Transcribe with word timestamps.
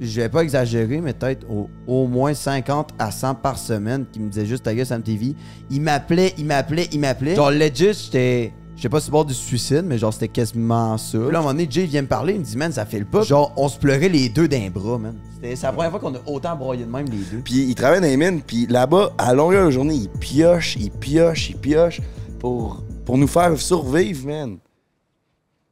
je 0.00 0.20
vais 0.20 0.28
pas 0.28 0.42
exagérer, 0.42 1.00
mais 1.00 1.12
peut-être 1.12 1.46
au, 1.50 1.68
au 1.86 2.06
moins 2.06 2.32
50 2.32 2.90
à 2.98 3.10
100 3.10 3.36
par 3.36 3.58
semaine 3.58 4.06
qui 4.10 4.20
me 4.20 4.30
disaient 4.30 4.46
juste 4.46 4.64
ta 4.64 4.74
gueule 4.74 4.86
Sam 4.86 5.02
TV. 5.02 5.34
Il 5.70 5.82
m'appelait, 5.82 6.32
il 6.38 6.46
m'appelait, 6.46 6.88
il 6.92 7.00
m'appelait. 7.00 7.34
Genre 7.34 7.50
legit, 7.50 7.92
j'étais. 7.92 8.52
J'étais 8.74 8.88
pas 8.88 9.00
sur 9.00 9.10
le 9.10 9.12
bord 9.12 9.24
du 9.26 9.34
suicide, 9.34 9.84
mais 9.84 9.98
genre 9.98 10.12
c'était 10.12 10.28
quasiment 10.28 10.96
ça. 10.96 11.18
Puis 11.18 11.30
là, 11.30 11.36
à 11.36 11.40
un 11.40 11.42
moment 11.42 11.52
donné, 11.52 11.68
Jay 11.70 11.84
vient 11.84 12.02
me 12.02 12.08
parler, 12.08 12.32
il 12.32 12.40
me 12.40 12.44
dit, 12.44 12.56
man, 12.56 12.72
ça 12.72 12.86
fait 12.86 12.98
le 12.98 13.04
pas. 13.04 13.22
Genre, 13.22 13.52
on 13.56 13.68
se 13.68 13.78
pleurait 13.78 14.08
les 14.08 14.28
deux 14.30 14.48
d'un 14.48 14.70
bras, 14.70 14.98
man. 14.98 15.14
C'était 15.34 15.54
la 15.62 15.72
première 15.72 15.90
fois 15.90 16.00
qu'on 16.00 16.14
a 16.14 16.20
autant 16.26 16.56
broyé 16.56 16.84
de 16.84 16.90
même, 16.90 17.04
les 17.06 17.18
deux. 17.30 17.42
Puis 17.44 17.66
il 17.68 17.74
travaille 17.74 18.00
dans 18.00 18.06
les 18.06 18.16
mines, 18.16 18.40
puis 18.40 18.66
là-bas, 18.66 19.12
à 19.18 19.34
longueur 19.34 19.66
de 19.66 19.70
journée, 19.70 19.94
il 19.94 20.08
pioche, 20.08 20.76
il 20.80 20.90
pioche, 20.90 21.50
il 21.50 21.58
pioche 21.58 22.00
pour, 22.40 22.82
pour 23.04 23.18
nous 23.18 23.28
faire 23.28 23.56
survivre, 23.58 24.26
man. 24.26 24.56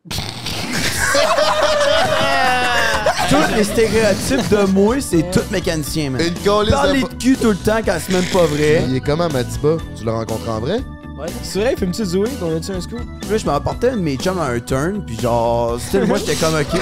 Tous 3.30 3.54
les 3.56 3.64
stéréotypes 3.64 4.48
de 4.50 4.64
moi, 4.72 4.96
c'est 5.00 5.30
tout 5.30 5.40
mécanicien, 5.52 6.10
man. 6.10 6.20
Une 6.20 6.34
colisse 6.44 6.72
Parler 6.74 7.02
de... 7.02 7.08
de 7.08 7.14
cul 7.14 7.36
tout 7.36 7.50
le 7.50 7.56
temps 7.56 7.78
quand 7.84 7.96
c'est 8.04 8.12
même 8.12 8.24
pas 8.24 8.44
vrai. 8.46 8.84
Il 8.88 8.96
est 8.96 9.00
comment, 9.00 9.28
Madiba? 9.28 9.76
Tu 9.96 10.04
l'as 10.04 10.12
rencontré 10.12 10.50
en 10.50 10.58
vrai? 10.60 10.80
Ouais. 11.16 11.26
C'est 11.42 11.60
vrai, 11.60 11.76
fume-tu 11.76 12.02
du 12.04 12.16
weed? 12.16 12.32
On 12.42 12.56
a-tu 12.56 12.72
un 12.72 12.80
scoop? 12.80 13.00
Puis 13.20 13.30
là, 13.30 13.36
je 13.36 13.46
m'apportais 13.46 13.90
un 13.90 13.96
de 13.96 14.00
mes 14.02 14.16
chums 14.16 14.38
à 14.40 14.46
un 14.46 14.58
turn, 14.58 15.04
puis 15.06 15.18
genre, 15.20 15.78
c'était 15.80 16.06
moi, 16.06 16.18
j'étais 16.18 16.34
comme 16.34 16.54
ok. 16.54 16.66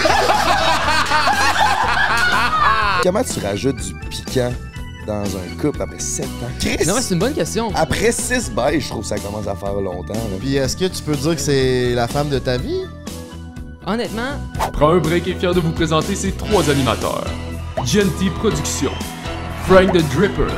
Comment 3.03 3.23
tu 3.23 3.41
rajoutes 3.45 3.77
du 3.77 3.95
piquant 4.09 4.53
dans 5.07 5.23
un 5.25 5.57
couple 5.61 5.83
après 5.83 5.99
7 6.01 6.25
ans? 6.27 6.29
Chris! 6.59 6.79
Non, 6.87 6.95
mais 6.97 7.03
c'est 7.03 7.15
une 7.15 7.21
bonne 7.21 7.35
question. 7.35 7.71
Après 7.75 8.11
6 8.13 8.51
bails, 8.53 8.81
je 8.81 8.89
trouve 8.89 9.03
que 9.03 9.09
ça 9.09 9.19
commence 9.19 9.47
à 9.47 9.55
faire 9.55 9.75
longtemps. 9.75 10.15
là. 10.15 10.37
Puis 10.41 10.57
est-ce 10.57 10.77
que 10.77 10.87
tu 10.87 11.03
peux 11.03 11.15
dire 11.17 11.35
que 11.35 11.41
c'est 11.41 11.95
la 11.95 12.09
femme 12.09 12.29
de 12.29 12.39
ta 12.39 12.57
vie? 12.57 12.81
Honnêtement, 13.91 14.37
Prends 14.75 14.93
un 14.93 14.99
break 14.99 15.27
est 15.29 15.35
fier 15.35 15.55
de 15.55 15.61
vous 15.61 15.71
présenter 15.71 16.15
ses 16.15 16.33
trois 16.33 16.69
animateurs. 16.69 17.25
Genty 17.87 18.29
Productions, 18.39 18.93
Frank 19.67 19.93
the 19.93 20.03
Dripper, 20.15 20.53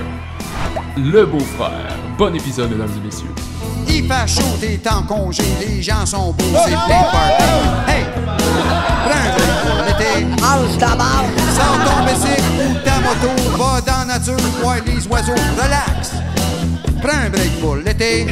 Le 0.96 1.24
Beau-Frère. 1.26 1.94
Bon 2.18 2.34
épisode, 2.34 2.72
mesdames 2.72 2.90
et 2.96 3.06
messieurs. 3.06 3.32
Il 3.88 4.08
fait 4.08 4.26
chaud, 4.26 4.56
t'es 4.60 4.80
en 4.90 5.04
congé, 5.04 5.44
les 5.60 5.80
gens 5.80 6.04
sont 6.04 6.32
beaux, 6.32 6.44
c'est 6.64 6.72
plein 6.72 7.02
de 7.02 7.10
party. 7.12 7.44
Hey! 7.86 8.04
Prends 9.04 9.14
un 9.14 9.30
break 9.36 9.54
pour 9.62 9.78
l'été. 9.86 10.42
Mange 10.42 10.76
d'abord. 10.78 11.24
Sors 11.54 11.78
ton 11.84 12.04
bicycle 12.04 12.42
ou 12.58 12.84
ta 12.84 12.98
moto, 12.98 13.56
va 13.56 13.80
dans 13.80 14.08
la 14.08 14.18
nature, 14.18 14.44
voir 14.60 14.78
les 14.84 15.06
oiseaux, 15.06 15.34
relax. 15.56 16.14
Prends 17.00 17.26
un 17.26 17.30
break 17.30 17.60
pour 17.60 17.76
l'été. 17.76 18.26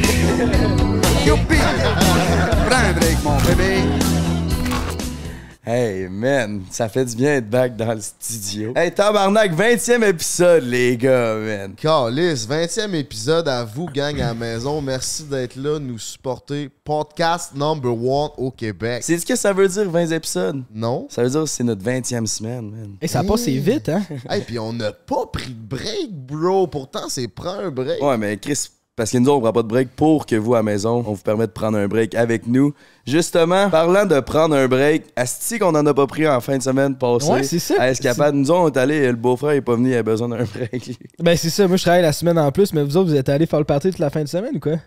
Youpi! 1.24 1.58
Prends 2.68 2.78
un 2.78 2.92
break, 2.94 3.22
mon 3.22 3.36
bébé. 3.48 3.84
Hey, 5.70 6.08
man, 6.08 6.62
ça 6.70 6.88
fait 6.88 7.04
du 7.04 7.14
bien 7.14 7.34
d'être 7.34 7.50
back 7.50 7.76
dans 7.76 7.92
le 7.92 8.00
studio. 8.00 8.72
Hey, 8.74 8.90
tabarnak, 8.90 9.52
20e 9.52 10.02
épisode, 10.02 10.64
les 10.64 10.96
gars, 10.96 11.34
man. 11.34 11.74
Calice, 11.74 12.48
20e 12.48 12.94
épisode 12.94 13.46
à 13.46 13.66
vous, 13.66 13.84
gang 13.84 14.18
à 14.18 14.28
la 14.28 14.34
maison. 14.34 14.80
Merci 14.80 15.24
d'être 15.24 15.56
là, 15.56 15.78
nous 15.78 15.98
supporter. 15.98 16.70
Podcast 16.82 17.54
number 17.54 17.92
one 17.92 18.30
au 18.38 18.50
Québec. 18.50 19.02
C'est 19.02 19.18
ce 19.18 19.26
que 19.26 19.36
ça 19.36 19.52
veut 19.52 19.68
dire, 19.68 19.90
20 19.90 20.06
épisodes? 20.12 20.64
Non? 20.72 21.06
Ça 21.10 21.22
veut 21.22 21.28
dire 21.28 21.42
que 21.42 21.50
c'est 21.50 21.64
notre 21.64 21.84
20e 21.84 22.24
semaine, 22.24 22.70
man. 22.70 22.96
Et 23.02 23.06
ça 23.06 23.22
passe 23.22 23.46
vite, 23.46 23.90
hein? 23.90 24.02
Hey, 24.30 24.40
puis 24.40 24.58
on 24.58 24.72
n'a 24.72 24.92
pas 24.92 25.26
pris 25.26 25.52
de 25.52 25.76
break, 25.76 26.12
bro. 26.12 26.66
Pourtant, 26.66 27.10
c'est 27.10 27.28
prend 27.28 27.58
un 27.58 27.70
break. 27.70 28.02
Ouais, 28.02 28.16
mais 28.16 28.38
Chris, 28.38 28.70
parce 28.98 29.12
que 29.12 29.18
nous, 29.18 29.30
on 29.30 29.40
prend 29.40 29.52
pas 29.52 29.62
de 29.62 29.68
break 29.68 29.90
pour 29.94 30.26
que 30.26 30.34
vous, 30.34 30.54
à 30.54 30.58
la 30.58 30.62
maison, 30.64 31.04
on 31.06 31.12
vous 31.12 31.22
permette 31.22 31.50
de 31.50 31.52
prendre 31.52 31.78
un 31.78 31.86
break 31.86 32.16
avec 32.16 32.48
nous. 32.48 32.74
Justement, 33.06 33.70
parlant 33.70 34.04
de 34.04 34.18
prendre 34.18 34.56
un 34.56 34.66
break, 34.66 35.04
Asti 35.14 35.60
qu'on 35.60 35.68
en 35.68 35.86
a 35.86 35.94
pas 35.94 36.08
pris 36.08 36.26
en 36.26 36.40
fin 36.40 36.58
de 36.58 36.62
semaine 36.64 36.96
passée. 36.96 37.30
Ouais, 37.30 37.42
c'est 37.44 37.60
ça. 37.60 37.76
À 37.78 37.90
Escapade. 37.90 38.34
Nous, 38.34 38.50
on 38.50 38.66
est 38.66 38.76
allés, 38.76 39.06
le 39.06 39.12
beau-frère 39.12 39.52
est 39.52 39.60
pas 39.60 39.76
venu, 39.76 39.92
il 39.92 39.96
a 39.96 40.02
besoin 40.02 40.28
d'un 40.28 40.44
break. 40.54 40.98
Ben, 41.20 41.36
c'est 41.36 41.48
ça. 41.48 41.68
Moi, 41.68 41.76
je 41.76 41.82
travaille 41.82 42.02
la 42.02 42.12
semaine 42.12 42.40
en 42.40 42.50
plus, 42.50 42.72
mais 42.72 42.82
vous 42.82 42.96
autres, 42.96 43.10
vous 43.10 43.16
êtes 43.16 43.28
allés 43.28 43.46
faire 43.46 43.60
le 43.60 43.64
party 43.64 43.90
toute 43.90 44.00
la 44.00 44.10
fin 44.10 44.24
de 44.24 44.28
semaine 44.28 44.56
ou 44.56 44.60
quoi? 44.60 44.78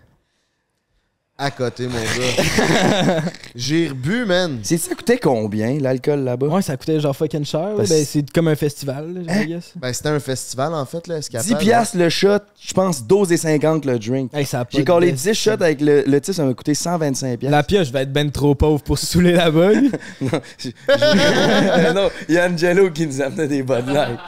À 1.44 1.50
côté, 1.50 1.88
mon 1.88 1.96
gars. 1.96 3.22
J'ai 3.56 3.88
rebu, 3.88 4.26
man. 4.26 4.60
C'est 4.62 4.78
ça 4.78 4.94
coûtait 4.94 5.18
combien, 5.18 5.80
l'alcool 5.80 6.20
là-bas? 6.20 6.46
Ouais, 6.46 6.62
ça 6.62 6.78
coûtait 6.78 7.00
genre 7.00 7.16
fucking 7.16 7.44
cher. 7.44 7.70
Ben, 7.78 7.88
c'est 7.88 8.32
comme 8.32 8.48
un 8.48 8.56
festival, 8.56 9.12
là, 9.12 9.34
Hein? 9.34 9.46
Guess. 9.46 9.72
Ben, 9.76 9.92
c'était 9.92 10.10
un 10.10 10.20
festival, 10.20 10.72
en 10.76 10.86
fait, 10.86 11.08
là, 11.08 11.18
Escapade. 11.18 11.48
10 11.48 11.56
piastres 11.56 11.98
le 11.98 12.10
shot, 12.10 12.38
je 12.64 12.74
pense 12.74 13.02
12,50 13.02 13.88
le 13.88 13.98
drink. 13.98 14.32
Hey, 14.36 14.46
J'ai 14.70 14.86
collé 14.86 15.14
baisse. 15.14 15.24
10 15.24 15.34
shots 15.34 15.50
avec 15.54 15.82
le, 15.82 16.04
le 16.06 16.22
titre, 16.22 16.38
ça 16.38 16.46
m'a 16.46 16.54
coûté 16.54 16.76
125 16.76 17.40
piastres. 17.40 17.58
La 17.58 17.64
pioche 17.64 17.92
va 17.92 18.04
être 18.04 18.14
ben 18.14 18.30
trop 18.30 18.54
pauvre 18.54 18.84
pour 18.84 19.00
se 19.00 19.08
saouler 19.08 19.32
là-bas. 19.32 19.72
lui. 19.74 19.90
non, 21.96 22.10
il 22.30 22.36
y 22.36 22.38
a 22.38 22.48
Angelo 22.50 22.92
qui 22.92 23.08
nous 23.08 23.20
amenait 23.20 23.48
des 23.48 23.64
Bud 23.64 23.88
Light. 23.88 24.20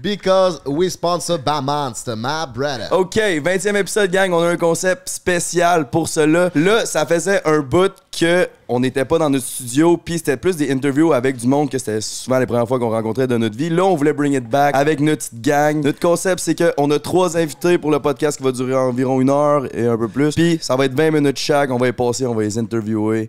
Because 0.00 0.60
we 0.66 0.88
sponsor 0.88 1.36
by 1.36 1.60
Monster, 1.60 2.14
my 2.16 2.46
brother. 2.54 2.86
OK, 2.92 3.16
20e 3.16 3.74
épisode, 3.74 4.12
gang. 4.12 4.32
On 4.32 4.42
a 4.42 4.50
un 4.50 4.56
concept 4.56 5.08
spécial 5.08 5.90
pour 5.90 6.08
cela. 6.08 6.43
Là, 6.54 6.86
ça 6.86 7.06
faisait 7.06 7.40
un 7.44 7.60
bout 7.60 7.92
que 8.18 8.48
on 8.68 8.80
n'était 8.80 9.04
pas 9.04 9.18
dans 9.18 9.28
notre 9.28 9.44
studio, 9.44 9.96
puis 9.96 10.18
c'était 10.18 10.36
plus 10.36 10.56
des 10.56 10.70
interviews 10.70 11.12
avec 11.12 11.36
du 11.36 11.46
monde 11.46 11.70
que 11.70 11.78
c'était 11.78 12.00
souvent 12.00 12.38
les 12.38 12.46
premières 12.46 12.66
fois 12.66 12.78
qu'on 12.78 12.90
rencontrait 12.90 13.26
de 13.26 13.36
notre 13.36 13.56
vie. 13.56 13.68
Là, 13.68 13.84
on 13.84 13.94
voulait 13.94 14.12
bring 14.12 14.34
it 14.34 14.48
back 14.48 14.74
avec 14.74 15.00
notre 15.00 15.28
petite 15.28 15.42
gang. 15.42 15.82
Notre 15.82 16.00
concept, 16.00 16.40
c'est 16.40 16.54
qu'on 16.54 16.90
a 16.90 16.98
trois 16.98 17.36
invités 17.36 17.78
pour 17.78 17.90
le 17.90 18.00
podcast 18.00 18.38
qui 18.38 18.44
va 18.44 18.52
durer 18.52 18.74
environ 18.74 19.20
une 19.20 19.30
heure 19.30 19.66
et 19.76 19.86
un 19.86 19.98
peu 19.98 20.08
plus. 20.08 20.34
Puis 20.34 20.58
ça 20.60 20.76
va 20.76 20.86
être 20.86 20.94
20 20.94 21.10
minutes 21.10 21.38
chaque. 21.38 21.70
On 21.70 21.76
va 21.76 21.86
les 21.86 21.92
passer, 21.92 22.26
on 22.26 22.34
va 22.34 22.42
les 22.42 22.58
interviewer. 22.58 23.28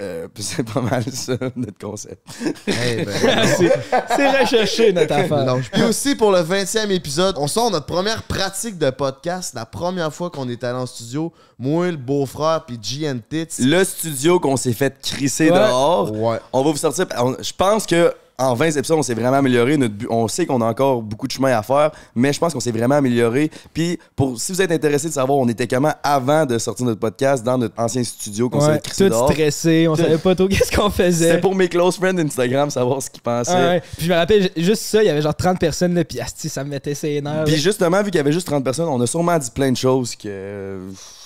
Euh, 0.00 0.28
puis 0.32 0.42
c'est 0.42 0.62
pas 0.62 0.80
mal 0.80 1.04
ça, 1.12 1.34
notre 1.56 1.78
concept. 1.78 2.26
Hey, 2.66 3.04
ben, 3.04 3.12
c'est 4.16 4.40
recherché, 4.40 4.92
notre 4.92 5.12
affaire. 5.14 5.44
non. 5.44 5.60
Puis 5.72 5.82
aussi, 5.82 6.14
pour 6.14 6.30
le 6.32 6.38
20e 6.40 6.90
épisode, 6.90 7.36
on 7.38 7.46
sort 7.46 7.70
notre 7.70 7.86
première 7.86 8.22
pratique 8.22 8.78
de 8.78 8.90
podcast. 8.90 9.52
La 9.54 9.66
première 9.66 10.12
fois 10.12 10.30
qu'on 10.30 10.48
est 10.48 10.64
allé 10.64 10.78
en 10.78 10.86
studio, 10.86 11.32
moi, 11.58 11.90
le 11.90 11.96
beau-frère, 11.96 12.64
puis 12.66 12.78
G 12.80 13.12
Tits. 13.28 13.62
Le 13.66 13.84
studio 13.84 14.40
qu'on 14.40 14.56
s'est 14.56 14.72
fait 14.72 14.94
crisser 15.02 15.50
Ouais. 15.50 15.58
dehors. 15.58 16.10
Ouais. 16.12 16.38
On 16.52 16.62
va 16.64 16.70
vous 16.70 16.76
sortir. 16.78 17.06
on- 17.18 17.36
Je 17.40 17.52
pense 17.56 17.84
que 17.86 18.14
en 18.40 18.54
20 18.54 18.76
épisodes, 18.76 18.98
on 18.98 19.02
s'est 19.02 19.14
vraiment 19.14 19.36
amélioré. 19.36 19.76
Notre 19.76 19.94
but- 19.94 20.08
on 20.10 20.26
sait 20.28 20.46
qu'on 20.46 20.60
a 20.60 20.64
encore 20.66 21.02
beaucoup 21.02 21.26
de 21.26 21.32
chemin 21.32 21.56
à 21.56 21.62
faire, 21.62 21.90
mais 22.14 22.32
je 22.32 22.38
pense 22.40 22.52
qu'on 22.52 22.60
s'est 22.60 22.72
vraiment 22.72 22.96
amélioré. 22.96 23.50
Puis, 23.72 23.98
pour, 24.16 24.40
si 24.40 24.52
vous 24.52 24.60
êtes 24.62 24.72
intéressé 24.72 25.08
de 25.08 25.12
savoir 25.12 25.38
on 25.38 25.48
était 25.48 25.66
comment 25.68 25.92
avant 26.02 26.46
de 26.46 26.58
sortir 26.58 26.86
notre 26.86 27.00
podcast 27.00 27.44
dans 27.44 27.58
notre 27.58 27.74
ancien 27.78 28.02
studio 28.02 28.48
qu'on 28.48 28.60
s'est 28.60 28.66
Ouais, 28.70 28.80
tout 28.80 29.08
dehors. 29.08 29.30
stressé, 29.30 29.86
on 29.88 29.94
savait 29.94 30.18
pas 30.18 30.34
trop 30.34 30.48
qu'est-ce 30.48 30.74
qu'on 30.74 30.90
faisait. 30.90 31.28
C'était 31.28 31.40
pour 31.40 31.54
mes 31.54 31.68
close 31.68 31.96
friends 31.96 32.18
Instagram, 32.18 32.70
savoir 32.70 33.02
ce 33.02 33.10
qu'ils 33.10 33.22
pensaient. 33.22 33.52
Ah 33.54 33.68
ouais. 33.70 33.82
Puis 33.96 34.06
je 34.06 34.10
me 34.10 34.16
rappelle, 34.16 34.42
ju- 34.42 34.64
juste 34.64 34.82
ça, 34.82 35.02
il 35.02 35.06
y 35.06 35.10
avait 35.10 35.22
genre 35.22 35.34
30 35.34 35.58
personnes, 35.58 35.94
là, 35.94 36.04
puis 36.04 36.20
asti, 36.20 36.48
ça 36.48 36.64
me 36.64 36.70
mettait 36.70 36.94
ses 36.94 37.20
nerfs. 37.20 37.44
Puis 37.44 37.56
justement, 37.56 37.98
vu 38.02 38.06
qu'il 38.10 38.16
y 38.16 38.20
avait 38.20 38.32
juste 38.32 38.46
30 38.46 38.64
personnes, 38.64 38.88
on 38.88 39.00
a 39.00 39.06
sûrement 39.06 39.38
dit 39.38 39.50
plein 39.50 39.70
de 39.70 39.76
choses 39.76 40.16
que. 40.16 40.78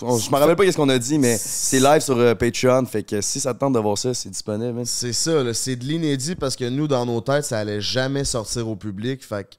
on- 0.02 0.18
je 0.18 0.30
me 0.30 0.36
rappelle 0.36 0.56
pas 0.56 0.70
ce 0.70 0.76
qu'on 0.76 0.88
a 0.88 0.98
dit, 0.98 1.18
mais 1.18 1.36
c'est 1.38 1.80
live 1.80 2.00
sur 2.00 2.16
euh, 2.18 2.34
Patreon. 2.34 2.84
Fait 2.86 3.02
que 3.02 3.20
si 3.20 3.38
ça 3.40 3.54
te 3.54 3.58
tente 3.60 3.74
de 3.74 3.78
voir 3.78 3.96
ça, 3.98 4.12
c'est 4.14 4.28
disponible. 4.30 4.80
hein. 4.80 4.84
C'est 4.84 5.12
ça, 5.12 5.42
là, 5.42 5.54
c'est 5.54 5.76
de 5.76 5.84
l'inédit 5.84 6.34
parce 6.34 6.56
que 6.56 6.64
nous, 6.68 6.88
dans 6.88 7.03
nos 7.06 7.20
têtes, 7.20 7.44
ça 7.44 7.58
allait 7.58 7.80
jamais 7.80 8.24
sortir 8.24 8.68
au 8.68 8.76
public. 8.76 9.24
Fait 9.24 9.44
que. 9.44 9.54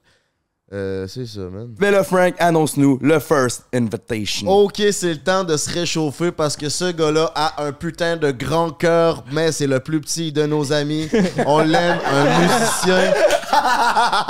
euh, 0.72 1.06
c'est 1.06 1.26
ça, 1.26 1.40
man. 1.42 1.68
Mais 1.78 1.90
là, 1.92 2.02
Frank, 2.02 2.34
annonce-nous 2.38 2.98
le 3.00 3.20
first 3.20 3.64
invitation. 3.72 4.48
Ok, 4.48 4.82
c'est 4.90 5.10
le 5.14 5.18
temps 5.22 5.44
de 5.44 5.56
se 5.56 5.70
réchauffer 5.70 6.32
parce 6.32 6.56
que 6.56 6.68
ce 6.68 6.90
gars-là 6.90 7.30
a 7.36 7.62
un 7.64 7.72
putain 7.72 8.16
de 8.16 8.32
grand 8.32 8.70
cœur, 8.70 9.22
mais 9.30 9.52
c'est 9.52 9.68
le 9.68 9.78
plus 9.80 10.00
petit 10.00 10.32
de 10.32 10.44
nos 10.44 10.72
amis. 10.72 11.08
On 11.46 11.60
l'aime, 11.60 11.98
un 12.04 12.40
musicien. 12.40 13.14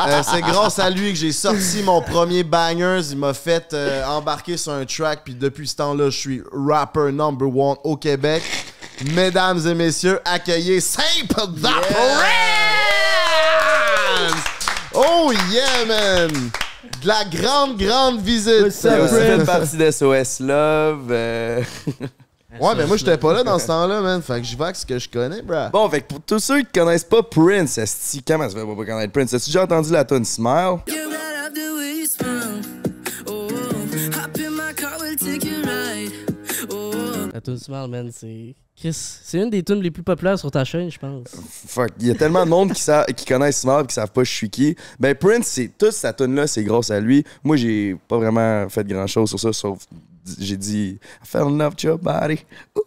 Euh, 0.08 0.22
c'est 0.30 0.42
grâce 0.42 0.78
à 0.78 0.90
lui 0.90 1.12
que 1.12 1.18
j'ai 1.18 1.32
sorti 1.32 1.82
mon 1.82 2.00
premier 2.02 2.44
bangers. 2.44 3.00
Il 3.10 3.16
m'a 3.16 3.32
fait 3.32 3.72
euh, 3.72 4.04
embarquer 4.04 4.56
sur 4.58 4.72
un 4.72 4.84
track, 4.84 5.22
puis 5.24 5.34
depuis 5.34 5.66
ce 5.66 5.76
temps-là, 5.76 6.10
je 6.10 6.18
suis 6.18 6.42
rapper 6.52 7.10
number 7.12 7.48
one 7.48 7.76
au 7.82 7.96
Québec. 7.96 8.42
Mesdames 9.14 9.66
et 9.66 9.74
messieurs, 9.74 10.20
accueillez 10.24 10.80
Simple 10.80 11.48
the! 11.62 12.75
Oh 14.96 15.32
yeah, 15.52 15.84
man! 15.86 16.30
De 17.02 17.06
la 17.08 17.24
grande, 17.24 17.76
grande 17.76 18.20
visite! 18.20 18.62
What's 18.62 18.82
Il 18.84 18.88
a 18.88 18.94
up, 18.94 19.02
aussi 19.04 19.14
Prince? 19.14 19.38
fait 19.40 19.44
partie 19.44 19.76
de 19.76 19.90
SOS 19.90 20.40
Love. 20.40 21.08
euh. 21.10 21.62
Ouais, 22.58 22.74
mais 22.74 22.86
moi, 22.86 22.96
j'étais 22.96 23.18
pas 23.18 23.34
là 23.34 23.42
dans 23.42 23.58
ce 23.58 23.66
temps-là, 23.66 24.00
man. 24.00 24.22
Fait 24.22 24.40
que 24.40 24.46
je 24.46 24.56
vais 24.56 24.64
avec 24.64 24.76
ce 24.76 24.86
que 24.86 24.98
je 24.98 25.06
connais, 25.10 25.42
bro. 25.42 25.68
Bon, 25.70 25.90
fait 25.90 26.00
que 26.00 26.06
pour 26.06 26.20
tous 26.22 26.38
ceux 26.38 26.60
qui 26.60 26.72
connaissent 26.80 27.04
pas 27.04 27.22
Prince, 27.22 27.76
esti, 27.76 28.22
comment 28.22 28.48
ça 28.48 28.54
fait 28.56 28.64
pas 28.64 28.84
connaître 28.86 29.12
Prince? 29.12 29.34
As-tu 29.34 29.50
déjà 29.50 29.64
entendu 29.64 29.92
la 29.92 30.06
tune 30.06 30.24
Smile? 30.24 30.78
You 30.88 30.94
La 37.36 37.42
tune 37.42 37.58
Smile, 37.58 37.86
man, 37.90 38.10
c'est. 38.10 38.54
Chris, 38.74 38.94
c'est 38.94 39.36
une 39.36 39.50
des 39.50 39.62
tunes 39.62 39.82
les 39.82 39.90
plus 39.90 40.02
populaires 40.02 40.38
sur 40.38 40.50
ta 40.50 40.64
chaîne, 40.64 40.90
je 40.90 40.98
pense. 40.98 41.28
Fuck, 41.66 41.90
il 42.00 42.06
y 42.06 42.10
a 42.10 42.14
tellement 42.14 42.46
de 42.46 42.48
monde 42.48 42.72
qui, 42.72 42.82
qui 43.14 43.26
connaissent 43.26 43.60
Smile 43.60 43.82
et 43.84 43.86
qui 43.86 43.92
savent 43.92 44.10
pas 44.10 44.24
je 44.24 44.32
suis 44.32 44.48
qui. 44.48 44.74
Ben 44.98 45.14
Prince, 45.14 45.46
c'est 45.48 45.70
toute 45.76 45.92
sa 45.92 46.14
tune 46.14 46.34
là, 46.34 46.46
c'est 46.46 46.64
grâce 46.64 46.90
à 46.90 46.98
lui. 46.98 47.24
Moi, 47.44 47.56
j'ai 47.56 47.94
pas 48.08 48.16
vraiment 48.16 48.66
fait 48.70 48.86
grand 48.86 49.06
chose 49.06 49.28
sur 49.28 49.38
ça, 49.38 49.52
sauf 49.52 49.80
j'ai 50.38 50.56
dit 50.56 50.98
I 51.22 51.26
fell 51.26 51.42
in 51.42 51.56
love 51.58 51.70
with 51.74 51.82
your 51.82 51.98
body. 51.98 52.38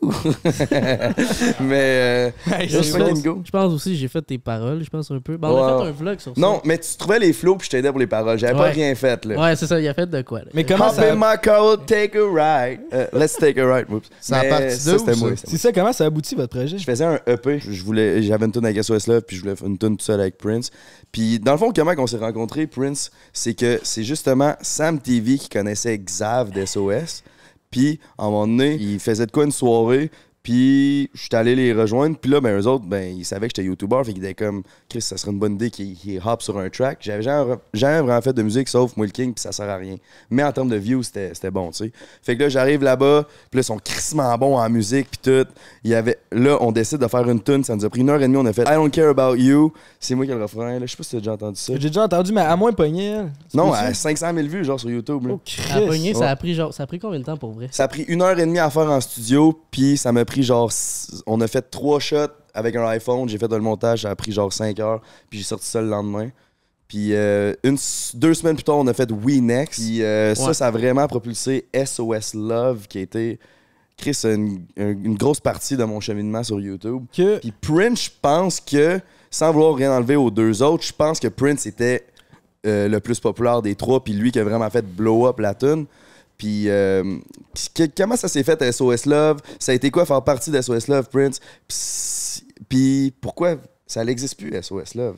Ouh. 0.01 0.11
mais 1.61 1.71
euh, 1.71 2.31
Hey, 2.47 2.67
just 2.69 2.91
c'est 2.91 2.97
fucking 2.99 3.21
go. 3.23 3.41
Je 3.45 3.51
pense 3.51 3.73
aussi 3.73 3.95
j'ai 3.97 4.07
fait 4.07 4.21
tes 4.21 4.37
paroles, 4.37 4.83
je 4.83 4.89
pense 4.89 5.09
un 5.11 5.19
peu. 5.19 5.37
Ben, 5.37 5.49
on 5.49 5.63
a 5.63 5.83
fait 5.83 5.89
un 5.89 5.91
vlog 5.91 6.19
sur 6.19 6.35
ça. 6.35 6.41
Non, 6.41 6.61
mais 6.65 6.77
tu 6.77 6.89
trouvais 6.97 7.19
les 7.19 7.33
flows 7.33 7.55
puis 7.57 7.65
je 7.65 7.71
t'aidais 7.71 7.89
pour 7.89 7.99
les 7.99 8.07
paroles. 8.07 8.37
J'avais 8.39 8.53
pas 8.53 8.59
Ouais. 8.63 8.71
rien 8.71 8.93
fait 8.95 9.23
là. 9.25 9.39
Ouais, 9.41 9.55
c'est 9.55 9.67
ça, 9.67 9.79
il 9.79 9.87
a 9.87 9.93
fait 9.93 10.07
de 10.09 10.21
quoi, 10.21 10.39
là. 10.39 10.45
Mais 10.53 10.63
comment 10.63 10.87
Hop 10.89 10.95
ça, 10.95 11.11
in 11.11 11.15
my 11.15 11.39
car, 11.41 11.85
take 11.85 12.17
a 12.17 12.23
ride. 12.23 12.81
Euh, 12.93 13.07
let's 13.13 13.35
take 13.37 13.59
a 13.59 13.75
ride. 13.75 13.85
Oups. 13.89 14.07
C'est 14.19 14.33
à 14.33 14.41
Mais 14.43 14.49
partir 14.49 14.67
de 14.67 14.73
ça, 14.73 14.95
où, 14.95 14.99
c'était 14.99 15.13
ça? 15.13 15.19
moi. 15.19 15.29
c'était 15.35 15.51
c'est 15.51 15.57
ça, 15.57 15.71
comment 15.71 15.93
ça 15.93 16.05
aboutit 16.05 16.35
votre 16.35 16.55
projet? 16.57 16.77
Je 16.77 16.83
faisais 16.83 17.05
un 17.05 17.19
EP. 17.27 17.59
Je 17.59 17.83
voulais, 17.83 18.21
j'avais 18.23 18.45
une 18.45 18.51
tune 18.51 18.65
avec 18.65 18.83
SOS 18.83 19.07
Love, 19.07 19.21
puis 19.27 19.37
je 19.37 19.41
voulais 19.41 19.55
faire 19.55 19.67
une 19.67 19.77
tune 19.77 19.97
tout 19.97 20.03
seul 20.05 20.19
avec 20.19 20.37
Prince. 20.37 20.71
Puis 21.11 21.39
dans 21.39 21.53
le 21.53 21.57
fond, 21.57 21.71
comment 21.75 21.93
on 21.97 22.07
s'est 22.07 22.17
rencontrés, 22.17 22.67
Prince, 22.67 23.11
c'est 23.33 23.53
que 23.53 23.79
c'est 23.83 24.03
justement 24.03 24.55
Sam 24.61 24.99
TV 24.99 25.37
qui 25.37 25.49
connaissait 25.49 25.97
Xav 25.97 26.51
d'SOS. 26.51 27.23
Puis 27.71 27.99
à 28.17 28.25
un 28.25 28.29
moment 28.29 28.47
donné, 28.47 28.75
il 28.75 28.99
faisait 28.99 29.25
de 29.25 29.31
quoi 29.31 29.45
une 29.45 29.51
soirée? 29.51 30.11
Puis 30.43 31.09
je 31.13 31.19
suis 31.21 31.29
allé 31.35 31.55
les 31.55 31.73
rejoindre. 31.73 32.17
Puis 32.17 32.31
là, 32.31 32.39
ben 32.41 32.57
eux 32.59 32.65
autres, 32.67 32.85
ben 32.85 33.15
ils 33.17 33.25
savaient 33.25 33.47
que 33.47 33.53
j'étais 33.55 33.65
YouTuber. 33.67 34.01
Fait 34.05 34.13
qu'ils 34.13 34.23
étaient 34.23 34.33
comme, 34.45 34.63
Chris, 34.87 35.01
ça 35.01 35.17
serait 35.17 35.31
une 35.31 35.39
bonne 35.39 35.53
idée 35.55 35.69
qu'ils 35.69 35.95
qu'ils 35.95 36.21
hop 36.25 36.41
sur 36.41 36.57
un 36.57 36.69
track. 36.69 36.99
J'avais 37.01 37.21
jamais, 37.21 37.55
jamais 37.73 37.99
vraiment 38.01 38.21
fait 38.21 38.33
de 38.33 38.41
musique 38.41 38.69
sauf 38.69 38.93
Will 38.97 39.11
King, 39.11 39.33
puis 39.33 39.41
ça 39.41 39.51
sert 39.51 39.69
à 39.69 39.75
rien. 39.75 39.97
Mais 40.29 40.43
en 40.43 40.51
termes 40.51 40.69
de 40.69 40.75
views, 40.77 41.03
c'était 41.03 41.33
c'était 41.33 41.51
bon, 41.51 41.71
tu 41.71 41.85
sais. 41.85 41.91
Fait 42.21 42.35
que 42.37 42.43
là, 42.43 42.49
j'arrive 42.49 42.83
là-bas, 42.83 43.23
puis 43.51 43.57
là, 43.57 43.61
ils 43.61 43.63
sont 43.63 43.77
crissement 43.77 44.37
bons 44.37 44.57
en 44.57 44.69
musique, 44.69 45.07
puis 45.11 45.19
tout. 45.21 45.49
Il 45.83 45.91
y 45.91 45.95
avait, 45.95 46.17
là, 46.31 46.57
on 46.61 46.71
décide 46.71 46.99
de 46.99 47.07
faire 47.07 47.27
une 47.29 47.41
tune. 47.41 47.63
Ça 47.63 47.75
nous 47.75 47.83
a 47.85 47.89
pris 47.89 48.01
une 48.01 48.09
heure 48.09 48.21
et 48.21 48.27
demie. 48.27 48.37
On 48.37 48.45
a 48.45 48.53
fait 48.53 48.63
I 48.63 48.75
don't 48.75 48.91
care 48.91 49.09
about 49.09 49.35
you. 49.35 49.73
C'est 49.99 50.15
moi 50.15 50.25
qui 50.25 50.31
ai 50.31 50.35
le 50.35 50.41
refrain. 50.43 50.79
Là. 50.79 50.85
Je 50.85 50.91
sais 50.91 50.97
pas 50.97 51.03
si 51.03 51.11
t'as 51.11 51.17
déjà 51.17 51.33
entendu 51.33 51.59
ça. 51.59 51.73
J'ai 51.77 51.89
déjà 51.89 52.03
entendu, 52.03 52.31
mais 52.31 52.41
à 52.41 52.55
moins 52.55 52.71
pogné. 52.71 53.17
C'est 53.49 53.57
Non, 53.57 53.73
à 53.73 53.87
ça? 53.87 53.93
500 53.93 54.33
000 54.33 54.47
vues, 54.47 54.63
genre 54.63 54.79
sur 54.79 54.89
YouTube. 54.89 55.27
là. 55.27 55.33
Oh, 55.35 55.41
À 55.73 55.81
pogner, 55.81 56.11
Christ. 56.11 56.19
ça 56.19 56.29
a 56.29 56.35
pris 56.35 56.53
genre. 56.53 56.73
Ça 56.73 56.83
a 56.83 56.87
pris 56.87 56.99
combien 56.99 57.19
de 57.19 57.25
temps 57.25 57.37
pour 57.37 57.51
vrai? 57.51 57.67
Ça 57.71 57.83
a 57.83 57.87
pris 57.87 58.03
une 58.03 58.21
heure 58.21 58.37
et 58.39 58.45
demie 58.45 58.59
à 58.59 58.69
faire 58.69 58.89
en 58.89 59.01
studio, 59.01 59.59
puis 59.71 59.97
ça 59.97 60.11
m'a 60.11 60.25
pris 60.29 60.43
genre. 60.43 60.71
On 61.27 61.41
a 61.41 61.47
fait 61.47 61.61
trois 61.69 61.99
shots 61.99 62.31
avec 62.53 62.75
un 62.75 62.85
iPhone, 62.87 63.27
j'ai 63.27 63.37
fait 63.37 63.51
le 63.51 63.59
montage, 63.59 64.03
ça 64.03 64.09
a 64.11 64.15
pris 64.15 64.31
genre 64.31 64.51
5 64.51 64.79
heures, 64.79 65.01
puis 65.29 65.39
j'ai 65.39 65.45
sorti 65.45 65.67
ça 65.67 65.81
le 65.81 65.89
lendemain. 65.89 66.29
Puis 66.87 67.13
euh, 67.13 67.53
une, 67.63 67.77
deux 68.15 68.33
semaines 68.33 68.55
plus 68.55 68.63
tard, 68.63 68.77
on 68.77 68.87
a 68.87 68.93
fait 68.93 69.11
We 69.11 69.39
Next. 69.41 69.79
Puis 69.79 70.01
euh, 70.03 70.33
ça, 70.35 70.47
Ouais. 70.47 70.53
ça 70.53 70.67
a 70.67 70.71
vraiment 70.71 71.05
propulsé 71.07 71.67
SOS 71.73 72.33
Love, 72.33 72.87
qui 72.87 72.97
a 72.97 73.01
été. 73.01 73.39
Chris, 73.97 74.17
une, 74.23 74.65
une- 74.77 75.05
une 75.05 75.15
grosse 75.17 75.41
partie 75.41 75.75
de 75.75 75.83
mon 75.83 75.99
cheminement 75.99 76.41
sur 76.43 76.59
YouTube. 76.61 77.03
Que... 77.13 77.37
Puis 77.39 77.51
Prince, 77.61 78.05
je 78.05 78.09
pense 78.21 78.59
que, 78.61 78.99
sans 79.29 79.51
vouloir 79.51 79.75
rien 79.75 79.91
enlever 79.91 80.15
aux 80.15 80.31
deux 80.31 80.63
autres, 80.63 80.85
je 80.85 80.93
pense 80.93 81.19
que 81.19 81.27
Prince 81.27 81.65
était 81.65 82.05
euh, 82.65 82.87
le 82.87 82.99
plus 83.01 83.19
populaire 83.19 83.61
des 83.61 83.75
trois, 83.75 84.01
puis 84.03 84.13
lui 84.13 84.31
qui 84.31 84.39
a 84.39 84.43
vraiment 84.45 84.69
fait 84.69 84.85
blow 84.85 85.27
up 85.27 85.39
la 85.39 85.53
tune. 85.53 85.85
Puis 86.39 86.69
euh, 86.69 87.17
comment 87.95 88.15
ça 88.15 88.29
s'est 88.29 88.43
fait 88.43 88.59
à 88.61 88.71
SOS 88.71 89.05
Love? 89.05 89.37
Ça 89.59 89.73
a 89.73 89.75
été 89.75 89.91
quoi 89.91 90.05
faire 90.05 90.23
partie 90.23 90.49
de 90.49 90.59
SOS 90.59 90.87
Love, 90.87 91.09
Prince? 91.09 91.39
Puis- 92.69 93.13
pourquoi 93.21 93.57
ça 93.85 94.03
n'existe 94.03 94.39
plus, 94.39 94.51
SOS 94.59 94.95
Love? 94.95 95.17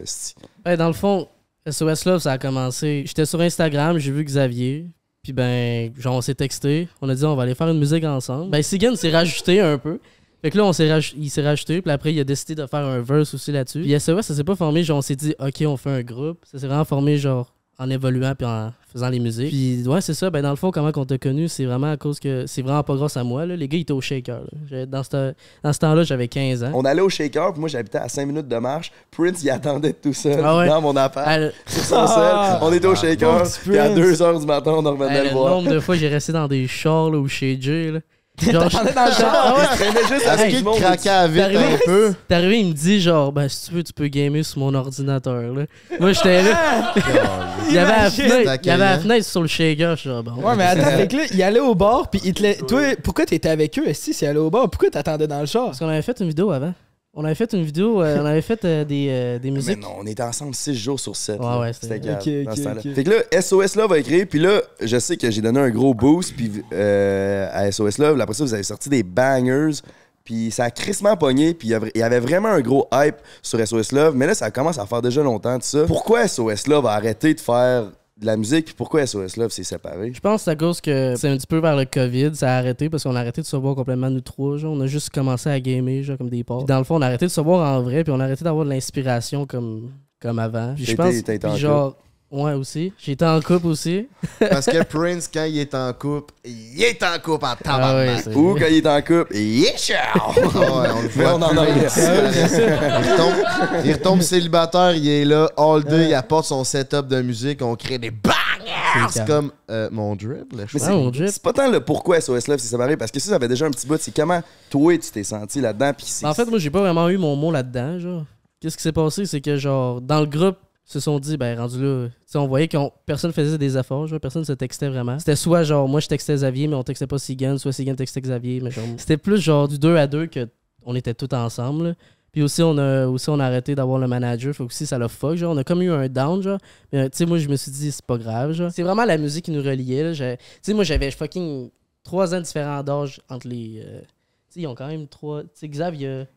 dans 0.77 0.88
le 0.88 0.94
fond, 0.94 1.29
SOS 1.69 2.06
Love, 2.06 2.19
ça 2.19 2.33
a 2.33 2.38
commencé. 2.38 3.03
J'étais 3.06 3.25
sur 3.25 3.39
Instagram, 3.39 3.97
j'ai 4.00 4.12
vu 4.12 4.23
Xavier. 4.23 4.88
Puis 5.21 5.31
ben, 5.31 5.94
genre, 5.95 6.15
on 6.15 6.21
s'est 6.21 6.33
texté. 6.33 6.88
On 7.01 7.07
a 7.07 7.13
dit, 7.13 7.23
on 7.23 7.35
va 7.35 7.44
aller 7.44 7.53
faire 7.53 7.68
une 7.68 7.77
musique 7.77 8.03
ensemble. 8.03 8.50
Ben, 8.50 8.63
Sigan 8.63 8.95
s'est 8.95 9.12
rajouté 9.12 9.59
un 9.59 9.77
peu. 9.77 10.00
Fait 10.41 10.50
que 10.50 10.57
là, 10.57 10.65
on 10.65 10.73
s'est 10.73 10.89
il 11.15 11.29
s'est 11.29 11.44
rajouté. 11.44 11.83
Puis 11.83 11.91
après, 11.91 12.12
il 12.12 12.19
a 12.19 12.23
décidé 12.23 12.56
de 12.56 12.65
faire 12.65 12.83
un 12.83 13.01
verse 13.01 13.31
aussi 13.35 13.51
là-dessus. 13.51 13.81
Puis 13.81 14.00
SOS, 14.00 14.21
ça 14.25 14.33
s'est 14.33 14.44
pas 14.44 14.56
formé. 14.56 14.83
Genre, 14.83 14.97
on 14.97 15.03
s'est 15.03 15.15
dit, 15.15 15.35
OK, 15.39 15.62
on 15.68 15.77
fait 15.77 15.91
un 15.91 16.01
groupe. 16.01 16.44
Ça 16.51 16.57
s'est 16.57 16.65
vraiment 16.65 16.85
formé, 16.85 17.18
genre, 17.18 17.53
en 17.81 17.89
évoluant 17.89 18.33
puis 18.38 18.45
en 18.45 18.72
faisant 18.94 19.10
les 19.10 19.19
musiques. 19.19 19.50
Puis 19.50 19.83
ouais, 19.88 20.01
c'est 20.01 20.13
ça. 20.13 20.30
Ben, 20.30 20.42
dans 20.42 20.50
le 20.51 20.56
fond, 20.56 20.69
comment 20.69 20.92
qu'on 20.92 21.06
t'a 21.06 21.18
connu, 21.18 21.48
c'est 21.48 21.66
vraiment 21.66 21.92
à 21.92 21.98
cause 21.98 22.19
que 22.19 22.45
c'est 22.45 22.62
vraiment 22.62 22.83
pas 22.83 22.95
grâce 22.95 23.18
à 23.18 23.24
moi. 23.24 23.45
Là. 23.45 23.56
Les 23.56 23.68
gars, 23.68 23.78
ils 23.78 23.81
étaient 23.81 23.92
au 23.94 24.01
shaker. 24.01 24.42
là. 24.69 24.86
Dans 24.86 25.01
ce, 25.04 25.33
dans 25.63 25.74
ce 25.74 25.80
temps-là, 25.80 26.04
j'avais 26.04 26.28
15 26.28 26.63
ans. 26.63 26.72
On 26.74 26.83
allait 26.86 27.01
au 27.01 27.10
Shaker, 27.10 27.51
puis 27.54 27.60
moi 27.60 27.69
j'habitais 27.69 27.98
à 27.98 28.07
5 28.10 28.25
minutes 28.28 28.48
de 28.48 28.57
marche. 28.57 28.92
Prince, 29.10 29.42
il 29.44 29.50
attendait 29.50 29.94
tout 29.94 30.13
seul 30.13 30.42
Ah 30.44 30.57
ouais? 30.57 30.68
dans 30.68 30.81
mon 30.81 30.95
appart. 30.95 31.25
Ah, 31.28 31.39
le- 31.39 31.54
sur 31.66 31.83
son 31.83 32.06
sel. 32.07 32.36
On 32.62 32.72
était 32.74 32.88
au 32.88 32.95
Shaker, 32.95 33.33
Mon 33.33 33.39
petit 33.44 33.60
puis 33.63 33.78
à 33.78 33.86
Prince. 33.89 33.98
2h 34.19 34.39
du 34.42 34.45
matin, 34.45 34.72
on 34.75 34.86
en 34.86 34.92
revenait 34.92 35.16
Hey, 35.16 35.24
le 35.24 35.30
le 35.30 35.33
voir. 35.36 35.51
nombre 35.56 35.72
de 35.72 35.80
fois 35.80 35.95
j'ai 35.95 36.07
resté 36.10 36.31
dans 36.33 36.48
des 36.48 36.68
chars 36.68 37.10
là, 37.10 37.18
ou 37.18 37.28
chez 37.28 37.57
Jay. 37.60 37.92
Là. 37.92 38.00
Genre, 38.42 38.54
dans 38.54 39.06
le 39.06 39.12
char? 39.12 39.31
Ah 39.33 39.56
ouais. 39.56 39.63
Il 39.81 40.07
juste 40.07 40.13
Est-ce 40.25 40.28
avec 40.30 40.50
qu'il 40.56 40.63
craquait 40.63 41.10
à 41.10 41.28
vite 41.28 41.38
T'arrivais- 41.44 41.74
un 41.75 41.78
peu? 41.86 42.13
T'es 42.28 42.33
arrivé, 42.36 42.60
il 42.62 42.68
me 42.69 42.74
dit 42.74 43.00
genre, 43.00 43.31
ben 43.31 43.48
si 43.48 43.68
tu 43.69 43.75
veux, 43.75 43.83
tu 43.83 43.94
peux 43.94 44.07
gamer 44.07 44.44
sur 44.44 44.60
mon 44.60 44.74
ordinateur. 44.74 45.36
Là. 45.54 45.66
Moi 46.00 46.13
j'étais 46.13 46.42
là. 46.42 46.94
Il 47.69 47.75
y 47.75 47.78
avait 47.78 47.92
la 47.92 48.10
fenêtre, 48.10 48.12
il 48.18 48.25
y 48.25 48.38
avait 48.38 48.44
la 48.45 48.51
Accueillant. 48.51 49.00
fenêtre 49.01 49.25
sur 49.25 49.42
le 49.42 49.48
shaker. 49.48 49.95
Je 49.95 50.01
suis 50.01 50.10
genre, 50.10 50.24
bon. 50.24 50.31
Ouais, 50.42 50.56
mais 50.56 50.63
attends, 50.66 50.98
fait 50.98 51.07
que 51.07 51.16
là, 51.18 51.24
il 51.31 51.44
allait 51.44 51.60
au 51.60 51.75
bar, 51.75 52.10
puis 52.10 52.19
il 52.25 52.33
te 52.33 52.42
l'a- 52.44 52.56
Toi, 52.56 52.95
pourquoi 53.04 53.25
t'étais 53.25 53.50
avec 53.50 53.78
eux, 53.80 53.94
si 53.94 54.13
s'il 54.13 54.28
allait 54.28 54.39
au 54.39 54.50
bar? 54.50 54.69
Pourquoi 54.69 54.89
t'attendais 54.89 55.28
dans 55.28 55.39
le 55.39 55.45
char? 55.45 55.66
Parce 55.68 55.80
qu'on 55.80 55.88
avait 55.88 56.01
fait 56.01 56.19
une 56.19 56.28
vidéo 56.28 56.51
avant. 56.51 56.74
On 57.13 57.25
avait 57.25 57.36
fait 57.36 57.52
une 57.52 57.63
vidéo, 57.63 58.02
euh, 58.02 58.19
on 58.22 58.25
avait 58.25 58.42
fait 58.42 58.63
euh, 58.63 58.86
des, 58.86 59.08
euh, 59.10 59.38
des 59.38 59.52
Mais 59.52 59.58
musiques. 59.58 59.81
non, 59.81 59.96
on 60.00 60.06
était 60.06 60.24
ensemble 60.24 60.56
6 60.56 60.74
jours 60.75 60.98
sur 60.98 61.13
7. 61.13 61.42
Ouais, 61.42 61.58
ouais, 61.60 61.74
c'était- 61.74 61.88
c'était 61.96 62.00
grave 62.08 62.22
Ok, 62.22 62.44
dans 62.46 62.52
ok, 62.52 62.58
ce 62.58 62.63
temps-là. 62.63 62.81
ok. 62.86 62.94
Fait 62.96 63.04
que 63.04 63.10
là, 63.10 63.42
SOS 63.42 63.75
Love 63.75 63.92
a 63.92 64.00
écrit, 64.00 64.25
puis 64.25 64.40
là, 64.40 64.62
je 64.80 64.98
sais 64.98 65.18
que 65.18 65.30
j'ai 65.30 65.42
donné 65.42 65.60
un 65.60 65.69
gros 65.72 65.94
boost 65.94 66.34
puis, 66.38 66.63
euh, 66.72 67.50
à 67.52 67.69
SOS 67.69 67.98
Love. 67.98 68.22
Après 68.22 68.34
ça, 68.34 68.46
vous 68.46 68.54
avez 68.54 68.63
sorti 68.63 68.88
des 68.88 69.04
bangers, 69.04 69.81
puis 70.24 70.52
ça 70.52 70.63
a 70.63 70.72
crissement 70.72 71.18
pogné, 71.18 71.54
puis 71.54 71.68
il 71.68 72.00
y 72.00 72.04
avait- 72.04 72.19
vraiment 72.22 72.48
un 72.48 72.62
gros 72.62 72.88
hype 72.94 73.18
sur 73.42 73.60
SOS 73.60 73.92
Love, 73.92 74.16
mais 74.16 74.25
là, 74.28 74.34
ça 74.34 74.50
commence 74.50 74.80
à 74.80 74.86
faire 74.86 75.02
déjà 75.02 75.22
longtemps 75.22 75.57
de 75.57 75.64
ça. 75.64 75.84
Pourquoi 75.88 76.25
SOS 76.30 76.68
Love 76.68 76.86
a 76.86 76.94
arrêté 76.94 77.34
de 77.34 77.42
faire 77.42 77.88
de 78.21 78.25
la 78.27 78.38
musique, 78.38 78.65
puis 78.65 78.75
pourquoi 78.77 79.06
SOS 79.06 79.35
Love 79.35 79.50
s'est 79.50 79.63
séparé? 79.63 80.13
Je 80.13 80.19
pense 80.19 80.41
que 80.41 80.45
c'est 80.45 80.51
à 80.51 80.56
cause 80.56 80.79
que 80.79 81.15
c'est 81.18 81.27
un 81.27 81.38
petit 81.38 81.47
peu 81.47 81.57
vers 81.57 81.75
le 81.75 81.85
COVID, 81.85 82.35
ça 82.35 82.53
a 82.53 82.57
arrêté 82.59 82.89
parce 82.89 83.03
qu'on 83.03 83.15
a 83.15 83.19
arrêté 83.19 83.41
de 83.41 83.47
se 83.47 83.56
voir 83.56 83.73
complètement 83.75 84.09
nous 84.12 84.21
trois. 84.21 84.57
Genre. 84.57 84.73
On 84.73 84.79
a 84.81 84.88
juste 84.88 85.09
commencé 85.09 85.50
à 85.50 85.59
gamer 85.59 86.03
genre, 86.03 86.18
comme 86.18 86.29
des 86.29 86.44
porcs. 86.44 86.59
Puis 86.59 86.68
Dans 86.68 86.77
le 86.77 86.83
fond, 86.83 86.97
on 86.97 87.01
a 87.01 87.07
arrêté 87.07 87.25
de 87.25 87.31
se 87.31 87.41
voir 87.41 87.77
en 87.77 87.81
vrai, 87.81 88.03
puis 88.03 88.13
on 88.13 88.19
a 88.19 88.25
arrêté 88.25 88.44
d'avoir 88.44 88.63
de 88.63 88.69
l'inspiration 88.69 89.45
comme, 89.47 89.91
comme 90.19 90.38
avant. 90.38 90.73
Puis 90.75 90.85
je 90.85 90.95
pense, 90.95 91.21
puis 91.21 91.57
genre, 91.57 91.97
ouais 92.31 92.54
aussi. 92.54 92.94
J'étais 92.98 93.25
en 93.25 93.39
couple 93.42 93.68
aussi. 93.68 94.07
Parce 94.39 94.66
que 94.66 94.83
Prince, 94.83 95.30
quand 95.31 95.44
il 95.44 95.60
est 95.60 95.74
en 95.75 95.92
couple, 95.94 96.33
il 96.45 96.81
est 96.83 97.01
en 97.04 97.19
couple 97.19 97.45
en 97.45 97.50
Ah 97.66 97.95
ouais, 97.95 98.07
tabarnak. 98.24 98.28
Ou 98.36 98.56
quand 98.60 98.66
il 98.69 98.78
est 98.78 98.88
en 98.88 99.01
couple, 99.01 99.36
yeah, 99.36 99.78
ciao! 99.78 99.98
Ah 100.16 100.30
ouais, 100.31 100.88
on 100.95 101.01
le 101.01 101.07
voit 101.10 101.36
on 101.36 101.42
en 101.42 101.57
a 101.57 101.69
il 101.69 101.78
il, 101.78 103.12
retombe, 103.12 103.86
il 103.86 103.94
retombe 103.94 104.22
célibataire, 104.22 104.95
il 104.95 105.07
est 105.07 105.25
là, 105.25 105.50
all 105.57 105.83
day, 105.83 106.07
il 106.10 106.13
apporte 106.13 106.45
son 106.45 106.63
setup 106.63 107.07
de 107.07 107.22
musique, 107.22 107.62
on 107.62 107.75
crée 107.75 107.98
des 107.98 108.12
bangers! 108.12 109.10
C'est 109.10 109.25
comme 109.25 109.51
euh, 109.69 109.89
mon 109.92 110.16
dribble, 110.16 110.66
je 110.68 110.78
Mais 110.78 110.80
c'est 110.80 111.12
drip. 111.12 111.30
c'est 111.30 111.42
pas 111.42 111.54
tant 111.54 111.69
le 111.69 111.80
pourquoi 111.80 112.19
SOS 112.19 112.48
Love 112.48 112.60
s'est 112.60 112.68
séparé, 112.68 112.98
parce 112.98 113.12
que 113.12 113.19
ça, 113.19 113.30
ça 113.30 113.36
avait 113.36 113.48
déjà 113.48 113.66
un 113.66 113.72
petit 113.72 113.88
bout. 113.88 113.98
C'est 114.00 114.13
comment 114.16 114.42
toi, 114.69 114.98
tu 114.98 115.10
t'es 115.12 115.24
senti 115.24 115.62
là-dedans, 115.62 115.94
puis 115.95 116.06
c'est- 116.07 116.25
En 116.25 116.33
fait, 116.33 116.45
moi, 116.45 116.60
j'ai 116.60 116.69
pas 116.69 116.80
vraiment 116.81 117.07
eu 117.10 117.18
mon 117.18 117.36
mot 117.36 117.51
là-dedans. 117.51 118.00
Genre, 118.00 118.24
qu'est-ce 118.60 118.75
qui 118.78 118.83
s'est 118.83 118.92
passé, 118.92 119.25
c'est 119.25 119.42
que 119.42 119.56
genre 119.57 120.01
dans 120.01 120.19
le 120.22 120.25
groupe 120.25 120.57
se 120.83 121.00
sont 121.00 121.19
dit 121.19 121.38
ben 121.38 121.57
rendu 121.57 121.81
là, 121.81 122.07
on 122.36 122.48
voyait 122.48 122.68
que 122.68 122.78
personne 123.06 123.31
faisait 123.31 123.57
des 123.57 123.78
efforts, 123.78 124.07
genre 124.07 124.19
personne 124.19 124.44
se 124.44 124.54
textait 124.54 124.90
vraiment. 124.90 125.19
C'était 125.19 125.35
soit 125.35 125.64
genre 125.64 125.88
moi 125.88 126.00
je 126.00 126.07
textais 126.07 126.35
Xavier 126.35 126.68
mais 126.68 126.76
on 126.76 126.83
textait 126.83 127.07
pas 127.07 127.19
Sigan, 127.19 127.57
soit 127.57 127.71
Sigan 127.71 127.95
textait 127.95 128.21
Xavier, 128.21 128.61
mais 128.61 128.71
genre 128.71 128.85
c'était 128.97 129.18
plus 129.18 129.40
genre 129.40 129.68
du 129.68 129.80
2 129.80 129.95
à 129.95 130.07
2 130.07 130.28
que 130.28 130.47
on 130.83 130.95
était 130.95 131.14
tous 131.14 131.33
ensemble. 131.35 131.95
Puis 132.31 132.42
aussi 132.42 132.64
on 132.64 132.78
a 132.78 133.07
aussi 133.07 133.30
on 133.30 133.40
a 133.40 133.45
arrêté 133.45 133.76
d'avoir 133.76 134.00
le 134.00 134.07
manager, 134.07 134.54
faut 134.54 134.66
aussi 134.66 134.85
ça 134.85 134.97
l'a 134.97 135.07
fuck 135.07 135.35
genre 135.35 135.54
on 135.54 135.57
a 135.57 135.64
comme 135.64 135.81
eu 135.81 135.92
un 135.92 136.07
down 136.07 136.42
genre. 136.42 136.59
Mais 136.92 137.09
tu 137.09 137.18
sais 137.18 137.26
moi 137.26 137.38
je 137.38 137.47
me 137.47 137.56
suis 137.56 137.71
dit 137.71 137.92
c'est 137.92 138.06
pas 138.06 138.18
grave 138.18 138.54
genre. 138.54 138.71
C'est 138.71 138.83
vraiment 138.83 139.06
la 139.06 139.18
musique 139.18 139.45
qui 139.45 139.52
nous 139.52 139.61
reliait 139.61 140.14
Tu 140.14 140.38
sais 140.61 140.73
moi 140.73 140.83
j'avais 140.83 141.11
fucking 141.11 141.69
trois 142.04 142.33
ans 142.33 142.42
différents 142.42 142.83
d'âge 142.83 143.21
entre 143.30 143.47
les 143.47 143.83
euh, 143.85 144.00
tu 144.02 144.06
sais 144.50 144.59
ils 144.61 144.68
ont 144.68 144.76
quand 144.76 144.88
même 144.88 145.07
trois, 145.07 145.44
tu 145.44 145.50
sais 145.54 145.68
Xavier 145.69 146.07
il 146.09 146.28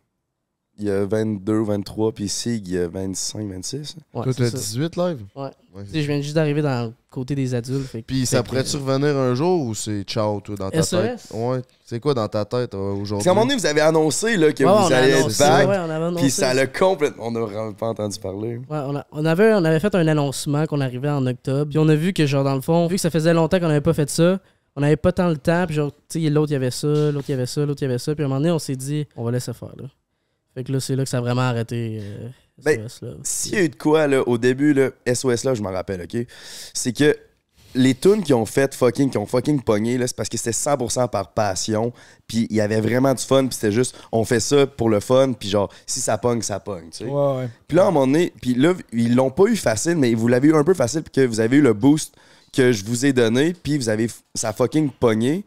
y 0.79 0.91
a 0.91 1.05
22, 1.07 1.63
23, 1.63 2.11
puis 2.13 2.29
Sig, 2.29 2.67
il 2.67 2.75
y 2.75 2.79
a 2.79 2.89
25, 2.89 3.47
26. 3.49 3.97
Ouais, 4.13 4.23
Toi, 4.25 4.33
t'as 4.37 4.51
ça. 4.51 4.59
18 4.59 4.97
live? 4.97 5.19
Ouais. 5.37 5.43
Ouais. 5.75 5.85
Tu 5.87 5.93
sais, 5.93 6.03
je 6.03 6.07
viens 6.09 6.21
juste 6.21 6.35
d'arriver 6.35 6.63
dans 6.63 6.87
le 6.87 6.93
côté 7.11 7.35
des 7.37 7.55
adultes. 7.55 7.87
fait 7.87 8.03
Puis 8.03 8.27
ça 8.27 8.43
pourrait-tu 8.43 8.77
revenir 8.77 9.17
un 9.17 9.35
jour 9.35 9.63
ou 9.67 9.75
c'est 9.75 10.03
ciao, 10.03 10.41
toi, 10.41 10.57
dans 10.57 10.71
ta 10.71 10.83
SOS? 10.83 10.91
tête? 11.01 11.27
Ouais. 11.33 11.63
C'est 11.85 12.01
quoi 12.01 12.13
dans 12.15 12.27
ta 12.29 12.45
tête 12.45 12.75
euh, 12.75 12.91
Parce 12.91 13.01
aujourd'hui? 13.03 13.25
qu'à 13.25 13.31
un 13.31 13.35
moment 13.35 13.47
donné, 13.47 13.59
vous 13.59 13.67
avez 13.67 13.81
annoncé 13.83 14.37
là, 14.37 14.53
que 14.53 14.65
Ouais, 14.65 14.71
vous 14.87 14.93
alliez 14.93 15.13
être 15.13 15.39
back, 15.39 15.69
ouais, 15.69 15.77
on 15.79 15.91
avait 15.91 16.05
annoncé. 16.07 16.23
puis 16.23 16.31
ça 16.31 16.53
l'a 16.55 16.67
complètement... 16.67 17.27
On 17.27 17.31
n'a 17.31 17.41
vraiment 17.41 17.73
pas 17.73 17.87
entendu 17.87 18.19
parler. 18.19 18.57
Ouais, 18.57 18.63
on, 18.71 18.97
a- 18.97 19.07
on 19.13 19.25
avait, 19.25 19.53
on 19.55 19.65
avait 19.65 19.81
fait 19.81 19.95
un 19.95 20.07
annoncement 20.09 20.67
qu'on 20.67 20.81
arrivait 20.81 21.11
en 21.11 21.25
octobre. 21.27 21.69
Puis 21.71 21.79
on 21.79 21.89
a 21.89 21.95
vu 21.95 22.13
que, 22.13 22.27
genre, 22.27 22.43
dans 22.45 22.55
le 22.55 22.61
fond, 22.63 22.87
vu 22.89 22.97
que 22.97 23.01
ça 23.01 23.11
faisait 23.11 23.33
longtemps 23.35 23.61
qu'on 23.61 23.69
n'avait 23.69 23.81
pas 23.81 23.95
fait 23.95 24.11
ça, 24.11 24.41
on 24.77 24.81
n'avait 24.81 24.97
pas 24.97 25.13
tant 25.13 25.29
le 25.29 25.37
temps. 25.37 25.67
Puis, 25.67 25.77
genre, 25.77 25.93
tu 26.09 26.21
sais, 26.23 26.31
l'autre, 26.31 26.51
il 26.51 26.55
y 26.55 26.57
avait 26.57 26.71
ça, 26.73 26.89
l'autre, 26.89 27.27
il 27.29 27.33
y 27.33 27.35
avait 27.35 27.47
ça, 27.47 27.65
l'autre, 27.65 27.81
il 27.83 27.85
y 27.87 27.89
avait 27.89 27.99
ça. 27.99 28.15
Puis 28.15 28.23
à 28.23 28.27
un 28.27 28.29
moment 28.29 28.41
donné, 28.41 28.51
on 28.53 28.59
s'est 28.59 28.75
dit, 28.77 29.07
on 29.17 29.23
va 29.25 29.31
laisser 29.31 29.53
faire, 29.53 29.73
là. 29.77 29.85
Fait 30.55 30.65
que 30.65 30.73
là, 30.73 30.81
c'est 30.81 30.97
là 30.97 31.05
que 31.05 31.11
ça 31.11 31.19
a 31.19 31.21
vraiment 31.21 31.43
arrêté. 31.43 31.99
euh, 32.01 32.29
Ben, 32.65 32.89
SOS, 32.89 33.03
là. 33.03 33.11
S'il 33.25 33.55
y 33.55 33.57
a 33.57 33.63
eu 33.63 33.69
de 33.69 33.77
quoi, 33.77 34.07
là, 34.07 34.23
au 34.27 34.39
début, 34.39 34.73
là, 34.73 34.91
SOS, 35.13 35.45
là, 35.45 35.55
je 35.55 35.63
m'en 35.63 35.73
rappelle, 35.73 36.03
OK? 36.03 36.27
C'est 36.73 36.93
que 36.93 37.17
les 37.77 37.97
tunes 37.97 38.23
qui 38.23 38.33
ont 38.33 38.47
fait 38.47 38.73
fucking, 38.73 39.11
qui 39.11 39.19
ont 39.19 39.27
fucking 39.27 39.61
pogné, 39.61 39.99
là, 39.99 40.07
c'est 40.07 40.15
parce 40.15 40.29
que 40.29 40.37
c'était 40.37 40.53
100% 40.53 41.09
par 41.09 41.33
passion, 41.33 41.93
puis 42.29 42.47
il 42.49 42.55
y 42.57 42.61
avait 42.61 42.81
vraiment 42.81 43.13
du 43.13 43.23
fun, 43.25 43.47
puis 43.47 43.55
c'était 43.57 43.73
juste, 43.73 43.97
on 44.13 44.25
fait 44.25 44.39
ça 44.39 44.65
pour 44.69 44.89
le 44.89 45.01
fun, 45.01 45.33
puis 45.33 45.49
genre, 45.49 45.69
si 45.85 45.99
ça 46.01 46.17
pogne, 46.17 46.41
ça 46.43 46.61
pogne, 46.61 46.91
tu 46.91 46.99
sais. 46.99 47.05
Ouais, 47.07 47.37
ouais. 47.39 47.49
Puis 47.67 47.77
là, 47.77 47.87
à 47.87 47.89
un 47.89 47.91
moment 47.91 48.07
donné, 48.07 48.33
puis 48.41 48.55
là, 48.55 48.75
ils 48.93 49.17
l'ont 49.17 49.31
pas 49.33 49.47
eu 49.47 49.57
facile, 49.57 49.97
mais 49.97 50.15
vous 50.15 50.29
l'avez 50.29 50.49
eu 50.49 50.55
un 50.55 50.63
peu 50.63 50.75
facile, 50.75 51.03
puis 51.03 51.11
que 51.23 51.27
vous 51.27 51.41
avez 51.41 51.57
eu 51.57 51.63
le 51.63 51.73
boost 51.73 52.15
que 52.53 52.71
je 52.71 52.85
vous 52.85 53.05
ai 53.05 53.13
donné, 53.13 53.55
puis 53.61 53.77
vous 53.77 53.89
avez, 53.89 54.07
ça 54.37 54.51
a 54.51 54.53
fucking 54.53 54.91
pogné. 54.93 55.43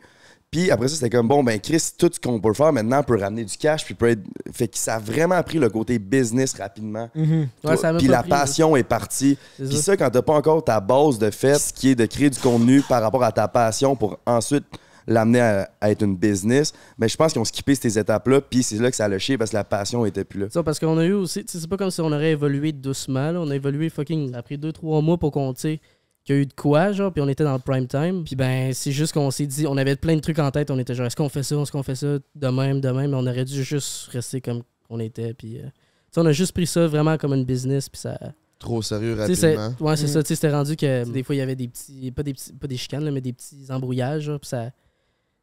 Puis 0.50 0.72
après 0.72 0.88
ça, 0.88 0.96
c'était 0.96 1.10
comme, 1.10 1.28
bon, 1.28 1.44
ben 1.44 1.60
Chris, 1.60 1.90
tout 1.98 2.10
ce 2.12 2.20
qu'on 2.20 2.40
peut 2.40 2.54
faire 2.54 2.72
maintenant 2.72 3.04
peut 3.04 3.20
ramener 3.20 3.44
du 3.44 3.58
cash, 3.58 3.84
puis 3.84 3.94
peut 3.94 4.10
être... 4.10 4.22
Fait 4.54 4.70
que 4.70 4.78
ça 4.78 4.96
a 4.96 5.00
vraiment 5.00 5.42
pris 5.44 5.60
le 5.60 5.70
côté 5.70 6.00
business 6.00 6.54
rapidement. 6.54 7.10
Ouais, 7.16 7.76
ça 7.76 7.92
m'a 7.92 8.00
puis 8.00 8.08
la 8.08 8.22
pris, 8.22 8.30
passion 8.30 8.76
est 8.78 8.84
partie. 8.84 9.38
C'est 9.58 9.66
Puis 9.66 9.76
ça. 9.76 9.84
ça, 9.84 9.98
quand 9.98 10.10
t'as 10.10 10.22
pas 10.22 10.34
encore 10.34 10.64
ta 10.64 10.80
base 10.80 11.20
de 11.20 11.32
fait, 11.32 11.60
ce 11.60 11.74
qui 11.74 11.90
est 11.90 11.96
de 11.96 12.06
créer 12.06 12.30
du 12.30 12.40
contenu 12.40 12.82
par 12.82 13.02
rapport 13.02 13.24
à 13.24 13.32
ta 13.34 13.48
passion 13.50 13.96
pour 13.98 14.20
ensuite 14.26 14.64
l'amener 15.06 15.40
à, 15.40 15.70
à 15.80 15.90
être 15.92 16.02
une 16.04 16.16
business, 16.18 16.74
mais 16.98 17.08
je 17.08 17.16
pense 17.16 17.32
qu'ils 17.32 17.42
ont 17.42 17.46
skippé 17.46 17.76
ces 17.76 17.98
étapes-là, 17.98 18.42
puis 18.42 18.62
c'est 18.62 18.76
là 18.78 18.90
que 18.90 18.96
ça 18.96 19.06
a 19.06 19.08
lâché 19.08 19.38
parce 19.38 19.52
que 19.52 19.56
la 19.56 19.64
passion 19.64 20.06
était 20.06 20.26
plus 20.26 20.42
là. 20.42 20.48
Ça, 20.50 20.64
parce 20.64 20.80
qu'on 20.80 20.98
a 20.98 21.06
eu 21.06 21.14
aussi, 21.14 21.46
c'est 21.48 21.66
pas 21.68 21.78
comme 21.78 21.92
si 21.92 22.02
on 22.02 22.08
aurait 22.12 22.32
évolué 22.32 22.74
doucement, 22.74 23.32
là. 23.32 23.40
on 23.40 23.50
a 23.50 23.56
évolué 23.56 23.90
fucking, 23.90 24.32
ça 24.34 24.40
a 24.40 24.42
pris 24.44 24.58
2-3 24.58 25.02
mois 25.02 25.18
pour 25.18 25.32
qu'on, 25.32 25.54
tu 25.54 25.80
qu'il 26.28 26.36
y 26.36 26.40
a 26.40 26.42
eu 26.42 26.46
de 26.46 26.54
quoi, 26.54 26.92
genre, 26.92 27.12
puis 27.12 27.22
on 27.22 27.28
était 27.28 27.44
dans 27.44 27.54
le 27.54 27.60
prime 27.60 27.88
time. 27.88 28.24
Puis 28.24 28.36
ben, 28.36 28.72
c'est 28.74 28.92
juste 28.92 29.14
qu'on 29.14 29.32
s'est 29.32 29.48
dit, 29.48 29.66
on 29.66 29.78
avait 29.78 29.96
plein 29.96 30.16
de 30.16 30.20
trucs 30.22 30.38
en 30.40 30.52
tête, 30.52 30.70
on 30.70 30.78
était 30.78 30.94
genre, 30.94 31.08
est-ce 31.08 31.16
qu'on 31.16 31.30
fait 31.30 31.42
ça, 31.44 31.56
est-ce 31.56 31.72
qu'on 31.72 31.82
fait 31.84 31.96
ça, 31.96 32.18
de 32.36 32.48
même, 32.50 32.80
de 32.82 32.90
même, 32.90 33.12
mais 33.12 33.18
on 33.18 33.26
aurait 33.26 33.46
dû 33.46 33.64
juste 33.64 34.10
rester 34.10 34.42
comme 34.42 34.62
on 34.90 35.00
était, 35.00 35.34
puis. 35.34 35.58
euh, 35.60 35.64
tu 35.64 35.70
sais, 36.12 36.22
on 36.22 36.26
a 36.26 36.32
juste 36.32 36.52
pris 36.54 36.68
ça 36.68 36.86
vraiment 36.88 37.18
comme 37.18 37.34
une 37.34 37.44
business, 37.46 37.90
puis 37.90 38.00
ça. 38.00 38.18
Trop 38.60 38.82
sérieux 38.82 39.16
Tu 39.22 39.28
sais, 39.28 39.36
c'est- 39.36 39.56
rapidement. 39.56 39.88
Ouais, 39.90 39.96
c'est 39.98 40.06
Mm. 40.06 40.08
ça. 40.08 40.24
Tu 40.24 40.28
sais, 40.30 40.36
c'était 40.36 40.52
rendu 40.52 40.76
que 40.76 41.10
des 41.12 41.22
fois, 41.24 41.36
il 41.36 41.40
y 41.40 41.42
avait 41.42 41.56
des 41.56 41.68
petits. 41.68 42.12
Pas 42.12 42.24
des, 42.24 42.34
petits, 42.34 42.54
pas 42.54 42.68
des 42.68 42.78
chicanes, 42.78 43.04
là, 43.06 43.12
mais 43.12 43.22
des 43.22 43.34
petits 43.34 43.66
embrouillages. 43.70 44.24
genre, 44.24 44.40
Puis 44.40 44.50
ça, 44.50 44.72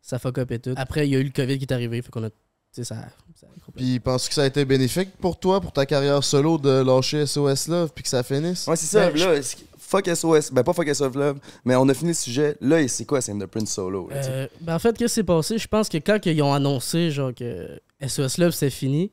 ça 0.02 0.18
fuck 0.18 0.38
up 0.38 0.50
et 0.50 0.58
tout. 0.58 0.72
Après, 0.76 1.06
il 1.06 1.12
y 1.12 1.16
a 1.16 1.20
eu 1.20 1.24
le 1.24 1.30
COVID 1.30 1.58
qui 1.58 1.64
est 1.64 1.72
arrivé. 1.72 2.02
Fait 2.02 2.10
qu'on 2.10 2.24
a. 2.24 2.30
Tu 2.30 2.36
sais, 2.72 2.84
ça. 2.84 2.96
ça 3.36 3.46
Puis 3.76 4.00
penses-tu 4.00 4.30
que 4.30 4.34
ça 4.34 4.42
a 4.42 4.46
été 4.46 4.64
bénéfique 4.64 5.10
pour 5.20 5.38
toi, 5.38 5.60
pour 5.60 5.70
ta 5.70 5.86
carrière 5.86 6.24
solo, 6.24 6.58
de 6.58 6.82
lâcher 6.82 7.24
SOS 7.24 7.68
Love 7.68 7.92
puis 7.94 8.02
que 8.02 8.08
ça 8.08 8.24
finisse? 8.24 8.66
Ouais, 8.66 8.74
c'est 8.74 8.86
ça. 8.86 9.10
Ben, 9.10 9.16
là, 9.16 9.40
fuck 9.94 10.14
SOS. 10.14 10.52
Ben, 10.52 10.62
pas 10.62 10.72
fuck 10.72 10.88
SOS 10.92 11.14
Love, 11.14 11.38
mais 11.64 11.76
on 11.76 11.88
a 11.88 11.94
fini 11.94 12.10
le 12.10 12.14
sujet. 12.14 12.56
Là, 12.60 12.86
c'est 12.88 13.04
quoi, 13.04 13.20
c'est 13.20 13.32
The 13.32 13.46
Prince 13.46 13.72
Solo? 13.72 14.08
Euh, 14.12 14.48
ben 14.60 14.74
en 14.74 14.78
fait, 14.78 14.96
qu'est-ce 14.96 15.14
qui 15.14 15.14
s'est 15.14 15.24
passé? 15.24 15.58
Je 15.58 15.68
pense 15.68 15.88
que 15.88 15.98
quand 15.98 16.24
ils 16.26 16.42
ont 16.42 16.52
annoncé 16.52 17.10
genre 17.10 17.32
que 17.34 17.80
SOS 18.06 18.38
Love 18.38 18.50
c'était 18.50 18.70
fini, 18.70 19.12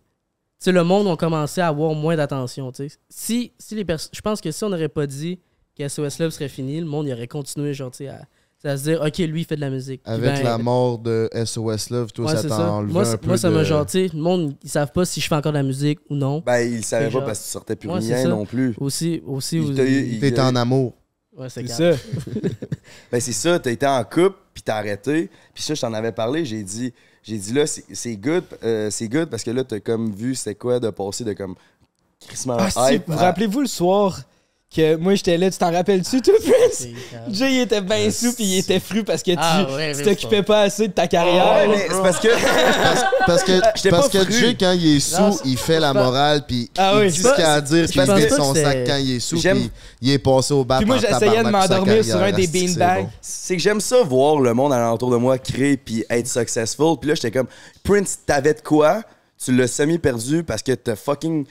le 0.65 0.83
monde 0.83 1.07
a 1.07 1.15
commencé 1.15 1.61
à 1.61 1.67
avoir 1.67 1.93
moins 1.93 2.15
d'attention. 2.15 2.71
Si, 3.09 3.51
si 3.57 3.75
les 3.75 3.85
Je 4.11 4.21
pense 4.21 4.41
que 4.41 4.51
si 4.51 4.63
on 4.63 4.69
n'aurait 4.69 4.89
pas 4.89 5.07
dit 5.07 5.39
que 5.77 5.88
SOS 5.88 6.19
Love 6.19 6.31
serait 6.31 6.50
fini, 6.50 6.79
le 6.79 6.85
monde 6.85 7.07
il 7.07 7.13
aurait 7.13 7.27
continué 7.27 7.73
genre, 7.73 7.91
à, 8.01 8.25
à 8.70 8.77
se 8.77 8.84
dire 8.84 9.01
OK, 9.01 9.18
lui 9.20 9.41
il 9.41 9.46
fait 9.46 9.56
de 9.56 9.62
la 9.62 9.70
musique. 9.70 10.01
Avec 10.06 10.24
ben, 10.36 10.44
la 10.44 10.58
mort 10.58 11.00
de 11.00 11.30
SOS 11.46 11.89
Love, 11.89 12.12
toi, 12.12 12.25
Ouais, 12.25 12.36
ça 12.36 12.48
t'a 12.48 12.72
enlevé 12.72 12.94
Moi, 12.94 13.01
un 13.01 13.06
c'est- 13.06 13.18
peu 13.18 13.27
moi, 13.27 13.38
ça 13.38 13.50
de... 13.50 13.56
m'a 13.56 13.63
genre, 13.63 13.86
tu 13.86 13.91
sais, 14.08 14.10
le 14.13 14.20
monde, 14.22 14.56
ils 14.63 14.70
savent 14.70 14.91
pas 14.91 15.06
si 15.06 15.20
je 15.22 15.27
fais 15.27 15.36
encore 15.36 15.51
de 15.51 15.58
la 15.58 15.63
musique 15.63 16.00
ou 16.10 16.15
non. 16.15 16.44
Ben, 16.46 16.60
il 16.60 16.84
savait 16.86 17.06
c'est 17.06 17.12
pas 17.12 17.18
genre- 17.20 17.25
parce 17.25 17.39
que 17.39 17.44
tu 17.46 17.50
sortais 17.50 17.75
plus 17.75 17.89
Ouais, 17.89 18.00
rien 18.00 18.27
non 18.27 18.46
plus. 18.46 18.75
Aussi, 18.80 19.22
aussi, 19.25 19.58
Il 19.58 19.80
il- 19.80 20.20
T'es 20.20 20.39
en 20.39 20.56
amour. 20.56 20.94
Ouais, 21.36 21.50
c'est 21.50 21.65
ça. 21.68 21.91
Ben 23.12 23.20
c'est 23.20 23.32
ça, 23.32 23.58
t'as 23.60 23.72
été 23.72 23.86
en 23.88 24.03
couple, 24.03 24.36
puis 24.53 24.63
t'as 24.63 24.75
arrêté. 24.77 25.30
Puis 25.53 25.63
ça, 25.63 25.74
je 25.74 25.82
t'en 25.82 25.94
avais 25.94 26.12
parlé, 26.12 26.46
j'ai 26.46 26.62
dit, 26.63 26.94
j'ai 27.24 27.38
dit 27.38 27.53
là, 27.53 27.65
c'est 27.68 28.15
good, 28.18 28.44
euh, 28.63 28.89
c'est 28.89 29.08
good 29.08 29.30
parce 29.30 29.44
que 29.44 29.51
là, 29.51 29.63
t'as 29.63 29.80
comme 29.80 30.12
vu 30.13 30.36
c'est 30.36 30.56
quoi 30.56 30.80
de 30.80 30.89
passer 30.89 31.24
de 31.24 31.34
comme 31.34 31.56
crissement 32.27 32.58
Ah, 32.75 32.94
hype 32.94 33.10
à- 33.10 33.15
rappelez-vous 33.15 33.62
le 33.62 33.68
soir 33.68 34.22
que 34.73 34.95
moi 34.95 35.15
j'étais 35.15 35.37
là, 35.37 35.51
tu 35.51 35.57
t'en 35.57 35.69
rappelles-tu, 35.71 36.21
toi, 36.21 36.33
Prince? 36.41 36.87
Grave. 37.11 37.23
Jay, 37.29 37.53
il 37.55 37.59
était 37.61 37.81
bien 37.81 38.09
sous 38.09 38.33
puis 38.33 38.45
il 38.45 38.57
était 38.59 38.79
fru 38.79 39.03
parce 39.03 39.21
que 39.21 39.31
tu 39.31 39.37
Ah, 39.37 39.67
ouais, 39.75 39.93
t'occupais 40.01 40.43
pas 40.43 40.61
assez 40.61 40.87
de 40.87 40.93
ta 40.93 41.01
Ouais, 41.03 41.07
carrière. 41.09 41.67
mais 41.69 41.87
c'est 41.89 42.01
parce 42.01 42.19
que 42.19 42.27
Parce 43.27 43.43
que, 43.43 43.51
J'étais 43.75 43.89
parce 43.89 44.09
que. 44.09 44.31
Jay, 44.31 44.55
quand 44.59 44.71
il 44.71 44.95
est 44.95 44.99
sous, 44.99 45.21
Non, 45.21 45.37
il 45.45 45.57
fait 45.57 45.79
la 45.79 45.93
morale, 45.93 46.43
puis 46.47 46.71
Ah 46.77 46.93
il 46.95 46.99
oui, 47.01 47.11
dit 47.11 47.17
c'est 47.21 47.27
ce 47.29 47.35
qu'il 47.35 47.43
a 47.43 47.53
à 47.53 47.61
dire, 47.61 47.85
puis 47.89 47.99
il 47.99 48.05
pas 48.05 48.29
son 48.35 48.53
que 48.53 48.61
sac 48.61 48.77
quand 48.87 48.95
il 48.97 49.15
est 49.15 49.19
sous, 49.19 49.37
J'aime- 49.41 49.57
puis 49.59 49.71
il 50.01 50.11
est 50.11 50.19
passé 50.19 50.53
au 50.53 50.63
bas 50.63 50.77
Puis 50.77 50.85
moi, 50.85 50.97
j'essayais 50.97 51.43
de 51.43 51.49
m'endormir 51.49 52.03
sur 52.05 52.17
un 52.17 52.31
des 52.31 52.47
que 52.47 52.51
beanbags. 52.51 53.07
c'est 53.21 53.57
que 53.57 53.61
j'aime 53.61 53.81
ça 53.81 54.01
voir 54.03 54.39
le 54.39 54.53
monde 54.53 54.73
alentour 54.73 55.11
de 55.11 55.17
moi 55.17 55.37
créer 55.37 55.77
puis 55.77 56.03
être 56.09 56.27
successful. 56.27 56.95
Puis 56.99 57.09
là, 57.09 57.15
j'étais 57.15 57.31
comme 57.31 57.47
Prince, 57.83 58.19
t'avais 58.25 58.53
de 58.53 58.61
quoi? 58.61 59.01
Tu 59.43 59.51
l'as 59.55 59.67
semi 59.67 59.97
perdu 59.97 60.43
parce 60.43 60.61
que 60.63 60.71
t'as 60.73 60.95
fucking 60.95 61.45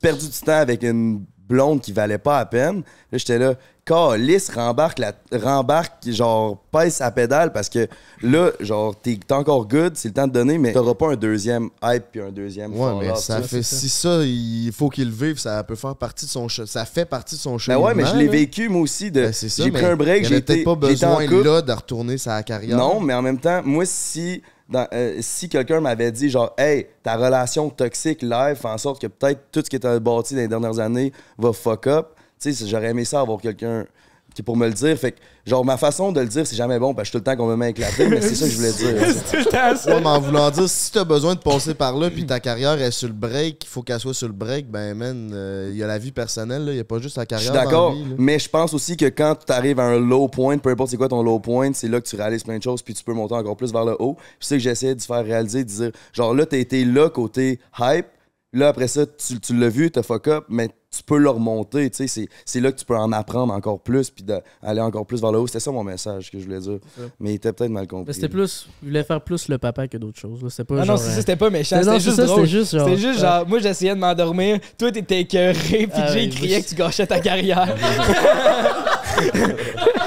perdu 0.00 0.26
du 0.26 0.38
temps 0.44 0.52
avec 0.58 0.82
une 0.82 1.22
blonde 1.48 1.80
qui 1.80 1.92
valait 1.92 2.18
pas 2.18 2.38
à 2.38 2.46
peine. 2.46 2.82
Là, 3.12 3.18
j'étais 3.18 3.38
là, 3.38 3.54
Calice, 3.84 4.50
rembarque, 4.50 4.98
la, 4.98 5.12
rembarque, 5.32 6.08
genre, 6.10 6.56
pèse 6.72 6.94
sa 6.94 7.10
pédale 7.10 7.52
parce 7.52 7.68
que 7.68 7.86
là, 8.22 8.50
genre, 8.60 8.98
t'es 8.98 9.18
encore 9.30 9.68
good, 9.68 9.92
c'est 9.94 10.08
le 10.08 10.14
temps 10.14 10.26
de 10.26 10.32
donner, 10.32 10.56
mais 10.56 10.72
t'auras 10.72 10.94
pas 10.94 11.12
un 11.12 11.16
deuxième 11.16 11.68
hype 11.82 12.04
puis 12.10 12.22
un 12.22 12.30
deuxième 12.30 12.74
Ouais, 12.74 12.92
mais 12.98 13.10
off, 13.10 13.18
ça 13.18 13.42
fait 13.42 13.62
si 13.62 13.90
ça, 13.90 14.22
il 14.24 14.72
faut 14.72 14.88
qu'il 14.88 15.08
le 15.08 15.14
vive, 15.14 15.38
ça 15.38 15.62
peut 15.64 15.74
faire 15.74 15.96
partie 15.96 16.24
de 16.24 16.30
son 16.30 16.48
ça 16.48 16.86
fait 16.86 17.04
partie 17.04 17.34
de 17.34 17.40
son 17.40 17.52
Ben 17.52 17.58
cheminement. 17.58 17.84
ouais, 17.86 17.94
mais 17.94 18.06
je 18.06 18.16
l'ai 18.16 18.28
vécu 18.28 18.70
moi 18.70 18.80
aussi. 18.80 19.10
de 19.10 19.20
Ben, 19.20 19.32
c'est 19.34 19.50
ça, 19.50 19.64
J'ai 19.64 19.70
pris 19.70 19.84
un 19.84 19.96
break, 19.96 20.24
j'ai 20.24 20.40
peut-être 20.40 20.64
pas 20.64 20.76
besoin 20.76 21.26
là 21.26 21.60
de 21.60 21.72
retourner 21.72 22.16
sa 22.16 22.42
carrière. 22.42 22.78
Non, 22.78 23.00
mais 23.00 23.12
en 23.12 23.22
même 23.22 23.38
temps, 23.38 23.60
moi, 23.64 23.84
si, 23.84 24.42
euh, 24.72 25.18
si 25.20 25.48
quelqu'un 25.48 25.80
m'avait 25.80 26.12
dit, 26.12 26.30
genre, 26.30 26.54
hey, 26.56 26.86
ta 27.02 27.16
relation 27.16 27.68
toxique 27.70 28.22
live 28.22 28.56
fait 28.56 28.68
en 28.68 28.78
sorte 28.78 29.00
que 29.00 29.06
peut-être 29.06 29.40
tout 29.52 29.62
ce 29.64 29.70
qui 29.70 29.76
est 29.76 30.00
bâti 30.00 30.34
dans 30.34 30.40
les 30.40 30.48
dernières 30.48 30.78
années 30.78 31.12
va 31.38 31.52
fuck 31.52 31.86
up, 31.86 32.14
tu 32.40 32.52
sais, 32.52 32.66
j'aurais 32.66 32.90
aimé 32.90 33.04
ça 33.04 33.20
avoir 33.20 33.40
quelqu'un 33.40 33.86
qui 34.34 34.42
pour 34.42 34.56
me 34.56 34.66
le 34.66 34.72
dire. 34.74 34.96
Fait 34.98 35.12
que, 35.12 35.18
genre, 35.46 35.64
ma 35.64 35.76
façon 35.76 36.12
de 36.12 36.20
le 36.20 36.26
dire, 36.26 36.46
c'est 36.46 36.56
jamais 36.56 36.78
bon, 36.78 36.92
parce 36.94 37.02
que 37.02 37.06
je 37.06 37.10
suis 37.10 37.22
tout 37.24 37.30
le 37.30 37.36
temps 37.36 37.42
qu'on 37.42 37.48
me 37.48 37.56
met 37.56 37.70
éclater, 37.70 38.08
mais 38.08 38.20
c'est 38.20 38.34
ça 38.34 38.46
que 38.46 38.50
je 38.50 38.56
voulais 38.56 38.72
dire. 38.72 38.94
C'est 39.26 39.36
tout 39.38 39.44
le 39.44 39.50
temps 39.50 39.76
ça. 39.76 39.94
Ouais, 39.94 40.00
mais 40.00 40.06
en 40.08 40.20
voulant 40.20 40.50
dire, 40.50 40.68
si 40.68 40.90
t'as 40.92 41.04
besoin 41.04 41.34
de 41.34 41.40
passer 41.40 41.74
par 41.74 41.96
là, 41.96 42.10
puis 42.10 42.26
ta 42.26 42.40
carrière 42.40 42.80
est 42.80 42.90
sur 42.90 43.08
le 43.08 43.14
break, 43.14 43.64
il 43.64 43.68
faut 43.68 43.82
qu'elle 43.82 44.00
soit 44.00 44.14
sur 44.14 44.26
le 44.26 44.32
break, 44.34 44.70
ben, 44.70 44.94
man, 44.94 45.30
euh, 45.32 45.68
il 45.72 45.78
y 45.78 45.82
a 45.82 45.86
la 45.86 45.98
vie 45.98 46.12
personnelle, 46.12 46.64
là, 46.64 46.72
il 46.72 46.76
y 46.76 46.80
a 46.80 46.84
pas 46.84 46.98
juste 46.98 47.16
la 47.16 47.22
Je 47.22 47.28
carrière. 47.28 47.52
suis 47.52 47.60
d'accord, 47.62 47.94
mais 48.18 48.38
je 48.38 48.48
pense 48.48 48.74
aussi 48.74 48.96
que 48.96 49.06
quand 49.06 49.36
tu 49.46 49.52
arrives 49.52 49.78
à 49.80 49.84
un 49.84 49.98
low 50.00 50.28
point, 50.28 50.58
peu 50.58 50.70
importe 50.70 50.90
c'est 50.90 50.96
quoi 50.96 51.08
ton 51.08 51.22
low 51.22 51.38
point, 51.38 51.70
c'est 51.74 51.88
là 51.88 52.00
que 52.00 52.06
tu 52.06 52.16
réalises 52.16 52.42
plein 52.42 52.58
de 52.58 52.62
choses, 52.62 52.82
puis 52.82 52.94
tu 52.94 53.04
peux 53.04 53.14
monter 53.14 53.34
encore 53.34 53.56
plus 53.56 53.72
vers 53.72 53.84
le 53.84 53.96
haut. 54.00 54.14
Puis 54.14 54.24
c'est 54.40 54.48
ça 54.48 54.54
que 54.56 54.62
j'essayais 54.62 54.94
de 54.94 55.02
faire 55.02 55.24
réaliser, 55.24 55.64
de 55.64 55.68
dire, 55.68 55.90
genre 56.12 56.34
là, 56.34 56.44
t'as 56.46 56.58
été 56.58 56.84
là 56.84 57.08
côté 57.08 57.60
hype, 57.78 58.06
là 58.54 58.68
après 58.68 58.88
ça, 58.88 59.04
tu, 59.06 59.38
tu 59.40 59.56
l'as 59.56 59.68
vu, 59.68 59.90
t'as 59.90 60.02
fuck 60.02 60.28
up, 60.28 60.44
mais 60.48 60.68
tu 60.96 61.02
peux 61.02 61.18
le 61.18 61.28
remonter, 61.28 61.90
tu 61.90 61.96
sais, 61.96 62.06
c'est- 62.06 62.28
c'est 62.44 62.60
là 62.60 62.70
que 62.70 62.78
tu 62.78 62.84
peux 62.84 62.96
en 62.96 63.10
apprendre 63.10 63.52
encore 63.52 63.80
plus, 63.80 64.10
puis 64.10 64.22
d'aller 64.24 64.80
encore 64.80 65.04
plus 65.06 65.20
vers 65.20 65.32
le 65.32 65.40
haut. 65.40 65.46
C'était 65.48 65.58
ça 65.60 65.72
mon 65.72 65.82
message 65.82 66.30
que 66.30 66.38
je 66.38 66.44
voulais 66.44 66.60
dire. 66.60 66.78
Mais 67.18 67.32
il 67.32 67.34
était 67.34 67.52
peut-être 67.52 67.70
mal 67.72 67.88
compris. 67.88 68.06
Mais 68.08 68.12
c'était 68.12 68.28
plus. 68.28 68.68
Il 68.82 68.88
voulait 68.90 69.02
faire 69.02 69.20
plus 69.20 69.48
le 69.48 69.58
papa 69.58 69.88
que 69.88 69.96
d'autres 69.96 70.20
choses. 70.20 70.40
là. 70.42 70.50
C'était 70.50 70.64
pas 70.64 70.74
Ah 70.76 70.78
non, 70.80 70.84
genre, 70.84 70.98
c'est 70.98 71.10
ça, 71.10 71.12
euh, 71.12 71.16
c'était 71.20 71.36
pas 71.36 71.50
méchant, 71.50 71.78
c'était 71.80 71.98
c'est 71.98 72.04
juste 72.04 72.16
ça, 72.16 72.26
drôle. 72.26 72.46
c'était 72.46 72.58
juste 72.58 72.76
genre- 72.76 72.88
C'était 72.88 73.00
juste 73.00 73.20
genre, 73.20 73.48
moi 73.48 73.58
j'essayais 73.58 73.94
de 73.94 74.00
m'endormir, 74.00 74.60
toi 74.78 74.92
t'étais 74.92 75.20
écœuré, 75.22 75.54
puis 75.58 75.88
Ah 75.94 76.12
criait 76.30 76.56
moi, 76.56 76.60
que 76.62 76.68
tu 76.68 76.74
gâchais 76.76 77.06
ta 77.08 77.18
carrière. 77.20 77.74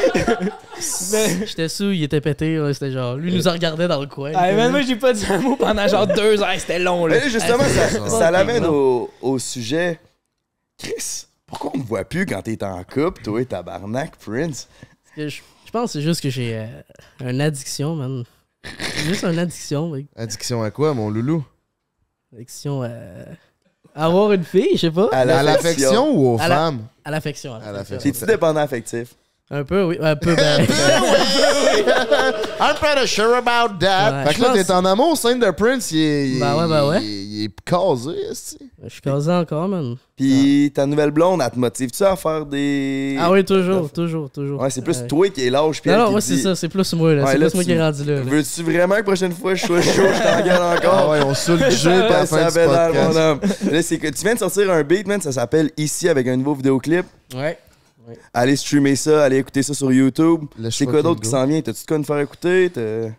Mais- 1.12 1.46
J'étais 1.48 1.70
sous, 1.70 1.92
il 1.92 2.04
était 2.04 2.22
pété. 2.22 2.58
là, 2.58 2.74
C'était 2.74 2.92
genre. 2.92 3.16
Lui, 3.16 3.32
il 3.32 3.38
nous 3.38 3.48
en 3.48 3.52
regardait 3.54 3.88
dans 3.88 4.00
le 4.02 4.08
coin. 4.08 4.32
Ah, 4.36 4.70
moi 4.70 4.82
j'ai 4.82 4.96
pas 4.96 5.14
dit 5.14 5.26
un 5.30 5.40
mot 5.40 5.56
pendant 5.56 5.88
genre 5.88 6.08
deux 6.08 6.42
heures, 6.42 6.50
c'était 6.58 6.80
long 6.80 7.06
là. 7.08 7.16
Mais 7.16 7.22
là, 7.22 7.30
justement, 7.30 7.64
ça, 7.64 8.10
ça 8.10 8.32
l'amène 8.32 8.66
au, 8.66 9.10
au 9.22 9.40
sujet. 9.40 10.00
Chris, 10.78 11.26
pourquoi 11.46 11.72
on 11.74 11.80
me 11.80 11.84
voit 11.84 12.04
plus 12.06 12.26
quand 12.26 12.42
t'es 12.42 12.64
en 12.64 12.84
couple, 12.84 13.24
toi, 13.24 13.44
tabarnak, 13.46 14.16
Prince? 14.18 14.68
Parce 14.82 15.16
que 15.16 15.30
Je, 15.30 15.42
je 15.66 15.72
pense 15.72 15.86
que 15.94 16.00
c'est 16.00 16.06
juste 16.06 16.22
que 16.22 16.30
j'ai 16.30 16.56
euh, 16.58 16.68
une 17.22 17.42
addiction, 17.42 17.96
man. 17.96 18.24
J'ai 18.98 19.04
juste 19.10 19.24
une 19.24 19.40
addiction, 19.40 19.90
mec. 19.90 20.06
Addiction 20.16 20.62
à 20.62 20.70
quoi, 20.72 20.94
mon 20.94 21.10
loulou? 21.10 21.44
Addiction 22.34 22.84
à. 22.84 22.90
à 23.96 24.06
avoir 24.06 24.32
une 24.34 24.44
fille, 24.44 24.72
je 24.74 24.78
sais 24.82 24.92
pas. 24.92 25.10
À 25.12 25.20
À 25.22 25.44
l'affection 25.44 26.12
ou 26.16 26.36
aux 26.36 26.40
À 26.40 26.48
la- 26.48 26.56
femmes? 26.56 26.86
À 27.06 27.10
l'affection. 27.12 27.54
À 27.56 27.72
l'affection. 27.72 28.12
T'es-tu 28.12 28.26
dépendant 28.26 28.60
affectif? 28.60 29.16
Un 29.50 29.64
peu, 29.64 29.84
oui. 29.86 29.98
Un 30.02 30.16
peu, 30.18 30.36
ben. 30.36 30.66
I'm 32.60 32.76
pretty 32.76 33.08
sure 33.08 33.34
about 33.36 33.78
that. 33.80 34.12
Ouais, 34.26 34.28
fait 34.30 34.34
que 34.36 34.42
là, 34.42 34.50
pense- 34.50 34.66
t'es 34.66 34.72
en 34.74 34.84
amour, 34.84 35.14
de 35.14 35.52
Prince, 35.52 35.92
il 35.92 36.00
est. 36.00 36.30
il- 36.32 36.40
Ben 36.40 36.56
ouais, 36.58 36.68
ben 36.68 36.88
ouais. 36.90 37.00
Il, 37.02 37.08
est- 37.08 37.24
il 37.24 37.44
est 37.46 37.52
casé. 37.64 38.12
Je 38.84 38.90
suis 38.90 39.02
casé 39.02 39.32
encore, 39.32 39.68
man. 39.70 39.96
Puis 40.18 40.72
ta 40.74 40.86
nouvelle 40.86 41.12
blonde, 41.12 41.42
elle 41.44 41.50
te 41.52 41.60
motive-tu 41.60 42.04
à 42.04 42.16
faire 42.18 42.46
des. 42.46 43.16
Ah 43.22 43.32
oui, 43.32 43.46
toujours, 43.46 43.90
toujours, 43.92 44.30
toujours. 44.30 44.60
Ouais, 44.62 44.70
c'est 44.70 44.82
plus 44.82 44.98
Ouais. 45.00 45.08
toi 45.08 45.30
qui 45.30 45.46
est 45.48 45.50
lâche. 45.50 45.82
puis 45.82 45.92
Non, 45.92 46.12
non, 46.12 46.20
c'est 46.20 46.38
ça. 46.38 46.56
C'est 46.56 46.68
plus 46.70 46.92
moi, 46.94 47.14
là. 47.14 47.24
Ouais, 47.24 47.32
c'est 47.32 47.38
là, 47.38 47.46
plus 47.48 47.56
moi 47.56 47.64
qui 47.64 47.72
est 47.72 47.82
rendu 47.82 48.04
là. 48.04 48.16
là. 48.16 48.22
Veux-tu 48.22 48.64
vraiment 48.64 48.96
que 48.96 49.00
la 49.00 49.04
prochaine 49.04 49.32
fois 49.32 49.56
je 49.56 49.66
sois 49.66 49.82
chaud, 49.82 49.92
je 50.14 50.24
t'engueule 50.24 50.62
encore? 50.78 50.94
Ah 50.94 51.10
ouais, 51.12 51.20
on 51.26 51.34
saoule 51.34 51.60
le 51.60 51.70
jeu, 51.70 52.08
fin 52.10 52.26
ça 52.26 52.48
du 52.48 52.54
pédale, 52.54 52.94
mon 52.94 53.06
podcast. 53.06 53.18
homme. 53.18 53.72
Là, 53.72 53.82
c'est 53.82 53.98
que 53.98 54.08
tu 54.08 54.24
viens 54.24 54.34
de 54.34 54.40
sortir 54.40 54.72
un 54.72 54.84
beat, 54.84 55.08
man, 55.08 55.22
ça 55.22 55.32
s'appelle 55.32 55.72
Ici 55.78 56.10
avec 56.10 56.28
un 56.28 56.36
nouveau 56.36 56.56
vidéoclip. 56.56 57.06
Ouais. 57.36 57.58
Allez 58.34 58.56
streamer 58.56 58.96
ça, 58.96 59.24
allez 59.26 59.38
écouter 59.38 59.64
ça 59.64 59.74
sur 59.74 59.92
YouTube. 59.92 60.42
C'est 60.72 60.86
quoi 60.86 61.02
d'autre 61.02 61.22
qui 61.22 61.30
s'en 61.30 61.46
vient? 61.46 61.62
T'as-tu 61.62 61.82
de 61.82 61.88
quoi 61.88 61.98
nous 61.98 62.04
faire 62.04 62.20
écouter? 62.20 62.72
Euh, 62.78 63.10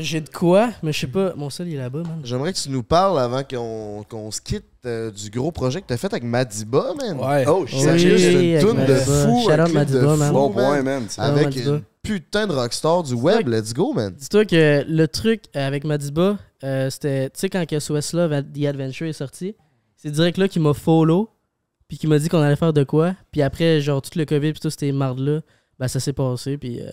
J'ai 0.00 0.20
de 0.20 0.28
quoi, 0.28 0.70
mais 0.82 0.92
je 0.92 1.00
sais 1.00 1.06
pas. 1.06 1.34
Mon 1.36 1.50
seul, 1.50 1.68
il 1.68 1.74
est 1.74 1.78
là-bas, 1.78 2.00
man. 2.02 2.20
J'aimerais 2.24 2.52
que 2.52 2.58
tu 2.58 2.70
nous 2.70 2.82
parles 2.82 3.18
avant 3.18 3.42
qu'on 3.42 4.04
qu'on 4.08 4.30
se 4.30 4.40
quitte 4.40 4.64
euh, 4.86 5.10
du 5.10 5.28
gros 5.30 5.50
projet 5.52 5.80
que 5.80 5.86
t'as 5.86 5.96
fait 5.96 6.12
avec 6.12 6.22
Madiba, 6.24 6.92
man. 6.98 7.18
Ouais. 7.18 7.44
Oh, 7.48 7.64
Oui, 7.64 7.80
C'est 7.80 7.98
juste 7.98 8.32
une 8.32 8.60
toune 8.60 8.84
de 8.86 8.94
fou, 8.96 9.42
Shout 9.44 9.60
out 9.60 9.72
Madiba, 9.72 10.16
man. 10.16 10.32
Bon 10.32 10.50
point, 10.50 10.82
man. 10.82 11.04
Avec 11.18 11.44
Madiba. 11.46 11.70
une 11.70 11.82
putain 12.02 12.46
de 12.46 12.52
rockstar 12.52 13.02
du 13.04 13.14
web, 13.14 13.46
let's 13.48 13.72
go, 13.74 13.92
man. 13.92 14.12
Dis-toi 14.16 14.44
que 14.44 14.84
le 14.88 15.06
truc 15.08 15.42
avec 15.54 15.84
Madiba, 15.84 16.36
euh, 16.64 16.90
c'était, 16.90 17.30
tu 17.30 17.38
sais, 17.40 17.48
quand 17.48 17.64
SOS 17.78 18.12
Love 18.12 18.42
The 18.52 18.64
Adventure 18.66 19.06
est 19.06 19.12
sorti, 19.12 19.54
c'est 19.96 20.10
direct 20.10 20.38
là 20.38 20.48
qu'il 20.48 20.62
m'a 20.62 20.74
follow, 20.74 21.28
puis 21.92 21.98
qu'il 21.98 22.08
m'a 22.08 22.18
dit 22.18 22.30
qu'on 22.30 22.40
allait 22.40 22.56
faire 22.56 22.72
de 22.72 22.84
quoi. 22.84 23.14
Puis 23.32 23.42
après, 23.42 23.82
genre, 23.82 24.00
tout 24.00 24.18
le 24.18 24.24
COVID, 24.24 24.52
puis 24.52 24.60
tout, 24.60 24.70
c'était 24.70 24.90
marde 24.92 25.18
là, 25.18 25.40
ben 25.78 25.88
ça 25.88 26.00
s'est 26.00 26.14
passé, 26.14 26.56
puis 26.56 26.80
euh, 26.80 26.88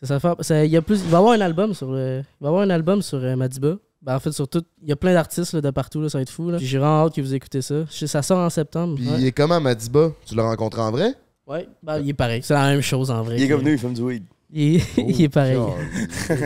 Ça, 0.00 0.06
ça 0.06 0.20
fait- 0.20 0.40
ça- 0.44 0.64
y 0.64 0.76
a 0.76 0.82
plus, 0.82 1.00
il 1.02 1.08
va 1.08 1.16
y 1.16 1.20
avoir 1.20 1.32
un 1.32 1.40
album 1.40 1.74
sur, 1.74 1.90
le- 1.90 2.20
il 2.22 2.44
va 2.44 2.46
y 2.46 2.48
avoir 2.48 2.62
un 2.62 2.70
album 2.70 3.02
sur 3.02 3.18
euh, 3.18 3.34
Madiba. 3.34 3.74
Ben, 4.00 4.14
en 4.14 4.20
fait, 4.20 4.30
sur 4.30 4.46
tout, 4.46 4.62
il 4.80 4.88
y 4.88 4.92
a 4.92 4.96
plein 4.96 5.12
d'artistes 5.14 5.52
là, 5.52 5.60
de 5.60 5.70
partout, 5.70 6.00
là, 6.00 6.08
ça 6.08 6.18
va 6.18 6.22
être 6.22 6.30
fou. 6.30 6.48
Là. 6.52 6.58
Puis 6.58 6.66
J'ai 6.66 6.78
vraiment 6.78 7.04
hâte 7.06 7.16
que 7.16 7.20
vous 7.20 7.34
écoutez 7.34 7.60
ça. 7.60 7.84
Je 7.90 7.92
sais, 7.96 8.06
Ça 8.06 8.22
sort 8.22 8.38
en 8.38 8.50
septembre. 8.50 8.94
Puis 8.94 9.08
ouais. 9.08 9.16
il 9.18 9.26
est 9.26 9.32
comment, 9.32 9.60
Madiba? 9.60 10.12
Tu 10.24 10.36
l'as 10.36 10.44
rencontré 10.44 10.80
en 10.80 10.92
vrai? 10.92 11.14
Ouais, 11.48 11.68
ben, 11.82 11.98
il 11.98 12.08
est 12.10 12.14
pareil. 12.14 12.40
C'est 12.44 12.54
la 12.54 12.68
même 12.68 12.82
chose 12.82 13.10
en 13.10 13.24
vrai. 13.24 13.34
Il 13.38 13.42
est 13.42 13.48
comme 13.48 13.62
nous, 13.62 13.70
il 13.70 13.78
fume 13.78 13.94
du 13.94 14.02
weed. 14.02 14.22
Il 14.50 14.76
est, 14.76 14.82
il 14.96 15.22
est 15.22 15.28
pareil. 15.28 15.56
Oh, 15.58 15.74
ok. 16.30 16.38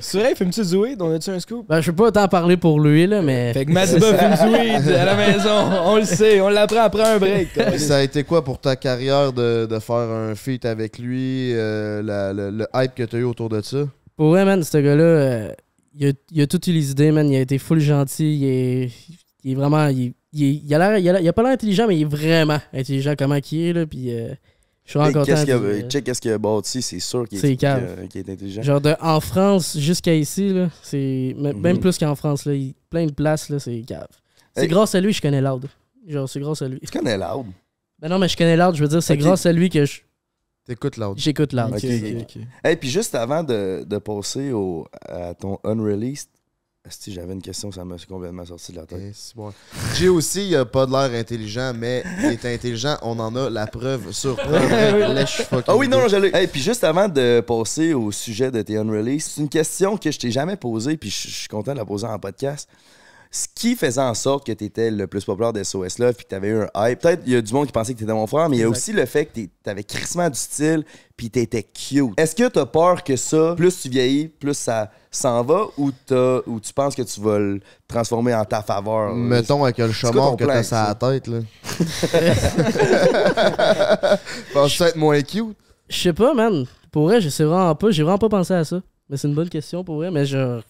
C'est 0.00 0.18
vrai, 0.18 0.34
fumes-tu 0.34 0.64
du 0.66 0.76
weed? 0.76 1.00
On 1.00 1.10
a-tu 1.14 1.30
un 1.30 1.40
scoop? 1.40 1.66
Ben, 1.68 1.80
je 1.80 1.90
peux 1.90 2.04
pas 2.04 2.12
t'en 2.12 2.28
parler 2.28 2.56
pour 2.58 2.78
lui, 2.78 3.06
là, 3.06 3.22
mais. 3.22 3.52
Fait 3.54 3.64
que 3.64 3.70
Madiba 3.72 4.06
fume 4.18 4.48
du 4.48 4.54
weed 4.54 4.88
à 4.88 5.04
la 5.06 5.16
maison. 5.16 5.82
On 5.86 5.96
le 5.96 6.04
sait, 6.04 6.40
on 6.40 6.48
l'apprend 6.50 6.82
après 6.82 7.04
un 7.04 7.18
break. 7.18 7.48
Ça 7.78 7.96
a 7.96 8.02
été 8.02 8.24
quoi 8.24 8.44
pour 8.44 8.60
ta 8.60 8.76
carrière 8.76 9.32
de, 9.32 9.66
de 9.66 9.78
faire 9.78 9.96
un 9.96 10.34
feat 10.34 10.64
avec 10.66 10.98
lui, 10.98 11.52
euh, 11.54 12.02
la- 12.02 12.32
le, 12.34 12.50
le 12.50 12.66
hype 12.74 12.94
que 12.94 13.02
tu 13.04 13.16
as 13.16 13.18
eu 13.20 13.24
autour 13.24 13.48
de 13.48 13.60
ça? 13.62 13.78
Pour 14.16 14.28
vrai, 14.30 14.44
man, 14.44 14.62
ce 14.62 14.76
gars-là, 14.78 15.02
euh, 15.02 15.52
il, 15.98 16.08
a, 16.08 16.12
il 16.30 16.42
a 16.42 16.46
toutes 16.46 16.66
les 16.66 16.90
idées, 16.90 17.12
man. 17.12 17.28
Il 17.30 17.36
a 17.36 17.40
été 17.40 17.56
full 17.58 17.80
gentil. 17.80 18.36
Il 18.36 18.44
est, 18.44 18.90
il 19.42 19.52
est 19.52 19.54
vraiment. 19.54 19.88
Il, 19.88 20.12
il, 20.34 20.44
est- 20.44 20.60
il 20.66 20.74
a 20.74 20.78
l'air, 20.78 20.98
il 20.98 21.08
a, 21.08 21.12
l'air- 21.12 21.22
il 21.22 21.28
a 21.28 21.32
pas 21.32 21.42
l'air 21.44 21.52
intelligent, 21.52 21.86
mais 21.88 21.96
il 21.96 22.02
est 22.02 22.04
vraiment 22.04 22.58
intelligent 22.74 23.14
comment 23.18 23.40
qu'il 23.40 23.60
est, 23.62 23.72
là. 23.72 23.86
Puis 23.86 24.12
euh, 24.14 24.28
je 24.84 24.90
suis 24.90 24.98
content. 24.98 25.24
Qu'est-ce 25.24 25.44
qu'il 25.44 25.52
a, 25.54 25.58
puis, 25.58 25.66
euh, 25.68 25.88
check 25.88 26.04
qu'est-ce 26.04 26.20
qu'il 26.20 26.30
a 26.32 26.38
bâti, 26.38 26.82
c'est 26.82 26.98
sûr 27.00 27.28
qu'il 27.28 27.38
est, 27.44 27.64
intelligent. 28.28 28.62
Genre 28.62 28.80
de, 28.80 28.94
en 29.00 29.20
France 29.20 29.76
jusqu'à 29.78 30.14
ici, 30.14 30.52
là, 30.52 30.68
c'est 30.82 31.34
même 31.38 31.56
Mhm. 31.58 31.78
plus 31.80 31.98
qu'en 31.98 32.14
France, 32.14 32.44
là. 32.46 32.54
Il, 32.54 32.74
plein 32.90 33.06
de 33.06 33.12
places, 33.12 33.48
là, 33.48 33.58
c'est 33.58 33.80
cave. 33.82 34.06
C'est 34.54 34.62
Hey. 34.64 34.68
grâce 34.68 34.94
à 34.94 35.00
lui 35.00 35.10
que 35.12 35.16
je 35.16 35.22
connais 35.22 35.40
Loud. 35.40 35.66
Genre, 36.06 36.28
c'est 36.28 36.40
grâce 36.40 36.62
à 36.62 36.68
lui. 36.68 36.80
Tu 36.80 36.90
connais 36.98 37.16
Loud? 37.16 37.46
Ben 38.00 38.08
non, 38.08 38.18
mais 38.18 38.28
je 38.28 38.36
connais 38.36 38.56
Loud, 38.56 38.74
je 38.74 38.82
veux 38.82 38.88
dire, 38.88 39.02
c'est 39.02 39.16
grâce 39.16 39.46
à 39.46 39.52
lui 39.52 39.70
que 39.70 39.84
je- 39.84 40.00
T'écoutes 40.66 40.96
loud. 40.96 41.18
j'écoute 41.18 41.52
Loud. 41.52 41.72
Ok, 41.74 41.84
ok, 41.84 42.38
Hey, 42.62 42.76
puis 42.76 42.88
juste 42.88 43.14
avant 43.14 43.42
de, 43.42 43.84
de 43.84 43.98
passer 43.98 44.52
au, 44.52 44.86
à 45.08 45.34
ton 45.34 45.58
unreleased, 45.64 46.28
si 46.88 47.12
j'avais 47.12 47.32
une 47.32 47.42
question, 47.42 47.70
ça 47.70 47.84
m'a 47.84 47.94
complètement 48.08 48.44
sorti 48.44 48.72
de 48.72 48.78
la 48.78 48.86
tête. 48.86 49.14
Bon. 49.36 49.52
Jay 49.94 50.08
aussi, 50.08 50.48
il 50.48 50.56
a 50.56 50.64
pas 50.64 50.84
de 50.84 50.90
l'air 50.90 51.18
intelligent, 51.18 51.72
mais 51.74 52.02
il 52.20 52.26
est 52.26 52.44
intelligent. 52.44 52.96
On 53.02 53.18
en 53.20 53.34
a 53.36 53.48
la 53.48 53.68
preuve 53.68 54.10
sur 54.10 54.34
preuve. 54.36 55.14
Lèche 55.14 55.42
Ah 55.68 55.76
oui, 55.76 55.86
non, 55.86 56.00
non, 56.00 56.08
je 56.08 56.16
l'ai. 56.16 56.34
Hey, 56.34 56.48
puis 56.48 56.60
juste 56.60 56.82
avant 56.82 57.08
de 57.08 57.40
passer 57.40 57.94
au 57.94 58.10
sujet 58.10 58.50
de 58.50 58.60
tes 58.62 58.76
unreleased, 58.76 59.30
c'est 59.30 59.40
une 59.40 59.48
question 59.48 59.96
que 59.96 60.10
je 60.10 60.18
t'ai 60.18 60.32
jamais 60.32 60.56
posée, 60.56 60.96
puis 60.96 61.10
je 61.10 61.28
suis 61.28 61.48
content 61.48 61.72
de 61.72 61.78
la 61.78 61.84
poser 61.84 62.06
en 62.06 62.18
podcast. 62.18 62.68
Ce 63.34 63.46
qui 63.54 63.76
faisait 63.76 63.98
en 64.02 64.12
sorte 64.12 64.46
que 64.46 64.52
tu 64.52 64.64
étais 64.64 64.90
le 64.90 65.06
plus 65.06 65.24
populaire 65.24 65.54
de 65.54 65.62
SOS 65.64 65.98
Love 65.98 66.12
puis 66.14 66.24
que 66.24 66.28
tu 66.28 66.34
avais 66.34 66.48
eu 66.48 66.60
un 66.74 66.88
hype. 66.90 67.00
Peut-être 67.00 67.22
il 67.24 67.32
y 67.32 67.36
a 67.36 67.40
du 67.40 67.50
monde 67.54 67.64
qui 67.66 67.72
pensait 67.72 67.94
que 67.94 67.98
tu 67.98 68.04
étais 68.04 68.12
mon 68.12 68.26
frère, 68.26 68.50
mais 68.50 68.58
il 68.58 68.60
y 68.60 68.62
a 68.62 68.66
Exact. 68.68 68.76
aussi 68.78 68.92
le 68.92 69.06
fait 69.06 69.24
que 69.24 69.32
tu 69.40 69.48
avais 69.64 69.84
crissement 69.84 70.28
du 70.28 70.38
style 70.38 70.84
puis 71.16 71.30
tu 71.30 71.38
étais 71.38 71.62
cute. 71.62 72.10
Est-ce 72.18 72.34
que 72.36 72.46
tu 72.48 72.58
as 72.58 72.66
peur 72.66 73.02
que 73.02 73.16
ça, 73.16 73.54
plus 73.56 73.80
tu 73.80 73.88
vieillis, 73.88 74.28
plus 74.28 74.52
ça 74.52 74.90
s'en 75.10 75.42
va 75.44 75.64
ou, 75.78 75.90
t'as- 76.06 76.40
ou 76.46 76.60
tu 76.60 76.74
penses 76.74 76.94
que 76.94 77.00
tu 77.02 77.20
vas 77.22 77.38
le 77.38 77.60
transformer 77.88 78.34
en 78.34 78.44
ta 78.44 78.60
faveur? 78.60 79.14
Mettons 79.14 79.64
avec 79.64 79.78
le 79.78 79.86
ton 79.88 80.36
que 80.36 80.44
t'as 80.44 80.52
avec 80.52 80.64
sur 80.66 80.76
la 80.76 80.86
ça? 80.88 80.94
tête, 80.94 81.26
là? 81.26 81.38
Penses-tu 84.52 84.82
être 84.82 84.96
moins 84.96 85.20
cute? 85.22 85.56
Je 85.88 85.96
sais 85.98 86.12
pas, 86.12 86.34
man. 86.34 86.66
Pour 86.90 87.04
vrai, 87.04 87.20
je 87.20 87.28
sais 87.28 87.44
vraiment 87.44 87.74
pas. 87.74 87.90
J'ai 87.90 88.02
vraiment 88.02 88.18
pas 88.18 88.28
pensé 88.28 88.54
à 88.54 88.64
ça. 88.64 88.80
Mais 89.08 89.16
c'est 89.16 89.28
une 89.28 89.34
bonne 89.34 89.48
question 89.48 89.84
pour 89.84 89.96
vrai. 89.96 90.10
Mais 90.10 90.24
genre. 90.26 90.62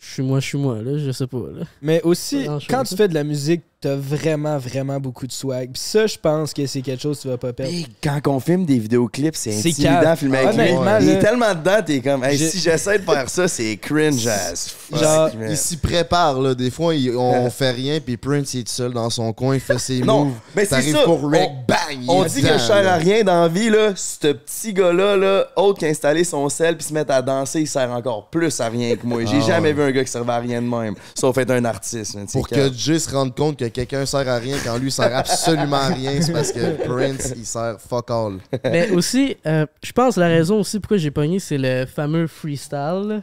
Je 0.00 0.06
suis 0.14 0.22
moi, 0.22 0.40
je 0.40 0.46
suis 0.46 0.58
moi, 0.58 0.82
là. 0.82 0.98
Je 0.98 1.10
sais 1.10 1.26
pas, 1.26 1.38
là. 1.38 1.64
Mais 1.82 2.00
aussi, 2.02 2.46
quand 2.68 2.84
tu 2.84 2.96
fais 2.96 3.06
de 3.06 3.14
la 3.14 3.22
musique, 3.22 3.62
t'as 3.80 3.94
vraiment, 3.96 4.58
vraiment 4.58 5.00
beaucoup 5.00 5.26
de 5.26 5.32
swag. 5.32 5.70
Puis 5.72 5.80
ça, 5.82 6.06
je 6.06 6.18
pense 6.18 6.52
que 6.52 6.66
c'est 6.66 6.82
quelque 6.82 7.00
chose 7.00 7.16
que 7.16 7.22
tu 7.22 7.28
vas 7.28 7.38
pas 7.38 7.54
perdre. 7.54 7.72
Hey, 7.72 7.86
quand 8.02 8.20
on 8.26 8.38
filme 8.38 8.66
des 8.66 8.78
vidéoclips, 8.78 9.34
c'est 9.34 9.52
C'est 9.52 9.70
intimidant 9.70 10.16
filmer 10.16 10.38
avec 10.38 10.54
lui. 10.54 10.60
Honnêtement, 10.76 10.98
Il 11.00 11.08
est 11.08 11.18
tellement 11.18 11.54
dedans, 11.54 11.78
t'es 11.86 12.00
comme, 12.00 12.22
hey, 12.24 12.36
si 12.36 12.58
j'essaie 12.58 12.98
de 12.98 13.04
faire 13.04 13.28
ça, 13.30 13.48
c'est 13.48 13.76
cringe 13.78 14.26
as 14.26 14.66
fuck. 14.90 15.00
Genre, 15.00 15.30
man. 15.34 15.48
Il 15.50 15.56
s'y 15.56 15.78
prépare, 15.78 16.38
là. 16.40 16.54
Des 16.54 16.70
fois, 16.70 16.94
il- 16.94 17.16
on 17.16 17.48
fait 17.48 17.70
rien, 17.70 18.00
puis 18.00 18.18
Prince, 18.18 18.52
il 18.52 18.60
est 18.60 18.64
tout 18.64 18.72
seul 18.72 18.92
dans 18.92 19.08
son 19.08 19.32
coin, 19.32 19.54
il 19.54 19.60
fait 19.60 19.78
ses 19.78 20.00
Non, 20.00 20.26
moves. 20.26 20.34
mais 20.54 20.64
c'est 20.64 20.70
T'arrives 20.70 20.96
ça. 20.96 21.02
pour 21.04 21.26
Rick, 21.30 21.40
On- 21.50 21.64
bang! 21.66 21.78
il 22.02 22.10
On 22.10 22.24
est 22.24 22.28
dit 22.28 22.42
dedans, 22.42 22.48
que 22.54 22.58
je 22.58 22.64
sers 22.64 22.76
à 22.76 22.82
là. 22.82 22.96
rien 22.96 23.24
dans 23.24 23.42
la 23.42 23.48
vie, 23.48 23.70
là. 23.70 23.92
Ce 23.96 24.26
petit 24.32 24.74
gars-là, 24.74 25.16
là, 25.16 25.46
autre 25.56 25.80
qu'installer 25.80 26.24
son 26.24 26.50
sel 26.50 26.76
puis 26.76 26.86
se 26.86 26.92
mettre 26.92 27.12
à 27.14 27.22
danser, 27.22 27.60
il 27.62 27.66
sert 27.66 27.90
encore 27.90 28.28
plus 28.28 28.60
à 28.60 28.68
rien 28.68 28.94
que 28.96 29.06
moi. 29.06 29.24
J'ai 29.24 29.38
Ah 29.38 29.46
jamais 29.46 29.72
vu 29.72 29.82
un 29.82 29.90
gars 29.90 30.04
qui 30.04 30.10
servait 30.10 30.32
à 30.32 30.38
rien 30.38 30.60
de 30.60 30.66
même. 30.68 30.94
Sauf 31.14 31.38
être 31.38 31.50
un 31.52 31.64
artiste. 31.64 32.14
man, 32.14 32.26
Pour 32.30 32.46
que 32.46 32.54
calme. 32.56 32.74
Jay 32.76 32.98
se 32.98 33.08
rende 33.10 33.34
compte 33.34 33.56
que 33.56 33.69
quelqu'un 33.70 34.04
sert 34.06 34.28
à 34.28 34.36
rien 34.36 34.56
quand 34.64 34.76
lui 34.78 34.90
sert 34.90 35.14
absolument 35.16 35.76
à 35.76 35.88
rien, 35.88 36.20
c'est 36.20 36.32
parce 36.32 36.52
que 36.52 36.84
Prince, 36.86 37.32
il 37.36 37.44
sert 37.46 37.76
fuck 37.80 38.10
all. 38.10 38.38
Mais 38.64 38.90
aussi, 38.90 39.36
euh, 39.46 39.66
je 39.82 39.92
pense 39.92 40.16
la 40.16 40.28
raison 40.28 40.60
aussi 40.60 40.78
pourquoi 40.80 40.96
j'ai 40.98 41.10
pogné, 41.10 41.38
c'est 41.38 41.58
le 41.58 41.86
fameux 41.86 42.26
freestyle. 42.26 43.22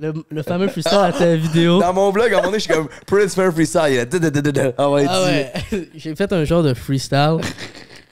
Le, 0.00 0.12
le 0.30 0.42
fameux 0.44 0.68
freestyle 0.68 0.98
à 0.98 1.12
ta 1.12 1.34
vidéo. 1.34 1.80
Dans 1.80 1.92
mon 1.92 2.10
vlog, 2.12 2.26
à 2.32 2.34
un 2.34 2.36
moment 2.36 2.46
donné, 2.50 2.58
je 2.60 2.64
suis 2.64 2.72
comme 2.72 2.88
Prince 3.06 3.34
fait 3.34 3.42
un 3.42 3.50
freestyle. 3.50 3.82
Il 3.90 3.98
a 3.98 4.04
da, 4.04 4.18
da, 4.20 4.30
da, 4.30 4.40
da, 4.40 4.52
da. 4.52 4.72
Ah 4.78 4.90
ouais, 4.90 5.06
Ah 5.08 5.22
ouais. 5.24 5.52
j'ai 5.96 6.14
fait 6.14 6.32
un 6.32 6.44
genre 6.44 6.62
de 6.62 6.72
freestyle. 6.72 7.38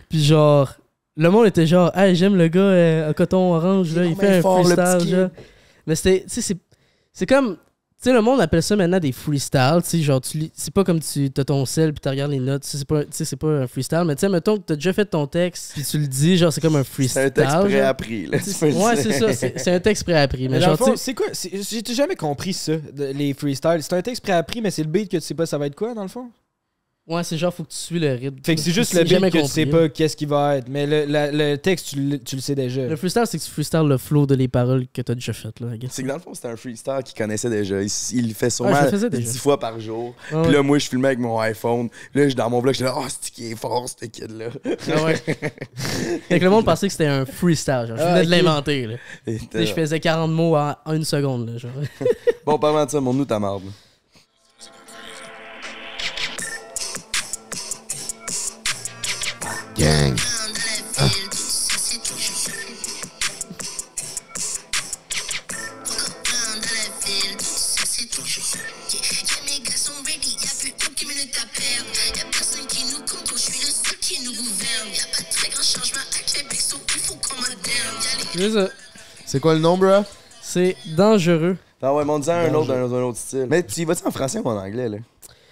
Puis 0.08 0.24
genre, 0.24 0.72
le 1.16 1.30
monde 1.30 1.46
était 1.46 1.66
genre, 1.66 1.96
hey, 1.96 2.16
j'aime 2.16 2.34
le 2.36 2.48
gars 2.48 2.60
euh, 2.60 3.10
à 3.10 3.14
coton 3.14 3.54
orange, 3.54 3.94
là, 3.94 4.04
Il 4.04 4.16
fait 4.16 4.38
un 4.38 4.42
fort, 4.42 4.64
freestyle, 4.66 5.08
genre. 5.08 5.28
Mais 5.86 5.94
c'était, 5.94 6.24
c'est- 6.26 6.56
c'est 7.12 7.26
comme, 7.26 7.56
sais, 7.98 8.12
le 8.12 8.20
monde 8.20 8.40
appelle 8.40 8.62
ça 8.62 8.76
maintenant 8.76 8.98
des 9.00 9.12
freestyles, 9.12 9.80
tu 9.82 9.88
sais, 9.90 9.98
genre, 10.00 10.20
tu 10.20 10.38
lis- 10.38 10.52
c'est 10.54 10.72
pas 10.72 10.84
comme 10.84 11.00
tu 11.00 11.30
as 11.36 11.44
ton 11.44 11.64
sel 11.64 11.92
puis 11.92 12.00
tu 12.00 12.08
regardes 12.08 12.30
les 12.30 12.38
notes, 12.40 12.62
tu 12.62 12.68
sais, 12.68 12.78
c'est 12.78 12.84
pas, 12.86 13.02
tu 13.04 13.10
sais, 13.12 13.24
c'est 13.24 13.36
pas 13.36 13.48
un 13.48 13.66
freestyle, 13.66 14.02
mais 14.06 14.14
tu 14.14 14.20
sais, 14.20 14.28
mettons 14.28 14.56
que 14.58 14.62
t'as 14.62 14.74
déjà 14.74 14.92
fait 14.92 15.04
ton 15.06 15.26
texte 15.26 15.72
puis 15.72 15.82
tu 15.84 15.98
le 15.98 16.06
dis, 16.06 16.36
genre, 16.36 16.52
c'est 16.52 16.60
comme 16.60 16.76
un 16.76 16.84
C'est 16.84 16.90
freestyle. 16.92 17.22
un 17.22 17.30
texte 17.30 17.56
préappris. 17.60 18.26
là, 18.26 18.38
Tu 18.38 18.44
tu 18.52 18.64
Ouais, 18.66 18.96
c'est 18.96 19.12
ça, 19.12 19.32
c'est 19.32 19.58
c'est 19.58 19.72
un 19.74 19.80
texte 19.80 20.04
préappris. 20.04 20.48
Mais 20.48 20.58
Mais 20.58 20.64
genre, 20.64 20.78
tu 20.78 20.92
c'est 20.96 21.14
quoi? 21.14 21.26
C'est- 21.32 21.50
J'ai 21.86 21.94
jamais 21.94 22.16
compris 22.16 22.52
ça, 22.52 22.76
de- 22.76 23.06
les 23.06 23.32
freestyles? 23.34 23.78
C'est 23.82 23.94
un 23.94 24.02
texte 24.02 24.22
préappris, 24.22 24.60
mais 24.60 24.70
c'est 24.70 24.82
le 24.82 24.88
beat 24.90 25.10
que 25.10 25.16
tu 25.16 25.22
sais 25.22 25.34
pas 25.34 25.46
ça 25.46 25.56
va 25.58 25.66
être 25.66 25.74
quoi, 25.76 25.94
dans 25.94 26.02
le 26.02 26.08
fond? 26.08 26.30
Ouais, 27.08 27.22
c'est 27.24 27.36
genre, 27.38 27.52
faut 27.54 27.62
que 27.64 27.70
tu 27.70 27.76
suis 27.76 27.98
le 27.98 28.12
rythme. 28.12 28.36
Fait 28.44 28.54
que 28.54 28.60
c'est 28.60 28.70
juste 28.72 28.92
le 28.94 29.02
beat 29.04 29.18
que 29.20 29.26
tu 29.26 29.30
compris, 29.38 29.48
sais 29.48 29.64
là. 29.64 29.70
pas 29.78 29.88
qu'est-ce 29.88 30.16
qu'il 30.16 30.28
va 30.28 30.56
être. 30.56 30.68
Mais 30.68 30.86
le, 30.86 31.04
la- 31.04 31.30
le 31.30 31.56
texte, 31.56 31.88
tu 31.90 31.96
le, 32.00 32.18
tu 32.18 32.36
le 32.36 32.42
sais 32.42 32.54
déjà. 32.54 32.86
Le 32.86 32.96
freestyle, 32.96 33.22
c'est 33.26 33.38
que 33.38 33.44
tu 33.44 33.50
freestyle 33.50 33.82
le 33.86 33.98
flow 33.98 34.26
de 34.26 34.34
les 34.34 34.48
paroles 34.48 34.86
que 34.92 35.02
t'as 35.02 35.14
déjà 35.14 35.32
faites, 35.32 35.60
là. 35.60 35.68
C'est 35.90 36.02
que 36.02 36.08
dans 36.08 36.14
le 36.14 36.20
fond, 36.20 36.34
c'était 36.34 36.48
un 36.48 36.56
freestyle 36.56 37.00
qu'il 37.04 37.16
connaissait 37.16 37.50
déjà. 37.50 37.82
Il, 37.82 37.88
il 38.12 38.28
le 38.28 38.34
fait 38.34 38.50
sûrement 38.50 38.72
Ah, 38.74 38.80
je 38.80 38.84
le 38.86 38.90
faisais 38.92 39.10
déjà. 39.10 39.22
10 39.30 39.38
fois 39.38 39.58
par 39.58 39.78
jour. 39.80 40.14
Ah 40.32 40.42
Puis 40.42 40.52
là, 40.52 40.62
moi, 40.62 40.78
je 40.78 40.88
filmais 40.88 41.08
avec 41.08 41.18
mon 41.18 41.38
iPhone. 41.40 41.88
Là, 42.14 42.28
je- 42.28 42.34
dans 42.34 42.50
mon 42.50 42.60
vlog, 42.60 42.74
j'étais 42.74 42.84
là, 42.84 42.94
oh, 42.96 43.04
c'est 43.08 43.30
qui 43.32 43.52
est 43.52 43.56
fort, 43.56 43.86
ce 43.88 44.04
kid-là? 44.06 44.46
Ah 44.64 45.04
ouais. 45.04 45.16
fait 45.76 46.38
que 46.38 46.44
le 46.44 46.50
monde 46.50 46.64
pensait 46.64 46.86
que 46.86 46.92
c'était 46.92 47.06
un 47.06 47.24
freestyle. 47.26 47.84
Genre. 47.88 47.96
Je 47.96 48.02
Ah, 48.02 48.14
venais 48.22 48.26
de 48.26 48.30
l'inventer. 48.30 48.86
Là. 48.86 48.96
Et 49.26 49.38
je 49.66 49.72
faisais 49.72 50.00
40 50.00 50.30
mots 50.32 50.56
en, 50.56 50.74
une 50.92 51.04
seconde. 51.04 51.48
Là, 51.50 51.58
genre. 51.58 51.70
Bon, 52.44 52.58
parlant 52.60 52.84
de 52.84 52.90
ça, 52.90 53.00
montre-nous 53.00 53.24
ta 53.24 53.40
marde. 53.40 53.62
Gang! 59.78 60.16
C'est 78.34 78.50
ça. 78.50 78.68
C'est 79.24 79.40
quoi 79.40 79.54
le 79.54 79.60
nom, 79.60 79.76
bro? 79.76 80.04
C'est 80.42 80.76
dangereux. 80.96 81.56
Ah 81.82 81.94
ouais, 81.94 82.04
montre 82.04 82.28
un 82.30 82.52
autre 82.54 82.68
dans 82.68 82.94
un 82.94 83.02
autre 83.02 83.18
style. 83.18 83.46
Mais 83.48 83.62
tu 83.62 83.84
vas-tu 83.84 84.06
en 84.06 84.10
français 84.10 84.38
ou 84.38 84.48
en 84.48 84.56
anglais, 84.56 84.88
là? 84.88 84.98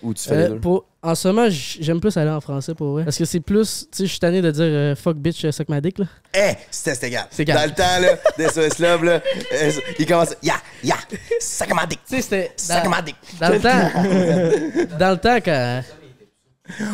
Ou 0.05 0.15
tu 0.15 0.23
fais 0.29 0.35
Euh, 0.35 0.43
les 0.43 0.49
deux? 0.55 0.61
pour, 0.61 0.85
en 1.03 1.15
ce 1.15 1.29
moment, 1.29 1.47
j'aime 1.51 1.99
plus 2.01 2.17
aller 2.17 2.31
en 2.31 2.41
français 2.41 2.75
pour 2.75 2.93
vrai. 2.93 3.05
Parce 3.05 3.17
que 3.19 3.25
c'est 3.25 3.41
plus. 3.41 3.87
Tu 3.91 3.99
sais, 3.99 4.05
je 4.05 4.11
suis 4.11 4.19
tanné 4.21 4.41
de 4.43 4.51
dire 4.51 4.63
euh, 4.65 4.95
fuck 4.95 5.17
bitch, 5.17 5.45
euh, 5.45 5.51
suck 5.51 5.69
ma 5.69 5.81
dick. 5.81 5.99
Là. 5.99 6.05
Eh, 6.35 6.53
c'était 6.71 6.95
c'était 6.95 7.09
égal. 7.09 7.27
C'est 7.31 7.45
Dans 7.47 7.65
le 7.65 7.71
temps, 7.71 8.01
là, 8.01 8.09
des 8.39 8.49
SOS 8.49 8.79
Love, 8.79 9.05
là, 9.05 9.21
euh, 9.55 9.71
il 9.99 10.07
commence, 10.07 10.35
ya, 10.43 10.55
ya, 10.83 10.97
sac 11.41 11.75
ma 11.75 11.87
dick, 11.87 12.01
Tu 12.09 12.17
sais, 12.17 12.23
c'était. 12.23 12.53
Dans, 12.85 12.91
ma 12.91 13.03
dick. 13.03 13.17
dans 13.41 13.49
le 13.49 13.61
temps. 13.61 14.97
dans 14.99 15.11
le 15.11 15.17
temps, 15.17 15.39
quand. 15.45 15.83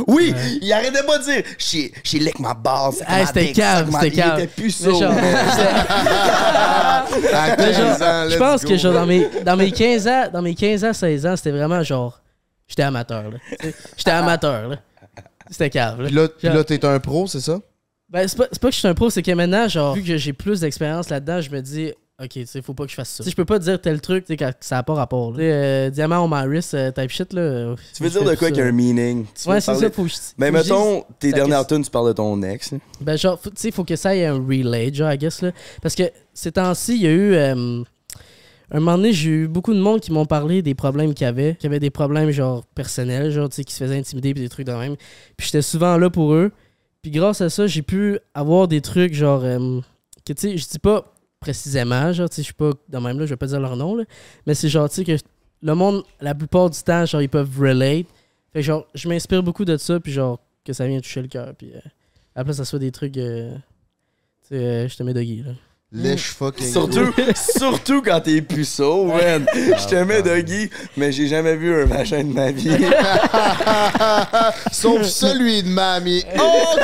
Oui, 0.09 0.35
il 0.61 0.73
arrêtait 0.73 1.05
pas 1.05 1.19
de 1.19 1.23
dire, 1.25 1.43
she, 1.57 1.93
she 2.03 2.15
lick 2.15 2.41
my 2.41 2.53
balls, 2.61 2.93
suck 2.95 3.07
Hey, 3.09 3.25
c'était 3.27 3.55
suck 3.55 3.87
my- 3.87 3.95
c'était 4.01 4.11
calme. 4.17 4.35
Il 4.39 4.43
était 4.43 4.47
plus 4.53 4.81
Mais 4.85 4.93
saut. 4.93 4.99
genre, 5.01 5.13
À 5.13 7.05
Mais 7.51 7.57
15 7.57 7.77
genre, 7.77 8.09
ans, 8.09 8.27
je 8.31 8.37
pense 8.39 8.63
go. 8.65 8.69
que 8.69 8.77
genre 8.77 8.93
dans 8.95 9.07
mes, 9.07 9.29
dans 9.45 9.57
mes 9.57 9.71
15 9.71 10.09
ans, 10.09 10.25
dans 10.33 10.43
mes 10.43 10.55
15 10.55 10.85
ans, 10.85 10.93
16 10.93 11.27
ans, 11.27 11.37
c'était 11.37 11.51
vraiment 11.53 11.83
genre 11.83 12.21
j'étais 12.71 12.83
amateur 12.83 13.31
là. 13.31 13.37
J'étais 13.99 14.11
amateur 14.11 14.69
là. 14.69 14.77
C'était 15.51 15.69
cave 15.71 16.01
là. 16.01 16.07
Puis 16.07 16.15
là, 16.15 16.29
puis 16.29 16.47
Genre- 16.49 16.57
là, 16.57 16.65
t'es 16.65 16.85
un 16.87 16.99
pro, 17.01 17.27
c'est 17.27 17.41
ça? 17.41 17.59
Ben 18.09 18.27
c'est 18.27 18.37
pas, 18.39 18.47
c'est 18.51 18.61
pas 18.61 18.69
que 18.69 18.75
je 18.75 18.79
suis 18.79 18.89
un 18.89 18.95
pro, 18.95 19.11
c'est 19.11 19.23
que 19.23 19.31
maintenant 19.33 19.69
genre 19.69 19.95
vu 19.95 20.03
que 20.03 20.17
j'ai 20.17 20.33
plus 20.33 20.61
d'expérience 20.61 21.09
là-dedans, 21.11 21.41
je 21.41 21.51
me 21.51 21.61
dis 21.61 21.93
ok, 22.23 22.29
tu 22.29 22.47
sais, 22.47 22.61
faut 22.61 22.75
pas 22.75 22.85
que 22.85 22.91
je 22.91 22.97
fasse 22.97 23.09
ça. 23.11 23.25
Tu 23.25 23.31
je 23.31 23.35
peux 23.37 23.45
pas 23.45 23.59
dire 23.59 23.81
tel 23.81 24.01
truc, 24.01 24.25
tu 24.27 24.33
sais, 24.33 24.37
quand 24.37 24.53
ça 24.61 24.79
a 24.79 24.83
pas 24.83 24.95
rapport. 24.95 25.35
euh, 25.39 25.89
diamant 25.91 26.19
on 26.25 26.29
my 26.29 26.47
wrist, 26.47 26.75
euh, 26.75 26.91
type 26.93 27.11
shit, 27.11 27.33
là. 27.33 27.41
euh, 27.41 27.77
Tu 27.97 28.03
veux 28.03 28.11
dire 28.11 28.23
de 28.25 28.35
quoi 28.35 28.49
qu'il 28.49 28.59
y 28.59 28.63
a 28.63 28.67
un 28.67 28.73
meaning? 28.73 29.25
Tu 29.41 29.49
Ouais, 29.49 29.61
c'est 29.61 29.73
parler- 29.73 29.87
ça, 29.89 29.91
faut 29.93 30.03
que 30.05 30.09
je. 30.11 30.15
Mais 30.39 30.51
mettons, 30.51 31.05
tes 31.19 31.33
dernières 31.33 31.67
tunes, 31.67 31.83
tu 31.85 31.91
parles 31.91 32.09
de 32.09 32.13
ton 32.13 32.43
ex. 32.43 32.73
là. 32.73 32.79
Ben, 33.01 33.17
genre, 33.17 33.41
faut- 33.41 33.49
tu 33.51 33.57
sais, 33.57 33.71
faut 33.71 33.85
que 33.85 33.97
ça 33.97 34.15
ait 34.15 34.27
un 34.27 34.35
relate, 34.45 34.95
genre, 34.95 35.13
I 35.13 35.17
guess, 35.19 35.41
là. 35.43 35.53
Parce 35.81 35.95
que 35.95 36.03
ces 36.35 36.53
temps-ci, 36.53 36.97
il 36.97 37.03
y 37.03 37.07
a 37.07 37.11
eu. 37.11 37.35
euh, 37.35 37.83
un 38.77 38.81
moment 38.81 38.97
donné, 38.97 39.13
j'ai 39.13 39.31
eu 39.31 39.49
beaucoup 39.49 39.75
de 39.75 39.81
monde 39.81 40.01
qui 40.01 40.13
m'ont 40.13 40.27
parlé 40.27 40.63
des 40.63 40.75
problèmes 40.75 41.13
qu'ils 41.15 41.27
avaient, 41.27 41.57
qui 41.57 41.67
avaient 41.67 41.81
des 41.81 41.91
problèmes, 41.91 42.31
genre, 42.31 42.65
personnels, 42.67 43.31
genre, 43.33 43.49
tu 43.49 43.57
sais, 43.57 43.65
qui 43.65 43.75
se 43.75 43.83
faisaient 43.83 43.99
intimider, 43.99 44.33
puis 44.33 44.43
des 44.43 44.49
trucs 44.49 44.67
de 44.67 44.73
même. 44.73 44.97
Puis 45.37 45.47
j'étais 45.47 45.63
souvent 45.63 45.97
là 45.99 46.09
pour 46.09 46.35
eux. 46.35 46.53
Puis 47.03 47.11
grâce 47.11 47.41
à 47.41 47.49
ça, 47.51 47.67
j'ai 47.67 47.83
pu 47.83 48.19
avoir 48.35 48.69
des 48.69 48.81
trucs, 48.81 49.15
genre, 49.15 49.43
euh, 49.45 49.81
que, 50.25 50.33
tu 50.33 50.41
sais, 50.51 50.57
je 50.57 50.69
dis 50.69 50.79
pas 50.79 51.13
précisément, 51.41 52.13
genre, 52.13 52.29
tu 52.29 52.37
sais, 52.37 52.43
je 52.43 52.47
suis 52.47 52.55
pas 52.55 52.71
de 52.89 52.99
même, 52.99 53.19
là, 53.19 53.27
je 53.27 53.31
vais 53.31 53.37
pas 53.37 53.47
dire 53.47 53.61
leur 53.61 53.77
nom, 53.77 53.97
là. 53.97 54.05
Mais 54.47 54.55
c'est 54.55 54.69
genre, 54.69 54.89
tu 54.89 54.97
sais, 54.97 55.05
que 55.05 55.17
le 55.63 55.75
monde, 55.75 56.05
la 56.21 56.35
plupart 56.35 56.71
du 56.71 56.81
temps, 56.81 57.05
genre, 57.07 57.23
ils 57.23 57.29
peuvent 57.29 57.59
relate. 57.59 58.07
Fait 58.53 58.61
que, 58.61 58.63
genre, 58.63 58.87
je 58.95 59.09
m'inspire 59.09 59.43
beaucoup 59.43 59.65
de 59.65 59.77
ça, 59.77 59.99
puis 59.99 60.13
genre, 60.13 60.39
que 60.65 60.73
ça 60.73 60.87
vient 60.87 61.01
toucher 61.01 61.23
le 61.23 61.29
cœur, 61.29 61.55
puis 61.57 61.73
euh, 61.75 61.81
après, 62.35 62.53
ça 62.53 62.65
soit 62.65 62.79
des 62.79 62.93
trucs. 62.93 63.17
euh, 63.17 63.55
tu 64.43 64.57
sais, 64.57 64.89
je 64.89 64.97
te 64.97 65.03
mets 65.03 65.15
de 65.15 65.23
Guy, 65.23 65.43
là. 65.43 65.53
Lèche 65.93 66.35
fucking. 66.35 66.67
Surtout, 66.73 67.13
surtout 67.35 68.01
quand 68.01 68.21
t'es 68.21 68.41
puceau, 68.43 69.07
man. 69.07 69.45
Je 69.53 69.89
te 69.89 69.97
mets 70.05 70.43
Guy, 70.45 70.71
mais 70.97 71.11
j'ai 71.11 71.27
jamais 71.27 71.57
vu 71.57 71.83
un 71.83 71.85
vagin 71.85 72.23
de 72.23 72.33
ma 72.33 72.53
vie. 72.53 72.71
Sauf 74.73 75.03
celui 75.03 75.65
de 75.65 75.69
mamie. 75.69 76.25
OK! 76.35 76.81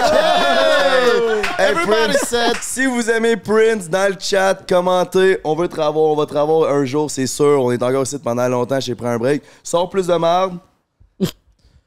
Hey, 1.58 1.70
Everybody 1.70 2.14
Prince, 2.14 2.28
said. 2.28 2.56
si 2.60 2.86
vous 2.86 3.08
aimez 3.08 3.36
Prince, 3.36 3.88
dans 3.88 4.12
le 4.12 4.16
chat, 4.18 4.58
commentez. 4.68 5.38
On 5.44 5.54
veut 5.54 5.68
te 5.68 5.80
revoir, 5.80 6.10
on 6.10 6.16
va 6.16 6.26
te 6.26 6.36
revoir 6.36 6.74
un 6.74 6.84
jour, 6.84 7.08
c'est 7.08 7.28
sûr. 7.28 7.62
On 7.62 7.70
est 7.70 7.82
encore 7.82 8.02
ici 8.02 8.18
pendant 8.18 8.48
longtemps, 8.48 8.80
j'ai 8.80 8.96
pris 8.96 9.06
un 9.06 9.18
break. 9.18 9.42
Sors 9.62 9.88
plus 9.88 10.08
de 10.08 10.14
merde. 10.14 10.58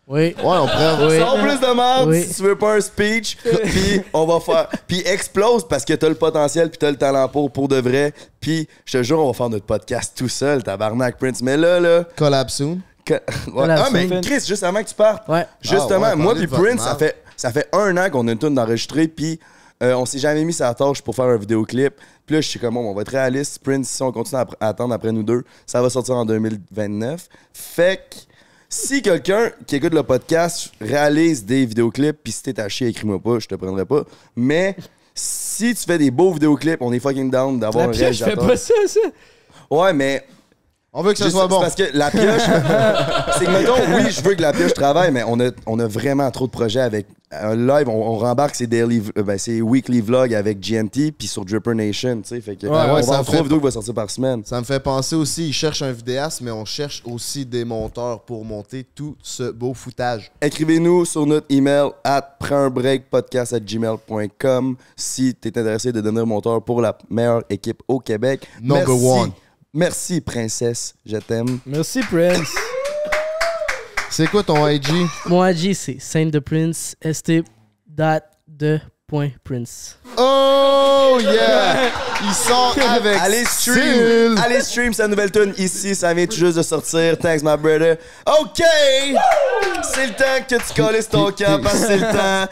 Oui. 0.09 0.19
Ouais, 0.19 0.35
on 0.43 0.65
prend. 0.65 1.07
Oui. 1.07 1.19
Sors 1.19 1.37
plus 1.39 1.59
de 1.59 1.75
merde 1.75 2.09
Oui. 2.09 2.23
si 2.23 2.33
tu 2.35 2.41
veux 2.41 2.57
pas 2.57 2.75
un 2.75 2.81
speech. 2.81 3.37
Puis 3.63 4.01
on 4.11 4.25
va 4.25 4.39
faire. 4.39 4.67
Puis 4.87 5.01
explose 5.05 5.67
parce 5.67 5.85
que 5.85 5.93
t'as 5.93 6.09
le 6.09 6.15
potentiel 6.15 6.69
puis 6.71 6.79
t'as 6.79 6.89
le 6.89 6.97
talent 6.97 7.27
pour, 7.29 7.51
pour 7.51 7.67
de 7.67 7.75
vrai. 7.75 8.13
Puis 8.41 8.67
je 8.85 8.97
te 8.97 9.03
jure, 9.03 9.19
on 9.19 9.27
va 9.27 9.33
faire 9.33 9.49
notre 9.49 9.65
podcast 9.67 10.13
tout 10.17 10.27
seul, 10.29 10.63
tabarnak 10.63 11.17
Prince. 11.19 11.41
Mais 11.43 11.55
là, 11.57 11.79
là. 11.79 12.05
Collab 12.15 12.49
soon. 12.49 12.79
que- 13.05 13.13
ouais. 13.13 13.19
Voilà, 13.53 13.85
Ah, 13.85 13.89
mais 13.93 14.07
Chris, 14.21 14.43
juste 14.47 14.63
avant 14.63 14.81
que 14.81 14.89
tu 14.89 14.95
partes. 14.95 15.27
Ouais. 15.29 15.45
Justement, 15.61 16.05
Ah 16.05 16.09
ouais, 16.11 16.15
moi 16.15 16.33
puis 16.35 16.47
Prince, 16.47 16.81
ça 16.81 16.95
fait, 16.95 17.15
ça 17.37 17.51
fait 17.51 17.67
un 17.71 17.95
an 17.97 18.09
qu'on 18.09 18.27
a 18.27 18.31
une 18.31 18.39
tune 18.39 18.55
d'enregistrer, 18.55 19.07
puis 19.07 19.39
euh, 19.83 19.93
on 19.93 20.05
s'est 20.07 20.19
jamais 20.19 20.43
mis 20.43 20.53
sa 20.53 20.73
tâche 20.73 21.01
pour 21.03 21.15
faire 21.15 21.25
un 21.25 21.37
vidéoclip. 21.37 21.93
Puis 22.25 22.35
là, 22.35 22.41
je 22.41 22.47
suis 22.47 22.59
comme, 22.59 22.73
bon, 22.73 22.81
on 22.89 22.93
va 22.95 23.01
être 23.03 23.09
réaliste. 23.11 23.59
Prince, 23.63 23.87
si 23.89 24.01
on 24.03 24.11
continue 24.11 24.41
à, 24.41 24.47
à 24.59 24.69
attendre 24.69 24.93
après 24.93 25.11
nous 25.11 25.23
deux, 25.23 25.43
ça 25.67 25.81
va 25.83 25.89
sortir 25.91 26.15
en 26.15 26.25
2029. 26.25 27.27
Fait 27.53 27.97
que 28.09 28.15
si 28.69 29.01
quelqu'un 29.01 29.51
qui 29.65 29.77
écoute 29.77 29.95
le 29.95 30.03
podcast 30.03 30.71
réalise 30.79 31.43
des 31.43 31.65
vidéoclips, 31.65 32.17
puis 32.23 32.31
si 32.31 32.43
t'es 32.43 32.59
à 32.59 32.69
chier, 32.69 32.87
écris-moi 32.87 33.19
pas, 33.19 33.39
je 33.39 33.47
te 33.47 33.55
prendrai 33.55 33.83
pas. 33.83 34.03
Mais 34.35 34.75
si 35.15 35.73
tu 35.73 35.83
fais 35.83 35.97
des 35.97 36.11
beaux 36.11 36.31
vidéoclips, 36.31 36.81
on 36.81 36.93
est 36.93 36.99
fucking 36.99 37.31
down 37.31 37.59
d'avoir 37.59 37.89
un 37.89 37.91
pioche, 37.91 38.17
je 38.17 38.23
fais 38.23 38.35
réalisateur. 38.35 38.47
pas 38.47 38.57
ça, 38.57 38.73
ça. 38.87 38.99
Ouais, 39.71 39.91
mais 39.91 40.23
On 40.91 41.03
veut 41.03 41.11
que 41.11 41.19
ça 41.19 41.25
Juste- 41.25 41.35
soit 41.37 41.47
bon. 41.47 41.59
Parce 41.61 41.75
que 41.75 41.83
la 41.93 42.09
pioche, 42.09 42.23
c'est 43.37 43.45
que 43.45 43.51
mettons, 43.51 43.95
oui, 43.95 44.09
je 44.11 44.21
veux 44.23 44.33
que 44.33 44.41
la 44.41 44.51
pioche 44.53 44.73
travaille, 44.73 45.11
mais 45.11 45.23
on 45.27 45.39
a, 45.39 45.51
on 45.67 45.77
a 45.79 45.85
vraiment 45.87 46.29
trop 46.31 46.47
de 46.47 46.51
projets 46.51 46.79
avec 46.81 47.05
un 47.31 47.55
live. 47.55 47.87
On, 47.87 48.13
on 48.13 48.17
rembarque 48.17 48.55
ses 48.55 48.65
daily, 48.65 49.03
euh, 49.15 49.21
ben, 49.21 49.37
ses 49.37 49.61
weekly 49.61 50.01
vlogs 50.01 50.33
avec 50.33 50.59
GNT 50.59 51.11
puis 51.15 51.27
sur 51.27 51.45
Dripper 51.45 51.75
Nation, 51.75 52.21
tu 52.23 52.29
sais. 52.29 52.41
Fait 52.41 52.55
que 52.55 52.65
Ouais, 52.65 52.71
on 52.75 52.95
ouais, 52.95 53.01
va 53.03 53.17
fait 53.19 53.23
trois 53.23 53.43
vidéos 53.43 53.57
qui 53.59 53.63
vont 53.65 53.71
sortir 53.71 53.93
par 53.93 54.09
semaine. 54.09 54.41
Ça 54.45 54.59
me 54.59 54.65
fait 54.65 54.79
penser 54.79 55.15
aussi, 55.15 55.49
ils 55.49 55.53
cherchent 55.53 55.83
un 55.83 55.91
vidéaste, 55.91 56.41
mais 56.41 56.49
on 56.49 56.65
cherche 56.65 57.03
aussi 57.05 57.45
des 57.45 57.65
monteurs 57.65 58.21
pour 58.21 58.43
monter 58.43 58.83
tout 58.95 59.15
ce 59.21 59.51
beau 59.51 59.75
foutage. 59.75 60.31
Écrivez-nous 60.41 61.05
sur 61.05 61.27
notre 61.27 61.45
email 61.49 61.89
at 62.03 62.35
gmail.com 63.63 64.75
si 64.95 65.35
t'es 65.35 65.49
intéressé 65.49 65.91
de 65.91 66.01
devenir 66.01 66.25
monteur 66.25 66.63
pour 66.63 66.81
la 66.81 66.97
meilleure 67.09 67.43
équipe 67.49 67.83
au 67.87 67.99
Québec. 67.99 68.47
Number 68.61 68.87
Merci. 68.87 69.05
one. 69.05 69.31
Merci, 69.73 70.21
princesse. 70.21 70.93
Je 71.05 71.17
t'aime. 71.17 71.59
Merci, 71.65 72.01
Prince. 72.01 72.49
C'est 74.09 74.27
quoi 74.27 74.41
ton 74.43 74.67
IG? 74.67 74.87
Mon 75.27 75.45
IG, 75.45 75.73
c'est 75.75 75.97
Saint 75.99 76.25
de 76.25 76.39
Prince, 76.39 76.95
st 77.13 77.43
dot 77.87 78.23
de 78.47 78.79
point 79.07 79.29
Prince. 79.43 79.97
Oh 80.17 81.19
yeah! 81.21 81.91
Ils 82.23 82.33
sont 82.33 82.73
avec 82.89 83.19
Allez 83.21 83.45
stream, 83.45 83.75
style. 84.35 84.35
allez 84.43 84.61
stream 84.61 84.93
sa 84.93 85.07
nouvelle 85.07 85.31
tune 85.31 85.53
ici, 85.57 85.93
ça 85.95 86.13
vient 86.13 86.25
tout 86.25 86.35
juste 86.37 86.57
de 86.57 86.63
sortir. 86.63 87.17
Thanks 87.19 87.43
my 87.43 87.55
brother. 87.55 87.97
OK, 88.41 88.61
c'est 89.93 90.07
le 90.07 90.13
temps 90.13 90.45
que 90.47 90.55
tu 90.55 90.73
colles 90.81 91.05
ton 91.05 91.31
camp 91.31 91.61
parce 91.61 91.79
que 91.81 91.87
c'est 91.87 91.97
le 91.97 92.11
temps 92.11 92.51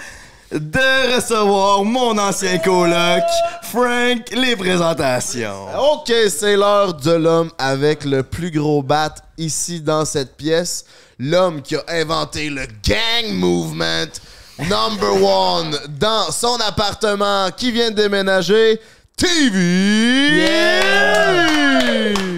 de 0.52 1.16
recevoir 1.16 1.84
mon 1.84 2.18
ancien 2.18 2.58
coloc, 2.60 3.24
Frank, 3.64 4.30
les 4.32 4.56
présentations. 4.56 5.66
Ok, 5.94 6.12
c'est 6.30 6.56
l'heure 6.56 6.94
de 6.94 7.12
l'homme 7.12 7.52
avec 7.58 8.06
le 8.06 8.24
plus 8.24 8.52
gros 8.52 8.82
bat 8.82 9.14
ici 9.38 9.82
dans 9.82 10.06
cette 10.06 10.38
pièce. 10.38 10.86
L'homme 11.20 11.62
qui 11.62 11.76
a 11.76 11.84
inventé 11.90 12.50
le 12.50 12.66
gang 12.88 13.34
movement 13.34 14.12
number 14.60 15.22
one 15.22 15.78
dans 16.00 16.32
son 16.32 16.58
appartement 16.68 17.50
qui 17.56 17.72
vient 17.72 17.92
de 17.92 17.96
déménager. 17.96 18.80
TV! 19.18 20.46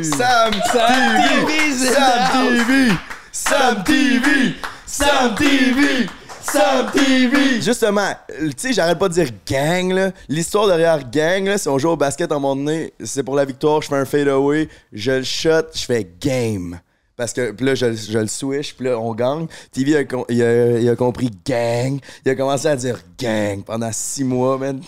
Sam 0.03 0.51
TV, 0.71 1.73
Sam 1.73 2.25
TV, 2.31 2.91
Sam 3.31 3.83
TV, 3.83 4.55
Sam 4.85 5.35
TV. 5.35 5.35
Sam 5.35 5.35
TV! 5.35 6.18
Justement, 7.61 8.11
tu 8.39 8.51
sais, 8.57 8.73
j'arrête 8.73 8.97
pas 8.99 9.09
de 9.09 9.13
dire 9.13 9.29
gang, 9.47 9.91
là. 9.91 10.11
L'histoire 10.27 10.67
derrière 10.67 11.09
gang, 11.09 11.45
là, 11.45 11.57
si 11.57 11.67
on 11.69 11.77
joue 11.77 11.89
au 11.89 11.97
basket 11.97 12.31
à 12.31 12.35
un 12.35 12.39
moment 12.39 12.55
donné, 12.55 12.93
c'est 13.03 13.23
pour 13.23 13.35
la 13.35 13.45
victoire, 13.45 13.81
je 13.81 13.87
fais 13.87 13.95
un 13.97 14.05
fadeaway, 14.05 14.69
je 14.93 15.11
le 15.11 15.23
shot, 15.23 15.61
je 15.73 15.83
fais 15.85 16.07
game. 16.21 16.79
Parce 17.15 17.33
que 17.33 17.51
puis 17.51 17.65
là, 17.65 17.75
je, 17.75 17.85
le- 17.87 17.95
je 17.97 18.17
le 18.17 18.27
switch, 18.27 18.75
puis 18.75 18.85
là, 18.85 18.97
on 18.97 19.13
gagne. 19.13 19.45
TV, 19.73 19.97
a, 19.97 20.03
com- 20.05 20.23
il 20.29 20.41
a, 20.41 20.79
il 20.79 20.87
a 20.87 20.95
compris 20.95 21.29
gang. 21.45 21.99
Il 22.25 22.31
a 22.31 22.35
commencé 22.35 22.65
à 22.67 22.77
dire 22.77 22.97
gang 23.19 23.61
pendant 23.61 23.89
six 23.91 24.23
mois, 24.23 24.57
man. 24.57 24.81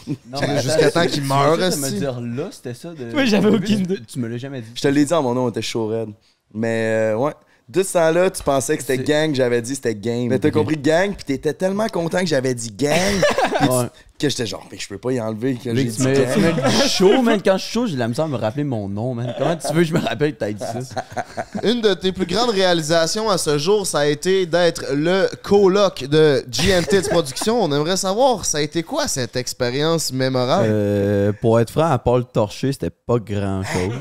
Jusqu'à 0.62 0.92
temps 0.92 1.06
qu'il 1.08 1.24
meure, 1.26 1.58
Tu 1.58 1.78
me 1.80 1.90
dire 1.90 2.22
là, 2.22 2.48
c'était 2.52 2.74
ça. 2.74 2.94
De... 2.94 3.12
Moi, 3.12 3.26
j'avais 3.26 3.50
Tu- 3.50 3.56
aucune 3.58 3.80
idée. 3.80 3.98
Tu 4.08 4.18
me 4.20 4.30
l'as 4.30 4.38
jamais 4.38 4.62
dit. 4.62 4.70
Je 4.74 4.82
te 4.82 4.88
l'ai 4.88 5.04
dit 5.04 5.14
en 5.14 5.22
mon 5.22 5.34
nom, 5.34 5.44
on 5.46 5.50
était 5.50 5.62
chaud 5.62 5.88
raide. 5.88 6.12
Mais 6.54 7.12
euh, 7.12 7.16
ouais. 7.18 7.34
De 7.72 7.84
ce 7.84 7.94
temps-là, 7.94 8.30
tu 8.30 8.44
pensais 8.44 8.76
que 8.76 8.84
c'était 8.84 8.98
gang, 9.04 9.34
j'avais 9.34 9.62
dit 9.62 9.76
c'était 9.76 9.96
game. 9.96 10.28
Mais 10.28 10.40
t'as 10.40 10.52
compris 10.52 10.78
gang, 10.78 11.14
puis 11.14 11.24
t'étais 11.24 11.54
tellement 11.54 11.88
content 11.88 12.20
que 12.20 12.26
j'avais 12.26 12.54
dit 12.54 12.72
gang 12.72 12.92
puis 13.60 13.68
tu- 13.68 13.74
Ouais. 13.74 13.86
que 14.20 14.30
j'étais 14.30 14.46
genre, 14.46 14.68
mais 14.72 14.78
je 14.78 14.88
peux 14.88 14.98
pas 14.98 15.12
y 15.14 15.22
enlever 15.22 15.56
que 15.56 15.74
j'ai 15.74 15.84
dit 15.86 15.96
tu 15.96 16.04
me, 16.04 16.14
gang. 16.14 16.34
tu 16.34 16.40
me 16.40 16.48
le 16.52 16.54
dis 16.70 16.90
chaud, 16.90 17.22
man. 17.22 17.40
Quand 17.44 17.58
je 17.58 17.64
suis 17.64 17.72
chaud, 17.74 17.88
j'ai 17.88 17.94
de 17.96 18.00
la 18.00 18.08
misère 18.10 18.26
à 18.26 18.28
me 18.28 18.36
rappeler 18.36 18.64
mon 18.66 18.90
nom, 18.90 19.14
man. 19.16 19.34
Comment 19.38 19.56
tu 19.56 19.68
veux 19.74 19.82
que 19.84 19.88
je 19.88 19.94
me 19.94 20.00
rappelle 20.00 20.34
que 20.34 20.40
t'as 20.40 20.52
dit 20.52 20.60
ça? 20.64 21.04
Une 21.64 21.80
de 21.82 21.94
tes 21.94 22.12
plus 22.12 22.26
grandes 22.26 22.50
réalisations 22.52 23.30
à 23.30 23.38
ce 23.38 23.58
jour, 23.58 23.88
ça 23.88 24.00
a 24.00 24.06
été 24.06 24.46
d'être 24.46 24.94
le 24.94 25.30
coloc 25.42 26.04
de 26.04 26.44
GNT 26.50 27.02
de 27.04 27.08
production. 27.10 27.64
On 27.64 27.72
aimerait 27.72 27.98
savoir, 27.98 28.44
ça 28.46 28.58
a 28.58 28.62
été 28.62 28.84
quoi 28.84 29.08
cette 29.08 29.36
expérience 29.38 30.12
mémorable? 30.12 30.66
Euh, 30.70 31.32
pour 31.40 31.60
être 31.60 31.72
franc, 31.72 31.90
à 31.90 31.98
part 31.98 32.18
le 32.18 32.26
torcher, 32.26 32.74
c'était 32.74 32.90
pas 32.92 33.18
grand 33.18 33.64
chose. 33.64 33.94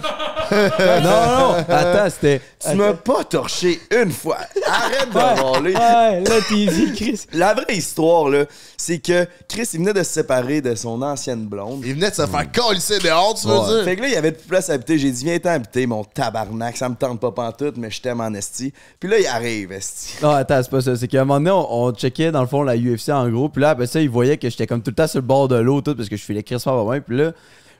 Non, 0.51 1.01
non, 1.03 1.55
attends, 1.69 2.11
c'était. 2.11 2.41
Tu 2.69 2.75
m'as 2.77 2.93
pas 2.95 3.25
torché 3.25 3.81
une 4.03 4.11
fois. 4.11 4.39
Arrête 4.67 5.09
de 5.11 5.41
voler. 5.41 5.75
Ouais, 5.75 6.21
là, 6.21 6.41
TV, 6.49 6.93
Chris. 6.95 7.21
La 7.33 7.55
vraie 7.55 7.77
histoire, 7.77 8.29
là, 8.29 8.45
c'est 8.77 8.99
que 8.99 9.27
Chris, 9.49 9.69
il 9.73 9.81
venait 9.81 9.93
de 9.93 10.03
se 10.03 10.13
séparer 10.13 10.61
de 10.61 10.75
son 10.75 11.01
ancienne 11.03 11.47
blonde. 11.47 11.83
Il 11.87 11.95
venait 11.95 12.11
de 12.11 12.15
se 12.15 12.27
faire 12.27 12.53
colisser 12.53 12.99
dehors, 12.99 13.35
tu 13.35 13.47
veux 13.47 13.55
Ouais. 13.59 13.67
dire? 13.77 13.85
Fait 13.85 13.97
que 13.97 14.03
là, 14.03 14.09
il 14.09 14.15
y 14.15 14.17
avait 14.17 14.33
plus 14.33 14.43
de 14.45 14.49
place 14.49 14.69
à 14.71 14.75
habiter. 14.75 14.99
J'ai 14.99 15.11
dit, 15.11 15.25
viens-t'en 15.25 15.51
habiter, 15.51 15.87
mon 15.87 16.05
tabarnak. 16.05 16.77
Ça 16.77 16.89
me 16.89 16.95
tente 16.97 17.21
pas 17.21 17.31
pantoute, 17.33 17.77
mais 17.77 17.91
je 17.91 18.01
t'aime 18.01 18.21
en 18.21 18.33
esti. 18.35 18.73
Puis 18.99 19.09
là, 19.09 19.19
il 19.19 19.27
arrive, 19.27 19.73
esti. 19.73 20.15
Non, 20.23 20.31
attends, 20.31 20.61
c'est 20.63 20.71
pas 20.71 20.81
ça. 20.83 20.97
C'est 20.97 21.09
qu'à 21.09 21.23
un 21.23 21.25
moment 21.25 21.39
donné, 21.41 21.51
on, 21.51 21.85
on 21.87 21.93
checkait 21.93 22.31
dans 22.31 22.43
le 22.43 22.47
fond 22.47 22.63
la 22.63 22.77
UFC 22.77 23.09
en 23.11 23.29
gros. 23.31 23.49
Puis 23.49 23.63
là, 23.63 23.71
après 23.71 23.87
ça, 23.87 24.01
il 24.01 24.11
voyait 24.11 24.37
que 24.37 24.51
j'étais 24.51 24.67
comme 24.67 24.83
tout 24.83 24.91
le 24.91 24.97
temps 24.97 25.07
sur 25.09 25.19
le 25.21 25.27
bord 25.27 25.49
de 25.49 25.57
l'eau, 25.57 25.81
tout, 25.81 25.95
parce 25.95 26.09
que 26.09 26.17
je 26.17 26.23
filais 26.25 26.43
Chris 26.43 26.61
par 26.63 26.75
moi. 26.85 27.01
Puis 27.01 27.17
là, 27.17 27.33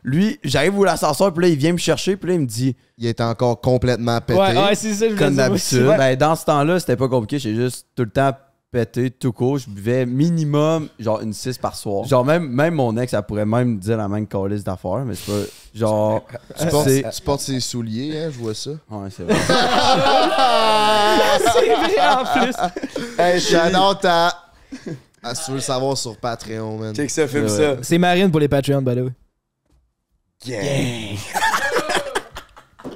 lui, 0.03 0.39
j'arrive 0.45 0.79
où 0.79 0.85
l'ascenseur, 0.85 1.33
puis 1.33 1.43
là, 1.45 1.49
il 1.51 1.57
vient 1.57 1.73
me 1.73 1.79
chercher, 1.79 2.17
puis 2.17 2.29
là, 2.31 2.35
il 2.35 2.41
me 2.41 2.47
dit, 2.47 2.75
Il 2.99 3.07
était 3.07 3.23
encore 3.23 3.61
complètement 3.61 4.21
pété. 4.21 4.39
Ouais, 4.41 4.57
ouais, 4.57 4.75
c'est 4.75 4.95
ça, 4.95 5.09
je 5.09 5.15
comme 5.15 5.37
d'habitude. 5.37 5.87
Ben, 5.99 6.17
dans 6.17 6.35
ce 6.37 6.45
temps-là, 6.47 6.81
c'était 6.81 6.97
pas 6.97 7.09
compliqué. 7.09 7.39
J'étais 7.39 7.57
juste 7.57 7.87
tout 7.95 8.05
le 8.05 8.11
temps 8.11 8.33
pété, 8.73 9.11
tout 9.11 9.33
court. 9.33 9.59
Je 9.59 9.69
buvais 9.69 10.07
minimum, 10.07 10.89
genre, 10.99 11.21
une 11.21 11.33
6 11.33 11.59
par 11.59 11.75
soir. 11.75 12.05
Genre, 12.05 12.25
même, 12.25 12.49
même 12.49 12.75
mon 12.75 12.97
ex, 12.97 13.13
elle 13.13 13.23
pourrait 13.23 13.45
même 13.47 13.79
dire 13.79 13.97
la 13.97 14.09
même 14.09 14.27
calice 14.27 14.63
d'affaires, 14.65 15.05
mais 15.05 15.15
c'est 15.17 15.31
pas. 15.33 15.39
Genre. 15.75 16.23
Tu 16.59 16.67
portes, 16.69 16.89
c'est. 16.89 17.05
tu 17.11 17.23
portes 17.23 17.41
ses 17.41 17.61
souliers, 17.61 18.17
hein, 18.19 18.31
je 18.33 18.39
vois 18.39 18.55
ça. 18.55 18.71
Ouais, 18.91 19.09
c'est 19.11 19.25
vrai. 19.25 19.35
C'est 21.55 21.75
vrai, 21.75 22.09
en 22.09 22.25
plus. 22.25 22.55
Hey, 23.19 23.41
Shout-out 23.41 24.05
à... 24.05 24.35
Ah, 25.23 25.35
si 25.35 25.45
tu 25.45 25.51
veux 25.51 25.57
le 25.59 25.63
savoir 25.63 25.97
sur 25.99 26.17
Patreon, 26.17 26.79
man. 26.79 26.95
Check 26.95 27.11
ça, 27.11 27.27
filme 27.29 27.45
Ouais. 27.45 27.49
ça. 27.51 27.77
C'est 27.83 27.99
Marine 27.99 28.31
pour 28.31 28.41
les 28.41 28.49
Patreons, 28.49 28.81
by 28.83 28.95
the 28.95 28.99
way. 29.01 29.13
Gang. 30.47 30.61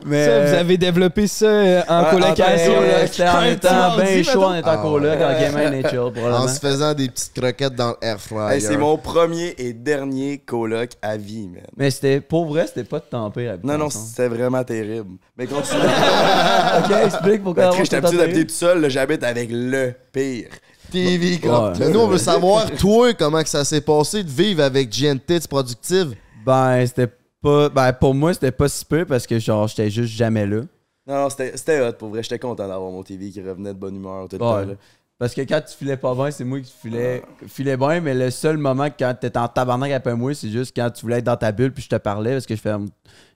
Mais, 0.06 0.24
Ça, 0.26 0.40
vous 0.46 0.54
avez 0.54 0.76
développé 0.78 1.26
ça 1.26 1.46
euh, 1.46 1.82
en 1.88 2.04
Ouais, 2.04 2.10
colocation. 2.10 2.76
en 2.76 2.80
là. 2.82 3.06
C'était 3.06 3.28
en 3.28 3.42
étant 3.44 3.96
bien 3.96 4.22
chaud, 4.22 4.42
en 4.44 4.54
étant 4.54 4.70
Ah, 4.72 4.76
coloc, 4.78 5.18
ouais. 5.18 5.24
en 5.24 5.40
game 5.40 5.70
nature, 5.80 6.06
En 6.06 6.10
probablement. 6.10 6.48
se 6.48 6.58
faisant 6.60 6.92
des 6.94 7.08
petites 7.08 7.32
croquettes 7.38 7.74
dans 7.74 7.90
le 7.90 7.96
air 8.02 8.20
fryer. 8.20 8.54
Hey, 8.54 8.60
c'est 8.60 8.76
mon 8.76 8.96
premier 8.98 9.54
et 9.58 9.72
dernier 9.72 10.38
coloc 10.38 10.90
à 11.02 11.16
vie, 11.16 11.48
man. 11.48 11.62
Mais 11.76 11.90
c'était, 11.90 12.20
pour 12.20 12.46
vrai, 12.46 12.66
c'était 12.66 12.84
pas 12.84 12.98
de 12.98 13.04
tempér. 13.04 13.54
à 13.54 13.56
Non, 13.66 13.78
non, 13.78 13.88
c'était 13.90 14.28
vraiment 14.28 14.62
terrible. 14.64 15.16
Mais 15.38 15.46
continue. 15.46 15.80
ok, 16.84 16.90
explique 17.04 17.42
pourquoi. 17.42 17.62
Ben, 17.64 17.68
avoir 17.68 17.84
J'étais 17.84 17.96
habitué 17.96 18.16
d'habiter 18.18 18.46
tout 18.46 18.54
seul, 18.54 18.80
là, 18.80 18.88
j'habite 18.90 19.22
avec 19.24 19.48
le 19.52 19.94
pire. 20.12 20.48
TV, 20.92 21.32
Ouais. 21.32 21.38
quoi. 21.38 21.72
Mais 21.78 21.88
nous, 21.88 22.00
on 22.00 22.08
veut 22.08 22.18
savoir, 22.18 22.70
toi, 22.72 23.12
comment 23.14 23.42
que 23.42 23.48
ça 23.48 23.64
s'est 23.64 23.80
passé 23.80 24.22
de 24.22 24.30
vivre 24.30 24.62
avec 24.62 24.90
GNT 24.90 25.46
Productive. 25.48 26.14
Ben, 26.44 26.84
c'était 26.86 27.08
pas. 27.44 27.68
Ben, 27.68 27.92
pour 27.92 28.14
moi, 28.14 28.34
c'était 28.34 28.50
pas 28.50 28.68
si 28.68 28.84
peu 28.84 29.04
parce 29.04 29.26
que, 29.26 29.38
genre, 29.38 29.68
j'étais 29.68 29.90
juste 29.90 30.12
jamais 30.14 30.46
là. 30.46 30.62
Non, 31.06 31.14
non, 31.24 31.28
c'était 31.30 31.80
hot, 31.86 31.92
pour 31.98 32.08
vrai. 32.08 32.22
J'étais 32.22 32.38
content 32.38 32.66
d'avoir 32.66 32.90
mon 32.90 33.02
TV 33.02 33.30
qui 33.30 33.42
revenait 33.42 33.74
de 33.74 33.78
bonne 33.78 33.94
humeur 33.96 34.26
tout 34.28 34.36
le 34.38 34.44
Ouais. 34.44 34.50
temps. 34.64 34.68
là. 34.70 34.74
Parce 35.18 35.32
que 35.32 35.42
quand 35.42 35.60
tu 35.60 35.76
filais 35.76 35.96
pas 35.96 36.12
bien, 36.14 36.30
c'est 36.32 36.42
moi 36.44 36.60
qui 36.60 36.72
filais, 36.82 37.22
filais 37.46 37.76
bien, 37.76 38.00
mais 38.00 38.14
le 38.14 38.30
seul 38.30 38.56
moment 38.56 38.88
que 38.90 38.94
quand 38.98 39.14
t'étais 39.18 39.38
en 39.38 39.46
tabarnak 39.48 39.92
après 39.92 40.16
moi, 40.16 40.34
c'est 40.34 40.50
juste 40.50 40.74
quand 40.76 40.90
tu 40.90 41.02
voulais 41.02 41.18
être 41.18 41.24
dans 41.24 41.36
ta 41.36 41.52
bulle 41.52 41.72
puis 41.72 41.84
je 41.84 41.88
te 41.88 41.96
parlais 41.96 42.32
parce 42.32 42.46
que 42.46 42.56
je 42.56 42.60
ferme 42.60 42.88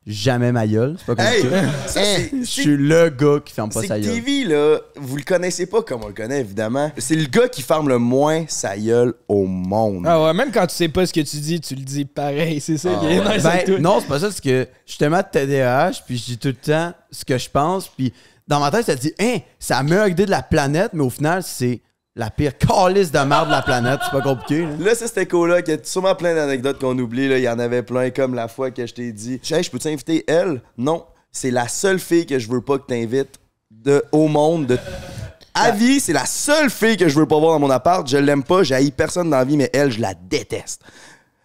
jamais 0.05 0.51
ma 0.51 0.67
gueule. 0.67 0.97
C'est 0.99 1.15
pas 1.15 1.15
comme 1.15 1.33
Hey! 1.33 1.69
ça. 1.87 2.01
Je 2.33 2.45
suis 2.45 2.77
le 2.77 3.11
gars 3.11 3.39
qui 3.45 3.55
ferme 3.55 3.71
pas 3.71 3.83
C'est 3.83 3.87
sa 3.87 4.01
gueule. 4.01 4.13
TV, 4.13 4.45
là, 4.45 4.79
vous 4.97 5.17
le 5.19 5.23
connaissez 5.23 5.67
pas 5.67 5.83
comme 5.83 6.03
on 6.03 6.09
le 6.09 6.15
connaît, 6.15 6.41
évidemment. 6.41 6.91
C'est 6.99 7.15
le 7.15 7.27
gars 7.27 7.47
qui 7.47 7.63
ferme 7.63 7.89
le 7.89 7.99
moins 7.99 8.45
sa 8.49 8.77
gueule 8.77 9.15
au 9.29 9.45
monde. 9.45 10.05
Ah 10.05 10.21
ouais, 10.25 10.35
même 10.35 10.51
quand 10.51 10.67
tu 10.67 10.75
sais 10.75 10.89
pas 10.89 11.07
ce 11.07 11.13
que 11.13 11.21
tu 11.21 11.37
dis, 11.37 11.61
tu 11.61 11.77
le 11.77 11.83
dis 11.83 12.05
pareil. 12.07 12.61
C'est 12.61 12.79
ça 12.79 12.91
qui 13.01 13.07
est 13.07 13.21
nice 13.21 13.45
avec 13.45 13.67
toi. 13.67 13.75
Ben, 13.77 13.83
non, 13.83 14.01
c'est 14.01 14.09
pas 14.09 14.19
ça, 14.19 14.33
c'est 14.33 14.43
que 14.43 14.67
justement, 14.85 15.23
TDAH, 15.23 15.93
puis 16.07 16.17
je 16.19 16.25
dis 16.25 16.39
tout 16.39 16.49
le 16.49 16.55
temps 16.55 16.93
ce 17.13 17.25
que 17.25 17.39
je 17.39 17.49
pense, 17.49 17.87
puis 17.87 18.13
dans 18.49 18.61
ma 18.61 18.71
tête, 18.71 18.87
ça 18.87 18.95
dit, 18.95 19.13
hein, 19.21 19.39
c'est 19.59 19.75
la 19.75 19.83
meilleure 19.83 20.09
idée 20.09 20.25
de 20.27 20.31
la 20.31 20.43
planète, 20.43 20.93
mais 20.95 21.05
au 21.05 21.11
final, 21.11 21.43
c'est 21.43 21.83
la 22.17 22.31
pire 22.31 22.57
calice 22.57 23.13
de 23.13 23.19
merde 23.19 23.47
de 23.47 23.53
la 23.53 23.63
planète. 23.63 24.01
C'est 24.05 24.11
pas 24.11 24.23
compliqué, 24.23 24.63
là. 24.63 24.71
Là, 24.81 24.95
c'était 24.95 25.27
cool, 25.27 25.55
Il 25.67 25.71
y 25.71 25.75
a 25.75 25.79
sûrement 25.85 26.15
plein 26.15 26.35
d'anecdotes 26.35 26.81
qu'on 26.81 26.99
oublie. 26.99 27.29
Là. 27.29 27.39
Il 27.39 27.45
y 27.45 27.49
en 27.49 27.59
avait 27.59 27.83
plein, 27.83 28.11
comme 28.11 28.35
la 28.35 28.49
fois 28.49 28.71
que 28.71 28.87
je 28.87 28.95
t'ai 28.95 29.13
dit 29.13 29.41
Hey, 29.51 29.63
je 29.63 29.71
peux 29.71 29.79
t'inviter 29.79 30.25
elle 30.27 30.61
Non. 30.77 31.05
C'est 31.31 31.51
la 31.51 31.69
seule 31.69 32.01
fille 32.01 32.27
que 32.27 32.39
je 32.39 32.49
veux 32.49 32.63
pas 32.63 32.79
que 32.79 32.87
t'invites 32.87 33.39
de, 33.71 34.03
au 34.11 34.27
monde. 34.27 34.67
De... 34.67 34.79
À 35.55 35.71
vie, 35.71 36.01
c'est 36.01 36.15
la 36.15 36.27
seule 36.27 36.71
fille 36.71 36.97
que 36.97 37.09
je 37.09 37.19
veux 37.19 37.27
pas 37.27 37.39
voir 37.39 37.53
dans 37.53 37.61
mon 37.61 37.71
appart. 37.71 38.09
Je 38.09 38.17
l'aime 38.17 38.43
pas, 38.43 38.63
j'ai 38.63 38.91
personne 38.91 39.31
dans 39.31 39.37
la 39.37 39.45
vie, 39.45 39.57
mais 39.57 39.71
elle, 39.73 39.93
je 39.93 40.01
la 40.01 40.15
déteste. 40.15 40.83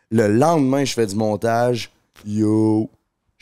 Le 0.09 0.27
lendemain, 0.27 0.85
je 0.85 0.93
fais 0.93 1.05
du 1.05 1.15
montage. 1.15 1.91
Yo. 2.25 2.89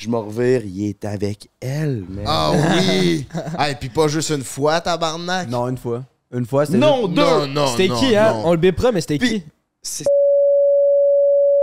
Je 0.02 0.10
me 0.10 0.18
revire, 0.18 0.64
il 0.66 0.90
est 0.90 1.06
avec 1.06 1.48
elle, 1.60 2.04
man. 2.10 2.26
Ah 2.26 2.54
oui! 2.54 3.28
Ah, 3.56 3.70
et 3.70 3.76
puis 3.76 3.90
pas 3.90 4.08
juste 4.08 4.32
une 4.32 4.44
fois, 4.44 4.82
tabarnak. 4.82 5.48
Non, 5.48 5.68
une 5.68 5.78
fois. 5.78 6.04
Une 6.34 6.48
fois, 6.48 6.66
c'était. 6.66 6.80
Non, 6.80 7.08
deux! 7.08 7.22
non, 7.22 7.46
non. 7.46 7.68
C'était 7.68 7.88
non, 7.88 8.00
qui, 8.00 8.16
hein? 8.16 8.34
non. 8.34 8.42
On 8.46 8.52
le 8.54 8.58
bipera, 8.58 8.92
mais 8.92 9.02
c'était 9.02 9.20
qui? 9.20 9.44
C'est 9.84 10.06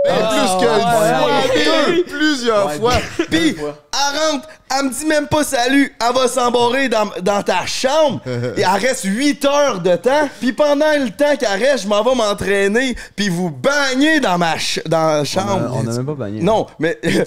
Ben, 0.05 0.13
Ah, 0.17 0.29
plus 0.29 0.65
qu'une 0.65 0.75
ouais, 0.75 1.65
fois, 1.65 1.89
ouais. 1.89 2.03
plusieurs 2.07 2.71
fois. 2.75 2.93
Pis, 3.29 3.55
elle 3.57 4.33
rentre, 4.33 4.47
elle 4.79 4.85
me 4.85 4.93
dit 4.97 5.05
même 5.05 5.27
pas 5.27 5.43
salut, 5.43 5.93
elle 5.99 6.15
va 6.15 6.27
s'embarrer 6.29 6.87
dans, 6.87 7.09
dans 7.21 7.43
ta 7.43 7.65
chambre, 7.65 8.21
et 8.55 8.61
elle 8.61 8.81
reste 8.87 9.03
8 9.03 9.43
heures 9.43 9.81
de 9.81 9.97
temps, 9.97 10.29
puis 10.39 10.53
pendant 10.53 10.85
le 10.97 11.09
temps 11.09 11.35
qu'elle 11.37 11.61
reste, 11.61 11.83
je 11.83 11.87
m'en 11.89 12.01
vais 12.01 12.15
m'entraîner, 12.15 12.95
puis 13.13 13.27
vous 13.27 13.49
bagnez 13.49 14.21
dans 14.21 14.37
ma 14.37 14.53
ch- 14.53 14.79
dans 14.87 15.25
chambre. 15.25 15.69
on 15.75 15.85
a 15.85 15.91
même 15.93 16.05
pas 16.05 16.13
bagné. 16.13 16.41
Non, 16.43 16.65
mais... 16.79 16.95
TV 17.03 17.25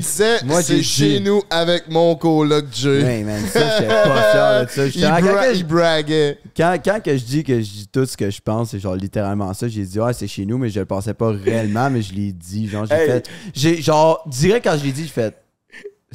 disait, 0.00 0.38
c'est 0.62 0.82
chez 0.82 1.20
nous 1.20 1.42
avec 1.48 1.88
mon 1.88 2.16
coloc 2.16 2.64
Jay. 2.72 3.04
Ouais, 3.04 3.22
man, 3.22 3.40
ça, 3.52 3.60
j'étais 3.78 3.94
pas 3.94 4.32
fier 4.32 4.66
de 4.66 4.70
ça. 4.70 4.86
Il, 4.86 5.00
bra- 5.00 5.20
quand- 5.44 5.50
il 5.54 5.64
braguait. 5.66 6.38
quand, 6.56 6.76
quand 6.84 7.00
que 7.04 7.16
je 7.16 7.22
dis 7.22 7.44
que 7.44 7.54
je 7.60 7.70
dis 7.70 7.88
tout 7.92 8.04
ce 8.04 8.16
que 8.16 8.30
je 8.30 8.40
pense, 8.40 8.70
c'est 8.70 8.80
genre 8.80 8.96
littéralement 8.96 9.54
ça. 9.54 9.68
J'ai 9.68 9.82
dit, 9.84 10.00
ouais, 10.00 10.12
c'est 10.12 10.26
chez 10.26 10.44
nous, 10.44 10.58
mais 10.58 10.70
je 10.70 10.80
le 10.80 10.86
pensais 10.86 11.14
pas 11.14 11.30
réellement, 11.30 11.83
mais 11.90 12.02
je 12.02 12.12
l'ai 12.14 12.32
dit. 12.32 12.68
Genre, 12.68 12.86
j'ai 12.86 12.94
Hey. 12.94 13.06
fait. 13.08 13.28
J'ai, 13.54 13.82
genre, 13.82 14.22
direct 14.26 14.64
quand 14.66 14.76
je 14.78 14.84
l'ai 14.84 14.92
dit, 14.92 15.02
j'ai 15.04 15.08
fait. 15.08 15.34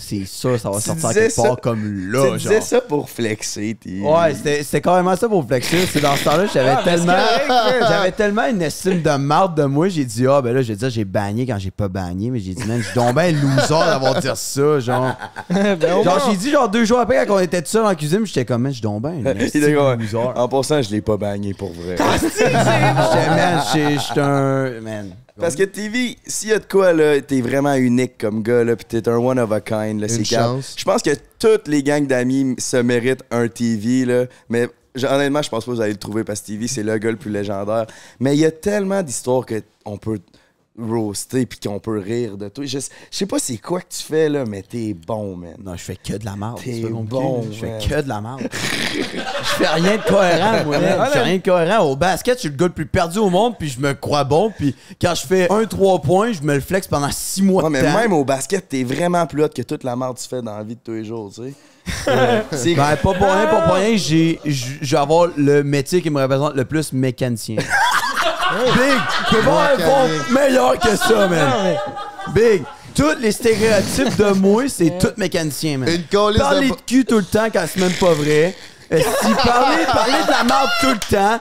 C'est 0.02 0.24
ça, 0.26 0.58
ça 0.58 0.70
va 0.70 0.78
Tu 0.78 0.84
sortir 0.84 1.10
disais 1.10 1.22
quelque 1.28 1.36
part 1.36 1.60
comme 1.60 1.82
tu 1.82 2.10
là, 2.10 2.38
disais 2.38 2.54
genre. 2.54 2.64
ça 2.64 2.80
pour 2.80 3.10
flexer, 3.10 3.76
t'es... 3.84 4.00
Ouais, 4.00 4.34
c'était 4.34 4.64
c'était 4.64 4.80
carrément 4.80 5.14
ça 5.18 5.28
pour 5.28 5.46
flexer. 5.46 5.86
C'est 5.92 6.00
dans 6.00 6.16
ce 6.16 6.24
temps-là, 6.24 6.46
j'avais 6.54 6.82
tellement. 6.86 7.18
J'avais 7.82 8.12
tellement 8.14 8.48
une 8.48 8.62
estime 8.62 9.02
de 9.02 9.10
marde 9.18 9.58
de 9.58 9.66
moi. 9.66 9.90
J'ai 9.90 10.06
dit, 10.06 10.26
ah, 10.26 10.42
ben 10.42 10.54
là, 10.54 10.62
je 10.62 10.70
vais 10.72 10.78
dire, 10.78 10.90
j'ai 10.90 11.04
bagné 11.04 11.46
quand 11.46 11.60
j'ai 11.60 11.70
pas 11.72 11.90
bagné. 11.90 12.30
Mais 12.32 12.40
j'ai 12.40 12.54
dit, 12.54 12.64
man, 12.66 12.78
je 12.80 12.86
suis 12.86 12.96
donc 12.96 13.14
ben 13.14 13.36
loser 13.36 13.68
d'avoir 13.86 14.22
dit 14.22 14.30
ça, 14.34 14.80
genre. 14.80 15.12
Ben, 15.50 15.78
Genre, 16.04 16.30
j'ai 16.32 16.38
dit, 16.38 16.50
genre, 16.52 16.70
deux 16.70 16.86
jours 16.86 17.00
après, 17.00 17.26
quand 17.28 17.36
on 17.36 17.40
était 17.40 17.62
tout 17.62 17.68
seul 17.70 17.84
en 17.86 17.94
cuisine, 17.94 18.26
j'étais 18.26 18.46
comme, 18.46 18.62
man, 18.62 18.72
je 18.72 18.78
suis 18.78 18.82
donc 18.84 19.02
ben. 19.02 19.16
une 19.16 19.50
Il 19.54 19.76
comme- 19.76 20.00
loser. 20.02 20.16
En 20.18 20.48
passant, 20.48 20.82
je 20.82 20.92
l'ai 20.92 21.02
pas 21.02 21.18
bagné 21.18 21.54
pour 21.54 21.74
vrai. 21.74 21.98
J'étais, 22.22 22.54
man, 22.54 23.62
j'étais 23.74 24.00
j'étais 24.00 24.22
un. 24.22 24.80
Man. 24.80 25.10
Parce 25.40 25.56
que 25.56 25.64
TV, 25.64 26.18
s'il 26.26 26.50
y 26.50 26.54
a 26.54 26.60
de 26.60 26.66
quoi, 26.66 26.94
là, 26.94 27.20
t'es 27.22 27.42
vraiment 27.42 27.74
unique 27.76 28.18
comme 28.18 28.44
gars, 28.44 28.64
là, 28.64 28.76
pis 28.76 28.86
t'es 28.86 29.08
un 29.08 29.18
one 29.18 29.40
of 29.40 29.52
a 29.52 29.62
kind, 29.62 30.00
là, 30.02 30.08
c'est 30.08 30.18
Une 30.18 30.24
calme. 30.26 30.56
chance. 30.58 30.76
Je 30.78 30.84
pense 30.84 31.02
que 31.02 31.12
toutes 31.40 31.68
les 31.68 31.82
gangs 31.84 32.06
d'amis 32.08 32.56
se 32.58 32.78
méritent 32.78 33.24
un 33.32 33.48
TV, 33.48 34.06
là, 34.06 34.26
mais 34.50 34.68
honnêtement, 35.04 35.42
je 35.42 35.50
pense 35.50 35.66
pas 35.66 35.72
que 35.72 35.76
vous 35.76 35.82
allez 35.82 35.94
le 35.94 35.98
trouver 36.00 36.24
parce 36.24 36.42
que 36.42 36.48
TV, 36.48 36.68
c'est 36.68 36.84
le 36.84 36.98
gars 36.98 37.12
le 37.12 37.18
plus 37.18 37.32
légendaire. 37.32 37.86
Mais 38.20 38.36
il 38.36 38.40
y 38.40 38.46
a 38.46 38.52
tellement 38.52 39.02
d'histoires 39.02 39.46
qu'on 39.46 39.98
peut 39.98 40.20
roaster 40.80 41.46
puis 41.46 41.60
qu'on 41.60 41.80
peut 41.80 42.00
rire 42.00 42.38
de 42.38 42.50
tout. 42.50 42.64
Je, 42.64 42.80
je 42.80 42.88
sais 43.12 43.26
pas 43.26 43.40
c'est 43.40 43.58
quoi 43.58 43.82
que 43.82 43.88
tu 43.90 44.04
fais, 44.04 44.30
là, 44.30 44.46
mais 44.46 44.62
t'es 44.62 44.94
bon, 44.94 45.36
man. 45.36 45.56
Non, 45.64 45.76
je 45.76 45.84
fais 45.84 45.96
que 45.96 46.18
de 46.18 46.26
la 46.26 46.36
merde. 46.36 46.60
T'es 46.64 46.82
bon. 46.82 47.46
Je 47.52 47.60
fais 47.60 47.78
que 47.88 48.02
de 48.02 48.08
la 48.08 48.22
merde. 48.22 48.48
je 48.52 49.04
fais 49.04 49.68
rien 49.68 49.98
de 49.98 50.02
cohérent, 50.04 50.66
moi. 50.66 50.78
Je 51.06 51.12
fais 51.12 51.22
rien 51.22 51.38
de 51.38 51.44
cohérent. 51.44 51.86
Au 51.86 51.96
basket, 51.96 52.36
je 52.36 52.40
suis 52.42 52.50
le 52.50 52.56
gars 52.56 52.68
le 52.68 52.74
plus 52.74 52.86
perdu 52.86 53.20
au 53.20 53.30
monde, 53.30 53.56
puis 53.58 53.70
je 53.70 53.80
me 53.80 53.94
crois 53.94 54.24
bon. 54.24 54.52
Puis 54.56 54.76
quand 55.02 55.16
je 55.16 55.26
fais 55.26 55.52
un 55.52 55.66
3 55.66 56.02
points, 56.02 56.32
je 56.34 56.42
me 56.42 56.56
le 56.56 56.62
flex 56.62 56.88
pendant 56.88 57.12
6 57.12 57.42
mois 57.44 57.64
de 57.64 57.70
mais 57.70 57.84
temps. 57.84 57.98
même 57.98 58.14
au 58.14 58.24
basket, 58.24 58.68
t'es 58.70 58.84
vraiment 58.84 59.26
plus 59.28 59.44
hot 59.44 59.50
que 59.50 59.62
toute 59.62 59.84
la 59.84 59.96
merde 59.96 60.16
que 60.16 60.22
tu 60.22 60.28
fais 60.28 60.42
dans 60.42 60.58
la 60.58 60.64
vie 60.64 60.76
de 60.76 60.82
tous 60.84 60.94
les 60.94 61.06
jours, 61.06 61.32
tu 61.34 61.44
sais. 61.44 61.54
Ben, 62.76 62.96
pas 62.98 62.98
pour 62.98 63.14
rien, 63.14 63.48
pas 63.48 63.62
pour 63.62 63.74
rien, 63.76 63.96
j'ai, 63.98 64.40
je 64.46 64.92
vais 64.96 64.98
avoir 64.98 65.30
le 65.36 65.64
métier 65.64 66.02
qui 66.02 66.10
me 66.10 66.22
représente 66.22 66.56
le 66.56 66.66
plus 66.66 66.94
mécanicien. 66.94 67.58
Big! 68.74 69.00
Je 69.32 69.36
peux 69.36 69.44
pas 69.44 69.76
Mécanique. 69.78 70.32
meilleur 70.32 70.80
que 70.80 70.96
ça, 70.96 71.28
man. 71.28 71.76
Big! 72.34 72.64
Tous 72.96 73.16
les 73.20 73.32
stéréotypes 73.32 74.18
de 74.18 74.32
moi, 74.34 74.64
c'est 74.68 74.98
tout 75.00 75.14
mécanicien, 75.18 75.78
man. 75.78 75.90
Une 75.90 76.04
Parler 76.38 76.70
de... 76.70 76.74
de 76.74 76.80
cul 76.86 77.06
tout 77.06 77.20
le 77.20 77.24
temps 77.24 77.48
quand 77.52 77.66
c'est 77.72 77.80
même 77.80 77.94
pas 77.94 78.14
vrai. 78.14 78.56
Si 78.92 79.34
parler, 79.36 79.86
parler 79.86 80.14
de 80.26 80.32
la 80.32 80.44
merde 80.44 80.70
tout 80.82 80.88
le 80.90 81.16
temps, 81.16 81.40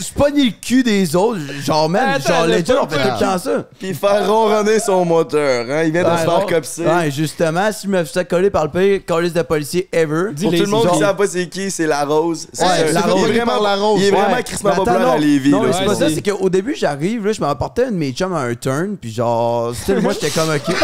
je 0.00 0.12
pogne 0.14 0.44
le 0.46 0.50
cul 0.52 0.82
des 0.82 1.14
autres. 1.14 1.38
Genre, 1.62 1.90
Attends, 1.94 2.26
genre, 2.32 2.46
le 2.46 2.52
legit, 2.54 2.72
on 2.72 2.88
fait 2.88 2.96
tout 3.02 3.08
le 3.14 3.20
temps 3.20 3.38
ça. 3.38 3.64
Puis 3.78 3.92
faire 3.92 4.26
ronronner 4.26 4.78
son 4.78 5.04
moteur, 5.04 5.66
hein. 5.68 5.82
Il 5.84 5.92
vient 5.92 6.04
de 6.04 6.08
se 6.16 6.22
faire 6.24 6.40
non. 6.40 6.46
copser. 6.46 6.86
Ouais, 6.86 7.10
justement, 7.10 7.70
si 7.72 7.86
je 7.86 7.92
me 7.92 8.02
faisais 8.04 8.24
coller 8.24 8.48
par 8.48 8.64
le 8.64 8.70
pire 8.70 9.00
calice 9.06 9.34
de 9.34 9.42
policier 9.42 9.86
ever. 9.92 10.30
Pour 10.40 10.50
tout 10.50 10.56
le 10.60 10.66
monde 10.66 10.88
qui 10.90 10.98
ne 10.98 11.06
sait 11.06 11.14
pas 11.14 11.26
c'est 11.26 11.46
qui, 11.48 11.70
c'est 11.70 11.86
la 11.86 12.04
rose. 12.06 12.48
C'est 12.54 12.62
Ouais, 12.64 12.70
un- 12.70 12.84
la 12.84 12.90
il 12.90 12.96
est 12.96 13.00
Rose. 13.12 13.28
vraiment, 13.28 13.62
La 13.62 13.74
Rose. 13.76 14.00
il 14.00 14.06
est 14.06 14.10
vraiment 14.10 14.74
populaire 14.74 15.00
non. 15.00 15.12
à 15.12 15.18
Lévis. 15.18 15.50
Non, 15.50 15.62
c'est 15.72 15.84
pas 15.84 15.94
ça, 15.94 16.08
c'est- 16.08 16.22
qu'au 16.22 16.48
début, 16.48 16.74
j'arrive, 16.74 17.26
là, 17.26 17.32
je 17.32 17.40
m'apportais 17.40 17.84
un 17.84 17.90
de 17.90 17.96
mes 17.96 18.12
chums 18.12 18.34
à 18.34 18.40
un 18.40 18.54
turn, 18.54 18.96
puis 18.98 19.12
genre, 19.12 19.72
moi, 20.00 20.12
j'étais 20.14 20.30
comme, 20.30 20.48
ok. 20.48 20.74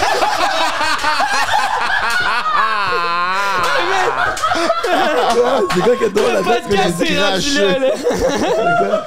C'est 5.75 5.81
quoi 5.83 5.97
que 5.97 6.09
drôle 6.09 6.29
Le 6.29 6.35
là-dedans? 6.35 6.55
podcast 6.71 7.01
est 7.01 7.21
rendu 7.21 7.59
là, 7.61 7.79
là. 7.79 9.07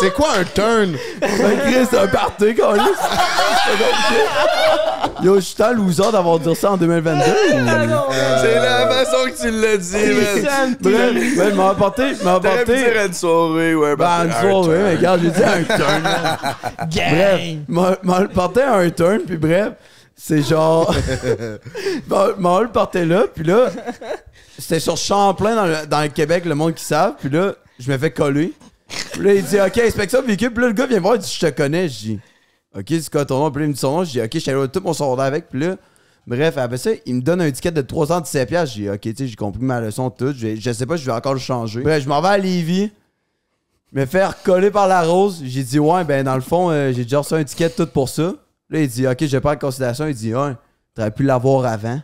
C'est 0.00 0.12
quoi 0.12 0.28
un 0.38 0.44
turn? 0.44 0.92
Ben, 1.20 1.58
Chris, 1.64 1.86
c'est 1.90 1.98
un 1.98 2.06
party, 2.08 2.54
quand 2.54 2.72
même. 2.76 2.82
Yo, 5.22 5.36
je 5.36 5.40
suis 5.40 5.54
tant 5.54 5.72
loser 5.72 6.10
d'avoir 6.12 6.38
dit 6.38 6.54
ça 6.56 6.72
en 6.72 6.76
2022. 6.76 7.20
ou- 7.20 7.24
C'est 8.40 8.54
la 8.56 8.86
façon 8.88 9.16
que 9.26 9.40
tu 9.40 9.50
l'as 9.50 9.76
dit, 9.76 9.96
man. 9.96 10.76
Bref, 10.80 11.36
ben, 11.36 11.48
il 11.50 11.54
m'a 11.54 11.68
apporté, 11.70 12.02
il 12.18 12.24
m'a 12.24 12.34
apporté. 12.34 12.74
dire 12.76 13.06
une 13.06 13.12
soirée, 13.12 13.74
ouais. 13.74 13.96
Ben, 13.96 14.24
une 14.26 14.32
soirée, 14.32 14.78
mais 14.82 14.94
regarde, 14.96 15.20
j'ai 15.22 15.30
dit 15.30 15.42
un 15.44 15.76
turn. 15.76 16.02
Bref, 16.90 17.40
m'a 17.68 17.96
m'a 18.02 18.20
le 18.20 18.28
porté 18.28 18.62
à 18.62 18.74
un 18.76 18.90
turn, 18.90 19.20
puis 19.26 19.36
bref, 19.36 19.68
c'est 20.24 20.42
genre. 20.42 20.94
m'a 22.08 22.28
m'a 22.38 22.62
le 22.62 22.68
porté 22.68 23.04
là, 23.04 23.24
puis 23.34 23.42
là, 23.42 23.70
c'était 24.56 24.78
sur 24.78 24.96
Champlain 24.96 25.56
dans 25.56 25.66
le, 25.66 25.86
dans 25.86 26.02
le 26.02 26.08
Québec, 26.08 26.44
le 26.44 26.54
monde 26.54 26.74
qui 26.74 26.84
savent, 26.84 27.14
puis 27.18 27.28
là, 27.28 27.54
je 27.80 27.90
me 27.90 27.98
fais 27.98 28.12
coller. 28.12 28.52
Puis 29.12 29.22
là, 29.22 29.34
il 29.34 29.42
dit, 29.42 29.60
OK, 29.60 29.78
inspecteur 29.78 30.22
véhicule, 30.22 30.52
puis 30.52 30.62
là, 30.62 30.68
le 30.68 30.74
gars 30.74 30.86
vient 30.86 30.98
me 30.98 31.02
voir, 31.02 31.16
il 31.16 31.22
dit, 31.22 31.36
je 31.40 31.46
te 31.46 31.50
connais, 31.50 31.88
je 31.88 31.98
dis, 31.98 32.20
OK, 32.72 32.84
c'est 32.88 33.10
quoi 33.10 33.24
ton 33.24 33.40
nom? 33.40 33.50
Puis 33.50 33.62
là, 33.62 33.66
il 33.66 33.68
me 33.70 33.74
dit 33.74 33.80
son 33.80 33.96
nom, 33.96 34.04
je 34.04 34.10
dis, 34.12 34.20
OK, 34.20 34.30
je 34.32 34.38
suis 34.38 34.50
allé 34.50 34.68
tout 34.68 34.80
mon 34.84 34.92
secondaire 34.92 35.24
avec, 35.24 35.48
puis 35.48 35.58
là, 35.58 35.76
Bref, 36.24 36.56
après 36.56 36.78
ça, 36.78 36.90
il 37.04 37.16
me 37.16 37.20
donne 37.20 37.40
un 37.40 37.50
ticket 37.50 37.72
de 37.72 37.82
317 37.82 38.48
pièces. 38.48 38.74
J'ai 38.74 38.88
OK, 38.88 39.00
tu 39.00 39.16
sais, 39.16 39.26
j'ai 39.26 39.34
compris 39.34 39.60
ma 39.60 39.80
leçon 39.80 40.08
toute. 40.08 40.36
Je, 40.36 40.54
je 40.54 40.72
sais 40.72 40.86
pas, 40.86 40.94
je 40.94 41.04
vais 41.04 41.10
encore 41.10 41.34
le 41.34 41.40
changer. 41.40 41.80
Bref, 41.80 42.04
je 42.04 42.08
m'en 42.08 42.22
vais 42.22 42.28
à 42.28 42.38
Lévis. 42.38 42.92
Me 43.92 44.06
faire 44.06 44.40
coller 44.44 44.70
par 44.70 44.86
la 44.86 45.02
rose. 45.02 45.42
J'ai 45.44 45.64
dit, 45.64 45.80
ouais, 45.80 46.04
ben, 46.04 46.22
dans 46.24 46.36
le 46.36 46.40
fond, 46.40 46.70
euh, 46.70 46.92
j'ai 46.92 47.02
déjà 47.02 47.18
reçu 47.18 47.34
un 47.34 47.42
ticket 47.42 47.70
tout 47.70 47.88
pour 47.88 48.08
ça. 48.08 48.34
Là, 48.72 48.80
il 48.80 48.88
dit, 48.88 49.06
OK, 49.06 49.18
je 49.20 49.26
vais 49.26 49.40
pas 49.40 49.52
en 49.52 49.56
considération. 49.56 50.06
Il 50.06 50.14
dit, 50.14 50.34
ouais, 50.34 50.52
t'aurais 50.94 51.10
pu 51.10 51.24
l'avoir 51.24 51.66
avant. 51.66 52.00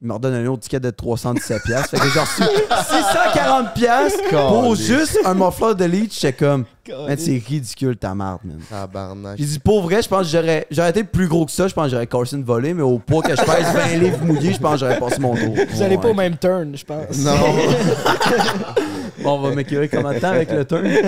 il 0.00 0.08
me 0.08 0.14
redonne 0.14 0.32
un 0.32 0.46
autre 0.46 0.62
ticket 0.62 0.80
de 0.80 0.90
317$. 0.90 1.60
piastres. 1.62 1.90
fait 1.90 1.98
que 1.98 2.08
j'ai 2.08 2.20
reçu 2.20 2.42
640$ 2.42 3.74
piastres 3.74 4.30
pour 4.30 4.74
juste 4.76 5.18
un 5.26 5.34
muffler 5.34 5.74
de 5.74 5.84
lead. 5.84 6.10
J'étais 6.10 6.32
comme, 6.32 6.64
man, 6.88 7.16
c'est 7.18 7.42
ridicule 7.46 7.98
ta 7.98 8.14
marde, 8.14 8.40
man. 8.44 8.60
Tabarnak. 8.70 9.36
J'ai 9.36 9.44
dit, 9.44 9.58
pour 9.58 9.82
vrai, 9.82 10.00
je 10.00 10.08
pense 10.08 10.22
que 10.22 10.32
j'aurais, 10.32 10.66
j'aurais 10.70 10.88
été 10.88 11.04
plus 11.04 11.28
gros 11.28 11.44
que 11.44 11.52
ça. 11.52 11.68
Je 11.68 11.74
pense 11.74 11.84
que 11.84 11.90
j'aurais 11.90 12.06
Carson 12.06 12.42
volé, 12.42 12.72
mais 12.72 12.82
au 12.82 12.98
poids 12.98 13.22
que 13.22 13.36
je 13.36 13.42
pèse 13.42 13.74
20 13.74 13.86
livres 13.98 14.24
mouillés, 14.24 14.54
je 14.54 14.58
pense 14.58 14.72
que 14.72 14.78
j'aurais 14.78 14.98
passé 14.98 15.20
mon 15.20 15.34
tour. 15.34 15.54
Vous 15.70 15.82
allez 15.82 15.98
pas 15.98 16.08
au 16.08 16.14
même 16.14 16.38
turn, 16.38 16.74
je 16.74 16.84
pense. 16.84 17.18
Non. 17.18 17.36
Bon, 19.20 19.32
on 19.32 19.38
va 19.48 19.54
m'écœurer 19.54 19.88
combien 19.88 20.12
de 20.14 20.18
temps 20.18 20.28
avec 20.30 20.50
le 20.50 20.64
turn? 20.64 20.82
Plus 20.82 21.00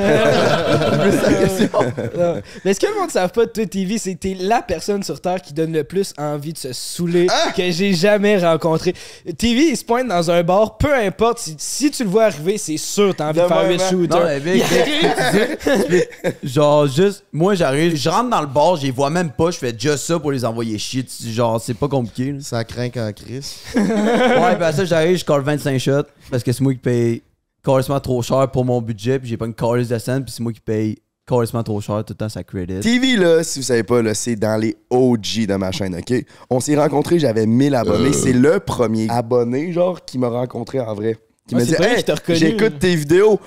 la 1.23 1.33
question. 1.47 1.69
Non. 2.17 2.41
Mais 2.65 2.75
ce 2.75 2.81
que 2.81 2.87
le 2.87 2.95
monde 2.95 3.07
ne 3.09 3.13
savent 3.13 3.33
pas 3.33 3.47
de 3.47 3.51
toi, 3.51 3.67
TV, 3.67 3.99
c'est 3.99 4.15
que 4.15 4.19
t'es 4.21 4.37
la 4.39 4.63
personne 4.63 5.03
sur 5.03 5.21
Terre 5.21 5.43
qui 5.43 5.53
donne 5.53 5.73
le 5.73 5.85
plus 5.85 6.13
envie 6.19 6.53
de 6.53 6.59
se 6.59 6.73
saouler 6.73 7.27
que 7.57 7.71
j'ai 7.71 7.93
jamais 7.95 8.39
rencontré. 8.39 8.95
TV, 9.37 9.69
il 9.71 9.77
se 9.77 9.85
pointe 9.85 10.09
dans 10.09 10.31
un 10.31 10.43
bar, 10.43 10.79
peu 10.79 10.95
importe, 10.95 11.39
si, 11.39 11.55
si 11.59 11.91
tu 11.91 12.05
le 12.05 12.11
vois 12.11 12.25
arriver, 12.25 12.57
c'est 12.59 12.77
sûr 12.77 13.15
t'as 13.15 13.29
envie 13.29 13.39
de, 13.39 13.45
De 13.45 13.49
faire 13.49 13.63
même, 13.63 13.71
8 13.73 13.83
hein? 13.83 13.89
shooters. 13.91 14.21
Non, 14.21 14.27
mais 14.27 14.39
Vic, 14.41 14.65
genre, 16.43 16.87
juste, 16.87 17.25
moi, 17.33 17.55
j'arrive, 17.55 17.97
je 17.97 18.09
rentre 18.09 18.31
dans 18.31 18.41
le 18.41 18.47
bar, 18.47 18.77
je 18.77 18.83
les 18.87 18.91
vois 18.91 19.11
même 19.11 19.31
pas, 19.31 19.51
je 19.51 19.59
fais 19.59 19.73
déjà 19.73 19.97
ça 19.97 20.19
pour 20.19 20.33
les 20.33 20.45
envoyer 20.45 20.79
chier. 20.79 21.05
Tu- 21.05 21.29
Genre, 21.31 21.61
c'est 21.61 21.75
pas 21.75 21.89
compliqué. 21.89 22.33
là. 22.33 22.39
Ça 22.41 22.65
craint 22.65 22.89
qu'en 22.91 23.13
crise. 23.13 23.57
Ouais, 23.77 24.57
ben 24.59 24.73
ça, 24.73 24.85
j'arrive, 24.85 25.19
je 25.19 25.25
colle 25.25 25.43
25 25.43 25.79
shots 25.79 26.03
parce 26.31 26.43
que 26.43 26.53
c'est 26.53 26.63
moi 26.63 26.73
qui 26.73 26.79
paye 26.79 27.23
carrément 27.69 28.01
trop 28.01 28.23
cher 28.23 28.51
pour 28.51 28.65
mon 28.65 28.81
budget, 28.81 29.19
puis 29.19 29.29
j'ai 29.29 29.37
pas 29.37 29.47
une 29.47 29.55
calice 29.55 29.89
de 29.89 29.99
scène, 29.99 30.25
puis 30.25 30.33
c'est 30.35 30.43
moi 30.43 30.53
qui 30.53 30.61
paye 30.61 30.97
carrément 31.27 31.63
trop 31.63 31.81
cher 31.83 32.03
tout 32.05 32.15
le 32.15 32.17
temps 32.17 32.29
sa 32.31 32.43
credit. 32.43 32.81
TV, 32.81 33.17
là, 33.17 33.45
si 33.45 33.59
vous 33.59 33.65
savez 33.65 33.83
pas, 33.83 34.01
là, 34.01 34.15
c'est 34.15 34.37
dans 34.37 34.57
les 34.59 34.75
OG 34.89 35.47
de 35.47 35.55
ma 35.57 35.71
chaîne, 35.71 35.95
OK? 35.95 36.15
On 36.49 36.61
s'est 36.61 36.77
rencontrés, 36.77 37.19
j'avais 37.19 37.45
1000 37.45 37.75
abonnés. 37.75 38.15
C'est 38.15 38.33
le 38.33 38.59
premier 38.61 39.07
abonné, 39.11 39.71
genre, 39.73 40.03
qui 40.03 40.17
m'a 40.19 40.29
rencontré 40.29 40.81
en 40.81 40.95
vrai. 40.95 41.19
Qui 41.47 41.55
Ah, 41.55 41.59
m'a 41.59 41.65
dit, 41.65 41.75
hey, 41.79 42.05
j'écoute 42.39 42.79
tes 42.79 42.95
vidéos. 42.97 43.39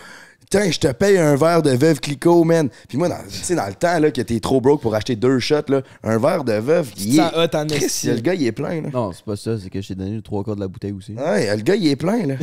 Tiens, 0.52 0.70
je 0.70 0.80
te 0.80 0.92
paye 0.92 1.18
un 1.18 1.38
verre 1.38 1.62
de 1.62 1.70
Veuve 1.70 2.02
Clicquot, 2.02 2.44
man. 2.44 2.68
Puis 2.90 2.98
moi, 2.98 3.08
tu 3.08 3.38
sais, 3.38 3.56
dans 3.56 3.68
le 3.68 3.74
temps, 3.74 3.98
là, 4.00 4.12
que 4.12 4.22
t'es 4.22 4.42
trop 4.42 4.60
broke 4.60 4.82
pour 4.82 4.94
acheter 4.94 5.16
deux 5.16 5.40
shots, 5.40 5.70
là, 5.70 5.82
un 6.04 6.18
verre 6.18 6.44
de 6.44 6.52
Veuve, 6.52 6.92
il 6.98 7.18
est... 7.18 7.22
hot 7.22 7.56
en 7.56 7.66
Chris, 7.68 7.86
esti. 7.86 8.08
le 8.08 8.20
gars, 8.20 8.34
il 8.34 8.46
est 8.46 8.52
plein, 8.52 8.82
là. 8.82 8.90
Non, 8.94 9.14
c'est 9.14 9.24
pas 9.24 9.38
ça, 9.38 9.58
c'est 9.58 9.70
que 9.70 9.82
j'ai 9.82 9.96
donné 9.96 10.18
le 10.18 10.22
trois 10.22 10.44
quarts 10.44 10.58
de 10.58 10.60
la 10.60 10.68
bouteille 10.68 10.92
aussi. 10.92 11.14
Ouais, 11.14 11.56
le 11.56 11.62
gars, 11.62 11.76
il 11.76 11.88
est 11.88 11.96
plein, 11.96 12.26
là. 12.26 12.36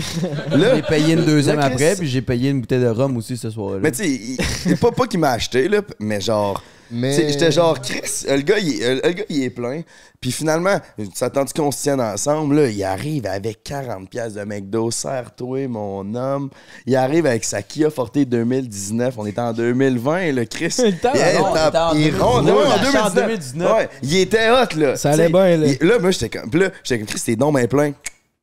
là 0.56 0.74
J'ai 0.76 0.82
payé 0.84 1.12
une 1.12 1.26
deuxième 1.26 1.58
après, 1.58 1.96
puis 1.96 2.08
j'ai 2.08 2.22
payé 2.22 2.48
une 2.48 2.62
bouteille 2.62 2.80
de 2.80 2.88
rhum 2.88 3.14
aussi 3.18 3.36
ce 3.36 3.50
soir-là. 3.50 3.80
mais 3.82 3.92
tu 3.92 4.04
sais, 4.06 4.76
pas, 4.76 4.90
pas 4.90 5.06
qu'il 5.06 5.20
m'a 5.20 5.32
acheté, 5.32 5.68
là, 5.68 5.82
mais 6.00 6.22
genre... 6.22 6.62
Mais. 6.90 7.12
J'étais 7.12 7.52
genre, 7.52 7.80
Chris, 7.80 8.24
le 8.28 8.40
gars, 8.42 8.58
il, 8.58 8.82
est- 8.82 9.04
le 9.06 9.12
gars, 9.12 9.24
il 9.28 9.42
est 9.42 9.50
plein. 9.50 9.82
Puis 10.20 10.32
finalement, 10.32 10.76
ça 11.14 11.26
attendu 11.26 11.52
qu'on 11.52 11.70
se 11.70 11.82
tienne 11.82 12.00
ensemble, 12.00 12.56
là, 12.56 12.68
il 12.68 12.82
arrive 12.82 13.26
avec 13.26 13.62
40 13.62 14.10
pièces 14.10 14.34
de 14.34 14.42
McDo. 14.42 14.90
Serre-toi, 14.90 15.68
mon 15.68 16.14
homme. 16.14 16.50
Il 16.86 16.96
arrive 16.96 17.26
avec 17.26 17.44
sa 17.44 17.62
Kia 17.62 17.88
Forte 17.90 18.18
2019. 18.18 19.14
On 19.18 19.26
est 19.26 19.38
en 19.38 19.52
2020, 19.52 20.32
le 20.32 20.44
Chris. 20.44 20.74
Le 20.78 20.92
temps, 20.92 21.12
non, 21.14 21.54
était 21.68 21.78
en 21.78 21.92
il 21.94 22.10
2019. 22.10 22.20
ronde, 22.22 22.46
ouais, 22.46 22.52
en 22.52 22.56
On 22.56 22.62
l'a 22.68 22.74
acheté 22.74 22.98
en 22.98 23.10
2019. 23.10 23.14
2019. 23.14 23.76
Ouais, 23.76 23.88
il 24.02 24.16
était 24.16 24.50
hot, 24.50 24.76
là. 24.78 24.96
Ça 24.96 25.10
allait 25.10 25.28
bien, 25.28 25.56
là. 25.56 25.66
il- 25.80 25.86
Là, 25.86 25.98
moi, 26.00 26.10
j'étais 26.10 26.28
comme. 26.38 26.50
Puis 26.50 26.60
là, 26.60 26.70
j'étais 26.82 26.98
comme, 26.98 27.06
Chris, 27.08 27.22
t'es 27.24 27.36
donc 27.36 27.56
bien 27.56 27.66
plein. 27.68 27.92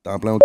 T'es 0.04 0.10
en 0.10 0.20
plein 0.20 0.34
au 0.34 0.40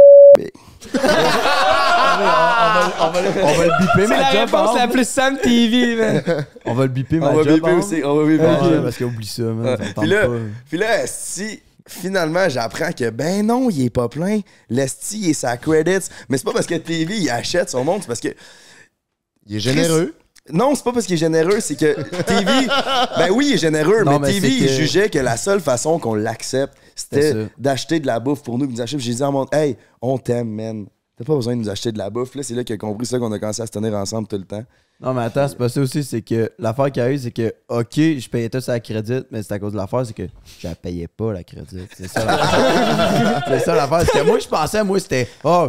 on 3.00 3.10
va 3.10 3.20
le 3.22 3.80
biper, 3.80 4.06
C'est 4.06 4.08
la 4.08 4.28
réponse 4.28 4.50
par 4.50 4.74
la 4.74 4.88
plus 4.88 5.08
Sam 5.08 5.38
TV, 5.38 5.96
man. 5.96 6.22
On 6.64 6.74
va 6.74 6.82
le 6.84 6.88
biper, 6.88 7.18
ma 7.18 7.30
On 7.30 7.34
va 7.36 7.44
biper 7.44 7.60
par 7.60 7.78
aussi. 7.78 8.02
On 8.04 8.16
va 8.16 8.26
biper. 8.26 8.82
Parce 8.82 8.96
qu'oublie 8.96 9.26
ça, 9.26 9.42
man. 9.42 9.76
Puis 9.98 10.08
là, 10.08 10.26
pas. 10.26 10.32
puis 10.68 10.78
là, 10.78 11.06
si 11.06 11.60
finalement 11.88 12.48
j'apprends 12.48 12.92
que 12.92 13.10
ben 13.10 13.44
non, 13.46 13.68
il 13.70 13.86
est 13.86 13.90
pas 13.90 14.08
plein, 14.08 14.40
l'esti 14.68 15.30
et 15.30 15.34
sa 15.34 15.56
credits, 15.56 16.08
mais 16.28 16.38
c'est 16.38 16.44
pas 16.44 16.52
parce 16.52 16.66
que 16.66 16.76
TV 16.76 17.16
il 17.18 17.30
achète 17.30 17.68
son 17.70 17.84
monde, 17.84 18.02
c'est 18.02 18.06
parce 18.06 18.20
que 18.20 18.34
Il 19.46 19.56
est 19.56 19.60
généreux. 19.60 20.14
non, 20.52 20.74
c'est 20.74 20.84
pas 20.84 20.92
parce 20.92 21.06
qu'il 21.06 21.14
est 21.14 21.18
généreux, 21.18 21.60
c'est 21.60 21.76
que 21.76 21.94
TV 22.22 22.50
ben 23.18 23.30
oui, 23.32 23.48
il 23.50 23.54
est 23.54 23.58
généreux, 23.58 24.04
Non, 24.04 24.18
mais, 24.18 24.28
mais 24.28 24.34
TV 24.34 24.48
il 24.48 24.68
jugeait 24.68 25.10
que 25.10 25.18
la 25.18 25.36
seule 25.36 25.60
façon 25.60 25.98
qu'on 25.98 26.14
l'accepte, 26.14 26.74
c'était 26.94 27.48
d'acheter 27.58 28.00
de 28.00 28.06
la 28.06 28.20
bouffe 28.20 28.42
pour 28.42 28.58
nous, 28.58 28.66
puis 28.66 28.74
nous 28.74 28.80
acheter. 28.80 28.98
J'ai 28.98 29.14
dit 29.14 29.22
à 29.22 29.30
mon 29.30 29.46
"Hey, 29.52 29.76
on 30.00 30.18
t'aime, 30.18 30.50
man." 30.50 30.86
T'as 31.16 31.24
pas 31.24 31.34
besoin 31.34 31.54
de 31.54 31.60
nous 31.60 31.68
acheter 31.68 31.92
de 31.92 31.98
la 31.98 32.08
bouffe. 32.08 32.34
Là, 32.34 32.42
c'est 32.42 32.54
là 32.54 32.64
qu'il 32.64 32.74
a 32.74 32.78
compris 32.78 33.04
ça 33.04 33.18
qu'on 33.18 33.30
a 33.30 33.38
commencé 33.38 33.60
à 33.60 33.66
se 33.66 33.70
tenir 33.70 33.92
ensemble 33.94 34.26
tout 34.26 34.38
le 34.38 34.44
temps. 34.44 34.64
Non, 35.02 35.14
mais 35.14 35.22
attends, 35.22 35.48
c'est 35.48 35.56
pas 35.56 35.70
ça 35.70 35.80
aussi, 35.80 36.04
c'est 36.04 36.20
que 36.20 36.52
l'affaire 36.58 36.90
qui 36.90 37.00
arrive, 37.00 37.20
c'est 37.20 37.30
que, 37.30 37.54
OK, 37.68 37.94
je 37.94 38.28
payais 38.28 38.50
tout 38.50 38.60
ça 38.60 38.74
à 38.74 38.80
crédit, 38.80 39.20
mais 39.30 39.42
c'est 39.42 39.52
à 39.52 39.58
cause 39.58 39.72
de 39.72 39.78
l'affaire, 39.78 40.04
c'est 40.04 40.12
que 40.12 40.26
je 40.58 40.68
la 40.68 40.74
payais 40.74 41.08
pas, 41.08 41.32
la 41.32 41.42
crédit. 41.42 41.86
C'est 41.94 42.08
ça 42.08 42.24
l'affaire. 42.24 43.42
c'est 43.48 43.58
ça 43.60 43.74
l'affaire. 43.74 44.00
C'est 44.00 44.18
que 44.18 44.26
moi, 44.26 44.38
je 44.38 44.48
pensais, 44.48 44.84
moi, 44.84 44.98
c'était, 45.00 45.26
oh, 45.44 45.68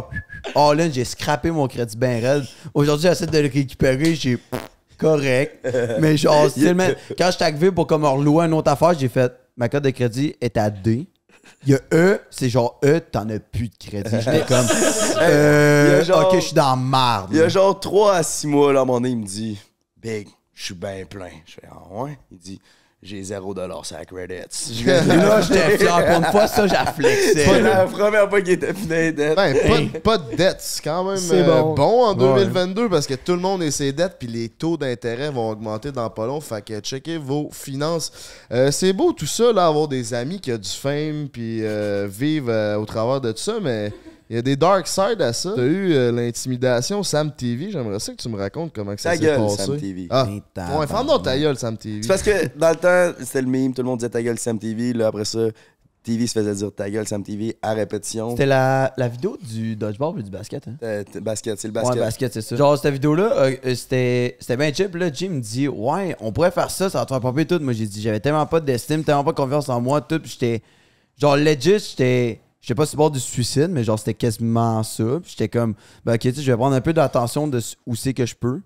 oh 0.54 0.74
là, 0.74 0.88
j'ai 0.90 1.04
scrappé 1.04 1.50
mon 1.50 1.66
crédit 1.66 1.96
bien 1.96 2.20
raide. 2.20 2.44
Aujourd'hui, 2.74 3.08
j'essaie 3.08 3.26
de 3.26 3.38
le 3.38 3.50
récupérer, 3.52 4.14
j'ai 4.14 4.38
correct. 4.98 5.66
Mais 6.00 6.16
genre, 6.18 6.46
quand 7.18 7.26
je 7.26 7.32
suis 7.32 7.44
arrivé 7.44 7.70
pour 7.70 7.86
comme 7.86 8.04
relouer 8.04 8.46
une 8.46 8.54
autre 8.54 8.70
affaire, 8.70 8.98
j'ai 8.98 9.08
fait, 9.08 9.32
ma 9.56 9.68
carte 9.68 9.84
de 9.84 9.90
crédit 9.90 10.34
est 10.40 10.58
à 10.58 10.68
D. 10.68 11.06
Il 11.64 11.70
y 11.72 11.74
a 11.74 11.80
E, 11.92 12.20
c'est 12.30 12.48
genre 12.48 12.80
E, 12.84 12.98
t'en 13.00 13.28
as 13.28 13.38
plus 13.38 13.68
de 13.68 13.74
crédit. 13.78 14.10
J'étais 14.20 14.44
comme, 14.46 14.66
euh, 15.20 16.04
genre- 16.04 16.28
ok, 16.28 16.34
je 16.40 16.40
suis 16.46 16.54
dans 16.54 16.76
marde. 16.76 17.28
Il 17.32 17.38
y 17.38 17.40
a 17.42 17.48
genre 17.48 17.78
3 17.78 18.16
à 18.16 18.22
6 18.22 18.46
mois, 18.48 18.72
là, 18.72 18.80
à 18.80 18.82
un 18.82 18.84
moment 18.84 18.98
donné, 19.00 19.10
il 19.10 19.18
me 19.18 19.24
dit 19.26 19.58
Big, 19.96 20.28
je 20.54 20.64
suis 20.64 20.74
bien 20.74 21.04
plein. 21.08 21.30
Je 21.46 21.52
fais 21.54 21.62
Ah 21.70 22.02
ouais? 22.02 22.18
Il 22.32 22.38
dit 22.38 22.60
J'ai 23.04 23.20
0$ 23.20 23.84
sur 23.84 23.96
la 23.98 24.04
credits. 24.04 24.74
Je 24.80 24.86
là, 25.08 25.40
j'étais 25.40 25.76
fier 25.78 26.06
pour 26.06 26.16
une 26.18 26.24
fois, 26.30 26.46
ça, 26.46 26.68
j'ai 26.68 26.92
flexé. 26.92 27.44
C'est 27.44 27.60
la 27.60 27.84
première 27.86 28.30
fois 28.30 28.40
qu'il 28.40 28.52
était 28.52 28.72
fini 28.72 29.12
d'être. 29.12 29.34
Ben, 29.34 29.56
pas, 29.56 29.78
de- 29.80 29.98
pas 29.98 30.18
de 30.18 30.36
dette. 30.36 30.58
C'est 30.60 30.84
quand 30.84 31.02
même 31.02 31.16
C'est 31.16 31.40
euh, 31.40 31.62
bon. 31.62 31.74
bon. 31.74 32.04
en 32.04 32.14
Ouais. 32.14 32.44
2022 32.44 32.88
parce 32.88 33.08
que 33.08 33.14
tout 33.14 33.32
le 33.32 33.40
monde 33.40 33.60
a 33.64 33.70
ses 33.72 33.90
dettes 33.92 34.16
puis 34.20 34.28
les 34.28 34.48
taux 34.48 34.76
d'intérêt 34.76 35.30
vont 35.30 35.50
augmenter 35.50 35.90
dans 35.90 36.08
pas 36.10 36.26
long. 36.26 36.40
Fait 36.40 36.64
que 36.64 36.78
checkez 36.78 37.18
vos 37.18 37.48
finances. 37.52 38.12
Euh, 38.52 38.70
c'est 38.70 38.92
beau 38.92 39.12
tout 39.12 39.26
ça, 39.26 39.52
là, 39.52 39.66
avoir 39.66 39.88
des 39.88 40.14
amis 40.14 40.38
qui 40.38 40.52
ont 40.52 40.56
du 40.58 40.68
fame 40.70 41.26
puis 41.32 41.58
euh, 41.64 42.06
vivre 42.08 42.50
euh, 42.52 42.76
au 42.76 42.84
travers 42.86 43.20
de 43.20 43.32
tout 43.32 43.38
ça, 43.42 43.54
mais 43.60 43.92
il 44.32 44.36
y 44.36 44.38
a 44.38 44.42
des 44.42 44.56
dark 44.56 44.86
sides 44.86 45.20
à 45.20 45.32
ça. 45.34 45.52
T'as 45.54 45.62
eu 45.62 45.92
euh, 45.92 46.10
l'intimidation 46.10 47.02
Sam 47.02 47.30
TV. 47.34 47.70
J'aimerais 47.70 48.00
ça 48.00 48.12
que 48.12 48.16
tu 48.22 48.28
me 48.30 48.36
racontes 48.38 48.72
comment 48.74 48.94
que 48.94 49.00
ça 49.00 49.10
Ta 49.10 49.16
s'est 49.16 49.22
gueule, 49.22 49.38
passé. 49.40 49.56
Sam 49.66 49.76
TV. 49.78 50.06
Ah, 50.10 50.26
ouais, 50.78 50.86
ferme 50.86 51.06
donc 51.06 51.22
ta 51.22 51.38
gueule, 51.38 51.56
Sam 51.58 51.76
TV. 51.76 52.00
C'est 52.02 52.08
parce 52.08 52.22
que 52.22 52.58
dans 52.58 52.70
le 52.70 52.76
temps, 52.76 53.14
c'était 53.20 53.42
le 53.42 53.48
meme, 53.48 53.74
tout 53.74 53.82
le 53.82 53.88
monde 53.88 53.98
disait 53.98 54.08
ta 54.10 54.22
gueule 54.22 54.38
Sam 54.38 54.58
TV. 54.58 54.94
Là, 54.94 55.08
après 55.08 55.24
ça, 55.26 55.40
TV 56.02 56.26
se 56.26 56.32
faisait 56.32 56.54
dire 56.54 56.74
ta 56.74 56.88
gueule 56.90 57.06
Sam 57.06 57.22
TV 57.22 57.56
à 57.62 57.74
répétition. 57.74 58.30
C'était 58.30 58.46
la, 58.46 58.92
la 58.96 59.06
vidéo 59.08 59.36
du 59.40 59.76
dodgeball 59.76 60.18
et 60.18 60.22
du 60.22 60.30
basket, 60.30 60.66
hein? 60.66 60.76
Euh, 60.82 61.04
t- 61.04 61.20
basket, 61.20 61.60
c'est 61.60 61.68
le 61.68 61.74
Ouais, 61.74 61.82
basket. 61.82 61.98
basket, 62.00 62.32
c'est 62.32 62.40
ça. 62.40 62.56
Genre, 62.56 62.76
cette 62.78 62.92
vidéo-là, 62.92 63.32
euh, 63.36 63.54
euh, 63.66 63.74
c'était 63.74 64.36
c'était 64.40 64.56
bien 64.56 64.72
cheap. 64.72 64.94
Là, 64.96 65.12
Jim 65.12 65.28
me 65.28 65.40
dit, 65.40 65.68
ouais, 65.68 66.16
on 66.20 66.32
pourrait 66.32 66.50
faire 66.50 66.70
ça, 66.70 66.88
ça 66.90 66.98
va 67.00 67.04
te 67.04 67.10
faire 67.12 67.20
popper 67.20 67.44
tout. 67.46 67.58
Moi, 67.60 67.72
j'ai 67.74 67.86
dit, 67.86 68.00
j'avais 68.00 68.18
tellement 68.18 68.46
pas 68.46 68.60
d'estime, 68.60 69.04
tellement 69.04 69.24
pas 69.24 69.32
confiance 69.34 69.68
en 69.68 69.80
moi, 69.80 70.00
tout. 70.00 70.18
Puis 70.18 70.30
j'étais, 70.40 70.62
genre, 71.20 71.36
legit, 71.36 71.78
j'étais, 71.78 72.40
je 72.62 72.68
sais 72.68 72.74
pas 72.74 72.86
si 72.86 72.92
c'est 72.92 72.96
bord 72.96 73.10
du 73.10 73.20
suicide, 73.20 73.68
mais 73.70 73.84
genre, 73.84 73.98
c'était 73.98 74.14
quasiment 74.14 74.82
ça. 74.84 75.20
J'étais 75.26 75.48
comme, 75.48 75.74
ben, 76.04 76.14
ok, 76.14 76.20
tu 76.20 76.34
sais, 76.34 76.42
je 76.42 76.50
vais 76.50 76.56
prendre 76.56 76.74
un 76.76 76.80
peu 76.80 76.92
d'attention 76.94 77.46
de 77.48 77.60
où 77.86 77.94
c'est 77.96 78.14
que 78.14 78.24
je 78.24 78.34
peux. 78.34 78.60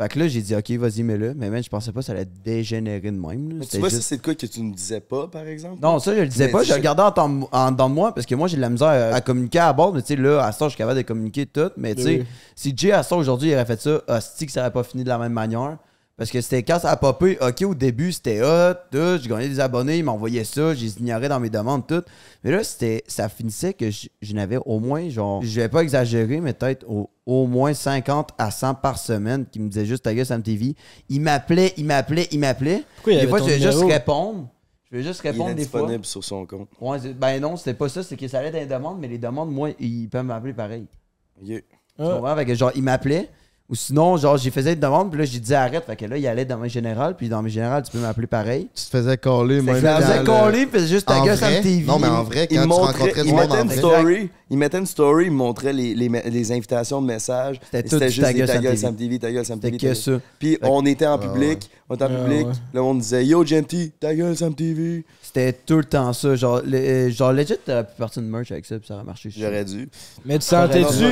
Fait 0.00 0.08
que 0.08 0.18
là, 0.18 0.26
j'ai 0.26 0.40
dit, 0.40 0.54
ok, 0.56 0.70
vas-y, 0.72 1.02
mets-le. 1.02 1.34
Mais 1.34 1.50
même, 1.50 1.62
je 1.62 1.68
pensais 1.68 1.92
pas 1.92 2.00
que 2.00 2.06
ça 2.06 2.12
allait 2.12 2.24
dégénérer 2.24 3.00
de 3.10 3.10
même. 3.18 3.52
Mais 3.58 3.66
tu 3.66 3.78
vois, 3.78 3.88
juste- 3.90 4.00
ça, 4.02 4.08
c'est 4.08 4.16
de 4.16 4.22
quoi 4.22 4.34
que 4.34 4.46
tu 4.46 4.60
ne 4.62 4.72
disais 4.72 5.00
pas, 5.00 5.28
par 5.28 5.46
exemple 5.46 5.80
non, 5.82 5.98
ça, 5.98 6.14
je 6.14 6.20
le 6.20 6.28
disais 6.28 6.46
Mais 6.46 6.52
pas. 6.52 6.62
Je 6.62 6.70
le 6.70 6.76
regardais 6.76 7.02
en, 7.20 7.42
en 7.52 7.70
dedans 7.72 7.88
de 7.90 7.94
moi 7.94 8.14
parce 8.14 8.26
que 8.26 8.34
moi, 8.34 8.48
j'ai 8.48 8.56
de 8.56 8.62
la 8.62 8.70
misère 8.70 8.88
à, 8.88 9.16
à 9.16 9.20
communiquer 9.20 9.58
à 9.58 9.72
bord. 9.72 9.92
Mais 9.92 10.00
tu 10.00 10.08
sais, 10.08 10.16
là, 10.16 10.44
à 10.46 10.52
ça, 10.52 10.64
je 10.66 10.70
suis 10.70 10.78
capable 10.78 10.96
de 10.96 11.02
communiquer 11.02 11.44
tout. 11.46 11.70
Mais 11.76 11.94
tu 11.94 12.02
sais, 12.02 12.18
Oui. 12.20 12.26
si 12.56 12.72
Jay, 12.76 12.92
à 12.92 13.02
ça, 13.02 13.16
aujourd'hui, 13.16 13.50
il 13.50 13.54
aurait 13.54 13.66
fait 13.66 13.80
ça, 13.80 14.00
hostie, 14.08 14.46
que 14.46 14.52
ça 14.52 14.60
aurait 14.62 14.72
pas 14.72 14.82
fini 14.82 15.04
de 15.04 15.08
la 15.08 15.18
même 15.18 15.32
manière. 15.34 15.76
Parce 16.22 16.30
que 16.30 16.40
c'était 16.40 16.62
quand 16.62 16.78
ça 16.78 16.92
a 16.92 16.96
popé, 16.96 17.36
ok, 17.40 17.62
au 17.62 17.74
début, 17.74 18.12
c'était 18.12 18.42
hot, 18.42 18.74
tout, 18.92 19.18
j'ai 19.20 19.28
gagné 19.28 19.48
des 19.48 19.58
abonnés, 19.58 19.98
ils 19.98 20.04
m'envoyaient 20.04 20.44
ça, 20.44 20.72
je 20.72 20.84
les 20.84 20.98
ignorais 21.00 21.28
dans 21.28 21.40
mes 21.40 21.50
demandes, 21.50 21.84
tout. 21.84 22.04
Mais 22.44 22.52
là, 22.52 22.62
c'était, 22.62 23.02
ça 23.08 23.28
finissait 23.28 23.74
que 23.74 23.90
je, 23.90 24.06
je 24.20 24.32
n'avais 24.32 24.58
au 24.64 24.78
moins, 24.78 25.08
genre, 25.08 25.42
je 25.42 25.60
vais 25.60 25.68
pas 25.68 25.82
exagérer, 25.82 26.40
mais 26.40 26.52
peut-être 26.52 26.88
au, 26.88 27.10
au 27.26 27.48
moins 27.48 27.74
50 27.74 28.34
à 28.38 28.52
100 28.52 28.76
par 28.76 28.98
semaine 29.00 29.46
qui 29.50 29.58
me 29.58 29.68
disaient 29.68 29.84
juste 29.84 30.04
ta 30.04 30.14
gueule, 30.14 30.24
Sam 30.24 30.44
TV. 30.44 30.76
Ils 31.08 31.20
m'appelaient, 31.20 31.74
ils 31.76 31.84
m'appelaient, 31.84 32.28
ils 32.30 32.38
m'appelaient. 32.38 32.84
Pourquoi 32.94 33.14
il 33.14 33.18
y 33.18 33.20
Des 33.22 33.26
fois, 33.26 33.40
je 33.40 33.44
vais 33.46 33.58
juste 33.58 33.82
répondre. 33.82 34.48
Je 34.92 34.98
vais 34.98 35.02
juste 35.02 35.22
Il 35.24 35.26
est 35.26 35.30
répondre 35.32 35.54
des 35.56 35.64
fois. 35.64 35.80
disponible 35.80 36.04
sur 36.04 36.22
son 36.22 36.46
compte. 36.46 36.68
Ouais, 36.80 36.98
ben 37.14 37.40
non, 37.40 37.56
c'était 37.56 37.74
pas 37.74 37.88
ça, 37.88 38.04
c'est 38.04 38.16
que 38.16 38.28
ça 38.28 38.38
allait 38.38 38.52
dans 38.52 38.58
les 38.60 38.66
demandes, 38.66 39.00
mais 39.00 39.08
les 39.08 39.18
demandes, 39.18 39.50
moi, 39.50 39.70
ils 39.80 40.08
peuvent 40.08 40.24
m'appeler 40.24 40.52
pareil. 40.52 40.86
Ok. 41.42 41.48
Tu 41.48 41.62
comprends? 41.96 42.36
Fait 42.36 42.46
que 42.46 42.54
genre, 42.54 42.70
ils 42.76 42.82
m'appelaient. 42.84 43.28
Ou 43.70 43.74
sinon, 43.74 44.18
genre, 44.18 44.36
j'ai 44.36 44.50
faisais 44.50 44.74
une 44.74 44.80
demande, 44.80 45.10
puis 45.10 45.18
là, 45.20 45.24
j'ai 45.24 45.38
dit 45.38 45.54
arrête. 45.54 45.84
Fait 45.86 45.96
que 45.96 46.04
là, 46.04 46.18
il 46.18 46.26
allait 46.26 46.44
dans 46.44 46.58
mes 46.58 46.68
générales, 46.68 47.16
puis 47.16 47.28
dans 47.30 47.40
mes 47.40 47.48
générales, 47.48 47.82
tu 47.84 47.90
peux 47.92 48.00
m'appeler 48.00 48.26
pareil. 48.26 48.68
Tu 48.74 48.84
te 48.84 48.90
faisais 48.90 49.16
coller, 49.16 49.60
que 49.60 49.66
je 49.66 49.70
me 49.70 49.74
faisais 49.76 50.18
le- 50.18 50.24
coller, 50.24 50.66
puis 50.66 50.86
juste 50.86 51.06
ta 51.06 51.20
gueule, 51.24 51.38
TV. 51.38 51.84
Non, 51.86 51.98
mais 51.98 52.08
en 52.08 52.22
vrai, 52.22 52.46
Il 52.50 52.56
quand 52.58 52.62
tu 52.64 52.68
montrait, 52.68 53.12
il 53.24 53.34
mettait 53.34 53.62
une 53.62 53.70
story, 53.70 54.30
il 54.50 54.58
mettait 54.58 54.78
une 54.78 54.86
story, 54.86 55.24
il 55.26 55.30
montrait 55.32 55.72
les, 55.72 55.94
les, 55.94 56.08
les 56.08 56.52
invitations 56.52 57.00
de 57.00 57.06
messages. 57.06 57.60
C'était 57.72 58.10
juste 58.10 58.20
ta 58.26 58.32
gueule, 58.34 58.46
ta 58.46 58.58
gueule. 58.58 58.76
Sam 58.76 58.94
TV, 58.94 59.18
ta 59.18 59.32
gueule, 59.32 59.46
Sam 59.46 59.58
TV. 59.58 59.78
que 59.78 59.94
ça. 59.94 60.12
Puis 60.38 60.58
on 60.60 60.84
était 60.84 61.06
en 61.06 61.18
public, 61.18 61.70
on 61.88 61.94
était 61.94 62.04
en 62.04 62.08
Ah, 62.10 62.24
public, 62.24 62.46
le 62.74 62.80
monde 62.82 62.98
disait 62.98 63.24
Yo, 63.24 63.42
Genty, 63.46 63.92
ta 63.98 64.14
gueule, 64.14 64.36
Sam 64.36 64.54
TV. 64.54 65.04
C'était 65.34 65.52
tout 65.54 65.78
le 65.78 65.84
temps 65.84 66.12
ça. 66.12 66.36
Genre, 66.36 66.60
le- 66.62 66.76
euh, 66.76 67.10
genre 67.10 67.32
legit, 67.32 67.54
t'aurais 67.64 67.84
pu 67.84 67.92
partir 67.96 68.20
de 68.22 68.26
merch 68.28 68.52
avec 68.52 68.66
ça, 68.66 68.76
puis 68.78 68.86
ça 68.86 68.94
aurait 68.96 69.04
marché. 69.04 69.30
J'aurais 69.34 69.64
dû. 69.64 69.88
Mais 70.26 70.38
tu 70.38 70.44
sentais-tu. 70.44 71.04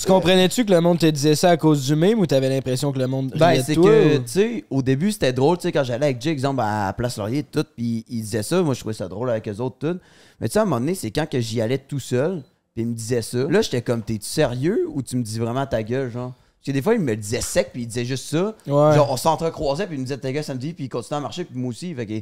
Tu 0.00 0.06
comprenais-tu 0.06 0.64
que 0.64 0.70
le 0.72 0.80
monde 0.80 0.98
te 0.98 1.06
disait 1.06 1.34
ça 1.34 1.50
à 1.50 1.56
cause 1.58 1.84
du 1.84 1.94
meme 1.94 2.18
ou 2.20 2.26
t'avais 2.26 2.48
l'impression 2.48 2.92
que 2.92 2.98
le 2.98 3.06
monde 3.06 3.30
Ben, 3.36 3.62
c'est 3.62 3.74
que, 3.76 4.16
tu 4.18 4.22
sais, 4.26 4.64
au 4.70 4.80
début, 4.80 5.12
c'était 5.12 5.34
drôle, 5.34 5.58
tu 5.58 5.62
sais, 5.64 5.72
quand 5.72 5.84
j'allais 5.84 6.06
avec 6.06 6.22
Jay, 6.22 6.30
exemple, 6.30 6.62
à 6.64 6.94
Place 6.96 7.18
Laurier, 7.18 7.42
tout, 7.42 7.64
puis 7.76 8.06
il 8.08 8.22
disait 8.22 8.42
ça, 8.42 8.62
moi, 8.62 8.72
je 8.72 8.80
trouvais 8.80 8.94
ça 8.94 9.06
drôle 9.06 9.28
avec 9.28 9.46
eux 9.48 9.56
autres, 9.60 9.76
tout. 9.78 9.98
Mais 10.40 10.48
tu 10.48 10.54
sais, 10.54 10.58
à 10.58 10.62
un 10.62 10.64
moment 10.64 10.80
donné, 10.80 10.94
c'est 10.94 11.10
quand 11.10 11.28
que 11.28 11.38
j'y 11.38 11.60
allais 11.60 11.78
tout 11.78 12.00
seul, 12.00 12.42
puis 12.74 12.84
il 12.84 12.86
me 12.86 12.94
disait 12.94 13.20
ça. 13.20 13.44
Là, 13.50 13.60
j'étais 13.60 13.82
comme, 13.82 14.00
t'es-tu 14.02 14.26
sérieux 14.26 14.86
ou 14.94 15.02
tu 15.02 15.16
me 15.16 15.22
dis 15.22 15.38
vraiment 15.38 15.66
ta 15.66 15.82
gueule, 15.82 16.10
genre? 16.10 16.32
Parce 16.58 16.66
que 16.68 16.72
des 16.72 16.80
fois, 16.80 16.94
il 16.94 17.00
me 17.00 17.10
le 17.10 17.16
disait 17.16 17.40
sec, 17.42 17.70
puis 17.72 17.82
il 17.82 17.86
disait 17.86 18.04
juste 18.06 18.30
ça. 18.30 18.54
Ouais. 18.66 18.94
Genre, 18.94 19.10
on 19.10 19.16
s'entrecroisait, 19.18 19.86
puis 19.86 19.96
il 19.96 19.98
me 19.98 20.04
disait 20.04 20.16
ta 20.16 20.32
gueule 20.32 20.42
samedi, 20.44 20.72
puis 20.72 20.84
il 20.84 20.88
continuait 20.88 21.18
à 21.18 21.20
marcher, 21.20 21.44
puis 21.44 21.58
moi 21.58 21.68
aussi. 21.70 21.92
Fait 21.94 22.06
que, 22.06 22.12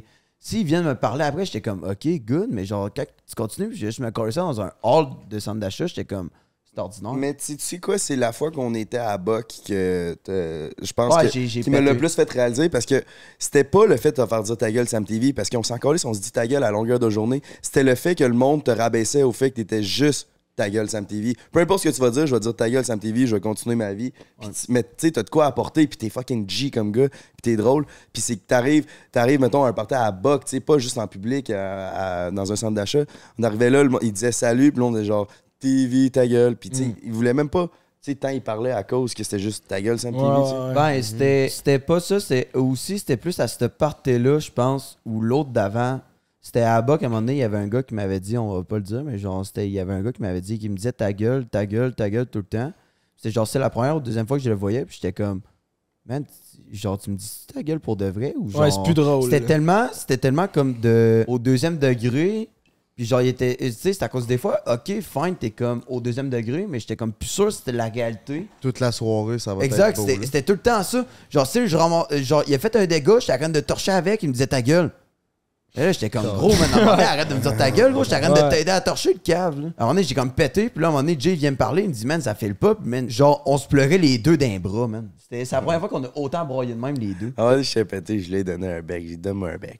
s'il 0.43 0.65
vient 0.65 0.81
de 0.81 0.87
me 0.87 0.95
parler 0.95 1.23
après, 1.23 1.45
j'étais 1.45 1.61
comme, 1.61 1.83
ok, 1.83 2.07
good, 2.25 2.47
mais 2.49 2.65
genre, 2.65 2.89
quand 2.93 3.05
tu 3.27 3.35
continues, 3.35 3.73
je 3.75 4.01
me 4.01 4.09
collais 4.09 4.31
ça 4.31 4.41
dans 4.41 4.59
un 4.59 4.71
hall 4.81 5.05
de 5.29 5.37
centre 5.37 5.59
d'achat, 5.59 5.85
j'étais 5.85 6.03
comme, 6.03 6.31
c'est 6.65 6.79
ordinaire. 6.79 7.13
Mais 7.13 7.35
tu 7.35 7.55
sais 7.59 7.77
quoi, 7.79 7.99
c'est 7.99 8.15
la 8.15 8.31
fois 8.31 8.49
qu'on 8.49 8.73
était 8.73 8.97
à 8.97 9.17
Buck 9.19 9.45
que 9.67 10.17
je 10.27 10.93
pense 10.93 11.15
Ouais, 11.15 11.25
que 11.27 11.31
j'ai- 11.31 11.47
j'ai 11.47 11.61
qui 11.61 11.69
me 11.69 11.79
l'a 11.79 11.93
plus 11.93 12.15
fait 12.15 12.27
réaliser 12.29 12.69
parce 12.69 12.85
que 12.87 13.03
c'était 13.37 13.63
pas 13.63 13.85
le 13.85 13.97
fait 13.97 14.11
de 14.17 14.23
te 14.23 14.25
faire 14.27 14.41
dire 14.41 14.57
ta 14.57 14.71
gueule 14.71 14.87
Sam 14.87 15.05
TV 15.05 15.31
parce 15.31 15.49
qu'on 15.49 15.61
s'en 15.63 15.77
collait 15.77 15.99
si 15.99 16.07
on 16.07 16.13
se 16.13 16.19
dit 16.21 16.31
ta 16.31 16.47
gueule 16.47 16.63
à 16.63 16.71
longueur 16.71 16.97
de 16.97 17.09
journée, 17.09 17.41
c'était 17.61 17.83
le 17.83 17.93
fait 17.93 18.15
que 18.15 18.23
le 18.23 18.33
monde 18.33 18.63
te 18.63 18.71
rabaissait 18.71 19.21
au 19.23 19.31
fait 19.33 19.51
que 19.51 19.57
t'étais 19.57 19.83
juste 19.83 20.27
ta 20.61 20.69
gueule 20.69 20.87
Sam 20.89 21.05
TV. 21.07 21.35
Peu 21.51 21.59
importe 21.59 21.81
ce 21.83 21.89
que 21.89 21.93
tu 21.95 22.01
vas 22.01 22.11
dire, 22.11 22.27
je 22.27 22.35
vais 22.35 22.39
dire 22.39 22.55
ta 22.55 22.69
gueule 22.69 22.85
Sam 22.85 22.99
TV, 22.99 23.25
je 23.25 23.35
vais 23.35 23.41
continuer 23.41 23.75
ma 23.75 23.93
vie. 23.93 24.11
Puis 24.39 24.49
tu- 24.49 24.71
mais 24.71 24.83
tu 24.83 24.89
sais, 24.97 25.11
t'as 25.11 25.23
de 25.23 25.29
quoi 25.31 25.45
apporter, 25.47 25.87
puis 25.87 25.97
t'es 25.97 26.09
fucking 26.09 26.47
G 26.47 26.69
comme 26.69 26.91
gars, 26.91 27.09
puis 27.09 27.41
t'es 27.41 27.55
drôle. 27.55 27.85
Puis 28.13 28.21
c'est 28.21 28.35
que 28.35 28.41
t'arrives, 28.45 28.85
t'arrives, 29.11 29.39
mettons, 29.41 29.63
à 29.63 29.69
un 29.69 29.73
party 29.73 29.95
à 29.95 30.11
Buck, 30.11 30.45
tu 30.45 30.51
sais, 30.51 30.59
pas 30.59 30.77
juste 30.77 30.97
en 30.99 31.07
public, 31.07 31.49
à- 31.49 32.25
à- 32.25 32.31
dans 32.31 32.51
un 32.51 32.55
centre 32.55 32.75
d'achat. 32.75 33.05
On 33.39 33.43
arrivait 33.43 33.69
là, 33.71 33.83
le 33.83 33.89
il 34.03 34.13
disait 34.13 34.31
salut, 34.31 34.71
puis 34.71 34.79
là, 34.81 34.85
on 34.87 34.95
était 34.95 35.05
genre 35.05 35.27
TV, 35.59 36.09
ta 36.11 36.27
gueule. 36.27 36.55
Puis 36.55 36.69
tu 36.69 36.77
sais, 36.77 36.95
il 37.03 37.11
voulait 37.11 37.33
même 37.33 37.49
pas, 37.49 37.67
tu 37.67 38.11
sais, 38.11 38.15
tant 38.15 38.29
il 38.29 38.41
parlait 38.41 38.71
à 38.71 38.83
cause 38.83 39.13
que 39.13 39.23
c'était 39.23 39.39
juste 39.39 39.67
ta 39.67 39.81
gueule 39.81 39.97
Sam 39.99 40.15
Ouais, 40.15 40.21
TV. 40.21 40.35
tu 40.43 40.49
sais. 40.49 40.55
ouais, 40.55 40.67
ouais. 40.67 40.73
Ben, 40.73 41.03
c'était, 41.03 41.49
c'était 41.49 41.79
pas 41.79 41.99
ça. 41.99 42.19
C'était 42.19 42.49
aussi, 42.55 42.99
c'était 42.99 43.17
plus 43.17 43.39
à 43.39 43.47
cette 43.47 43.67
partie-là, 43.67 44.39
je 44.39 44.51
pense, 44.51 44.99
ou 45.05 45.21
l'autre 45.21 45.49
d'avant. 45.51 46.01
C'était 46.41 46.61
à 46.61 46.81
bas 46.81 46.97
qu'à 46.97 47.05
un 47.05 47.09
moment 47.09 47.21
donné, 47.21 47.33
il 47.33 47.37
y 47.37 47.43
avait 47.43 47.57
un 47.57 47.67
gars 47.67 47.83
qui 47.83 47.93
m'avait 47.93 48.19
dit, 48.19 48.35
on 48.37 48.51
va 48.55 48.63
pas 48.63 48.77
le 48.77 48.81
dire, 48.81 49.03
mais 49.03 49.19
genre, 49.19 49.45
c'était, 49.45 49.67
il 49.67 49.71
y 49.71 49.79
avait 49.79 49.93
un 49.93 50.01
gars 50.01 50.11
qui 50.11 50.23
m'avait 50.23 50.41
dit, 50.41 50.57
qui 50.57 50.69
me 50.69 50.75
disait 50.75 50.91
ta 50.91 51.13
gueule, 51.13 51.45
ta 51.45 51.67
gueule, 51.67 51.93
ta 51.93 52.09
gueule 52.09 52.25
tout 52.25 52.39
le 52.39 52.45
temps. 52.45 52.73
C'était 53.15 53.31
genre, 53.31 53.47
c'est 53.47 53.59
la 53.59 53.69
première 53.69 53.97
ou 53.97 53.99
deuxième 53.99 54.25
fois 54.25 54.37
que 54.37 54.43
je 54.43 54.49
le 54.49 54.55
voyais, 54.55 54.83
puis 54.83 54.97
j'étais 54.99 55.13
comme, 55.13 55.41
man, 56.07 56.25
genre, 56.71 56.97
tu 56.97 57.11
me 57.11 57.15
dis 57.15 57.45
ta 57.53 57.61
gueule 57.61 57.79
pour 57.79 57.95
de 57.95 58.05
vrai 58.05 58.33
ou 58.37 58.49
genre. 58.49 58.61
Ouais, 58.61 58.71
c'est 58.71 58.81
plus 58.83 58.95
drôle. 58.95 59.23
C'était 59.23 59.45
tellement, 59.45 59.87
c'était 59.93 60.17
tellement 60.17 60.47
comme 60.47 60.79
de, 60.79 61.23
au 61.27 61.37
deuxième 61.37 61.77
degré. 61.77 62.49
Puis 62.95 63.05
genre, 63.05 63.21
il 63.21 63.29
était, 63.29 63.55
tu 63.55 63.71
sais, 63.71 63.93
c'est 63.93 64.03
à 64.03 64.09
cause 64.09 64.27
des 64.27 64.37
fois, 64.37 64.61
ok, 64.67 64.99
fine, 64.99 65.35
t'es 65.39 65.51
comme 65.51 65.81
au 65.87 66.01
deuxième 66.01 66.29
degré, 66.29 66.65
mais 66.67 66.79
j'étais 66.79 66.95
comme 66.95 67.13
plus 67.13 67.29
sûr 67.29 67.45
que 67.45 67.51
c'était 67.51 67.71
la 67.71 67.85
réalité. 67.85 68.47
Toute 68.59 68.79
la 68.79 68.91
soirée, 68.91 69.39
ça 69.39 69.55
va 69.55 69.63
Exact, 69.63 69.97
être 69.97 70.05
beau, 70.05 70.23
c'était 70.23 70.41
tout 70.41 70.53
le 70.53 70.59
temps 70.59 70.83
ça. 70.83 71.05
Genre, 71.29 71.45
tu 71.45 71.51
sais, 71.51 71.67
je 71.67 71.77
euh, 71.77 72.23
genre, 72.23 72.43
il 72.47 72.53
a 72.53 72.59
fait 72.59 72.75
un 72.75 72.85
dégât, 72.85 73.19
j'étais 73.19 73.33
en 73.33 73.37
train 73.37 73.49
de 73.49 73.59
torcher 73.59 73.91
avec, 73.91 74.23
il 74.23 74.27
me 74.27 74.33
disait 74.33 74.47
ta 74.47 74.61
gueule. 74.61 74.91
Et 75.75 75.79
là, 75.81 75.91
j'étais 75.93 76.09
comme 76.09 76.25
gros, 76.25 76.49
maintenant, 76.55 76.91
arrête 76.91 77.29
de 77.29 77.33
me 77.33 77.39
dire 77.39 77.55
ta 77.55 77.71
gueule, 77.71 77.93
gros, 77.93 78.03
j'étais 78.03 78.17
en 78.17 78.33
train 78.33 78.43
de 78.49 78.49
t'aider 78.53 78.71
à 78.71 78.81
torcher 78.81 79.13
le 79.13 79.19
cave. 79.19 79.57
Là. 79.59 79.67
À 79.77 79.83
un 79.83 79.85
moment 79.85 79.93
donné, 79.93 80.03
j'ai 80.05 80.15
comme 80.15 80.31
pété, 80.31 80.69
puis 80.69 80.81
là, 80.81 80.87
à 80.87 80.89
un 80.89 80.91
moment 80.91 81.03
donné, 81.03 81.15
Jay 81.17 81.33
vient 81.35 81.51
me 81.51 81.55
parler, 81.55 81.83
il 81.83 81.89
me 81.89 81.93
dit, 81.93 82.05
man, 82.05 82.21
ça 82.21 82.35
fait 82.35 82.49
le 82.49 82.55
pas, 82.55 82.75
puis 82.75 82.89
man, 82.89 83.09
genre, 83.09 83.41
on 83.45 83.57
se 83.57 83.67
pleurait 83.67 83.97
les 83.97 84.17
deux 84.17 84.35
d'un 84.35 84.59
bras, 84.59 84.87
man. 84.87 85.09
C'était 85.17 85.45
la 85.49 85.61
première 85.61 85.79
fois 85.79 85.87
qu'on 85.87 86.03
a 86.03 86.09
autant 86.15 86.43
broyé 86.45 86.73
de 86.73 86.79
même, 86.79 86.95
les 86.97 87.13
deux. 87.13 87.31
Ah 87.37 87.47
ouais, 87.47 87.63
je 87.63 87.73
t'ai 87.73 87.85
pété, 87.85 88.19
je 88.19 88.29
lui 88.31 88.39
ai 88.39 88.43
donné 88.43 88.67
un 88.67 88.81
bec, 88.81 89.01
j'ai 89.03 89.15
dit 89.15 89.17
donne-moi 89.17 89.51
un 89.51 89.57
bec. 89.57 89.79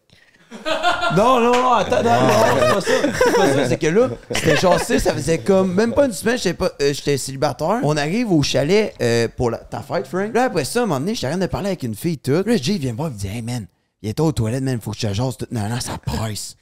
Non, 1.15 1.41
non, 1.41 1.51
non, 1.51 1.71
attends, 1.73 2.03
non, 2.03 2.09
non, 2.09 2.79
c'est 2.79 3.01
pas 3.01 3.11
ça. 3.11 3.17
C'est 3.25 3.35
pas 3.35 3.53
ça, 3.53 3.69
c'est 3.69 3.77
que 3.77 3.87
là, 3.87 4.09
c'était 4.31 4.55
sais, 4.55 4.99
ça 4.99 5.13
faisait 5.13 5.39
comme, 5.39 5.73
même 5.73 5.93
pas 5.93 6.05
une 6.05 6.13
semaine, 6.13 6.37
j'étais 6.37 6.53
pas, 6.53 6.71
euh, 6.81 6.93
j'étais 6.93 7.17
célibataire. 7.17 7.79
On 7.83 7.97
arrive 7.97 8.31
au 8.31 8.41
chalet 8.43 8.93
euh, 9.01 9.27
pour 9.35 9.49
la- 9.51 9.57
ta 9.57 9.81
fête, 9.81 10.07
Frank. 10.07 10.33
Là, 10.33 10.45
après 10.45 10.63
ça, 10.63 10.79
à 10.79 10.83
un 10.83 10.85
moment 10.85 10.99
donné, 11.01 11.15
j'étais 11.15 11.27
en 11.27 11.31
train 11.31 11.39
de 11.39 11.45
parler 11.47 11.67
avec 11.67 11.83
une 11.83 11.95
fille 11.95 12.17
toute. 12.17 12.47
Là, 12.47 12.55
Jay 12.55 12.77
vient 12.77 12.93
me 12.93 12.97
voir, 12.97 13.09
il 13.09 13.15
me 13.15 13.19
dit, 13.19 13.27
hey 13.27 13.41
man, 13.41 13.65
il 14.01 14.09
était 14.09 14.21
aux 14.21 14.31
toilettes, 14.31 14.63
man, 14.63 14.79
faut 14.81 14.91
que 14.91 14.97
je 14.97 15.07
te 15.07 15.13
jase 15.13 15.37
tout. 15.37 15.47
Non, 15.51 15.67
non, 15.69 15.79
ça 15.79 15.97
presse. 16.03 16.55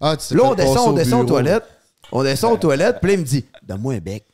Ah, 0.00 0.16
tu 0.16 0.34
Là, 0.34 0.44
on 0.44 0.54
descend, 0.54 0.78
on 0.78 0.90
au 0.90 0.92
descend 0.94 1.20
aux 1.22 1.24
toilettes. 1.26 1.64
On 2.12 2.22
descend 2.22 2.52
aux 2.54 2.56
toilettes, 2.56 2.98
puis 3.00 3.10
là, 3.10 3.14
il 3.14 3.20
me 3.20 3.24
dit, 3.24 3.44
donne-moi 3.62 3.94
un 3.94 3.98
bec. 3.98 4.24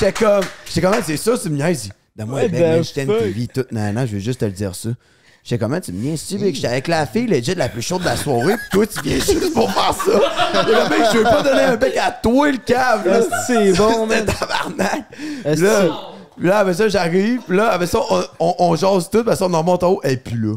J'étais 0.00 0.12
comme, 0.12 0.44
j'étais 0.66 0.80
comme, 0.80 1.02
c'est 1.04 1.16
ça, 1.16 1.36
tu 1.38 1.50
me 1.50 1.56
niaises. 1.56 1.84
Il 1.84 1.88
dit, 1.88 1.94
Donne-moi 2.16 2.40
un 2.40 2.48
bec, 2.48 2.60
man, 2.60 2.84
je 2.84 2.92
t'aime? 2.92 3.08
TV, 3.08 3.46
tout. 3.48 3.64
Non, 3.70 3.92
non, 3.92 4.06
je 4.06 4.12
veux 4.12 4.18
juste 4.20 4.40
te 4.40 4.44
le 4.46 4.52
dire 4.52 4.74
ça. 4.74 4.88
J'étais 5.44 5.58
comment 5.62 5.80
tu 5.80 5.92
me 5.92 6.02
niaises, 6.02 6.26
tu 6.26 6.38
sais, 6.38 6.54
J'étais 6.54 6.66
avec 6.68 6.88
la 6.88 7.06
fille, 7.06 7.26
legit, 7.26 7.54
la 7.54 7.68
plus 7.68 7.82
chaude 7.82 8.00
de 8.00 8.06
la 8.06 8.16
soirée, 8.16 8.56
puis 8.56 8.68
toi, 8.72 8.86
tu 8.86 9.00
viens 9.02 9.16
juste 9.16 9.52
pour 9.52 9.70
faire 9.70 9.94
ça. 9.94 10.62
Et 10.62 10.72
le 10.72 10.88
mec, 10.88 11.08
je 11.12 11.18
veux 11.18 11.24
pas 11.24 11.42
donner 11.42 11.62
un 11.62 11.76
bec 11.76 11.96
à 11.98 12.10
toi, 12.10 12.50
le 12.50 12.58
cave, 12.58 13.06
là. 13.06 13.20
C'est 13.46 13.72
bon. 13.74 14.08
C'était 14.08 14.32
tabarnak. 14.32 15.04
Là, 15.44 15.88
là, 16.38 16.58
avec 16.58 16.74
ça, 16.74 16.88
j'arrive, 16.88 17.40
puis 17.46 17.56
là, 17.56 17.68
avec 17.68 17.88
ça, 17.88 18.00
on, 18.10 18.22
on, 18.40 18.54
on 18.58 18.76
jase 18.76 19.08
tout, 19.10 19.24
parce 19.24 19.38
qu'on 19.40 19.52
en 19.54 19.58
remonte 19.58 19.82
en 19.82 19.92
haut, 19.92 20.00
et 20.04 20.16
puis 20.16 20.36
là. 20.36 20.54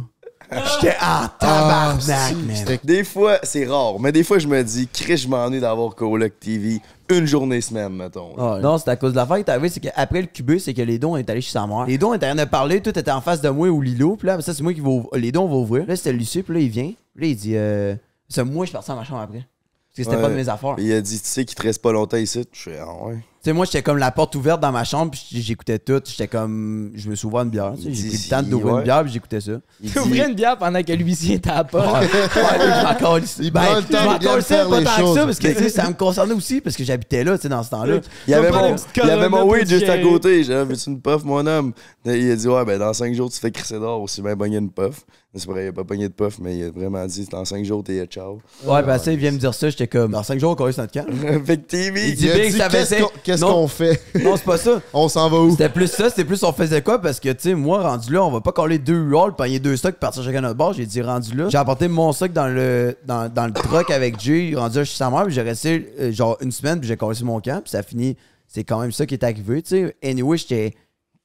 J'étais 0.52 0.96
en 1.00 1.28
tabarnak, 1.40 2.02
Ah, 2.10 2.32
man. 2.34 2.56
C'était 2.56 2.80
Des 2.84 3.04
fois, 3.04 3.38
c'est 3.44 3.68
rare, 3.68 4.00
mais 4.00 4.12
des 4.12 4.24
fois, 4.24 4.40
je 4.40 4.48
me 4.48 4.64
dis, 4.64 4.88
Chris, 4.92 5.18
je 5.18 5.28
m'ennuie 5.28 5.60
d'avoir 5.60 5.94
Coloc 5.94 6.40
TV 6.40 6.82
une 7.10 7.28
journée 7.28 7.62
semaine, 7.62 7.94
mettons. 7.94 8.36
Non, 8.60 8.78
c'est 8.80 8.90
à 8.90 8.96
cause 8.96 9.12
de 9.12 9.18
l'affaire 9.18 9.36
qui 9.38 9.44
est 9.44 9.50
arrivée, 9.50 9.70
c'est 9.70 9.80
qu'après 9.80 10.22
le 10.22 10.28
QB, 10.28 10.58
c'est 10.58 10.74
que 10.74 10.82
les 10.82 10.98
dons 10.98 11.16
est 11.18 11.30
allé 11.30 11.42
chez 11.42 11.52
sa 11.52 11.68
mère. 11.68 11.86
Les 11.86 12.00
dons 12.00 12.16
étaient 12.16 12.26
en 12.32 12.34
train 12.36 12.46
de 12.46 12.50
parler, 12.50 12.82
tout 12.82 12.98
était 12.98 13.12
en 13.12 13.22
face 13.22 13.42
de 13.42 13.50
moi 13.50 13.68
ou 13.70 13.80
Lilo, 13.80 14.16
puis 14.16 14.28
là, 14.28 14.42
ça, 14.42 14.54
c'est 14.56 14.64
moi 14.64 14.74
qui 14.74 14.82
vais 14.82 14.88
ouvrir. 14.88 15.10
Les 15.14 15.32
dons 15.32 15.48
vont 15.48 15.62
ouvrir. 15.62 15.86
Là, 15.88 15.96
c'était 15.96 16.14
Lucie, 16.14 16.42
puis 16.42 16.54
là, 16.56 16.60
il 16.62 16.70
vient. 16.70 16.92
Puis 17.16 17.26
là, 17.26 17.28
il 17.28 17.36
dit, 17.36 17.56
euh, 17.56 17.94
c'est 18.28 18.44
moi, 18.44 18.66
je 18.66 18.70
suis 18.70 18.74
parti 18.74 18.90
dans 18.90 18.96
ma 18.96 19.04
chambre 19.04 19.22
après. 19.22 19.46
Parce 19.46 19.98
que 19.98 20.04
c'était 20.04 20.16
Ouais. 20.16 20.22
pas 20.22 20.30
de 20.30 20.36
mes 20.36 20.50
affaires. 20.50 20.76
Il 20.80 20.92
a 20.94 21.02
dit, 21.02 21.20
tu 21.20 21.28
sais 21.28 21.46
qu'il 21.46 21.56
te 21.56 21.62
reste 21.64 21.82
pas 21.82 21.92
longtemps 21.92 22.18
ici? 22.18 22.44
Je 22.52 22.60
fais, 22.60 22.80
ah 22.80 23.06
ouais. 23.06 23.18
Sais, 23.44 23.54
moi, 23.54 23.66
j'étais 23.66 23.82
comme 23.82 23.98
la 23.98 24.12
porte 24.12 24.36
ouverte 24.36 24.60
dans 24.62 24.72
ma 24.72 24.84
chambre, 24.84 25.12
puis 25.12 25.42
j'écoutais 25.42 25.80
tout. 25.80 26.02
J'étais 26.06 26.28
comme, 26.28 26.92
je 26.96 27.10
me 27.10 27.16
suis 27.16 27.26
ouvert 27.28 27.42
une 27.42 27.50
bière. 27.50 27.74
tu 27.76 27.84
sais, 27.84 27.94
J'ai 27.94 28.08
pris 28.10 28.18
le 28.24 28.30
temps 28.30 28.44
d'ouvrir 28.44 28.74
ouais. 28.74 28.80
une 28.80 28.84
bière, 28.86 29.04
puis 29.04 29.12
j'écoutais 29.14 29.42
ça. 29.42 29.52
Il 29.82 29.92
Tu 29.92 30.00
dit, 30.00 30.06
ouvrais 30.06 30.28
une 30.30 30.36
bière 30.36 30.58
pendant 30.58 30.84
que 30.84 30.92
l'huissier 30.94 31.36
était 31.36 31.50
à 31.50 31.56
la 31.56 31.64
porte. 31.64 32.02
Ouais, 32.02 32.08
je 32.12 32.84
m'en 32.86 32.96
calisse. 33.16 33.38
Il 33.42 33.52
Ben, 33.52 33.62
je 33.82 33.88
temps 33.94 34.04
m'en 34.06 34.14
de 34.16 34.20
bien 34.20 34.30
calissais 34.32 34.56
faire 34.56 34.70
pas 34.70 34.82
tant 34.82 34.84
que 35.14 35.20
ça, 35.20 35.26
parce 35.26 35.40
que 35.40 35.48
tu 35.48 35.54
sais, 35.56 35.70
ça 35.70 35.88
me 35.88 35.94
concernait 35.94 36.34
aussi, 36.34 36.62
parce 36.62 36.76
que 36.76 36.84
j'habitais 36.84 37.24
là, 37.24 37.38
tu 37.38 37.44
sais, 37.44 37.50
dans 37.50 37.64
ce 37.64 37.70
temps-là. 37.70 38.00
il 38.28 38.32
y 38.32 38.34
avait 38.34 38.50
pas 38.50 38.70
mon, 38.70 38.76
il 38.76 39.08
y 39.08 39.12
avait 39.12 39.30
mon 39.30 39.44
weed 39.50 39.68
juste 39.70 39.90
à 39.90 39.98
côté. 40.00 40.44
J'ai 40.44 40.54
dit, 40.54 40.54
Ah, 40.54 40.64
veux-tu 40.64 40.90
une 40.90 41.02
puff, 41.02 41.24
mon 41.24 41.46
homme? 41.46 41.74
Il 42.06 42.32
a 42.32 42.36
dit, 42.36 42.48
ouais, 42.48 42.66
ben 42.66 42.80
dans 42.80 42.94
5 42.94 43.14
jours, 43.14 43.30
tu 43.32 43.40
fais 43.40 43.52
crisser 43.52 43.80
d'or, 43.80 44.02
aussi 44.02 44.22
bien 44.22 44.36
pogner 44.36 44.58
une 44.58 44.72
puff. 44.72 45.06
C'est 45.36 45.46
vrai, 45.48 45.66
il 45.66 45.68
a 45.68 45.74
pas 45.74 45.84
pogné 45.84 46.08
de 46.08 46.14
puff, 46.14 46.40
mais 46.40 46.58
il 46.58 46.64
a 46.66 46.72
vraiment 46.72 47.06
dit, 47.06 47.28
dans 47.32 47.46
5 47.46 47.64
jours, 47.64 47.84
t'es 47.84 48.04
ciao. 48.08 48.40
Ouais, 48.66 48.82
ben, 48.82 48.98
ça, 48.98 49.12
il 49.12 49.20
vient 49.20 49.32
me 49.32 49.38
dire 49.38 49.54
ça, 49.54 49.70
j'étais 49.70 49.86
comme, 49.88 50.12
dans 50.12 50.24
5 50.24 50.40
jours, 50.40 50.52
on 50.52 50.56
collisse 50.56 50.78
notre 50.80 50.92
camp. 50.92 51.06
fait 51.46 51.58
que 51.58 51.68
TV, 51.68 52.10
Il 52.10 52.16
dit, 52.16 52.28
Big, 52.30 52.52
dit, 52.52 52.58
ça 52.58 52.68
qu'on- 52.68 53.10
qu'est-ce 53.32 53.46
qu'on 53.46 53.68
fait? 53.68 54.02
Non, 54.24 54.36
c'est 54.36 54.46
pas 54.46 54.58
ça. 54.58 54.82
On 54.94 55.08
s'en 55.08 55.30
va 55.30 55.38
où? 55.38 55.52
C'était 55.52 55.70
plus 55.70 55.88
ça, 55.88 56.10
c'était 56.10 56.26
plus 56.26 56.44
on 56.44 56.52
faisait 56.52 56.82
quoi? 56.82 57.00
Parce 57.00 57.20
que 57.20 57.30
tu 57.30 57.38
sais 57.40 57.54
moi 57.54 57.82
rendu 57.82 58.12
là, 58.14 58.24
on 58.24 58.32
va 58.32 58.42
pas 58.42 58.52
coller 58.52 58.80
deux 58.80 59.10
rolls, 59.14 59.36
pogner 59.36 59.60
deux 59.60 59.78
stocks, 59.78 59.96
partir 59.96 60.24
chacun 60.24 60.42
notre 60.42 60.56
bord, 60.56 60.74
j'ai 60.74 60.86
dit 60.86 61.02
rendu 61.02 61.36
là. 61.36 61.50
J'ai 61.50 61.58
apporté 61.58 61.88
mon 61.88 62.12
stock 62.12 62.34
dans 62.34 62.48
le 62.48 62.98
dans, 63.06 63.32
dans 63.32 63.46
le 63.48 63.54
truck 63.54 63.90
avec 63.92 64.20
Jay, 64.20 64.54
rendu 64.56 64.78
là 64.80 64.84
chez 64.84 64.98
sa 64.98 65.10
mère, 65.10 65.26
puis 65.26 65.34
j'ai 65.34 65.42
resté 65.42 65.94
euh, 66.00 66.12
genre 66.12 66.38
une 66.42 66.52
semaine, 66.52 66.80
puis 66.80 66.88
j'ai 66.88 66.98
collé 66.98 67.18
mon 67.24 67.40
camp, 67.40 67.62
puis 67.62 67.72
ça 67.72 67.80
a 67.80 67.84
fini, 67.84 68.18
c'est 68.48 68.64
quand 68.64 68.80
même 68.80 68.92
ça 68.92 69.06
qui 69.06 69.14
est 69.14 69.24
arrivé, 69.24 69.62
tu 69.62 69.70
sais. 69.70 69.96
Anyway, 70.04 70.38
j'étais 70.38 70.74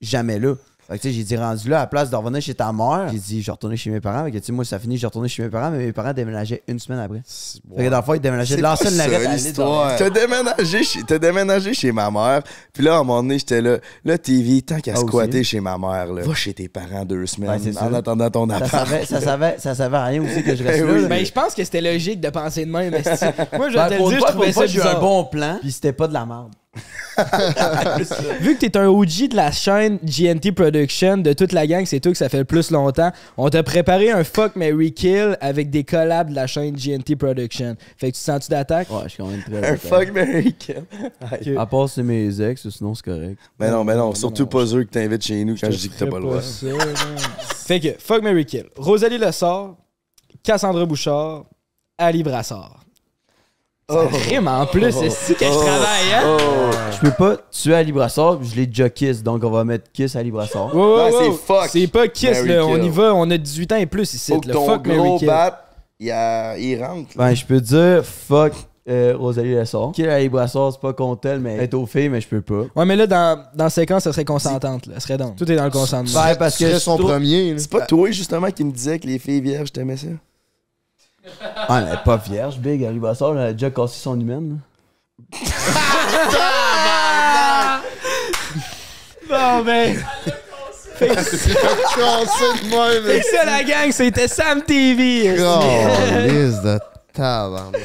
jamais 0.00 0.38
là. 0.38 0.54
Fait 0.88 0.98
que 0.98 1.02
tu 1.02 1.08
sais, 1.08 1.14
j'ai 1.14 1.24
dit 1.24 1.36
rendu 1.36 1.68
là 1.68 1.78
à 1.78 1.80
la 1.80 1.86
place 1.86 2.10
de 2.10 2.16
revenir 2.16 2.42
chez 2.42 2.54
ta 2.54 2.70
mère, 2.72 3.08
j'ai 3.10 3.18
dit 3.18 3.42
je 3.42 3.50
retournais 3.50 3.76
chez 3.76 3.90
mes 3.90 4.00
parents, 4.00 4.24
fait 4.24 4.32
que 4.32 4.38
tu 4.38 4.44
sais 4.44 4.52
moi 4.52 4.64
ça 4.66 4.78
finit, 4.78 4.98
j'ai 4.98 5.06
retourné 5.06 5.28
chez 5.28 5.42
mes 5.42 5.48
parents, 5.48 5.70
mais 5.70 5.78
mes 5.78 5.92
parents 5.92 6.12
déménageaient 6.12 6.62
une 6.68 6.78
semaine 6.78 6.98
après. 7.00 7.22
Fait 7.76 7.84
que 7.84 7.88
dans 7.90 7.96
le 7.96 8.02
fond, 8.02 8.14
ils 8.14 8.20
déménageaient 8.20 8.56
de 8.56 8.62
l'ancienne 8.62 9.00
à 9.00 9.06
l'île 9.08 9.30
l'histoire. 9.32 9.96
T'as 9.96 10.10
déménagé, 10.10 10.82
chez- 10.84 11.02
déménagé 11.18 11.72
chez 11.74 11.90
ma 11.92 12.10
mère. 12.10 12.42
Puis 12.72 12.82
là, 12.84 12.96
à 12.96 12.98
un 12.98 13.02
moment 13.04 13.22
donné, 13.22 13.38
j'étais 13.38 13.60
là. 13.62 13.78
Là, 14.04 14.18
TV, 14.18 14.60
tant 14.62 14.78
qu'à 14.80 14.92
Ah, 14.94 15.00
squatter 15.00 15.40
aussi. 15.40 15.44
chez 15.50 15.60
ma 15.60 15.78
mère, 15.78 16.12
là, 16.12 16.22
va 16.22 16.34
chez 16.34 16.52
tes 16.52 16.68
parents 16.68 17.04
deux 17.04 17.24
semaines 17.26 17.50
Ouais, 17.62 17.78
en 17.78 17.94
attendant 17.94 18.30
ton 18.30 18.48
Ça 18.48 18.56
appart. 18.56 18.70
savait, 18.88 19.04
ça 19.06 19.20
savait, 19.20 19.56
ça 19.58 19.74
savait 19.74 19.96
rien 19.98 20.22
aussi 20.22 20.42
que 20.42 20.54
je 20.54 20.64
reste 20.64 20.80
Ben 20.80 20.86
là. 20.86 20.92
oui. 20.94 21.02
là. 21.02 21.08
Ben, 21.08 21.24
je 21.24 21.32
pense 21.32 21.54
que 21.54 21.64
c'était 21.64 21.80
logique 21.80 22.20
de 22.20 22.28
penser 22.30 22.66
de 22.66 22.70
même. 22.70 22.90
Moi, 23.56 23.70
je 23.70 23.74
Ben, 23.76 23.88
te 23.88 23.94
le 23.94 24.08
dire, 24.10 24.18
je 24.20 24.32
trouvais 24.32 24.52
ça 24.52 24.66
j'ai 24.66 24.78
eu 24.78 24.82
un 24.82 25.00
bon 25.00 25.24
plan, 25.24 25.58
puis 25.60 25.72
c'était 25.72 25.92
pas 25.92 26.08
de 26.08 26.12
la 26.12 26.26
merde. 26.26 26.52
Vu 28.40 28.56
que 28.56 28.60
t'es 28.60 28.76
un 28.76 28.88
OG 28.88 29.28
de 29.30 29.36
la 29.36 29.52
chaîne 29.52 29.98
GNT 30.02 30.52
Production, 30.52 31.18
de 31.18 31.32
toute 31.32 31.52
la 31.52 31.66
gang, 31.66 31.84
c'est 31.86 32.00
toi 32.00 32.12
que 32.12 32.18
ça 32.18 32.28
fait 32.28 32.38
le 32.38 32.44
plus 32.44 32.70
longtemps, 32.70 33.12
on 33.36 33.48
t'a 33.48 33.62
préparé 33.62 34.10
un 34.10 34.24
Fuck 34.24 34.56
Mary 34.56 34.92
Kill 34.92 35.36
avec 35.40 35.70
des 35.70 35.84
collabs 35.84 36.30
de 36.30 36.34
la 36.34 36.46
chaîne 36.46 36.74
GNT 36.74 37.16
Production. 37.16 37.76
Fait 37.96 38.10
que 38.10 38.16
tu 38.16 38.20
te 38.20 38.24
sens-tu 38.24 38.50
d'attaque? 38.50 38.90
Ouais, 38.90 39.02
je 39.04 39.08
suis 39.08 39.22
quand 39.22 39.28
même 39.28 39.42
très. 39.42 39.72
Un 39.72 39.76
fuck 39.76 40.12
Mary 40.12 40.52
Kill. 40.54 40.84
À 41.56 41.66
part 41.66 41.88
c'est 41.88 42.02
mes 42.02 42.40
ex, 42.40 42.68
sinon 42.68 42.94
c'est 42.94 43.04
correct. 43.04 43.38
Mais 43.58 43.70
non, 43.70 43.84
mais 43.84 43.94
non, 43.94 44.14
surtout 44.14 44.46
pas 44.46 44.64
eux 44.64 44.84
que 44.84 44.90
t'invites 44.90 45.24
chez 45.24 45.44
nous 45.44 45.56
quand 45.56 45.70
je 45.70 45.76
dis 45.76 45.88
que 45.88 45.98
t'as 45.98 46.06
pas 46.06 46.18
le 46.18 46.24
droit. 46.24 46.40
fait 46.40 47.80
que, 47.80 47.94
Fuck 47.98 48.22
Mary 48.22 48.44
Kill. 48.44 48.66
Rosalie 48.76 49.18
Lessard, 49.18 49.76
Cassandra 50.42 50.84
Bouchard, 50.84 51.44
Ali 51.98 52.22
Brassard. 52.22 52.83
Ça 53.88 54.06
rime 54.30 54.48
en 54.48 54.64
plus, 54.66 54.90
c'est 54.92 55.10
si 55.10 55.34
que 55.34 55.44
je 55.44 55.50
travaille, 55.50 56.12
hein? 56.14 56.22
Oh. 56.38 56.70
Je 56.90 56.98
peux 57.00 57.10
pas 57.10 57.36
tuer 57.50 57.74
Ali 57.74 57.92
Brassard, 57.92 58.38
puis 58.38 58.48
je 58.48 58.56
l'ai 58.56 58.66
déjà 58.66 58.88
kiss, 58.88 59.22
donc 59.22 59.44
on 59.44 59.50
va 59.50 59.62
mettre 59.64 59.92
kiss 59.92 60.16
à 60.16 60.20
Ali 60.20 60.30
Brassard. 60.30 60.74
Ouais. 60.74 61.10
c'est 61.18 61.32
fuck 61.32 61.68
C'est 61.68 61.86
pas 61.88 62.08
Kiss, 62.08 62.30
Mary 62.30 62.48
là. 62.48 62.64
On 62.66 62.82
y 62.82 62.88
va, 62.88 63.14
on 63.14 63.30
a 63.30 63.36
18 63.36 63.72
ans 63.72 63.76
et 63.76 63.86
plus 63.86 64.14
ici. 64.14 64.32
Faut 64.32 64.40
que 64.40 64.48
le 64.48 64.54
ton 64.54 64.66
Fuck 64.66 64.86
Mary 64.86 64.98
gros 64.98 65.18
Kill. 65.18 65.26
bat, 65.28 65.64
il, 66.00 66.10
a- 66.10 66.56
il 66.56 66.82
rentre. 66.82 67.10
Ben, 67.14 67.34
je 67.34 67.44
peux 67.44 67.60
dire 67.60 68.02
fuck 68.04 68.54
euh, 68.88 69.14
Rosalie 69.18 69.54
Lessard. 69.54 69.92
Kill 69.92 70.08
Ali 70.08 70.30
Brassard, 70.30 70.72
c'est 70.72 70.80
pas 70.80 70.94
contre 70.94 71.28
elle, 71.28 71.40
mais 71.40 71.56
est 71.56 71.74
aux 71.74 71.84
filles, 71.84 72.08
mais 72.08 72.22
je 72.22 72.28
peux 72.28 72.40
pas. 72.40 72.62
Ouais, 72.74 72.86
mais 72.86 72.96
là, 72.96 73.06
dans, 73.06 73.38
dans 73.54 73.64
la 73.64 73.70
séquence, 73.70 74.04
ça 74.04 74.12
serait 74.12 74.24
consentante, 74.24 74.86
là. 74.86 74.94
Ça 74.94 75.00
serait 75.00 75.18
donc. 75.18 75.36
Tout 75.36 75.50
est 75.52 75.56
dans 75.56 75.64
le 75.64 75.70
consentement. 75.70 76.22
Ouais, 76.22 76.34
parce 76.36 76.56
que 76.56 76.78
son 76.78 76.96
premier. 76.96 77.54
C'est 77.58 77.70
pas 77.70 77.82
toi, 77.84 78.10
justement, 78.10 78.50
qui 78.50 78.64
me 78.64 78.72
disais 78.72 78.98
que 78.98 79.06
les 79.06 79.18
filles 79.18 79.42
vierges 79.42 79.72
t'aimaient 79.72 79.98
ça? 79.98 80.06
Ah, 81.40 81.82
elle 81.82 81.94
est 81.94 82.04
pas 82.04 82.16
vierge, 82.16 82.58
Big. 82.58 82.86
Brassard, 82.98 83.32
elle 83.32 83.46
a 83.46 83.52
déjà 83.52 83.70
cassé 83.70 83.98
son 84.00 84.18
humaine. 84.20 84.60
Bon, 89.28 89.62
ben. 89.64 89.96
Cassé 90.98 91.36
de 91.36 91.54
même, 92.70 93.04
Fait 93.04 93.20
que 93.20 93.26
ça, 93.36 93.44
la 93.44 93.64
gang, 93.64 93.90
c'était 93.90 94.28
Sam 94.28 94.62
TV. 94.62 95.34
Calisse 95.36 96.60
de 96.62 96.78
tabarnak. 97.12 97.80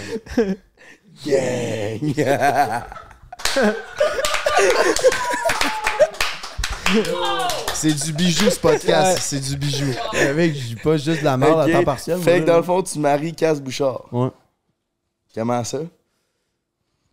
Gang! 1.25 2.13
C'est 7.73 7.93
du 7.93 8.13
bijou, 8.13 8.49
ce 8.49 8.59
podcast. 8.59 9.19
C'est 9.21 9.39
du 9.39 9.55
bijou. 9.57 9.91
Ouais, 10.13 10.33
mec, 10.33 10.55
je 10.55 10.67
dis 10.67 10.75
pas 10.75 10.97
juste 10.97 11.19
de 11.19 11.25
la 11.25 11.37
merde 11.37 11.59
à 11.59 11.71
temps 11.71 11.83
partiel. 11.83 12.19
Fait 12.19 12.41
que 12.41 12.45
dans 12.45 12.57
le 12.57 12.63
fond, 12.63 12.81
tu 12.83 12.99
maries 12.99 13.33
Casse 13.33 13.61
Bouchard. 13.61 14.05
Ouais. 14.11 14.29
Comment 15.33 15.63
ça? 15.63 15.79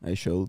Elle 0.04 0.12
est 0.12 0.16
chaude. 0.16 0.48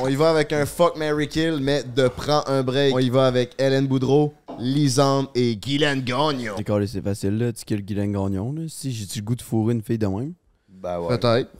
On 0.00 0.08
y 0.08 0.16
va 0.16 0.30
avec 0.30 0.52
un 0.52 0.66
fuck 0.66 0.96
Mary 0.96 1.28
Kill, 1.28 1.58
mais 1.60 1.82
de 1.82 2.08
prend 2.08 2.42
un 2.46 2.62
break. 2.62 2.94
On 2.94 2.98
y 2.98 3.10
va 3.10 3.26
avec 3.26 3.54
Hélène 3.58 3.86
Boudreau, 3.86 4.34
Lisande 4.58 5.28
et 5.34 5.56
Guylaine 5.56 6.00
Gagnon. 6.02 6.56
Calé, 6.64 6.86
c'est 6.86 7.02
facile, 7.02 7.38
là. 7.38 7.52
Tu 7.52 7.64
kills 7.64 7.82
Guylaine 7.82 8.12
Gagnon, 8.12 8.52
là. 8.52 8.62
Si 8.68 8.92
j'ai-tu 8.92 9.20
le 9.20 9.24
goût 9.24 9.34
de 9.34 9.42
fourrer 9.42 9.74
une 9.74 9.82
fille 9.82 9.98
de 9.98 10.06
même? 10.06 10.32
Ben 10.68 10.98
ouais. 11.00 11.16
Peut-être. 11.16 11.50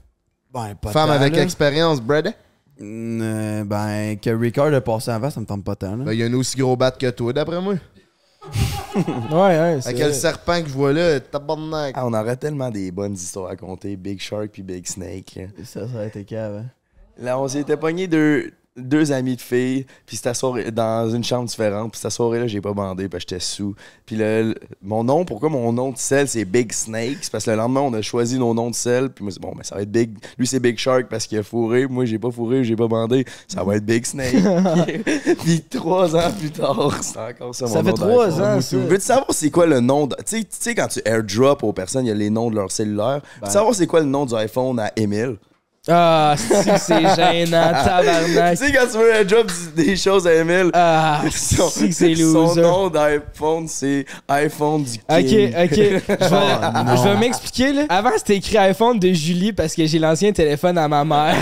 Ben, 0.53 0.75
pas 0.75 0.91
Femme 0.91 1.11
avec 1.11 1.37
là. 1.37 1.43
expérience, 1.43 2.01
Brad. 2.01 2.35
Euh, 2.81 3.65
ben, 3.65 4.19
que 4.19 4.31
Ricard 4.31 4.73
a 4.75 4.81
passé 4.81 5.11
avant, 5.11 5.31
ça 5.31 5.41
me 5.41 5.47
tente 5.47 5.65
pas 5.65 5.77
tant, 5.77 5.97
là. 5.97 6.05
Ben, 6.05 6.13
il 6.13 6.19
y 6.19 6.23
a 6.23 6.27
un 6.27 6.35
aussi 6.35 6.57
gros 6.59 6.77
bat 6.77 6.91
que 6.91 7.11
toi, 7.11 7.33
d'après 7.33 7.61
moi. 7.61 7.75
Ouais, 8.97 9.59
ouais. 9.59 9.79
c'est- 9.83 9.91
Avec 9.91 10.07
le 10.07 10.13
serpent 10.13 10.63
que 10.63 10.69
je 10.69 10.73
vois 10.73 10.93
là, 10.93 11.21
tabarnak. 11.21 11.95
Ah, 11.99 12.07
on 12.07 12.15
aurait 12.15 12.37
tellement 12.37 12.71
des 12.71 12.91
bonnes 12.91 13.13
histoires 13.15 13.51
à 13.51 13.57
compter. 13.57 13.95
Big 13.97 14.21
Shark 14.21 14.49
puis 14.53 14.63
Big 14.63 14.87
Snake. 14.87 15.39
Ça, 15.65 15.87
ça 15.87 15.95
aurait 15.97 16.07
été 16.09 16.25
cave, 16.25 16.63
hein. 16.65 16.67
Là, 17.19 17.39
on 17.39 17.47
s'était 17.49 17.77
pogné 17.77 18.07
deux, 18.07 18.53
deux 18.77 19.13
amis 19.13 19.37
de 19.37 19.41
filles, 19.41 19.87
puis 20.05 20.17
c'était 20.17 20.35
soirée 20.35 20.71
dans 20.71 21.09
une 21.11 21.25
chambre 21.25 21.49
différente. 21.49 21.93
Puis 21.93 22.01
cette 22.01 22.11
soirée-là, 22.11 22.47
j'ai 22.47 22.61
pas 22.61 22.73
bandé, 22.73 23.09
parce 23.09 23.25
que 23.25 23.31
j'étais 23.31 23.45
sous. 23.45 23.75
Puis 24.05 24.17
le, 24.17 24.43
le- 24.51 24.55
mon 24.83 25.03
nom, 25.05 25.25
pourquoi 25.25 25.49
mon 25.49 25.73
nom 25.73 25.91
de 25.93 25.99
sel, 25.99 26.29
c'est 26.29 26.45
Big 26.45 26.73
Snake? 26.73 27.19
C'est 27.23 27.33
parce 27.33 27.45
que 27.45 27.51
le 27.51 27.57
lendemain, 27.57 27.81
on 27.81 27.95
a 27.95 28.03
choisi 28.03 28.39
nos 28.39 28.53
noms 28.55 28.71
de 28.71 28.75
sel. 28.75 29.11
Puis 29.11 29.25
moi, 29.25 29.33
c'est 29.33 29.41
bon, 29.41 29.53
mais 29.57 29.65
ça 29.65 29.75
va 29.77 29.83
être 29.83 29.91
Big. 29.91 30.11
Lui, 30.39 30.47
c'est 30.47 30.61
Big 30.61 30.77
Shark 30.79 31.07
parce 31.09 31.27
qu'il 31.27 31.39
a 31.39 31.43
fourré. 31.43 31.87
Moi, 31.87 32.05
j'ai 32.05 32.19
pas 32.19 32.31
fourré, 32.31 32.65
j'ai 32.65 32.77
pas 32.77 32.89
bandé. 32.89 33.25
Ça 33.49 33.65
va 33.65 33.77
être 33.77 33.85
Big 33.87 34.05
Snake. 34.05 34.35
puis 35.45 35.63
trois 35.63 36.15
ans 36.17 36.31
plus 36.39 36.51
tard, 36.51 36.99
c'est 37.03 37.19
encore 37.19 37.55
ça, 37.55 37.67
mon 37.67 37.73
Ça 37.73 37.79
nom 37.83 37.85
fait 37.85 37.93
trois 37.95 38.41
ans. 38.43 38.59
Veux-tu 38.59 39.01
savoir 39.01 39.27
c'est 39.31 39.51
quoi 39.51 39.67
le 39.67 39.81
nom? 39.81 40.07
de- 40.07 40.17
Tu 40.27 40.45
sais- 40.51 40.75
quand 40.75 40.89
tu 40.89 41.01
airdrop 41.05 41.63
aux 41.63 41.73
personnes, 41.73 42.05
il 42.05 42.09
y 42.09 42.13
a 42.13 42.15
les 42.15 42.31
noms 42.31 42.51
de 42.51 42.57
leur 42.57 42.71
cellulaire. 42.71 43.21
Veux-tu 43.41 43.53
savoir 43.53 43.75
c'est 43.75 43.87
quoi 43.87 44.01
le 44.01 44.07
nom 44.07 44.27
du 44.27 44.35
iPhone 44.35 44.79
à 44.81 44.93
Emile? 44.97 45.37
Ah, 45.89 46.35
si, 46.37 46.45
c'est 46.79 47.01
gênant, 47.17 47.71
tabarnak. 47.73 48.59
Tu 48.59 48.67
sais, 48.67 48.73
quand 48.73 48.87
tu 48.91 48.99
veux 48.99 49.15
airdrop 49.15 49.47
du- 49.47 49.85
des 49.85 49.97
choses 49.97 50.27
à 50.27 50.35
Emile, 50.35 50.71
Ah, 50.75 51.21
son, 51.33 51.69
si, 51.69 51.93
c'est 51.93 52.15
son 52.17 52.47
loser. 52.47 52.61
nom 52.63 52.89
d'iPhone, 52.89 53.69
c'est 53.69 54.05
iPhone 54.29 54.83
du 54.83 54.99
Ok, 55.09 55.25
King. 55.27 55.49
ok. 55.49 55.71
Je 55.71 55.77
vais, 55.79 56.97
je 56.97 57.03
vais 57.09 57.17
m'expliquer, 57.17 57.73
là. 57.73 57.83
Avant, 57.89 58.11
c'était 58.17 58.37
écrit 58.37 58.59
iPhone 58.59 58.99
de 58.99 59.13
Julie 59.13 59.53
parce 59.53 59.75
que 59.75 59.87
j'ai 59.87 59.99
l'ancien 60.01 60.33
téléphone 60.33 60.77
à 60.79 60.89
ma 60.89 61.05
mère. 61.05 61.37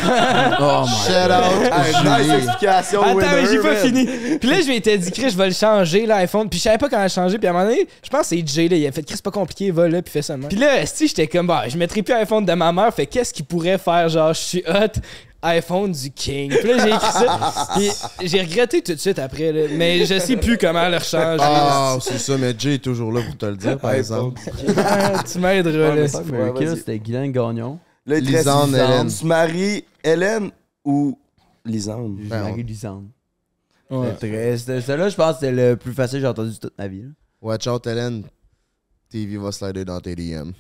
Oh 0.61 0.83
my 0.85 0.89
Shout 0.89 1.33
out, 1.33 2.05
nice 2.05 2.27
Julie. 2.27 2.37
explication, 2.45 3.03
Attends, 3.03 3.15
winner, 3.17 3.29
mais 3.43 3.49
j'ai 3.51 3.59
pas 3.59 3.73
man. 3.73 3.77
fini. 3.83 4.07
Puis 4.39 4.49
là, 4.51 4.57
je 4.61 4.69
m'étais 4.69 4.99
dit, 4.99 5.11
Chris, 5.11 5.31
je 5.31 5.37
vais 5.39 5.47
le 5.49 5.55
changer, 5.55 6.05
l'iPhone. 6.07 6.49
Puis 6.49 6.59
je 6.59 6.65
savais 6.65 6.79
pas 6.79 6.89
comment 6.89 7.03
le 7.03 7.09
changer. 7.09 7.39
Puis 7.39 7.47
à 7.47 7.51
un 7.51 7.55
moment 7.55 7.65
donné, 7.65 7.87
je 8.03 8.11
pense 8.11 8.21
que 8.29 8.37
c'est 8.37 8.47
Jay, 8.47 8.69
là. 8.69 8.77
Il 8.77 8.87
a 8.87 8.93
fait, 8.93 9.03
Chris, 9.03 9.15
c'est 9.17 9.25
pas 9.25 9.31
compliqué, 9.31 9.71
va 9.71 9.89
là, 9.89 10.03
puis 10.03 10.13
fais 10.13 10.23
ça. 10.23 10.35
Puis 10.49 10.59
là, 10.59 10.85
si 10.85 11.09
j'étais 11.09 11.27
comme, 11.29 11.47
bah, 11.47 11.63
je 11.69 11.79
mettrais 11.79 12.03
plus 12.03 12.13
iPhone 12.15 12.45
de 12.45 12.53
ma 12.53 12.73
mère. 12.73 12.93
Fait 12.95 13.07
qu'est-ce 13.07 13.33
qu'il 13.33 13.45
pourrait 13.47 13.79
faire, 13.79 14.09
genre, 14.09 14.34
je 14.35 14.39
suis 14.41 14.65
hot. 14.69 15.01
iPhone 15.47 15.93
du 15.93 16.11
King. 16.11 16.51
Puis 16.59 16.69
là, 16.69 16.79
j'ai 16.79 16.89
écrit 16.95 17.13
ça. 17.13 17.69
Puis 17.77 18.29
j'ai 18.29 18.41
regretté 18.41 18.81
tout 18.83 18.95
de 18.95 18.99
suite 18.99 19.19
après, 19.19 19.53
là. 19.53 19.67
Mais 19.77 20.07
je 20.07 20.19
sais 20.19 20.37
plus 20.39 20.57
comment 20.57 20.89
le 20.89 20.99
changer. 21.01 21.37
Ah, 21.43 21.99
c'est 22.01 22.17
ça, 22.19 22.39
mais 22.39 22.55
Jay 22.59 22.75
est 22.77 22.79
toujours 22.85 23.13
là 23.13 23.21
pour 23.23 23.37
te 23.37 23.45
le 23.47 23.57
dire, 23.57 23.79
par 23.79 23.93
exemple. 23.93 24.41
Ah, 24.79 25.23
tu 25.31 25.39
m'aideras, 25.39 25.95
là. 25.95 26.09
c'était 26.77 26.99
Guylaine 26.99 27.31
Gagnon. 27.31 27.79
Là, 28.07 28.19
il 28.19 28.25
Lisande. 28.25 28.75
Hélène. 28.75 29.09
Tu 29.09 29.25
maries 29.27 29.85
Hélène 30.03 30.51
ou 30.85 31.19
Lisande? 31.65 32.17
J'ai 32.23 32.29
Ben, 32.29 32.41
marié 32.43 32.63
on- 32.65 32.67
Lisande. 32.67 33.05
Ouais. 33.91 34.09
C'était 34.21 34.81
Celle-là, 34.81 35.09
je 35.11 35.15
pense 35.17 35.35
que 35.35 35.41
c'était 35.41 35.53
le 35.53 35.77
plus 35.77 35.93
facile 35.93 36.19
que 36.19 36.23
j'ai 36.23 36.29
entendu 36.29 36.51
de 36.53 36.57
toute 36.57 36.79
ma 36.79 36.89
vie. 36.89 37.03
là. 37.03 37.09
Watch 37.43 37.67
out, 37.67 37.87
Hélène. 37.87 38.25
TV 39.15 39.37
va 39.37 39.53
slider 39.53 39.85
dans 39.85 40.01
tes 40.01 40.17
DM. 40.17 40.51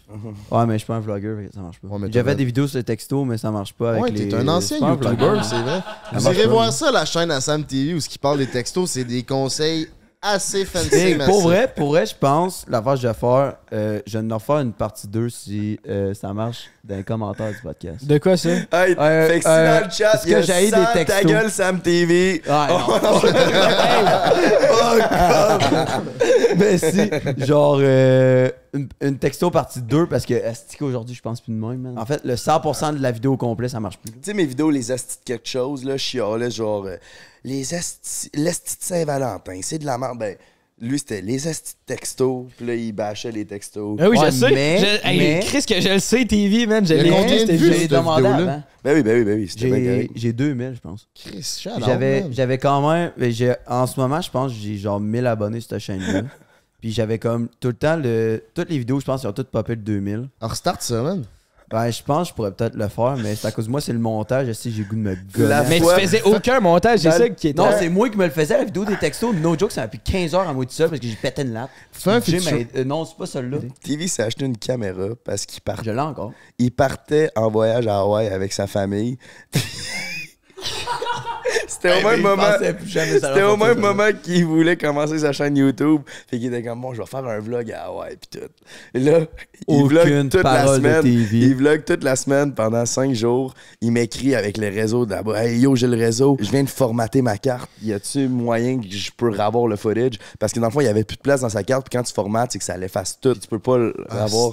Ouais, 0.51 0.67
mais 0.67 0.75
je 0.75 0.79
suis 0.79 0.87
pas 0.87 0.95
un 0.95 1.01
vlogger, 1.01 1.49
ça 1.53 1.61
marche 1.61 1.81
pas. 1.81 1.89
Ouais, 1.89 2.09
fait- 2.11 2.35
des 2.37 2.45
vidéos 2.45 2.69
sur 2.69 2.79
le 2.79 2.85
texto, 2.85 3.25
mais 3.25 3.37
ça 3.37 3.51
marche 3.51 3.73
pas 3.73 3.91
avec 3.91 4.03
Ouais, 4.05 4.11
les... 4.13 4.29
t'es 4.29 4.37
un 4.37 4.47
ancien 4.47 4.79
YouTuber, 4.79 5.17
vlogger. 5.17 5.41
c'est 5.43 5.61
vrai. 5.61 5.81
Ça 6.13 6.19
Vous 6.19 6.27
irez 6.33 6.45
pas. 6.45 6.49
voir 6.51 6.73
ça, 6.73 6.93
la 6.93 7.05
chaîne 7.05 7.33
à 7.33 7.41
Sam 7.41 7.65
TV, 7.65 7.95
où 7.95 8.01
ce 8.01 8.09
qui 8.09 8.19
parle 8.19 8.39
des 8.39 8.47
textos, 8.47 8.93
c'est 8.93 9.03
des 9.05 9.25
conseils 9.25 9.89
assez 10.27 10.65
fancy. 10.65 11.17
Pour 11.27 11.43
vrai, 11.43 11.71
pour 11.77 11.89
vrai, 11.89 12.07
je 12.07 12.15
pense, 12.19 12.65
la 12.69 12.81
fois 12.81 12.95
que 12.95 13.01
je 13.03 13.09
vais 13.09 13.13
faire, 13.13 13.57
euh, 13.75 14.01
je 14.07 14.19
vais 14.19 14.33
en 14.33 14.39
faire 14.39 14.61
une 14.61 14.73
partie 14.73 15.07
2 15.07 15.29
si 15.29 15.79
euh, 15.87 16.15
ça 16.15 16.33
marche 16.33 16.71
dans 16.83 16.97
les 16.97 17.05
commentaires 17.05 17.51
du 17.51 17.59
podcast. 17.63 18.07
De 18.07 18.17
quoi 18.17 18.35
ça? 18.39 18.49
Hey, 18.49 18.97
Euh, 18.99 19.29
fait 19.29 19.41
que 19.41 19.45
si 19.45 19.51
euh, 19.51 19.81
dans 19.81 19.85
le 19.87 19.91
chat, 19.91 20.21
il 20.25 20.31
y 20.31 20.35
a 20.35 20.41
que 20.41 20.47
des 20.47 20.71
100 20.71 20.77
ta 20.83 20.87
textos? 20.93 21.25
gueule 21.31 21.51
Sam 21.51 21.79
TV. 21.81 22.43
Ouais, 22.47 22.47
non. 23.03 23.21
Mais 26.59 26.79
si, 27.39 27.45
genre, 27.47 27.79
euh, 27.81 28.51
une, 28.73 28.89
une 29.01 29.19
texto 29.19 29.51
partie 29.51 29.81
2 29.83 30.07
parce 30.07 30.27
que 30.27 30.35
Asti 30.45 30.83
aujourd'hui, 30.83 31.15
je 31.15 31.23
pense 31.23 31.41
plus 31.41 31.53
de 31.53 31.59
même, 31.59 31.79
man. 31.81 31.99
En 31.99 32.07
fait, 32.07 32.21
le 32.25 32.35
100% 32.35 32.97
de 32.97 33.03
la 33.03 33.11
vidéo 33.13 33.33
au 33.33 33.37
complet, 33.37 33.69
ça 33.69 33.81
marche 33.81 33.99
plus. 33.99 34.13
Tu 34.13 34.19
sais, 34.23 34.35
mes 34.35 34.47
vidéos, 34.47 34.71
les 34.71 34.91
astis 34.91 35.19
de 35.19 35.25
quelque 35.25 35.49
chose, 35.49 35.85
là, 35.85 35.97
je 35.97 36.03
chialais 36.03 36.51
genre, 36.51 36.85
euh, 36.87 36.97
les 37.45 37.75
astis, 37.75 38.31
de 38.35 38.51
Saint-Valentin, 38.81 39.61
c'est 39.63 39.79
de 39.79 39.87
la 39.87 39.99
merde. 39.99 40.19
Ben, 40.19 40.37
lui, 40.81 40.99
c'était 40.99 41.21
les 41.21 41.47
astis 41.47 41.75
de 41.89 41.95
texto, 41.95 42.49
puis 42.57 42.67
là, 42.67 42.75
il 42.75 42.93
bâchait 42.93 43.31
les 43.31 43.45
textos. 43.45 43.97
Ah 44.01 44.09
oui, 44.11 44.19
Ouais, 44.19 44.27
je 44.27 44.31
sais. 44.33 44.51
mais- 44.53 44.79
Je- 44.81 45.09
hey, 45.09 45.19
mais- 45.19 45.41
Chris, 45.45 45.65
que 45.69 45.81
je 45.81 45.89
le 45.89 45.99
sais, 46.01 46.25
TV, 46.25 46.67
man. 46.67 46.85
Je 46.85 46.95
l'ai 46.95 47.47
cette 47.47 47.91
demandé 47.91 48.27
avant. 48.27 48.63
Ben 48.83 48.95
oui, 48.97 49.03
ben 49.03 49.17
oui, 49.19 49.25
ben 49.25 49.39
oui, 49.39 49.49
c'était 49.49 49.67
bien 49.71 49.79
J'ai 49.79 50.11
j'ai 50.17 50.33
2000, 50.33 50.73
je 50.75 50.81
pense. 50.81 51.09
Chris, 51.15 51.63
J'avais, 51.87 52.25
j'avais 52.33 52.59
quand 52.59 52.91
même. 52.93 53.13
mais 53.17 53.31
j'ai- 53.31 53.55
En 53.69 53.87
ce 53.87 53.99
moment, 54.01 54.21
je 54.21 54.31
pense 54.31 54.53
que 54.53 54.59
j'ai 54.59 54.77
genre 54.77 54.99
1000 55.01 55.27
abonnés 55.27 55.61
sur 55.61 55.71
cette 55.71 55.79
chaîne-là. 55.79 56.23
Puis 56.85 56.93
j'avais 56.93 57.19
comme 57.19 57.49
tout 57.61 57.69
le 57.69 57.75
temps, 57.75 57.97
le, 57.97 58.45
toutes 58.53 58.69
les 58.69 58.77
vidéos, 58.77 59.01
je 59.01 59.07
pense, 59.07 59.23
ils 59.23 59.27
ont 59.27 59.33
toutes 59.33 59.49
popé 59.49 59.75
le 59.75 59.81
2000. 59.81 60.29
On 60.43 60.47
restart 60.47 60.83
ça, 60.83 61.01
man. 61.01 61.25
Ben, 61.71 61.91
je 61.91 62.03
pense 62.03 62.25
que 62.25 62.29
je 62.29 62.35
pourrais 62.35 62.53
peut-être 62.53 62.75
le 62.75 62.89
faire, 62.89 63.17
mais 63.17 63.35
c'est 63.35 63.47
à 63.49 63.53
cause 63.53 63.65
de 63.65 63.71
moi, 63.71 63.81
c'est 63.81 63.95
le 63.95 63.99
montage. 63.99 64.53
Si 64.53 64.71
j'ai 64.71 64.83
le 64.83 64.89
goût 64.91 64.95
de 64.97 65.01
me 65.01 65.15
gueuler. 65.15 65.63
Mais 65.71 65.81
tu 65.81 65.87
faisais 65.87 66.21
aucun 66.25 66.61
montage, 66.61 66.99
c'est 67.01 67.09
Dans- 67.09 67.17
ça 67.17 67.29
qui 67.31 67.49
était. 67.49 67.63
Non, 67.63 67.71
c'est 67.79 67.89
moi 67.89 68.11
qui 68.11 68.19
me 68.19 68.27
le 68.27 68.31
faisais, 68.31 68.59
la 68.59 68.65
vidéo 68.65 68.85
des 68.85 68.99
textos. 68.99 69.35
No 69.35 69.57
joke, 69.59 69.73
ça 69.73 69.81
m'a 69.81 69.89
pris 69.89 69.99
15 70.01 70.35
heures 70.35 70.47
à 70.47 70.53
moi 70.53 70.67
tout 70.67 70.73
seul 70.73 70.91
parce 70.91 71.01
que 71.01 71.07
j'ai 71.07 71.17
pété 71.17 71.41
une 71.41 71.55
latte. 71.55 71.71
Fais 71.91 72.11
un 72.11 72.21
feature. 72.21 72.53
euh, 72.77 72.85
non, 72.85 73.07
c'est 73.07 73.17
pas 73.17 73.25
celle-là. 73.25 73.61
TV 73.83 74.07
s'est 74.07 74.25
acheté 74.25 74.45
une 74.45 74.59
caméra 74.59 75.09
parce 75.25 75.47
qu'il 75.47 75.63
part- 75.63 75.83
Je 75.83 75.91
l'ai 75.91 75.99
encore. 76.01 76.35
il 76.59 76.71
partait 76.71 77.31
en 77.35 77.49
voyage 77.51 77.87
à 77.87 78.01
Hawaï 78.01 78.29
avec 78.29 78.53
sa 78.53 78.67
famille. 78.67 79.17
C'était 81.67 82.01
au 82.01 82.09
même 82.09 82.21
moment. 82.21 82.43
C'était 82.87 83.43
au 83.43 83.57
même 83.57 83.79
moment 83.79 84.09
qu'il 84.23 84.45
voulait 84.45 84.77
commencer 84.77 85.19
sa 85.19 85.33
chaîne 85.33 85.57
YouTube. 85.57 86.03
Fait 86.29 86.39
qu'il 86.39 86.53
était 86.55 86.63
comme, 86.67 86.81
bon, 86.81 86.95
je 86.95 87.01
vais 87.01 87.07
faire 87.07 87.25
un 87.25 87.39
vlog 87.39 87.71
à 87.73 87.85
Hawaï 87.87 88.17
pis 88.17 88.39
tout. 88.39 88.47
Et 88.95 89.01
là, 89.01 89.21
il 89.69 89.83
Aucune 89.83 89.89
vlog 89.89 90.29
toute 90.31 90.43
la 90.45 90.67
semaine. 90.67 91.07
Il 91.07 91.55
vlog 91.55 91.85
toute 91.85 92.05
la 92.05 92.17
semaine 92.17 92.55
pendant 92.55 92.87
cinq 92.87 93.15
jours. 93.15 93.55
Il 93.81 93.93
m'écrit 93.93 94.35
avec 94.35 94.57
les 94.57 94.69
réseaux 94.69 95.07
de 95.07 95.13
là-bas. 95.13 95.45
Hey 95.45 95.61
yo, 95.61 95.77
j'ai 95.77 95.87
le 95.87 95.97
réseau. 95.97 96.37
Je 96.41 96.51
viens 96.51 96.65
de 96.65 96.69
formater 96.69 97.23
ma 97.23 97.39
carte. 97.39 97.69
Y 97.83 97.93
a-tu 97.93 98.29
moyen 98.29 98.81
que 98.81 98.89
je 98.91 99.11
peux 99.17 99.33
avoir 99.39 99.67
le 99.67 99.77
footage? 99.77 100.19
Parce 100.39 100.53
que 100.53 100.61
dans 100.61 100.67
le 100.67 100.73
fond, 100.73 100.81
il 100.81 100.87
y 100.87 100.89
avait 100.89 101.05
plus 101.05 101.17
de 101.17 101.23
place 101.23 101.41
dans 101.41 101.49
sa 101.49 101.63
carte. 101.63 101.87
Puis 101.89 101.99
quand 101.99 102.05
tu 102.05 102.13
formates, 102.13 102.53
c'est 102.53 102.59
que 102.59 102.65
ça 102.65 102.77
l'efface 102.77 103.19
tout. 103.21 103.35
Tu 103.35 103.49
peux 103.49 103.59
pas 103.59 103.79
l'avoir. 104.11 104.53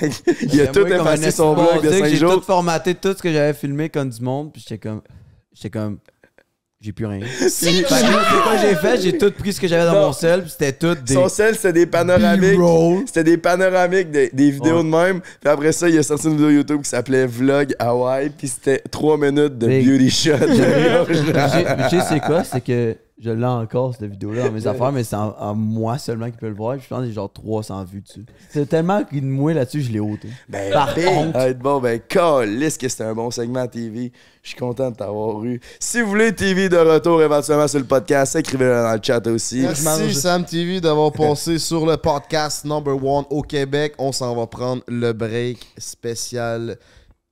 il 0.42 0.60
a 0.60 0.66
tout 0.68 0.86
effacé 0.86 1.30
son 1.30 1.54
vlog 1.54 1.82
de 1.82 1.90
cinq 1.90 2.06
J'ai 2.06 2.16
jours. 2.16 2.34
tout 2.34 2.42
formaté, 2.42 2.94
tout 2.94 3.14
ce 3.16 3.22
que 3.22 3.32
j'avais 3.32 3.54
filmé 3.54 3.88
comme 3.88 4.10
du 4.10 4.20
monde, 4.22 4.52
puis 4.52 4.62
j'étais 4.66 4.78
comme. 4.78 5.02
J'étais 5.52 5.70
comme. 5.70 5.98
J'ai 6.80 6.92
plus 6.92 7.06
rien. 7.06 7.26
C'est 7.48 7.82
quoi 7.82 7.96
j'ai 8.62 8.74
fait? 8.76 9.00
J'ai 9.00 9.18
tout 9.18 9.32
pris 9.32 9.52
ce 9.52 9.60
que 9.60 9.66
j'avais 9.66 9.84
dans 9.84 9.94
Non. 9.94 10.06
mon 10.06 10.12
sel, 10.12 10.44
c'était 10.48 10.72
tout 10.72 10.94
des. 10.94 11.14
Son 11.14 11.28
sel, 11.28 11.56
c'était 11.56 11.72
des 11.72 11.86
panoramiques. 11.86 12.56
C'était 13.06 13.24
des 13.24 13.36
panoramiques, 13.36 14.12
de- 14.12 14.30
des 14.32 14.50
vidéos 14.52 14.76
Ouais. 14.76 14.84
de 14.84 14.88
même. 14.88 15.20
Puis 15.20 15.50
après 15.50 15.72
ça, 15.72 15.88
il 15.88 15.98
a 15.98 16.04
sorti 16.04 16.26
une 16.28 16.34
vidéo 16.36 16.50
YouTube 16.50 16.82
qui 16.82 16.88
s'appelait 16.88 17.26
Vlog 17.26 17.74
Hawaii. 17.80 18.30
Puis 18.30 18.46
c'était 18.46 18.80
3 18.92 19.18
minutes 19.18 19.58
de 19.58 19.66
beauty 19.66 20.08
shot. 20.08 20.38
Sais, 21.90 22.00
c'est 22.08 22.20
quoi? 22.20 22.44
C'est 22.44 22.60
que 22.60 22.94
je 23.20 23.30
l'ai 23.30 23.44
encore, 23.44 23.94
cette 23.94 24.10
vidéo-là, 24.10 24.44
dans 24.48 24.52
mes 24.54 24.66
affaires, 24.68 24.92
mais 24.92 25.02
c'est 25.04 25.16
en, 25.16 25.34
en 25.38 25.54
moi 25.54 25.98
seulement 25.98 26.30
qui 26.30 26.36
peut 26.36 26.48
le 26.48 26.54
voir. 26.54 26.78
Je 26.78 26.86
pense 26.86 27.00
que 27.00 27.06
j'ai 27.06 27.12
genre 27.12 27.32
300 27.32 27.84
vues 27.84 28.00
dessus. 28.00 28.24
C'est 28.48 28.68
tellement 28.68 29.02
que 29.04 29.16
de 29.16 29.20
moi 29.24 29.52
là-dessus, 29.54 29.82
je 29.82 29.90
l'ai 29.92 30.00
ôté. 30.00 30.28
Ben, 30.48 30.72
Par 30.72 30.94
big. 30.94 31.04
contre- 31.04 31.52
bon, 31.54 31.80
ben, 31.80 31.98
calisse 32.00 32.78
que 32.78 32.88
c'était 32.88 33.04
un 33.04 33.14
bon 33.14 33.30
segment 33.30 33.66
TV. 33.66 34.12
Je 34.42 34.50
suis 34.50 34.58
content 34.58 34.90
de 34.90 34.96
t'avoir 34.96 35.44
eu. 35.44 35.60
Si 35.80 36.00
vous 36.00 36.08
voulez 36.08 36.32
TV 36.34 36.68
de 36.68 36.76
retour 36.76 37.20
éventuellement 37.22 37.68
sur 37.68 37.80
le 37.80 37.84
podcast, 37.84 38.36
écrivez-le 38.36 38.70
dans 38.82 38.92
le 38.94 39.00
chat 39.02 39.26
aussi. 39.26 39.60
Merci 39.60 40.14
Sam 40.14 40.44
TV 40.44 40.80
d'avoir 40.80 41.12
passé 41.12 41.58
sur 41.58 41.84
le 41.84 41.96
podcast 41.96 42.64
number 42.64 42.94
one 42.94 43.24
au 43.30 43.42
Québec. 43.42 43.94
On 43.98 44.12
s'en 44.12 44.34
va 44.36 44.46
prendre 44.46 44.82
le 44.86 45.12
break 45.12 45.58
spécial. 45.76 46.78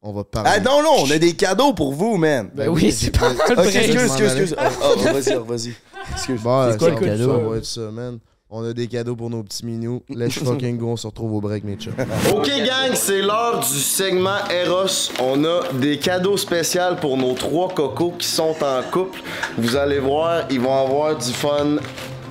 On 0.09 0.13
va 0.13 0.23
parler. 0.23 0.51
Ah 0.55 0.61
non, 0.61 0.85
non, 0.85 1.03
on 1.03 1.11
a 1.11 1.19
des 1.19 1.33
cadeaux 1.33 1.73
pour 1.73 1.93
vous, 1.93 2.17
man. 2.17 2.49
Ben 2.55 2.69
oui, 2.69 2.93
c'est 2.93 3.11
pas 3.11 3.33
mal 3.33 3.59
Ok, 3.59 3.75
excuse, 3.75 4.05
excuse, 4.05 4.23
excuse. 4.23 4.57
Oh, 4.57 4.95
oh, 4.97 5.01
vas-y, 5.03 5.35
vas-y. 5.35 5.75
Excuse. 6.13 6.41
Bon, 6.43 6.71
C'est 6.71 6.79
quoi 6.79 6.91
le 6.91 6.97
cadeau? 6.97 7.33
Ça 7.33 7.49
va 7.49 7.57
être 7.57 7.65
ça, 7.65 7.81
man. 7.91 8.19
On 8.49 8.65
a 8.65 8.73
des 8.73 8.87
cadeaux 8.87 9.17
pour 9.17 9.29
nos 9.31 9.43
petits 9.43 9.67
minous. 9.67 10.03
Let's 10.09 10.35
fucking 10.45 10.79
go. 10.79 10.91
On 10.91 10.97
se 10.97 11.09
retrouve 11.09 11.35
au 11.35 11.41
break, 11.41 11.65
mes 11.65 11.75
chums. 11.75 11.95
Ok, 12.33 12.47
gang, 12.47 12.95
c'est 12.95 13.21
l'heure 13.21 13.59
du 13.59 13.81
segment 13.81 14.39
Eros. 14.49 15.11
On 15.21 15.45
a 15.45 15.73
des 15.73 15.99
cadeaux 15.99 16.37
spéciaux 16.37 16.95
pour 17.01 17.17
nos 17.17 17.35
trois 17.35 17.71
cocos 17.71 18.15
qui 18.17 18.29
sont 18.29 18.55
en 18.63 18.83
couple. 18.93 19.19
Vous 19.59 19.75
allez 19.75 19.99
voir, 19.99 20.45
ils 20.51 20.61
vont 20.61 20.81
avoir 20.87 21.17
du 21.17 21.33
fun. 21.33 21.79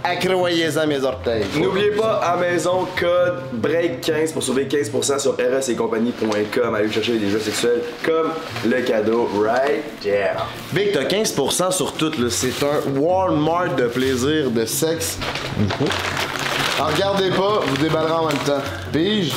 Accroyez-en 0.08 0.86
mes 0.86 1.04
orteils. 1.04 1.46
N'oubliez 1.58 1.90
pas, 1.92 2.22
à 2.24 2.38
maison, 2.38 2.86
code 2.96 3.42
BREAK15 3.60 4.34
pour 4.34 4.44
sauver 4.44 4.66
15% 4.66 5.18
sur 5.20 5.36
rsetcompagnie.com. 5.36 6.76
Allez 6.76 6.92
chercher 6.92 7.18
des 7.18 7.30
jeux 7.30 7.40
sexuels 7.40 7.82
comme 8.04 8.32
le 8.66 8.82
cadeau 8.82 9.28
right 9.36 9.84
there. 10.02 10.36
Big, 10.72 10.92
t'as 10.92 11.06
15% 11.06 11.72
sur 11.72 11.94
tout, 11.94 12.12
là. 12.20 12.28
C'est 12.30 12.54
un 12.64 13.00
Walmart 13.00 13.76
de 13.76 13.88
plaisir, 13.88 14.52
de 14.52 14.66
sexe. 14.66 15.18
Alors, 16.78 16.92
regardez 16.92 17.32
pas, 17.32 17.62
vous 17.66 17.78
déballerez 17.78 18.12
en 18.12 18.28
même 18.28 18.38
temps. 18.46 18.62
Pige. 18.94 19.32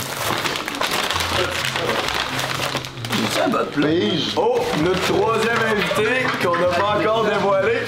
Pige. 3.75 4.35
Oh, 4.37 4.59
notre 4.85 5.01
troisième 5.01 5.57
invité 5.71 6.27
qu'on 6.43 6.57
n'a 6.57 6.66
pas 6.66 6.99
encore 6.99 7.25
dévoilé. 7.25 7.79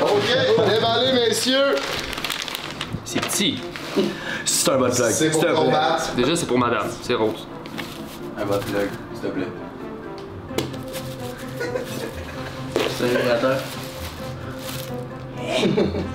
OK, 0.00 0.68
déballez, 0.68 1.12
messieurs. 1.28 1.74
C'est 4.44 4.70
un 4.70 4.76
bot 4.76 4.90
plug. 4.90 5.10
C'est 5.10 5.30
pour. 5.30 5.44
Déjà, 6.16 6.36
c'est 6.36 6.46
pour 6.46 6.58
madame. 6.58 6.88
C'est 7.02 7.14
rose. 7.14 7.46
Un 8.38 8.44
bot 8.44 8.58
plug, 8.58 8.90
s'il 9.14 9.22
te 9.22 9.34
plaît. 9.34 9.48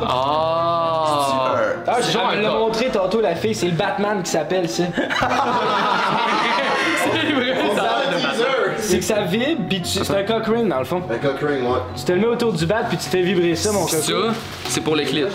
Ah! 0.01 1.55
Ah, 1.87 2.01
genre 2.01 2.31
me 2.31 2.37
un 2.37 2.41
l'a 2.41 2.51
montré 2.51 2.89
tantôt, 2.89 3.21
la 3.21 3.35
fille. 3.35 3.55
C'est 3.55 3.67
le 3.67 3.73
Batman 3.73 4.21
qui 4.23 4.31
s'appelle, 4.31 4.69
ça. 4.69 4.83
C'est 7.03 7.33
vrai, 7.33 7.55
ça 7.75 7.81
a 7.81 7.99
l'air 7.99 8.09
de 8.11 8.21
madame. 8.23 8.74
C'est 8.85 8.99
que 8.99 9.03
ça 9.05 9.21
vibre, 9.23 9.61
puis 9.69 9.81
tu... 9.81 9.89
c'est 10.03 10.09
un 10.15 10.23
cock 10.23 10.45
ring, 10.47 10.67
dans 10.67 10.79
le 10.79 10.85
fond. 10.85 11.01
Un 11.09 11.17
cock 11.17 11.39
ring, 11.41 11.63
ouais. 11.63 11.77
Tu 11.95 12.03
te 12.03 12.11
le 12.11 12.19
mets 12.19 12.27
autour 12.27 12.53
du 12.53 12.65
bat, 12.65 12.83
puis 12.87 12.97
tu 12.97 13.09
fais 13.09 13.21
vibrer 13.21 13.55
ça, 13.55 13.71
mon 13.71 13.85
coco. 13.85 14.01
Ça, 14.01 14.13
c'est 14.69 14.81
pour 14.81 14.95
les 14.95 15.05
clips. 15.05 15.27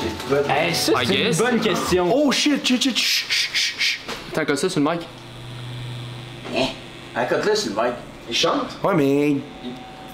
Hey, 0.49 0.75
ça, 0.75 0.93
c'est 1.05 1.15
une 1.15 1.37
bonne 1.37 1.61
question. 1.61 2.11
Oh 2.15 2.31
shit, 2.33 2.67
shit, 2.67 2.83
shit, 2.83 2.97
chut, 2.97 3.31
chut, 3.31 3.55
chut, 3.55 3.79
chut. 3.81 4.01
T'as 4.33 4.45
que 4.45 4.55
ça 4.55 4.69
sur 4.69 4.81
le 4.81 4.91
mic? 4.91 5.01
Il 8.29 8.35
chante? 8.37 8.79
Ouais, 8.85 8.95
mais. 8.95 9.37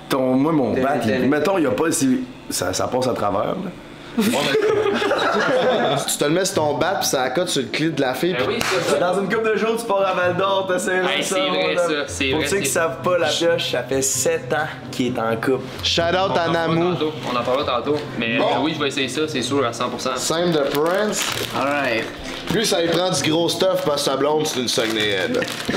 Ton, 0.08 0.34
moi, 0.34 0.52
mon 0.52 0.72
bat, 0.72 0.96
il- 1.04 1.28
mettons, 1.28 1.58
il 1.58 1.64
y 1.64 1.66
a 1.66 1.70
pas. 1.70 1.90
si- 1.90 2.24
Ça, 2.48 2.72
ça 2.72 2.86
passe 2.86 3.08
à 3.08 3.12
travers, 3.12 3.40
là. 3.56 3.70
Tu 4.16 6.16
te 6.18 6.24
le 6.24 6.30
mets 6.30 6.44
sur 6.44 6.54
ton 6.56 6.74
bat, 6.74 6.96
puis 7.00 7.08
ça 7.08 7.22
accote 7.22 7.48
sur 7.48 7.62
le 7.62 7.68
clit 7.68 7.90
de 7.90 8.00
la 8.00 8.14
fille. 8.14 8.32
Ben 8.34 8.44
oui, 8.48 8.58
ça, 8.60 8.92
ça. 8.92 8.98
Dans 8.98 9.20
une 9.20 9.28
coupe 9.32 9.44
de 9.44 9.56
jours, 9.56 9.76
tu 9.78 9.84
pars 9.86 10.06
à 10.06 10.12
Val 10.14 10.36
d'Or, 10.36 10.66
t'essaies 10.66 11.02
Hey, 11.04 11.22
c'est 11.22 11.38
vrai, 11.40 11.76
ça, 11.76 11.82
c'est 12.06 12.30
Pour 12.30 12.38
vrai, 12.40 12.48
ceux 12.48 12.58
qui 12.60 12.66
savent 12.66 13.02
pas, 13.02 13.18
la 13.18 13.28
pioche, 13.28 13.70
ça 13.72 13.82
fait 13.82 14.00
7 14.02 14.52
ans 14.54 14.66
qu'il 14.90 15.14
est 15.14 15.18
en 15.18 15.34
couple. 15.36 15.64
Shout 15.82 16.00
out 16.02 16.30
On 16.32 16.36
à 16.36 16.48
Namou. 16.48 16.94
On 17.32 17.36
en 17.36 17.42
parlera 17.42 17.64
tantôt. 17.80 17.96
Mais 18.18 18.38
Bon. 18.38 18.44
euh, 18.44 18.58
oui, 18.62 18.72
je 18.74 18.80
vais 18.82 18.88
essayer 18.88 19.08
ça, 19.08 19.22
c'est 19.28 19.42
sûr, 19.42 19.64
à 19.66 19.70
100%. 19.72 20.16
Simple 20.16 20.52
de 20.52 20.60
Prince. 20.70 21.22
Alright. 21.58 22.04
Lui, 22.54 22.64
ça 22.64 22.80
lui 22.80 22.88
prend 22.88 23.10
du 23.10 23.30
gros 23.30 23.48
stuff 23.48 23.82
parce 23.84 24.04
que 24.04 24.10
sa 24.10 24.16
blonde, 24.16 24.46
c'est 24.46 24.60
une 24.60 24.68
Saguenayenne. 24.68 25.40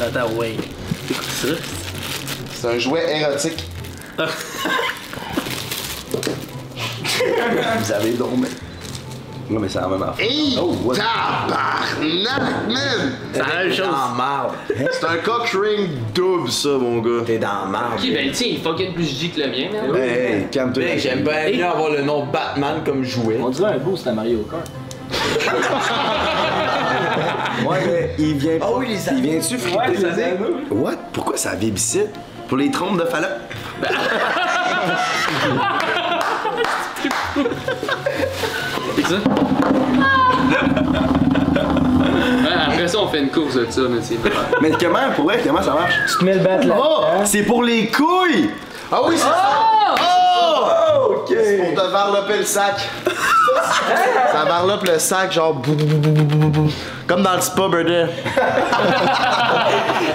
Attends, 0.00 0.30
ouais. 0.36 0.56
C'est 1.40 1.56
un 2.64 2.78
jouet 2.78 3.20
érotique. 3.20 3.64
Vous 7.78 7.92
avez 7.92 8.12
dormi. 8.12 8.46
Non, 9.48 9.60
mais 9.60 9.68
c'est 9.68 9.80
la 9.80 9.86
même 9.86 10.02
affaire. 10.02 10.26
Hey! 10.26 10.58
Oh, 10.60 10.74
what? 10.84 10.96
Tabarnak, 10.96 12.68
man! 12.68 13.12
C'est 13.32 13.38
la 13.38 13.46
même 13.46 13.72
chose. 13.72 13.86
C'est 14.92 15.06
un 15.06 15.16
cock 15.18 15.46
ring 15.50 15.88
double, 16.12 16.50
ça, 16.50 16.70
mon 16.70 16.98
gars. 16.98 17.24
T'es 17.24 17.38
dans 17.38 17.64
la 17.64 17.66
merde. 17.70 17.92
Ok, 17.96 18.12
ben 18.12 18.26
le 18.26 18.32
tien, 18.32 18.48
il 18.50 18.60
fucking 18.60 18.92
plus 18.92 19.04
J 19.04 19.30
que 19.30 19.40
le 19.42 19.48
mien, 19.48 19.68
man. 19.70 19.94
Hey, 19.94 20.10
hey, 20.10 20.46
calme-toi. 20.50 20.96
J'aime 20.96 21.22
bien 21.22 21.50
mieux 21.52 21.64
avoir 21.64 21.90
le 21.90 22.02
nom 22.02 22.26
Batman 22.26 22.82
comme 22.84 23.04
jouet. 23.04 23.38
On 23.40 23.50
dirait 23.50 23.74
un 23.74 23.78
boost 23.78 24.06
à 24.06 24.12
Mario 24.12 24.46
Kart. 24.50 24.66
Ouais, 27.66 27.78
mais 27.86 28.14
il 28.18 28.34
vient. 28.34 28.58
Ah 28.60 28.66
oui, 28.76 28.88
les 28.88 29.14
Il 29.16 29.22
vient-tu 29.22 29.54
anneaux. 29.74 30.56
What? 30.70 30.96
Pourquoi 31.12 31.36
ça 31.36 31.54
vibicite? 31.54 32.10
Pour 32.48 32.58
les 32.58 32.70
trompes 32.70 32.98
de 32.98 33.04
Fallope? 33.04 33.40
C'est 38.96 39.06
ça? 39.08 39.16
Après 42.68 42.88
ça, 42.88 42.98
on 42.98 43.08
fait 43.08 43.20
une 43.20 43.30
course 43.30 43.54
de 43.54 43.66
ça, 43.68 43.82
mais 43.88 44.00
c'est 44.00 44.18
Mais 44.60 44.70
comment, 44.80 45.10
pour 45.14 45.24
vrai, 45.24 45.40
comment 45.44 45.62
ça 45.62 45.74
marche? 45.74 45.94
Tu 46.12 46.18
te 46.18 46.24
mets 46.24 46.34
le 46.34 46.40
bat 46.40 46.58
là. 46.58 46.76
Oh! 46.78 47.04
C'est 47.24 47.42
pour 47.42 47.62
les 47.64 47.88
couilles! 47.88 48.50
Ah 48.92 49.00
oui, 49.06 49.14
c'est 49.16 49.24
ça! 49.24 49.66
Oh! 50.00 51.14
OK! 51.16 51.28
C'est 51.28 51.74
pour 51.74 51.82
te 51.82 51.90
varloper 51.90 52.38
le 52.38 52.44
sac. 52.44 52.88
ça 54.32 54.44
varlope 54.44 54.86
le 54.86 54.98
sac, 54.98 55.32
genre... 55.32 55.60
Comme 57.06 57.22
dans 57.22 57.36
le 57.36 57.40
spa, 57.40 57.68
Birdie. 57.68 58.10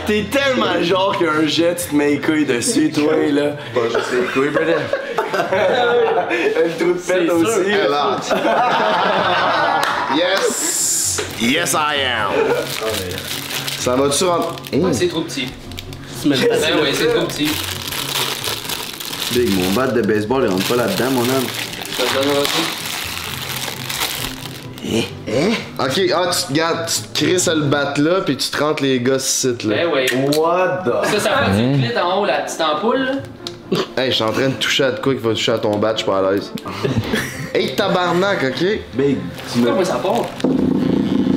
T'es 0.08 0.26
tellement 0.30 0.74
le 0.78 0.84
genre 0.84 1.18
qu'un 1.18 1.48
jet, 1.48 1.76
tu 1.76 1.90
te 1.90 1.96
mets 1.96 2.12
les 2.12 2.20
couilles 2.20 2.46
dessus, 2.46 2.92
toi, 2.92 3.14
là. 3.32 3.56
Pas 3.74 3.88
juste 3.88 4.12
les 4.12 4.28
couilles, 4.28 4.50
Birdie. 4.50 4.74
Un 5.34 6.70
trou 6.78 6.94
de 6.94 7.00
pète 7.00 7.30
aussi. 7.30 7.72
A 7.74 8.20
yes! 10.16 11.22
Yes, 11.40 11.74
I 11.74 12.02
am! 12.04 12.32
Ça 13.80 13.96
va-tu 13.96 14.26
rentrer? 14.26 14.56
C'est 14.92 15.08
trop 15.08 15.22
petit. 15.22 15.48
Le. 16.26 16.36
Ben 16.36 16.82
ouais, 16.82 16.94
c'est 16.94 17.14
trop 17.14 17.26
petit. 17.26 17.50
Big, 19.32 19.58
mon 19.58 19.72
bat 19.72 19.88
de 19.88 20.02
baseball, 20.02 20.44
il 20.44 20.50
rentre 20.50 20.68
pas 20.68 20.76
là-dedans, 20.76 21.12
mon 21.12 21.22
homme. 21.22 21.48
Ça 21.98 22.04
te 22.04 22.81
donnera 24.84 25.06
tout. 25.26 25.32
Ok, 25.80 26.02
ah, 26.16 26.30
tu 26.32 26.48
te 26.48 26.54
gardes, 26.54 26.86
tu 26.88 27.02
te 27.02 27.26
crisses 27.26 27.48
le 27.48 27.62
bat 27.62 27.94
là, 27.98 28.22
puis 28.26 28.38
tu 28.38 28.50
te 28.50 28.64
rentres 28.64 28.84
les 28.84 29.00
gosses 29.00 29.44
ici, 29.44 29.68
là. 29.68 29.76
Ben 29.76 29.88
ouais. 29.88 30.06
What 30.38 30.84
the? 30.86 31.06
Ça, 31.08 31.20
ça 31.20 31.30
fait 31.46 31.52
du 31.52 31.80
clit 31.80 31.98
en 32.00 32.22
haut, 32.22 32.26
la 32.26 32.40
petite 32.40 32.62
ampoule, 32.62 33.00
là. 33.00 33.12
Hey, 33.98 34.12
je 34.12 34.16
suis 34.16 34.24
en 34.24 34.32
train 34.32 34.50
de 34.50 34.56
toucher 34.56 34.84
à 34.84 34.92
de 34.92 35.00
quoi 35.00 35.14
qui 35.14 35.22
va 35.22 35.30
toucher 35.30 35.54
à 35.54 35.58
ton 35.58 35.78
bat, 35.78 35.92
je 35.94 35.98
suis 35.98 36.06
pas 36.06 36.20
à 36.20 36.32
l'aise. 36.32 36.52
hey, 37.54 37.76
tabarnak, 37.76 38.44
ok? 38.44 38.80
Big, 38.94 39.18
tu 39.54 39.60
me... 39.60 39.84
ça 39.84 39.96
part? 39.96 40.26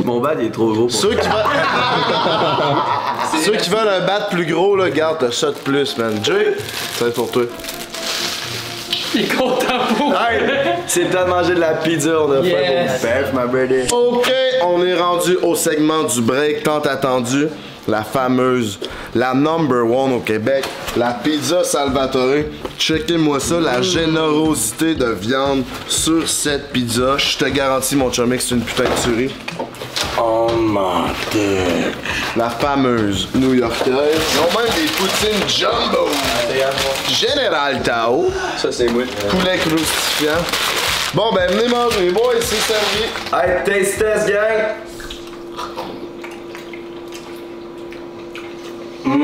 Mon 0.05 0.21
bat, 0.21 0.35
il 0.39 0.47
est 0.47 0.51
trop 0.51 0.73
gros 0.73 0.87
pour 0.87 0.91
Ceux 0.91 1.11
qui 1.11 1.29
veulent. 1.29 1.33
Ceux 3.45 3.57
qui 3.57 3.71
veulent 3.71 3.89
un 3.89 4.07
bat 4.07 4.29
plus 4.31 4.47
gros, 4.47 4.77
là, 4.77 4.91
garde, 4.91 5.19
t'as 5.21 5.31
ça 5.31 5.49
de 5.49 5.57
plus, 5.57 5.97
man. 5.97 6.19
Jay, 6.23 6.57
ça 6.95 7.05
va 7.05 7.11
être 7.11 7.15
pour 7.15 7.31
toi. 7.31 7.45
Il 9.15 9.23
est 9.23 9.35
content 9.37 9.79
pour 9.97 10.13
Hey, 10.13 10.41
c'est 10.87 11.05
le 11.05 11.11
temps 11.11 11.25
de 11.25 11.31
manger 11.31 11.55
de 11.55 11.61
la 11.61 11.75
pizza, 11.75 12.11
on 12.21 12.33
a 12.33 12.43
fait 12.43 12.49
Yes. 12.51 13.01
pour 13.01 13.11
Pef, 13.11 13.33
ma 13.33 13.47
birdie. 13.47 13.93
Ok, 13.93 14.33
on 14.65 14.85
est 14.85 14.95
rendu 14.95 15.37
au 15.43 15.55
segment 15.55 16.03
du 16.05 16.21
break 16.21 16.63
tant 16.63 16.81
attendu. 16.81 17.49
La 17.87 18.03
fameuse, 18.03 18.79
la 19.15 19.35
number 19.35 19.85
one 19.85 20.15
au 20.15 20.21
Québec, 20.21 20.65
la 20.97 21.11
pizza 21.13 21.63
Salvatore. 21.65 22.45
Checkez-moi 22.79 23.41
ça, 23.41 23.61
la 23.61 23.83
générosité 23.83 24.95
de 24.95 25.07
viande 25.07 25.65
sur 25.87 26.27
cette 26.29 26.73
pizza. 26.73 27.19
Je 27.19 27.37
te 27.37 27.45
garantis, 27.45 27.97
mon 27.97 28.11
chummy, 28.11 28.37
que 28.39 28.43
c'est 28.43 28.55
une 28.55 28.63
putain 28.63 28.85
de 28.85 29.03
tuerie. 29.03 29.35
Oh 30.19 30.49
my 30.57 31.13
god. 31.33 31.93
La 32.37 32.49
fameuse 32.49 33.29
New-Yorkaise. 33.35 33.87
Ils 33.87 34.39
ont 34.39 34.59
même 34.59 34.73
des 34.75 34.91
poutines 34.93 35.49
jumbo. 35.49 36.09
Général 37.09 37.83
Tao. 37.83 38.31
Ça, 38.57 38.73
c'est 38.73 38.89
moi. 38.89 39.03
Poulet 39.29 39.59
crustifiant. 39.59 40.43
Bon, 41.15 41.33
ben, 41.33 41.51
venez 41.51 41.69
manger, 41.69 42.01
les 42.07 42.11
boys, 42.11 42.35
c'est 42.41 42.57
servi. 42.57 43.05
Hey, 43.33 43.63
taste 43.65 43.99
test, 43.99 44.29
gang! 44.29 44.75
Merci, 49.05 49.17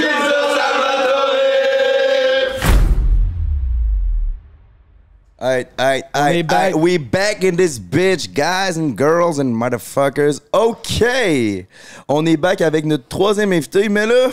Pizza 0.00 0.10
Salvatore! 0.56 1.38
Alright, 5.40 5.68
alright, 5.78 6.04
alright, 6.12 6.36
est 6.36 6.42
back. 6.48 6.56
alright, 6.56 6.74
we 6.74 6.98
back 6.98 7.44
in 7.44 7.54
this 7.54 7.78
bitch, 7.78 8.34
guys 8.34 8.76
and 8.76 8.98
girls 8.98 9.38
and 9.38 9.54
motherfuckers. 9.54 10.40
OK! 10.52 11.66
On 12.08 12.26
est 12.26 12.36
back 12.36 12.62
avec 12.62 12.84
notre 12.84 13.06
troisième 13.06 13.52
invité, 13.52 13.88
mais 13.88 14.06
là, 14.06 14.30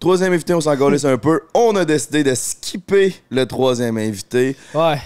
troisième 0.00 0.32
invité, 0.32 0.54
on 0.54 0.60
s'en 0.60 0.76
calisse 0.76 1.04
un 1.04 1.18
peu. 1.18 1.40
On 1.54 1.74
a 1.76 1.84
décidé 1.84 2.22
de 2.24 2.34
skipper 2.34 3.14
le 3.30 3.46
troisième 3.46 3.98
invité. 3.98 4.56
Ouais. 4.74 4.98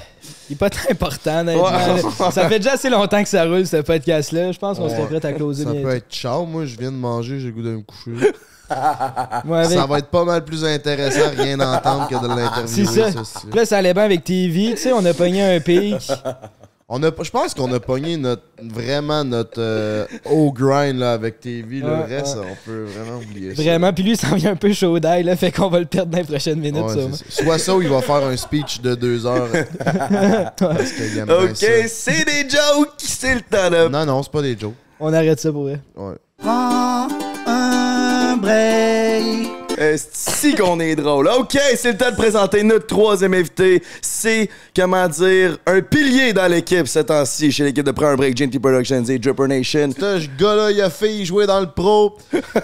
Il 0.48 0.52
est 0.54 0.56
pas 0.56 0.70
très 0.70 0.90
important. 0.92 1.46
Ouais. 1.46 2.02
Ça 2.30 2.48
fait 2.48 2.58
déjà 2.58 2.72
assez 2.74 2.90
longtemps 2.90 3.22
que 3.22 3.28
ça 3.28 3.44
roule, 3.44 3.66
ce 3.66 3.78
podcast-là. 3.78 4.52
Je 4.52 4.58
pense 4.58 4.78
qu'on 4.78 4.88
serait 4.88 5.06
prêt 5.06 5.24
à 5.28 5.32
closer 5.32 5.64
Ça 5.64 5.72
peut 5.72 5.90
être 5.96 6.10
ciao, 6.10 6.44
moi 6.46 6.64
je 6.66 6.76
viens 6.78 6.92
de 6.92 6.96
manger, 6.96 7.40
j'ai 7.40 7.46
le 7.48 7.52
goût 7.52 7.62
de 7.62 7.70
me 7.70 7.80
coucher. 7.82 8.32
Moi, 9.44 9.58
avec- 9.58 9.78
Ça 9.78 9.86
va 9.86 9.98
être 9.98 10.08
pas 10.08 10.24
mal 10.24 10.44
plus 10.44 10.64
intéressant 10.64 11.26
à 11.26 11.42
rien 11.42 11.58
entendre 11.60 12.08
que 12.08 12.14
de 12.14 12.20
C'est 12.22 12.28
l'interviewer. 12.28 12.86
ça. 12.86 13.12
ça, 13.12 13.20
c'est- 13.24 13.48
Puis 13.50 13.58
Là, 13.58 13.66
ça 13.66 13.78
allait 13.78 13.92
bien 13.92 14.04
avec 14.04 14.24
TV. 14.24 14.70
Tu 14.70 14.76
sais, 14.78 14.92
on 14.92 15.04
a 15.04 15.12
pogné 15.12 15.42
un 15.42 15.60
pic. 15.60 16.10
On 16.94 17.02
a, 17.04 17.10
je 17.22 17.30
pense 17.30 17.54
qu'on 17.54 17.72
a 17.72 17.80
pogné 17.80 18.18
notre, 18.18 18.42
vraiment 18.62 19.24
notre 19.24 19.58
euh, 19.62 20.04
haut 20.30 20.52
grind 20.52 20.98
là, 20.98 21.14
avec 21.14 21.40
TV. 21.40 21.78
Le 21.78 21.86
Ouais, 21.86 22.04
reste, 22.04 22.36
ouais. 22.36 22.44
on 22.52 22.56
peut 22.66 22.84
vraiment 22.84 23.16
oublier 23.16 23.54
ça. 23.54 23.62
Vraiment. 23.62 23.94
Puis 23.94 24.04
lui, 24.04 24.10
il 24.12 24.16
s'en 24.18 24.34
vient 24.36 24.50
un 24.52 24.56
peu 24.56 24.70
chaud 24.74 25.00
d'ail, 25.00 25.22
là. 25.24 25.34
Fait 25.34 25.50
qu'on 25.50 25.70
va 25.70 25.78
le 25.80 25.86
perdre 25.86 26.12
dans 26.12 26.18
les 26.18 26.24
prochaines 26.24 26.60
minutes, 26.60 26.82
Ouais, 26.84 27.16
ça. 27.16 27.24
Soit 27.44 27.58
ça 27.58 27.74
ou 27.74 27.80
il 27.80 27.88
va 27.88 28.02
faire 28.02 28.16
un 28.16 28.36
speech 28.36 28.82
de 28.82 28.94
deux 28.94 29.24
heures. 29.24 29.48
parce 30.58 30.92
qu'il 30.92 31.16
aime 31.16 31.28
bien 31.28 31.44
OK, 31.44 31.66
c'est 31.88 32.26
des 32.26 32.50
jokes, 32.50 32.90
c'est 32.98 33.36
le 33.36 33.40
temps 33.40 33.70
de... 33.70 33.88
Non, 33.88 34.04
non, 34.04 34.22
c'est 34.22 34.30
pas 34.32 34.42
des 34.42 34.58
jokes. 34.58 34.74
On 35.00 35.14
arrête 35.14 35.40
ça 35.40 35.50
pour 35.50 35.62
vrai. 35.62 35.80
Ouais. 35.96 36.16
Prends 36.42 37.08
un 37.46 38.36
break. 38.36 39.61
Euh, 39.78 39.96
si 40.12 40.54
qu'on 40.54 40.80
est 40.80 40.96
drôle. 40.96 41.28
OK, 41.28 41.58
c'est 41.76 41.92
le 41.92 41.96
temps 41.96 42.10
de 42.10 42.16
présenter 42.16 42.62
notre 42.62 42.86
troisième 42.86 43.34
invité. 43.34 43.82
C'est, 44.00 44.48
comment 44.76 45.08
dire, 45.08 45.58
un 45.66 45.80
pilier 45.80 46.32
dans 46.32 46.46
l'équipe 46.46 46.86
ce 46.86 46.98
temps-ci 46.98 47.50
chez 47.50 47.64
l'équipe 47.64 47.84
de 47.84 47.90
Prends 47.90 48.08
un 48.08 48.16
Break, 48.16 48.60
Productions 48.60 49.04
et 49.04 49.18
Dripper 49.18 49.48
Nation. 49.48 49.90
Ce 49.98 50.26
gars-là, 50.38 50.70
il 50.70 50.80
a 50.80 50.90
failli 50.90 51.24
jouer 51.24 51.46
dans 51.46 51.60
le 51.60 51.70
pro. 51.70 52.16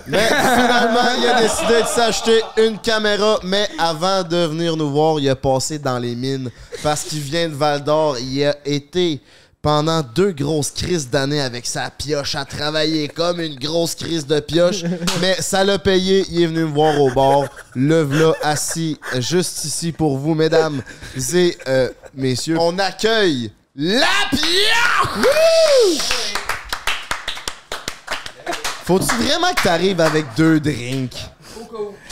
Mais 0.06 0.26
finalement, 0.26 1.08
il 1.18 1.26
a 1.26 1.40
décidé 1.40 1.82
de 1.82 1.86
s'acheter 1.86 2.40
une 2.58 2.78
caméra. 2.78 3.38
Mais 3.42 3.66
avant 3.78 4.22
de 4.22 4.46
venir 4.46 4.76
nous 4.76 4.90
voir, 4.90 5.18
il 5.18 5.28
a 5.28 5.36
passé 5.36 5.78
dans 5.78 5.98
les 5.98 6.14
mines. 6.14 6.50
Parce 6.82 7.04
qu'il 7.04 7.20
vient 7.20 7.48
de 7.48 7.54
Val 7.54 7.82
d'Or. 7.82 8.16
Il 8.18 8.44
a 8.44 8.56
été 8.64 9.20
pendant 9.62 10.02
deux 10.02 10.32
grosses 10.32 10.70
crises 10.70 11.10
d'années 11.10 11.40
avec 11.40 11.66
sa 11.66 11.90
pioche 11.90 12.34
à 12.34 12.44
travailler 12.44 13.08
comme 13.08 13.40
une 13.40 13.56
grosse 13.56 13.94
crise 13.94 14.26
de 14.26 14.40
pioche. 14.40 14.84
Mais 15.20 15.34
ça 15.40 15.64
l'a 15.64 15.78
payé. 15.78 16.24
Il 16.30 16.42
est 16.42 16.46
venu 16.46 16.60
me 16.60 16.72
voir 16.72 17.00
au 17.00 17.10
bord. 17.10 17.46
Le 17.74 18.02
v'là 18.02 18.34
assis 18.42 18.98
juste 19.18 19.64
ici 19.64 19.92
pour 19.92 20.18
vous, 20.18 20.34
mesdames 20.34 20.82
et 21.34 21.58
euh, 21.66 21.90
messieurs. 22.14 22.56
On 22.60 22.78
accueille 22.78 23.52
la 23.76 24.06
pioche! 24.30 25.98
Faut-tu 28.84 29.14
vraiment 29.16 29.52
que 29.54 29.62
t'arrives 29.62 30.00
avec 30.00 30.24
deux 30.36 30.58
drinks? 30.60 31.30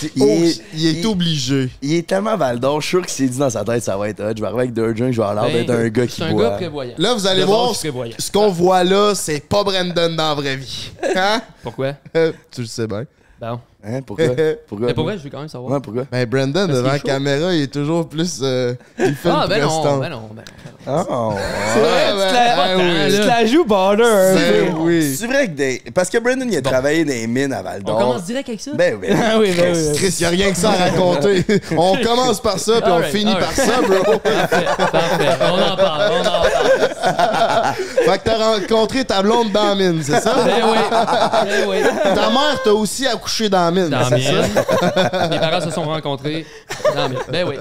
Il 0.03 0.11
Oh, 0.23 0.25
est- 0.27 0.61
il 0.75 0.87
est 0.87 0.93
il- 1.01 1.07
obligé. 1.07 1.71
Il 1.83 1.95
est 1.95 2.07
tellement 2.07 2.37
Val 2.37 2.59
d'Or, 2.61 2.81
je 2.81 2.87
suis 2.87 2.91
sûr 2.97 3.01
qu'il 3.03 3.11
s'est 3.11 3.29
dit 3.29 3.39
dans 3.39 3.51
sa 3.51 3.65
tête, 3.65 3.83
ça 3.83 3.97
va 3.97 4.09
être 4.09 4.21
hot. 4.21 4.33
Je 4.37 4.41
vais 4.41 4.47
arriver 4.47 4.63
avec 4.63 4.73
deux 4.75 4.93
drinks, 4.95 5.13
je 5.13 5.21
vais 5.21 5.27
avoir 5.27 5.35
l'air 5.47 5.53
Ben, 5.53 5.67
d'être 5.67 5.79
un 5.79 5.89
gars 5.89 6.07
qui 6.07 6.17
C'est 6.17 6.23
un 6.25 6.33
boit. 6.33 6.43
gars 6.51 6.57
prévoyant. 6.57 6.95
Là, 6.99 7.15
vous 7.15 7.27
allez 7.27 7.45
voir, 7.45 7.75
ce 7.75 8.31
qu'on 8.33 8.49
voit 8.51 8.85
là, 8.85 9.15
c'est 9.15 9.41
pas 9.41 9.65
Brandon 9.65 10.15
dans 10.15 10.29
la 10.29 10.35
vraie 10.35 10.57
vie. 10.57 10.91
Hein? 11.17 11.41
Pourquoi? 11.63 11.93
Euh, 12.17 12.33
tu 12.51 12.61
le 12.63 12.67
sais 12.67 12.87
bien. 12.87 13.05
Bon. 13.41 13.59
Hein, 13.85 14.01
pourquoi? 14.03 14.27
pourquoi? 14.67 14.87
Mais 14.89 14.95
pour 14.95 15.05
vrai, 15.05 15.17
je 15.19 15.23
veux 15.25 15.31
quand 15.31 15.39
même 15.41 15.49
savoir. 15.49 15.73
Ouais, 15.73 15.81
pourquoi? 15.81 16.05
Ben, 16.11 16.27
Brandon, 16.29 16.67
devant 16.67 16.89
la 16.89 16.99
caméra, 16.99 17.55
il 17.55 17.63
est 17.63 17.73
toujours 17.73 18.09
plus... 18.09 18.41
euh, 18.43 18.75
il 18.99 19.15
fait 19.15 19.29
Ah, 19.31 19.43
le 19.45 19.49
ben 19.49 19.63
non, 19.63 19.83
ben 20.01 20.09
non, 20.09 20.29
ben 20.33 20.35
non. 20.37 20.43
Oh, 20.89 21.35
C'est 21.75 21.81
vrai, 21.81 22.13
ouais, 22.13 22.27
tu 22.27 22.29
te 22.29 22.35
la- 22.35 22.77
ouais, 22.77 23.11
tu 23.21 23.27
la 23.27 23.47
joues 23.47 23.65
border 23.65 24.03
Ben 24.35 24.75
oui. 24.79 25.17
C'est 25.19 25.27
vrai 25.27 25.47
que 25.47 25.53
des... 25.53 25.83
Parce 25.95 26.09
que 26.09 26.19
Brandon, 26.19 26.47
il 26.49 26.57
a 26.57 26.63
travaillé 26.63 27.05
dans 27.05 27.13
les 27.13 27.27
mines 27.27 27.53
à 27.53 27.63
Val 27.63 27.81
On 27.85 27.89
d'Or. 27.89 27.99
commence 27.99 28.25
direct 28.25 28.49
avec 28.49 28.61
ça? 28.61 28.71
Ben 28.75 28.97
oui. 29.01 29.09
Ah 29.13 29.39
oui, 29.39 29.53
ben 29.57 29.75
oui. 29.75 29.97
Chris, 29.97 30.15
y 30.21 30.25
a 30.25 30.29
rien 30.29 30.51
que 30.51 30.57
ça 30.57 30.71
à 30.71 30.91
raconter. 30.91 31.45
on 31.77 31.97
commence 32.03 32.41
par 32.41 32.59
ça, 32.59 32.81
puis 32.81 32.91
on 32.93 33.03
finit 33.03 33.35
par 33.35 33.53
ça, 33.53 33.81
bro. 33.83 34.19
Parfait, 34.19 34.65
parfait. 34.93 35.29
On 35.43 35.73
en 35.73 35.77
parle, 35.77 36.13
on 36.13 36.21
en 36.21 36.25
parle. 36.25 37.75
fait 37.75 38.19
que 38.19 38.25
t'as 38.25 38.37
rencontré 38.37 39.05
ta 39.05 39.23
blonde 39.23 39.51
dans 39.53 39.69
la 39.69 39.75
mine, 39.75 40.01
c'est 40.05 40.21
ça? 40.21 40.35
Ben 40.45 40.63
oui, 40.71 40.79
ben 40.91 41.69
oui. 41.69 41.77
Ta 42.03 42.31
mère 42.31 42.63
t'a 42.65 42.73
aussi 42.73 43.07
accouché 43.07 43.49
dans 43.49 43.65
la 43.65 43.71
mine, 43.71 43.89
Dans 43.89 44.05
c'est 44.09 44.21
ça? 44.21 45.29
Mes 45.29 45.39
parents 45.39 45.61
se 45.61 45.71
sont 45.71 45.85
rencontrés. 45.85 46.47
Dans 46.95 47.03
la 47.03 47.09
mienne. 47.09 47.19
Ben 47.31 47.47
oui. 47.49 47.57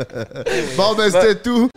Bon, 0.77 0.93
ben 0.95 1.11
c'était 1.11 1.35
tout. 1.35 1.69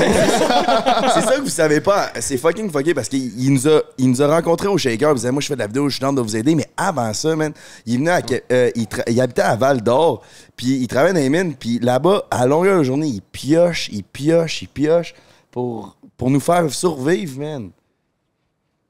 C'est 1.14 1.20
ça 1.22 1.36
que 1.36 1.40
vous 1.42 1.48
savez 1.48 1.80
pas. 1.80 2.10
C'est 2.20 2.36
fucking 2.36 2.70
fucké 2.70 2.94
parce 2.94 3.08
qu'il 3.08 3.38
il 3.38 3.52
nous, 3.52 3.68
a, 3.68 3.82
il 3.98 4.10
nous 4.10 4.22
a 4.22 4.26
rencontrés 4.26 4.68
au 4.68 4.78
Shaker. 4.78 5.10
Il 5.10 5.14
disait, 5.16 5.30
moi, 5.30 5.40
je 5.40 5.48
fais 5.48 5.54
de 5.54 5.60
la 5.60 5.66
vidéo, 5.66 5.88
je 5.88 5.96
suis 5.96 6.14
de 6.14 6.20
vous 6.20 6.36
aider. 6.36 6.54
Mais 6.54 6.66
avant 6.76 7.12
ça, 7.12 7.36
man, 7.36 7.52
il 7.86 7.98
venait 7.98 8.10
à, 8.10 8.20
euh, 8.52 8.70
il 9.06 9.20
habitait 9.20 9.42
à 9.42 9.56
Val 9.56 9.82
d'Or. 9.82 10.22
Puis 10.56 10.78
il 10.80 10.86
travaillait 10.86 11.14
dans 11.14 11.20
les 11.20 11.28
mines. 11.28 11.54
Puis 11.54 11.78
là-bas, 11.78 12.24
à 12.30 12.46
longueur 12.46 12.78
de 12.78 12.84
journée, 12.84 13.08
il 13.08 13.22
pioche, 13.22 13.88
il 13.92 14.04
pioche, 14.04 14.62
il 14.62 14.68
pioche 14.68 15.14
pour, 15.50 15.96
pour 16.16 16.30
nous 16.30 16.40
faire 16.40 16.70
survivre, 16.72 17.40
man. 17.40 17.70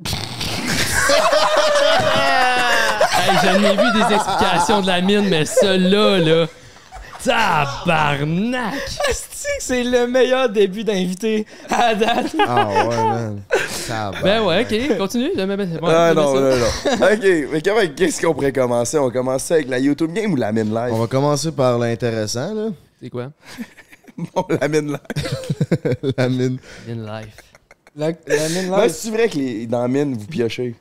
Hey, 3.13 3.37
j'en 3.43 3.63
ai 3.63 3.77
vu 3.77 3.93
des 3.93 4.15
explications 4.15 4.81
de 4.81 4.87
la 4.87 5.03
mine, 5.03 5.29
mais 5.29 5.45
celle-là, 5.45 6.19
là. 6.19 6.47
Tabarnak! 7.25 8.75
Asti 9.09 9.47
que 9.59 9.63
c'est 9.63 9.85
le 9.85 10.07
meilleur 10.07 10.49
début 10.49 10.85
d'invité 10.85 11.47
à 11.69 11.95
date. 11.95 12.35
Ah 12.47 12.67
ouais, 12.89 12.97
man. 12.97 13.43
Va. 13.89 14.11
Ben 14.23 14.43
ouais, 14.45 14.63
ok, 14.65 14.99
continue. 14.99 15.31
Bon, 15.37 15.87
ah 15.89 16.15
non, 16.15 16.35
ça. 16.35 16.41
non, 16.41 16.57
non. 16.57 17.07
OK, 17.07 17.49
mais 17.53 17.63
comment, 17.63 17.81
qu'est-ce 17.97 18.21
qu'on 18.25 18.35
pourrait 18.35 18.53
commencer? 18.53 18.99
On 18.99 19.11
commence 19.11 19.51
avec 19.51 19.69
la 19.69 19.79
YouTube 19.79 20.13
Game 20.13 20.33
ou 20.33 20.37
la 20.37 20.53
mine 20.53 20.73
live? 20.73 20.93
On 20.93 20.99
va 21.01 21.07
commencer 21.07 21.53
par 21.53 21.79
l'intéressant, 21.79 22.55
là. 22.55 22.69
C'est 23.03 23.11
quoi? 23.11 23.31
Bon, 24.35 24.45
la 24.61 24.69
mine 24.69 24.89
live. 24.89 25.97
la 26.19 26.29
mine. 26.29 26.59
In 26.89 26.95
life. 27.21 27.37
La, 27.97 28.09
la 28.27 28.49
mine 28.51 28.71
Ouais, 28.71 28.83
live. 28.83 28.91
c'est 28.95 29.11
vrai 29.11 29.29
que 29.31 29.37
les, 29.39 29.67
dans 29.67 29.81
la 29.81 29.89
mine, 29.89 30.15
vous 30.15 30.27
piochez? 30.27 30.75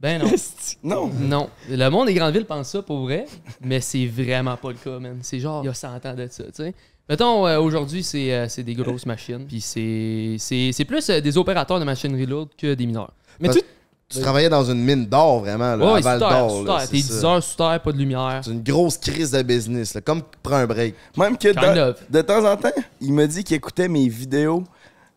Ben 0.00 0.20
non. 0.22 0.30
Non. 0.82 1.10
Non. 1.18 1.48
Le 1.70 1.88
monde 1.88 2.06
des 2.08 2.14
grandes 2.14 2.34
villes 2.34 2.44
pense 2.46 2.68
ça 2.68 2.82
pour 2.82 3.02
vrai, 3.04 3.26
mais 3.62 3.80
c'est 3.80 4.06
vraiment 4.06 4.56
pas 4.56 4.68
le 4.70 4.76
cas, 4.76 4.98
man. 4.98 5.18
C'est 5.22 5.38
genre, 5.40 5.62
il 5.62 5.66
y 5.66 5.70
a 5.70 5.74
100 5.74 6.04
ans 6.04 6.14
de 6.14 6.26
ça, 6.30 6.44
tu 6.44 6.50
sais. 6.54 6.74
Mettons, 7.08 7.46
euh, 7.46 7.58
aujourd'hui, 7.60 8.02
c'est 8.02 8.32
euh, 8.32 8.48
c'est 8.48 8.62
des 8.62 8.74
grosses 8.74 9.04
machines, 9.06 9.44
puis 9.46 9.60
c'est- 9.60 10.36
c'est 10.38 10.70
c'est 10.72 10.84
plus 10.86 11.08
euh, 11.10 11.20
des 11.20 11.36
opérateurs 11.36 11.78
de 11.78 11.84
machinerie 11.84 12.24
lourde 12.26 12.48
que 12.56 12.72
des 12.74 12.86
mineurs. 12.86 13.12
Mais 13.40 13.48
Parce- 13.48 13.58
tu, 13.60 13.64
Tu 14.10 14.20
travaillais 14.20 14.50
dans 14.50 14.64
une 14.70 14.82
mine 14.84 15.06
d'or, 15.06 15.40
vraiment, 15.40 15.74
là, 15.76 15.92
Ouais, 15.94 15.98
à 15.98 16.00
Val 16.00 16.18
d'Or. 16.20 16.64
T'es 16.80 16.86
ça. 16.86 16.86
10 16.92 17.24
heures 17.24 17.42
sous 17.42 17.56
terre, 17.56 17.80
pas 17.82 17.90
de 17.90 17.96
lumière. 17.98 18.42
C'est 18.44 18.50
une 18.52 18.62
grosse 18.62 18.98
crise 18.98 19.30
de 19.30 19.42
business, 19.42 19.94
là, 19.94 20.02
comme 20.02 20.22
prends 20.42 20.56
un 20.56 20.66
break. 20.66 20.94
Même 21.16 21.36
que 21.38 21.48
de, 21.48 21.94
de 22.10 22.20
temps 22.22 22.44
en 22.44 22.56
temps, 22.56 22.68
il 23.00 23.12
m'a 23.14 23.26
dit 23.26 23.42
qu'il 23.42 23.56
écoutait 23.56 23.88
mes 23.88 24.06
vidéos 24.08 24.62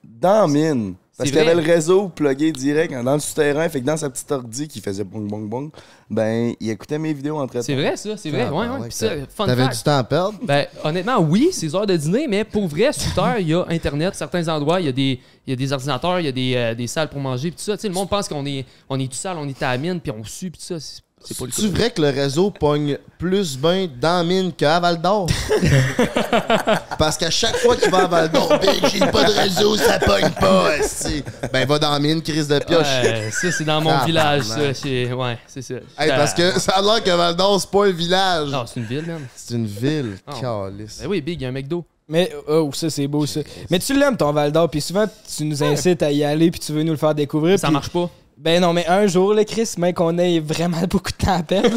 dans 0.04 0.48
mine. 0.48 0.96
Parce 1.18 1.30
C'est 1.30 1.36
qu'il 1.36 1.44
y 1.44 1.50
avait 1.50 1.56
vrai. 1.56 1.66
le 1.68 1.74
réseau 1.74 2.10
plugué 2.10 2.52
direct 2.52 2.94
dans 2.94 3.14
le 3.16 3.20
souterrain. 3.20 3.68
Fait 3.70 3.82
que 3.82 3.86
dans 3.88 3.98
sa 3.98 4.08
petite 4.08 4.32
ordi 4.32 4.68
qui 4.68 4.80
faisait 4.82 5.04
bong 5.04 5.28
bong 5.28 5.50
bong, 5.50 5.72
ben, 6.12 6.54
il 6.60 6.70
écoutait 6.70 7.00
mes 7.00 7.12
vidéos 7.12 7.38
en 7.40 7.48
train 7.48 7.64
C'est 7.64 7.74
vrai, 7.74 7.98
ça, 7.98 8.16
c'est 8.18 8.30
vrai. 8.30 8.46
Ah, 8.48 8.54
ouais, 8.54 8.68
ben 8.68 8.74
ouais. 8.76 8.80
ouais, 8.82 8.88
Puis 8.90 8.96
ça, 8.98 9.10
fun 9.36 9.48
T'avais 9.48 9.64
fact. 9.64 9.78
du 9.78 9.84
temps 9.84 9.98
à 9.98 10.04
perdre? 10.04 10.38
Ben, 10.44 10.68
honnêtement, 10.84 11.20
oui, 11.20 11.50
c'est 11.52 11.74
heures 11.74 11.88
de 11.88 11.98
dîner, 11.98 12.28
mais 12.28 12.44
pour 12.44 12.68
vrai, 12.68 12.94
sur 12.94 13.12
Terre, 13.16 13.40
il 13.40 13.48
y 13.50 13.54
a 13.56 13.66
Internet. 13.68 14.14
Certains 14.14 14.48
endroits, 14.48 14.80
il 14.80 14.86
y 14.86 14.90
a 14.90 14.92
des, 14.92 15.20
il 15.48 15.50
y 15.50 15.54
a 15.54 15.56
des 15.56 15.74
ordinateurs, 15.74 16.20
il 16.20 16.28
y 16.28 16.30
a 16.30 16.32
des, 16.32 16.54
euh, 16.56 16.76
des 16.76 16.86
salles 16.86 17.10
pour 17.10 17.20
manger, 17.20 17.50
puis 17.50 17.58
tout 17.58 17.64
ça. 17.64 17.76
Tu 17.78 17.82
sais, 17.82 17.88
le 17.88 17.96
monde 17.96 18.10
pense 18.10 18.28
qu'on 18.28 18.46
est, 18.46 18.64
on 18.88 19.00
est 19.00 19.08
tout 19.08 19.18
seul, 19.18 19.38
on 19.38 19.48
est 19.48 19.64
à 19.64 19.72
la 19.72 19.78
mine, 19.80 20.00
puis 20.00 20.12
on 20.12 20.24
sue, 20.24 20.52
puis 20.52 20.60
tout 20.60 20.66
ça. 20.68 20.80
C'est- 20.80 21.02
C'est 21.24 21.38
pas 21.38 21.46
le 21.46 21.52
cas. 21.52 21.58
C'est 21.60 21.68
vrai 21.68 21.92
que 21.92 22.02
le 22.02 22.10
réseau 22.10 22.52
pogne 22.52 22.98
plus 23.18 23.58
bien 23.58 23.88
dans 24.00 24.18
la 24.20 24.24
mine 24.24 24.54
qu'à 24.54 24.80
Val 24.80 25.02
d'Or? 25.02 25.28
Parce 26.98 27.18
qu'à 27.18 27.30
chaque 27.30 27.56
fois 27.58 27.76
qu'il 27.76 27.90
va 27.92 28.04
à 28.04 28.08
Val 28.08 28.32
d'Or, 28.32 28.60
Big, 28.62 28.86
j'ai 28.92 29.00
pas 29.00 29.24
de 29.24 29.32
réseau, 29.34 29.76
ça 29.76 30.00
pogne 30.00 30.30
pas, 30.40 30.78
esti. 30.78 31.24
Ben, 31.52 31.68
va 31.68 31.80
dans 31.80 31.92
la 31.92 32.00
mine, 32.00 32.22
crise 32.22 32.48
de 32.48 32.60
pioche. 32.60 32.88
Ouais, 33.04 33.30
ça, 33.32 33.52
c'est 33.52 33.64
dans 33.64 33.82
mon 33.82 33.90
Ah, 33.90 34.04
village, 34.06 34.44
ça. 34.44 34.74
c'est- 34.74 35.12
Ouais, 35.12 35.38
c'est 35.48 35.62
ça. 35.62 35.76
Hey, 35.98 36.10
parce 36.10 36.34
que 36.34 36.60
ça 36.60 36.74
a 36.74 36.82
l'air 36.82 37.04
que 37.04 37.10
Val 37.12 37.36
d'Or, 37.36 37.60
c'est 37.60 37.70
pas 37.72 37.86
un 37.88 37.92
village. 37.92 38.50
Non, 38.50 38.66
c'est 38.66 38.80
une 38.80 38.86
ville, 38.86 39.06
man. 39.06 39.28
C'est 39.36 39.54
une 39.56 39.66
ville. 39.68 40.18
Ah. 40.28 40.34
Calice. 40.40 41.00
Ben 41.02 41.08
oui, 41.10 41.22
Big, 41.22 41.40
il 41.42 41.44
y 41.44 41.46
a 41.46 41.50
un 41.50 41.52
McDo. 41.52 41.86
Mais 42.10 42.32
oh, 42.48 42.70
ça 42.74 42.90
c'est 42.90 43.08
beau 43.08 43.26
ça. 43.26 43.42
Mais 43.70 43.80
tu 43.80 43.98
l'aimes 43.98 44.16
ton 44.16 44.32
Val 44.32 44.52
d'Or, 44.52 44.70
puis 44.70 44.80
souvent 44.80 45.06
tu 45.36 45.44
nous 45.44 45.62
incites 45.62 46.02
à 46.04 46.12
y 46.12 46.24
aller, 46.24 46.52
puis 46.52 46.60
tu 46.60 46.72
veux 46.72 46.84
nous 46.84 46.94
le 46.94 46.98
faire 46.98 47.14
découvrir. 47.14 47.60
Ça 47.60 47.68
puis- 47.68 47.74
marche 47.74 47.90
pas. 47.90 48.10
Ben 48.40 48.62
non, 48.62 48.72
mais 48.72 48.86
un 48.88 49.08
jour, 49.08 49.34
le 49.34 49.44
Chris, 49.44 49.72
mais 49.80 49.94
qu'on 49.94 50.16
ait 50.20 50.40
vraiment 50.40 50.82
beaucoup 50.90 51.12
de 51.12 51.18
temps 51.26 51.34
à 51.40 51.44
perdre. 51.44 51.70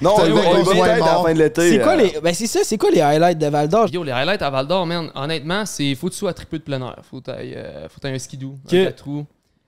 Non, 0.00 0.14
on 0.14 0.16
T'as 0.16 0.26
y 0.26 0.28
le 0.28 0.34
va 0.34 0.84
à 0.84 0.98
la 0.98 1.04
fin 1.22 1.34
de 1.34 1.38
l'été. 1.38 1.70
c'est 1.72 1.80
quoi 1.80 1.92
euh, 1.92 1.96
les. 1.96 2.20
Ben 2.22 2.32
c'est 2.34 2.46
ça, 2.46 2.60
c'est 2.64 2.78
quoi 2.78 2.90
les 2.90 3.00
highlights 3.02 3.38
de 3.38 3.46
Val 3.48 3.68
d'Or? 3.68 3.88
Yo, 3.92 4.02
les 4.02 4.12
highlights 4.12 4.40
à 4.42 4.48
Val 4.50 4.66
d'Or, 4.66 4.86
man, 4.86 5.10
honnêtement, 5.14 5.66
c'est 5.66 5.94
faut 5.94 6.06
que 6.08 6.12
tu 6.12 6.18
sois 6.18 6.32
peu 6.32 6.58
de 6.58 6.62
plein 6.62 6.80
air. 6.80 6.96
Faut 7.10 7.18
que 7.20 7.24
t'ailles, 7.26 7.54
euh, 7.56 7.86
un 8.04 8.18
skidoo, 8.18 8.54
un 8.66 8.84
quatre 8.84 9.04
roues. 9.04 9.26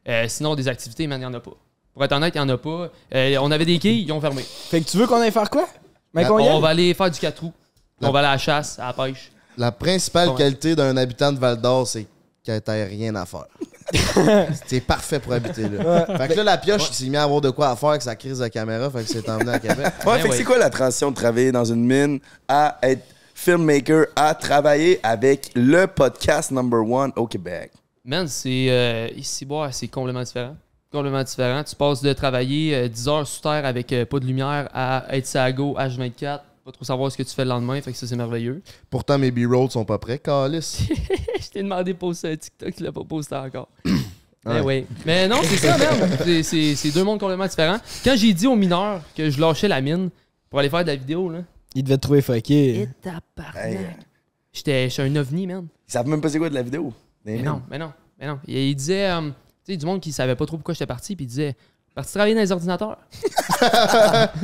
Euh, 0.08 0.24
sinon, 0.28 0.54
des 0.54 0.66
activités, 0.68 1.06
man, 1.06 1.20
il 1.20 1.24
y 1.24 1.26
en 1.26 1.34
a 1.34 1.40
pas. 1.40 1.50
Pour 1.92 2.02
être 2.04 2.12
honnête, 2.12 2.32
il 2.34 2.38
y 2.38 2.40
en 2.40 2.48
a 2.48 2.56
pas. 2.56 2.88
Euh, 3.14 3.36
on 3.42 3.50
avait 3.50 3.66
des 3.66 3.78
quilles, 3.78 4.02
ils 4.04 4.12
ont 4.12 4.20
fermé. 4.20 4.42
Fait 4.42 4.80
que 4.80 4.88
tu 4.88 4.96
veux 4.96 5.06
qu'on 5.06 5.20
aille 5.20 5.30
faire 5.32 5.50
quoi? 5.50 5.68
Mais 6.14 6.24
Ben, 6.24 6.30
On 6.32 6.60
va 6.60 6.68
aller 6.68 6.94
faire 6.94 7.10
du 7.10 7.18
4 7.20 7.40
roues. 7.40 7.52
La- 8.00 8.08
On 8.08 8.12
va 8.12 8.20
aller 8.20 8.28
à 8.28 8.32
la 8.32 8.38
chasse, 8.38 8.78
à 8.78 8.86
la 8.86 8.92
pêche. 8.94 9.30
La 9.58 9.70
principale 9.70 10.30
Ouais. 10.30 10.36
qualité 10.36 10.74
d'un 10.74 10.96
habitant 10.96 11.30
de 11.30 11.38
Val 11.38 11.60
d'Or, 11.60 11.86
c'est 11.86 12.06
que 12.46 12.58
t'as 12.58 12.84
rien 12.86 13.14
à 13.16 13.26
faire. 13.26 13.44
c'est 14.66 14.80
parfait 14.80 15.18
pour 15.18 15.32
habiter 15.32 15.68
là. 15.68 16.06
Fait 16.16 16.28
que 16.28 16.34
là, 16.34 16.44
la 16.44 16.58
pioche, 16.58 16.88
il 16.90 16.94
s'est 16.94 17.06
mis 17.08 17.16
à 17.16 17.24
avoir 17.24 17.40
de 17.40 17.50
quoi 17.50 17.70
à 17.70 17.76
faire 17.76 17.90
avec 17.90 18.02
sa 18.02 18.14
crise 18.16 18.38
de 18.38 18.48
caméra, 18.48 18.90
fait 18.90 19.02
que 19.02 19.08
c'est 19.08 19.28
emmené 19.28 19.52
à 19.52 19.58
Québec. 19.58 19.78
Ouais, 19.78 19.92
Ben 20.04 20.16
fait 20.16 20.22
que 20.22 20.28
ouais. 20.28 20.36
c'est 20.36 20.44
quoi 20.44 20.58
la 20.58 20.70
transition 20.70 21.10
de 21.10 21.16
travailler 21.16 21.52
dans 21.52 21.64
une 21.64 21.84
mine 21.84 22.20
à 22.48 22.78
être 22.82 23.02
filmmaker, 23.34 24.06
à 24.16 24.34
travailler 24.34 25.00
avec 25.02 25.50
le 25.54 25.86
podcast 25.86 26.50
number 26.50 26.80
one 26.80 27.12
au 27.16 27.26
Québec? 27.26 27.72
Man, 28.04 28.28
c'est 28.28 28.66
euh, 28.68 29.08
ici, 29.16 29.44
boire, 29.44 29.72
c'est 29.72 29.88
complètement 29.88 30.22
différent. 30.22 30.56
Complètement 30.92 31.22
différent. 31.22 31.62
Tu 31.62 31.76
passes 31.76 32.02
de 32.02 32.12
travailler 32.12 32.74
euh, 32.74 32.88
10 32.88 33.08
heures 33.08 33.26
sous 33.26 33.40
terre 33.40 33.64
avec 33.64 33.92
euh, 33.92 34.04
pas 34.04 34.18
de 34.18 34.26
lumière 34.26 34.68
à 34.74 35.04
être 35.10 35.26
sago 35.26 35.76
H24, 35.78 36.40
pas 36.64 36.72
trop 36.72 36.84
savoir 36.84 37.10
ce 37.10 37.16
que 37.16 37.22
tu 37.22 37.34
fais 37.34 37.44
le 37.44 37.50
lendemain, 37.50 37.80
fait 37.80 37.92
que 37.92 37.98
ça 37.98 38.06
c'est 38.06 38.16
merveilleux. 38.16 38.62
Pourtant, 38.90 39.18
mes 39.18 39.30
B-rolls 39.30 39.70
sont 39.70 39.84
pas 39.84 39.98
prêts, 39.98 40.18
calice. 40.18 40.82
Je 41.40 41.48
t'ai 41.48 41.62
demandé 41.62 41.92
de 41.92 41.98
poster 41.98 42.32
un 42.32 42.36
TikTok, 42.36 42.74
tu 42.74 42.82
l'as 42.82 42.92
pas 42.92 43.04
posté 43.04 43.34
encore. 43.34 43.68
Mais 44.44 44.60
oui. 44.60 44.86
Mais 45.04 45.28
non, 45.28 45.36
c'est 45.42 45.56
ça, 45.58 45.76
merde. 45.76 46.42
C'est- 46.42 46.94
deux 46.94 47.04
mondes 47.04 47.20
complètement 47.20 47.46
différents. 47.46 47.78
Quand 48.04 48.16
j'ai 48.16 48.32
dit 48.32 48.46
aux 48.46 48.56
mineurs 48.56 49.02
que 49.14 49.28
je 49.28 49.38
lâchais 49.40 49.68
la 49.68 49.80
mine 49.82 50.08
pour 50.48 50.58
aller 50.60 50.70
faire 50.70 50.82
de 50.82 50.86
la 50.88 50.96
vidéo, 50.96 51.28
là. 51.30 51.40
Il 51.74 51.84
devait 51.84 51.96
te 51.98 52.02
trouver 52.02 52.22
fucké. 52.22 52.80
Et 52.82 52.88
tabarnak. 53.02 53.56
Hey. 53.64 53.78
J'étais 54.52 54.88
j'étais 54.88 55.02
un 55.02 55.16
ovni, 55.16 55.46
man. 55.46 55.66
Ils 55.88 55.92
savent 55.92 56.08
même 56.08 56.20
pas 56.20 56.28
c'est 56.30 56.38
quoi 56.38 56.48
de 56.48 56.54
la 56.54 56.62
vidéo. 56.62 56.92
Des 57.24 57.32
Mais 57.32 57.36
mines. 57.38 57.46
non, 57.46 57.62
mais 57.70 57.78
non, 57.78 57.92
mais 58.18 58.26
non. 58.26 58.38
Il, 58.46 58.56
il 58.56 58.74
disait, 58.74 59.10
euh, 59.10 59.20
tu 59.64 59.72
sais, 59.72 59.76
du 59.76 59.84
monde 59.86 60.00
qui 60.00 60.10
savait 60.10 60.34
pas 60.36 60.46
trop 60.46 60.56
pourquoi 60.56 60.72
j'étais 60.74 60.86
parti, 60.86 61.14
puis 61.16 61.26
il 61.26 61.28
disait, 61.28 61.54
parti 62.00 62.12
travailler 62.14 62.34
dans 62.34 62.40
les 62.40 62.52
ordinateurs. 62.52 62.96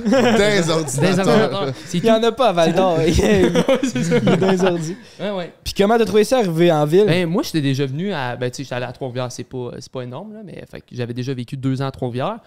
Des 0.04 0.10
Dans 0.10 0.38
les 0.38 0.70
ordinateurs. 0.70 1.26
ordinateurs. 1.28 1.72
C'est 1.86 1.98
Il 1.98 2.00
tout. 2.00 2.06
y 2.06 2.10
en 2.10 2.22
a 2.22 2.32
pas 2.32 2.48
à 2.48 2.52
Val 2.52 2.74
d'Or. 2.74 2.98
Il 3.06 3.20
est 3.24 4.36
dans 4.36 4.50
les 4.50 4.64
ordi. 4.64 4.96
Ouais, 5.20 5.30
ouais. 5.30 5.52
Puis 5.64 5.74
comment 5.76 5.96
t'as 5.98 6.04
trouvé 6.04 6.24
ça 6.24 6.38
arrivé 6.38 6.70
en 6.72 6.84
ville? 6.84 7.06
Ben, 7.06 7.26
moi, 7.28 7.42
j'étais 7.42 7.60
déjà 7.60 7.86
venu 7.86 8.12
à. 8.12 8.36
Ben, 8.36 8.50
tu 8.50 8.56
sais, 8.58 8.62
j'étais 8.64 8.74
allé 8.74 8.86
à 8.86 8.92
Trois-Rivières, 8.92 9.30
c'est 9.32 9.44
pas, 9.44 9.70
c'est 9.78 9.90
pas 9.92 10.02
énorme, 10.02 10.32
là, 10.34 10.40
mais 10.44 10.62
fait 10.70 10.80
que 10.80 10.86
j'avais 10.92 11.14
déjà 11.14 11.34
vécu 11.34 11.56
deux 11.56 11.80
ans 11.82 11.86
à 11.86 11.90
Trois-Rivières. 11.90 12.38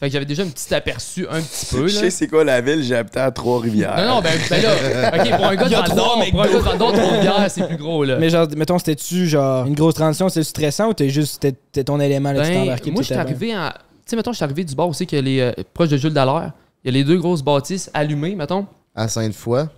Fait 0.00 0.06
que 0.06 0.12
j'avais 0.12 0.26
déjà 0.26 0.44
un 0.44 0.46
petit 0.48 0.72
aperçu, 0.72 1.26
un 1.28 1.40
petit 1.40 1.66
peu. 1.74 1.88
Je 1.88 1.94
Là. 1.96 2.00
sais 2.02 2.10
c'est 2.10 2.28
quoi 2.28 2.44
la 2.44 2.60
ville, 2.60 2.84
j'ai 2.84 2.94
habité 2.94 3.18
à 3.18 3.32
Trois-Rivières. 3.32 3.96
Non, 3.96 4.14
non, 4.16 4.20
ben, 4.20 4.30
ben 4.48 4.62
là, 4.62 4.70
ok, 5.24 5.36
pour 5.36 5.46
un 5.46 5.56
gars 5.56 5.64
de 5.64 5.70
y 5.70 5.74
a 5.74 5.78
Val 5.80 5.88
trois 5.88 5.96
d'Or, 5.96 6.24
pour 6.30 6.40
un 6.42 6.46
gars 6.46 6.52
de 6.52 6.58
Val 6.58 6.78
d'Or, 6.78 6.92
Trois-Rivières, 6.92 7.50
c'est 7.50 7.66
plus 7.66 7.76
gros, 7.76 8.04
là. 8.04 8.16
Mais 8.16 8.30
genre, 8.30 8.46
mettons, 8.56 8.78
c'était-tu 8.78 9.26
genre 9.26 9.66
une 9.66 9.74
grosse 9.74 9.94
transition, 9.94 10.28
c'était 10.28 10.44
stressant 10.44 10.90
ou 10.90 10.94
t'es 10.94 11.08
juste, 11.08 11.40
c'était 11.42 11.82
ton 11.82 11.98
élément 11.98 12.30
là, 12.30 12.42
tu 12.42 12.48
t'es 12.50 12.54
Ben, 12.54 12.62
embarqué? 12.62 12.90
moi, 12.92 13.00
puis 13.00 13.08
je 13.08 13.12
suis 13.12 13.20
t'étais 13.20 13.28
arrivé 13.28 13.52
à. 13.54 13.74
Tu 14.08 14.12
sais, 14.12 14.16
mettons, 14.16 14.32
je 14.32 14.36
suis 14.36 14.44
arrivé 14.44 14.64
du 14.64 14.74
bord 14.74 14.88
aussi, 14.88 15.06
que 15.06 15.16
les, 15.16 15.40
euh, 15.40 15.52
proche 15.74 15.90
de 15.90 15.98
Jules 15.98 16.14
Dallaire. 16.14 16.52
Il 16.82 16.86
y 16.86 16.88
a 16.88 16.92
les 16.98 17.04
deux 17.04 17.18
grosses 17.18 17.42
bâtisses 17.42 17.90
allumées, 17.92 18.34
mettons. 18.34 18.66
À 18.94 19.06
Sainte-Foy. 19.06 19.68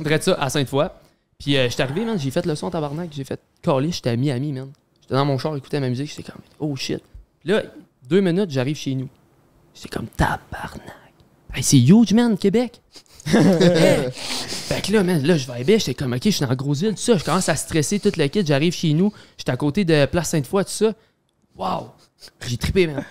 Drette 0.00 0.24
ça 0.24 0.34
à 0.40 0.50
Sainte-Foy. 0.50 0.88
Puis 1.38 1.56
euh, 1.56 1.68
j'étais 1.70 1.84
arrivé, 1.84 2.04
man, 2.04 2.18
j'ai 2.18 2.32
fait 2.32 2.44
le 2.46 2.56
son 2.56 2.68
tabarnak, 2.68 3.10
j'ai 3.12 3.22
fait 3.22 3.38
caler, 3.62 3.92
j'étais 3.92 4.10
à 4.10 4.16
Miami, 4.16 4.50
man. 4.50 4.72
J'étais 5.02 5.14
dans 5.14 5.24
mon 5.24 5.38
char, 5.38 5.54
j'écoutais 5.54 5.78
ma 5.78 5.88
musique, 5.88 6.10
j'étais 6.10 6.24
comme 6.24 6.40
oh 6.58 6.74
shit. 6.74 7.00
Puis 7.38 7.50
là, 7.50 7.62
deux 8.08 8.20
minutes, 8.20 8.50
j'arrive 8.50 8.76
chez 8.76 8.96
nous. 8.96 9.08
J'étais 9.72 9.90
comme 9.90 10.08
tabarnak. 10.08 11.14
Hey, 11.54 11.62
c'est 11.62 11.78
huge, 11.78 12.12
man, 12.12 12.36
Québec. 12.36 12.80
Hey! 13.32 14.10
Fait 14.12 14.82
que 14.82 14.92
là, 14.92 15.04
man, 15.04 15.22
là, 15.22 15.36
je 15.36 15.46
vais 15.46 15.78
j'étais 15.78 15.94
comme 15.94 16.12
ok, 16.12 16.22
je 16.24 16.30
suis 16.30 16.40
dans 16.40 16.48
la 16.48 16.56
grosse 16.56 16.80
ville, 16.80 16.94
tout 16.96 17.02
ça. 17.02 17.16
Je 17.16 17.24
commence 17.24 17.48
à 17.48 17.54
stresser 17.54 18.00
toute 18.00 18.16
la 18.16 18.28
kit, 18.28 18.44
j'arrive 18.44 18.72
chez 18.72 18.92
nous, 18.94 19.12
j'étais 19.38 19.52
à 19.52 19.56
côté 19.56 19.84
de 19.84 20.06
Place 20.06 20.30
Sainte-Foy, 20.30 20.64
tout 20.64 20.70
ça. 20.72 20.92
Wow! 21.56 21.90
J'ai 22.48 22.56
trippé, 22.56 22.88
man. 22.88 23.04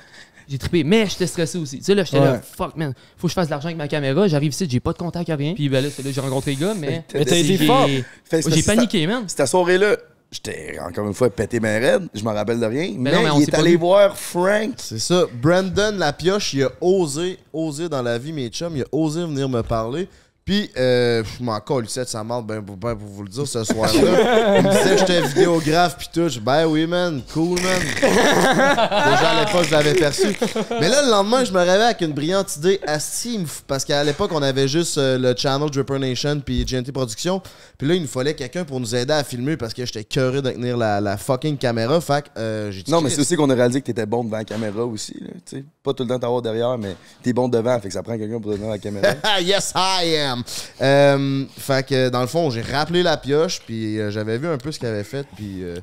J'ai 0.47 0.57
trippé, 0.57 0.83
mais 0.83 1.07
j'étais 1.07 1.27
stressé 1.27 1.57
aussi. 1.57 1.79
Tu 1.79 1.83
sais, 1.85 1.95
là, 1.95 2.03
j'étais 2.03 2.19
là, 2.19 2.39
fuck, 2.41 2.75
man. 2.75 2.93
Faut 3.17 3.27
que 3.27 3.29
je 3.31 3.33
fasse 3.35 3.47
de 3.47 3.51
l'argent 3.51 3.67
avec 3.67 3.77
ma 3.77 3.87
caméra. 3.87 4.27
J'arrive 4.27 4.51
ici, 4.51 4.67
j'ai 4.69 4.79
pas 4.79 4.93
de 4.93 4.97
contact 4.97 5.29
à 5.29 5.35
rien. 5.35 5.53
Puis 5.55 5.69
ben 5.69 5.83
là, 5.83 5.89
c'est 5.89 6.03
là 6.03 6.09
que 6.09 6.15
j'ai 6.15 6.21
rencontré 6.21 6.51
les 6.51 6.57
gars, 6.57 6.73
mais. 6.75 7.03
Mais 7.13 7.25
t'as 7.25 7.35
été 7.35 7.57
j'ai- 7.57 7.65
fort. 7.65 7.87
J'ai 7.87 8.41
c'est- 8.41 8.63
paniqué, 8.65 9.07
man. 9.07 9.23
Cette 9.27 9.47
soirée-là, 9.47 9.97
j'étais 10.31 10.77
encore 10.79 11.07
une 11.07 11.13
fois 11.13 11.29
pété 11.29 11.59
ma 11.59 11.69
raide, 11.79 12.07
je 12.13 12.23
me 12.23 12.29
rappelle 12.29 12.59
de 12.59 12.65
rien. 12.65 12.93
Mais, 12.97 13.11
non, 13.11 13.23
mais 13.23 13.29
on 13.31 13.39
il 13.39 13.43
est 13.43 13.51
pas 13.51 13.59
allé 13.59 13.71
vu. 13.71 13.77
voir 13.77 14.17
Frank. 14.17 14.71
C'est 14.77 14.99
ça. 14.99 15.23
Brandon 15.41 15.93
Lapioche, 15.97 16.53
il 16.53 16.63
a 16.63 16.71
osé, 16.81 17.39
osé 17.53 17.89
dans 17.89 18.01
la 18.01 18.17
vie, 18.17 18.33
mes 18.33 18.49
chums, 18.49 18.75
il 18.75 18.81
a 18.83 18.85
osé 18.91 19.21
venir 19.21 19.47
me 19.49 19.61
parler. 19.63 20.07
Puis, 20.45 20.69
euh, 20.77 21.23
je 21.39 21.43
m'en 21.43 21.59
calissais 21.59 22.03
de 22.03 22.07
sa 22.07 22.23
marde, 22.23 22.45
ben, 22.45 22.61
pour- 22.63 22.77
ben, 22.77 22.95
pour 22.95 23.07
vous 23.07 23.23
le 23.23 23.29
dire, 23.29 23.47
ce 23.47 23.63
soir-là. 23.63 24.59
il 24.59 24.63
me 24.63 24.69
disait 24.77 24.93
que 24.93 24.99
j'étais 24.99 25.21
vidéographe, 25.23 25.97
puis 25.97 26.07
tout. 26.13 26.29
Je 26.29 26.39
ben 26.39 26.67
oui, 26.67 26.85
man, 26.85 27.19
cool, 27.33 27.59
man. 27.63 27.81
Déjà, 27.99 29.29
à 29.31 29.43
l'époque, 29.43 29.63
je 29.65 29.71
l'avais 29.71 29.95
perçu. 29.95 30.37
Mais 30.79 30.87
là, 30.87 31.01
le 31.01 31.09
lendemain, 31.09 31.43
je 31.43 31.51
me 31.51 31.57
réveille 31.57 31.81
avec 31.81 32.01
une 32.01 32.13
brillante 32.13 32.55
idée. 32.57 32.79
Asti, 32.85 33.39
parce 33.65 33.83
qu'à 33.83 34.03
l'époque, 34.03 34.29
on 34.35 34.41
avait 34.43 34.67
juste 34.67 34.99
euh, 34.99 35.17
le 35.17 35.33
channel 35.35 35.67
Dripper 35.71 35.97
Nation, 35.97 36.39
puis 36.45 36.63
GNT 36.63 36.91
Productions. 36.91 37.41
Puis 37.79 37.87
là, 37.87 37.95
il 37.95 38.03
nous 38.03 38.07
fallait 38.07 38.35
quelqu'un 38.35 38.65
pour 38.65 38.79
nous 38.79 38.93
aider 38.93 39.13
à 39.13 39.23
filmer, 39.23 39.57
parce 39.57 39.73
que 39.73 39.83
j'étais 39.83 40.03
curieux 40.03 40.43
de 40.43 40.51
tenir 40.51 40.77
la, 40.77 41.01
la 41.01 41.17
fucking 41.17 41.57
caméra. 41.57 41.99
Fait 42.01 42.21
que 42.23 42.39
euh, 42.39 42.71
j'ai 42.71 42.83
dit. 42.83 42.91
Non, 42.91 43.01
mais 43.01 43.09
c'est 43.09 43.21
aussi 43.21 43.35
qu'on 43.35 43.49
a 43.49 43.55
réalisé 43.55 43.81
que 43.81 43.87
t'étais 43.87 44.05
bon 44.05 44.23
devant 44.23 44.37
la 44.37 44.43
caméra 44.45 44.85
aussi. 44.85 45.15
Là, 45.21 45.29
tu 45.43 45.57
sais. 45.57 45.65
Pas 45.85 45.93
tout 45.93 46.03
le 46.03 46.09
temps 46.09 46.19
t'avoir 46.19 46.41
derrière, 46.41 46.77
mais 46.77 46.95
t'es 47.23 47.31
bon 47.31 47.47
devant, 47.47 47.79
fait 47.79 47.87
que 47.87 47.93
ça 47.93 48.03
prend 48.03 48.17
quelqu'un 48.17 48.41
pour 48.41 48.51
devant 48.51 48.69
la 48.69 48.77
caméra. 48.79 49.13
Ah, 49.23 49.39
yes, 49.41 49.71
I 49.75 50.15
am! 50.17 50.43
Euh, 50.81 51.45
fait 51.57 51.85
que 51.87 52.09
dans 52.09 52.21
le 52.21 52.27
fond, 52.27 52.49
j'ai 52.49 52.61
rappelé 52.61 53.03
la 53.03 53.15
pioche, 53.17 53.61
puis 53.65 53.99
euh, 53.99 54.11
j'avais 54.11 54.37
vu 54.37 54.47
un 54.47 54.57
peu 54.57 54.71
ce 54.71 54.79
qu'il 54.79 54.87
avait 54.89 55.03
fait, 55.05 55.25
puis 55.35 55.63
euh, 55.63 55.75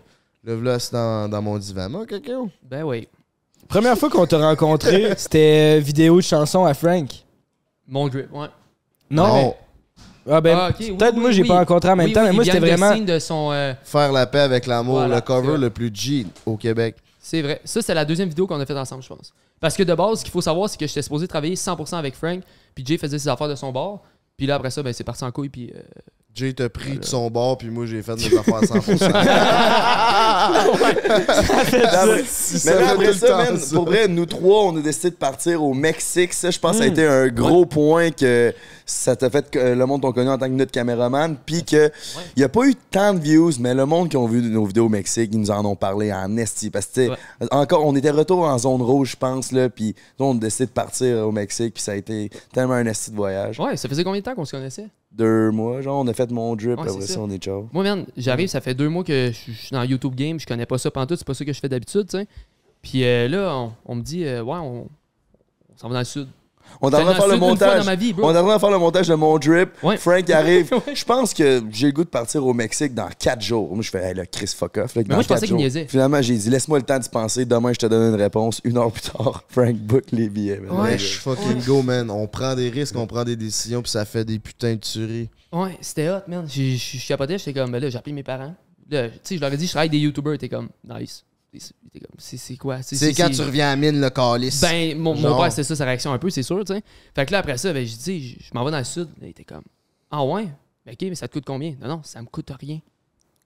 le 0.44 0.56
voilà, 0.56 0.78
c'est 0.78 0.92
dans, 0.92 1.28
dans 1.28 1.40
mon 1.40 1.56
divan. 1.56 1.88
Moi, 1.88 2.04
quelqu'un? 2.06 2.48
Ben 2.68 2.82
oui. 2.82 3.08
Première 3.68 3.96
fois 3.96 4.10
qu'on 4.10 4.26
t'a 4.26 4.38
rencontré, 4.38 5.12
c'était 5.16 5.80
vidéo 5.80 6.16
de 6.16 6.22
chanson 6.22 6.64
à 6.66 6.74
Frank. 6.74 7.08
Mon 7.88 8.08
drip, 8.08 8.30
ouais. 8.34 8.48
Non? 9.10 9.54
Ah 10.30 10.40
ben, 10.40 10.56
Ah, 10.56 10.68
ok, 10.70 10.76
oui, 10.78 10.92
peut-être 10.92 11.14
oui, 11.14 11.20
moi, 11.20 11.30
j'ai 11.32 11.42
oui. 11.42 11.48
pas 11.48 11.58
rencontré 11.58 11.90
en 11.90 11.96
même 11.96 12.06
Oui, 12.06 12.12
temps, 12.12 12.20
oui, 12.22 12.26
mais 12.28 12.32
moi, 12.34 12.44
c'était 12.44 12.58
vraiment. 12.60 12.96
de 12.96 13.18
son. 13.18 13.50
euh, 13.52 13.74
Faire 13.82 14.12
la 14.12 14.26
paix 14.26 14.40
avec 14.40 14.66
l'amour, 14.66 14.94
Voilà, 14.98 15.16
le 15.16 15.20
cover 15.20 15.52
c'est 15.54 15.58
le 15.58 15.70
plus 15.70 15.90
G 15.92 16.26
au 16.46 16.56
Québec. 16.56 16.96
c'est 17.20 17.42
vrai. 17.42 17.60
Ça, 17.64 17.82
c'est 17.82 17.92
la 17.94 18.04
deuxième 18.04 18.28
vidéo 18.28 18.46
qu'on 18.46 18.60
a 18.60 18.64
faite 18.66 18.76
ensemble, 18.76 19.02
je 19.02 19.08
pense. 19.08 19.32
Parce 19.62 19.76
que 19.76 19.84
de 19.84 19.94
base, 19.94 20.18
ce 20.18 20.24
qu'il 20.24 20.32
faut 20.32 20.40
savoir, 20.42 20.68
c'est 20.68 20.76
que 20.78 20.86
j'étais 20.88 21.02
supposé 21.02 21.26
travailler 21.28 21.54
100% 21.54 21.94
avec 21.96 22.16
Frank, 22.16 22.40
puis 22.74 22.84
Jay 22.84 22.98
faisait 22.98 23.18
ses 23.18 23.28
affaires 23.28 23.48
de 23.48 23.54
son 23.54 23.70
bord. 23.72 24.02
Puis 24.36 24.46
là, 24.46 24.56
après 24.56 24.70
ça, 24.70 24.82
ben, 24.82 24.92
c'est 24.92 25.04
parti 25.04 25.22
en 25.22 25.30
couille, 25.30 25.48
puis. 25.50 25.72
euh, 25.74 25.80
Jay 26.34 26.52
t'a 26.54 26.68
pris 26.70 26.98
de 26.98 27.04
son 27.04 27.30
bord, 27.30 27.58
puis 27.58 27.68
moi, 27.70 27.84
j'ai 27.86 28.02
fait 28.02 28.16
mes 28.16 28.38
affaires 28.38 28.56
à 28.56 28.60
100%. 28.62 29.08
Non, 32.66 32.72
mais 32.72 32.80
là, 32.80 32.90
après 32.92 33.12
ça, 33.12 33.36
man, 33.36 33.58
pour 33.72 33.84
vrai, 33.84 34.08
nous 34.08 34.26
trois, 34.26 34.64
on 34.64 34.76
a 34.76 34.80
décidé 34.80 35.10
de 35.10 35.16
partir 35.16 35.62
au 35.62 35.74
Mexique. 35.74 36.32
Ça, 36.32 36.50
je 36.50 36.58
pense, 36.58 36.78
ça 36.78 36.84
a 36.84 36.86
été 36.86 37.06
un 37.06 37.28
gros 37.28 37.66
point 37.66 38.10
que 38.10 38.52
ça 38.92 39.16
t'a 39.16 39.30
fait 39.30 39.50
que 39.50 39.58
euh, 39.58 39.74
le 39.74 39.86
monde 39.86 40.02
t'ont 40.02 40.12
connu 40.12 40.28
en 40.28 40.38
tant 40.38 40.46
que 40.46 40.52
notre 40.52 40.70
caméraman, 40.72 41.36
puis 41.46 41.64
que 41.64 41.90
il 42.36 42.40
y 42.40 42.44
a 42.44 42.48
pas 42.48 42.66
eu 42.66 42.74
tant 42.90 43.14
de 43.14 43.18
views, 43.20 43.52
mais 43.60 43.74
le 43.74 43.86
monde 43.86 44.08
qui 44.08 44.16
ont 44.16 44.26
vu 44.26 44.42
nos 44.42 44.64
vidéos 44.66 44.86
au 44.86 44.88
Mexique, 44.88 45.30
ils 45.32 45.38
nous 45.40 45.50
en 45.50 45.64
ont 45.64 45.76
parlé 45.76 46.12
en 46.12 46.36
esti, 46.36 46.70
parce 46.70 46.86
que 46.86 47.08
Ouais. 47.10 47.16
encore, 47.50 47.84
on 47.86 47.94
était 47.96 48.10
retour 48.10 48.40
en 48.44 48.58
zone 48.58 48.82
rouge, 48.82 49.12
je 49.12 49.16
pense 49.16 49.52
là, 49.52 49.68
puis 49.68 49.94
on 50.18 50.36
a 50.36 50.38
décidé 50.38 50.66
de 50.66 50.70
partir 50.72 51.26
au 51.26 51.32
Mexique, 51.32 51.74
puis 51.74 51.82
ça 51.82 51.92
a 51.92 51.94
été 51.96 52.30
tellement 52.52 52.74
un 52.74 52.86
esti 52.86 53.10
de 53.10 53.16
voyage. 53.16 53.58
Ouais, 53.58 53.76
ça 53.76 53.88
faisait 53.88 54.04
combien 54.04 54.20
de 54.20 54.24
temps 54.24 54.34
qu'on 54.34 54.44
se 54.44 54.52
connaissait? 54.52 54.88
Deux 55.10 55.50
mois, 55.50 55.80
genre, 55.82 56.00
on 56.00 56.06
a 56.08 56.12
fait 56.14 56.30
mon 56.30 56.54
drip, 56.56 56.78
Ouais, 56.78 56.88
après 56.88 57.00
ça, 57.02 57.14
ça. 57.14 57.20
on 57.20 57.28
est 57.30 57.38
ciao. 57.38 57.68
Moi, 57.72 57.82
man, 57.84 58.06
j'arrive, 58.16 58.48
ça 58.48 58.60
fait 58.60 58.74
deux 58.74 58.88
mois 58.88 59.04
que 59.04 59.30
je 59.32 59.52
je 59.52 59.58
suis 59.58 59.70
dans 59.72 59.82
YouTube 59.82 60.14
Game, 60.14 60.40
je 60.40 60.46
connais 60.46 60.64
pas 60.66 60.78
ça 60.78 60.90
pantoute, 60.90 61.18
c'est 61.18 61.26
pas 61.26 61.34
ça 61.34 61.44
que 61.44 61.52
je 61.52 61.60
fais 61.60 61.68
d'habitude, 61.68 62.06
tu 62.08 62.18
sais. 62.18 62.26
Puis 62.80 63.04
euh, 63.04 63.28
là, 63.28 63.54
on, 63.56 63.72
on 63.84 63.94
me 63.96 64.02
dit, 64.02 64.24
euh, 64.24 64.42
ouais, 64.42 64.56
on, 64.58 64.86
on 64.86 65.76
s'en 65.76 65.88
va 65.88 65.94
dans 65.94 66.00
le 66.00 66.04
sud. 66.04 66.28
On 66.80 66.90
est 66.90 66.94
en 66.96 67.00
train 67.00 67.12
de 67.12 67.16
faire 67.16 67.28
le 67.28 67.36
montage. 67.36 67.88
vie, 67.98 68.14
on 68.18 68.34
est 68.34 68.38
en 68.38 68.44
train 68.44 68.54
de 68.54 68.60
faire 68.60 68.70
le 68.70 68.78
montage 68.78 69.08
de 69.08 69.14
mon 69.14 69.38
drip. 69.38 69.70
Ouais. 69.82 69.96
Frank 69.96 70.28
arrive. 70.30 70.70
Je 70.94 71.04
pense 71.04 71.32
que 71.34 71.62
j'ai 71.70 71.86
le 71.86 71.92
goût 71.92 72.04
de 72.04 72.08
partir 72.08 72.44
au 72.46 72.52
Mexique 72.52 72.94
dans 72.94 73.08
quatre 73.18 73.42
jours. 73.42 73.72
Moi, 73.74 73.82
je 73.82 73.90
fais, 73.90 74.02
hey, 74.04 74.14
là, 74.14 74.26
Chris, 74.26 74.52
fuck 74.56 74.76
off. 74.78 74.94
là, 74.94 75.02
dans 75.02 75.14
moi, 75.14 75.22
je 75.22 75.28
pensais 75.28 75.46
qu'il 75.46 75.56
niaisait. 75.56 75.86
Finalement, 75.88 76.20
j'ai 76.22 76.36
dit, 76.36 76.50
laisse-moi 76.50 76.78
le 76.78 76.84
temps 76.84 76.98
d'y 76.98 77.08
penser. 77.08 77.44
Demain, 77.44 77.72
je 77.72 77.78
te 77.78 77.86
donne 77.86 78.14
une 78.14 78.20
réponse. 78.20 78.60
Une 78.64 78.78
heure 78.78 78.90
plus 78.90 79.02
tard, 79.02 79.44
Frank 79.48 79.74
book 79.76 80.04
les 80.12 80.28
billets. 80.28 80.58
man. 80.60 80.80
Ouais. 80.80 80.96
Let's 80.96 81.14
fucking 81.18 81.62
go, 81.64 81.82
man. 81.82 82.10
On 82.10 82.26
prend 82.26 82.54
des 82.54 82.68
risques, 82.70 82.96
on 82.96 83.06
prend 83.06 83.24
des 83.24 83.36
décisions, 83.36 83.82
puis 83.82 83.90
ça 83.90 84.04
fait 84.04 84.24
des 84.24 84.38
putains 84.38 84.74
de 84.74 84.80
tueries. 84.80 85.28
Ouais, 85.52 85.76
c'était 85.80 86.08
hot, 86.08 86.20
man. 86.28 86.46
Je 86.48 86.76
je 86.76 87.06
capotais, 87.06 87.38
j'étais 87.38 87.52
comme, 87.52 87.70
ben 87.70 87.80
là, 87.80 87.90
j'ai 87.90 87.98
appelé 87.98 88.12
mes 88.14 88.22
parents. 88.22 88.54
Tu 88.90 88.96
sais, 89.22 89.36
je 89.36 89.40
leur 89.40 89.52
ai 89.52 89.56
dit, 89.56 89.66
je 89.66 89.70
travaille 89.70 89.88
avec 89.88 89.92
des 89.92 90.04
YouTubers, 90.04 90.38
t'es 90.38 90.48
comme, 90.48 90.68
nice. 90.88 91.24
C'est 92.18 92.36
c'est 92.38 92.56
quoi? 92.56 92.82
C'est 92.82 93.12
quand 93.14 93.28
tu 93.30 93.42
reviens 93.42 93.70
à 93.72 93.76
mine, 93.76 94.00
le 94.00 94.08
calice. 94.10 94.60
Ben, 94.60 94.96
mon, 94.98 95.14
père, 95.14 95.50
c'était 95.50 95.64
ça 95.64 95.76
sa 95.76 95.84
réaction 95.84 96.12
un 96.12 96.18
peu, 96.18 96.30
c'est 96.30 96.42
sûr, 96.42 96.64
tu 96.64 96.72
sais. 96.72 96.82
Fait 97.14 97.26
que 97.26 97.32
là, 97.32 97.38
après 97.38 97.58
ça, 97.58 97.72
ben, 97.72 97.84
j'ai 97.86 97.96
dit, 97.96 98.36
je 98.40 98.46
je 98.46 98.50
m'en 98.54 98.64
vais 98.64 98.70
dans 98.70 98.78
le 98.78 98.84
sud. 98.84 99.08
Là, 99.20 99.26
il 99.26 99.30
était 99.30 99.44
comme, 99.44 99.64
ah 100.10 100.24
ouais? 100.24 100.48
Ben, 100.86 100.92
ok, 100.92 100.98
mais 101.02 101.14
ça 101.14 101.28
te 101.28 101.32
coûte 101.34 101.44
combien? 101.46 101.74
Non, 101.80 101.88
non, 101.88 102.00
ça 102.04 102.20
me 102.22 102.26
coûte 102.26 102.50
rien. 102.58 102.80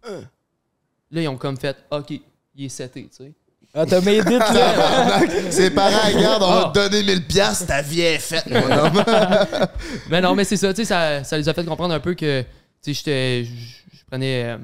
Là, 0.04 1.22
ils 1.22 1.28
ont 1.28 1.36
comme 1.36 1.56
fait, 1.56 1.76
ok, 1.90 2.10
il 2.54 2.64
est 2.64 2.68
seté, 2.68 3.08
tu 3.08 3.24
sais. 3.24 3.32
Ah, 3.74 3.84
t'as 3.84 4.00
made 4.00 4.26
it, 4.30 4.38
là. 4.38 5.20
Ses 5.50 5.70
parents, 5.70 6.08
regarde, 6.08 6.42
on 6.42 6.46
va 6.50 6.62
Ah. 6.66 6.72
te 6.72 6.78
donner 6.88 7.02
1000 7.02 7.26
piastres, 7.26 7.66
ta 7.66 7.82
vie 7.82 8.00
est 8.00 8.18
faite, 8.18 8.46
mon 8.46 8.70
homme. 8.72 9.04
Mais 10.10 10.20
non, 10.20 10.34
mais 10.34 10.44
c'est 10.44 10.56
ça, 10.56 10.72
tu 10.72 10.82
sais, 10.82 10.84
ça, 10.86 11.24
ça 11.24 11.36
les 11.36 11.48
a 11.48 11.52
fait 11.54 11.64
comprendre 11.64 11.92
un 11.92 12.00
peu 12.00 12.14
que, 12.14 12.42
tu 12.82 12.94
sais, 12.94 13.44
je 13.44 13.50
je 13.98 14.04
prenais, 14.06 14.44
euh, 14.44 14.58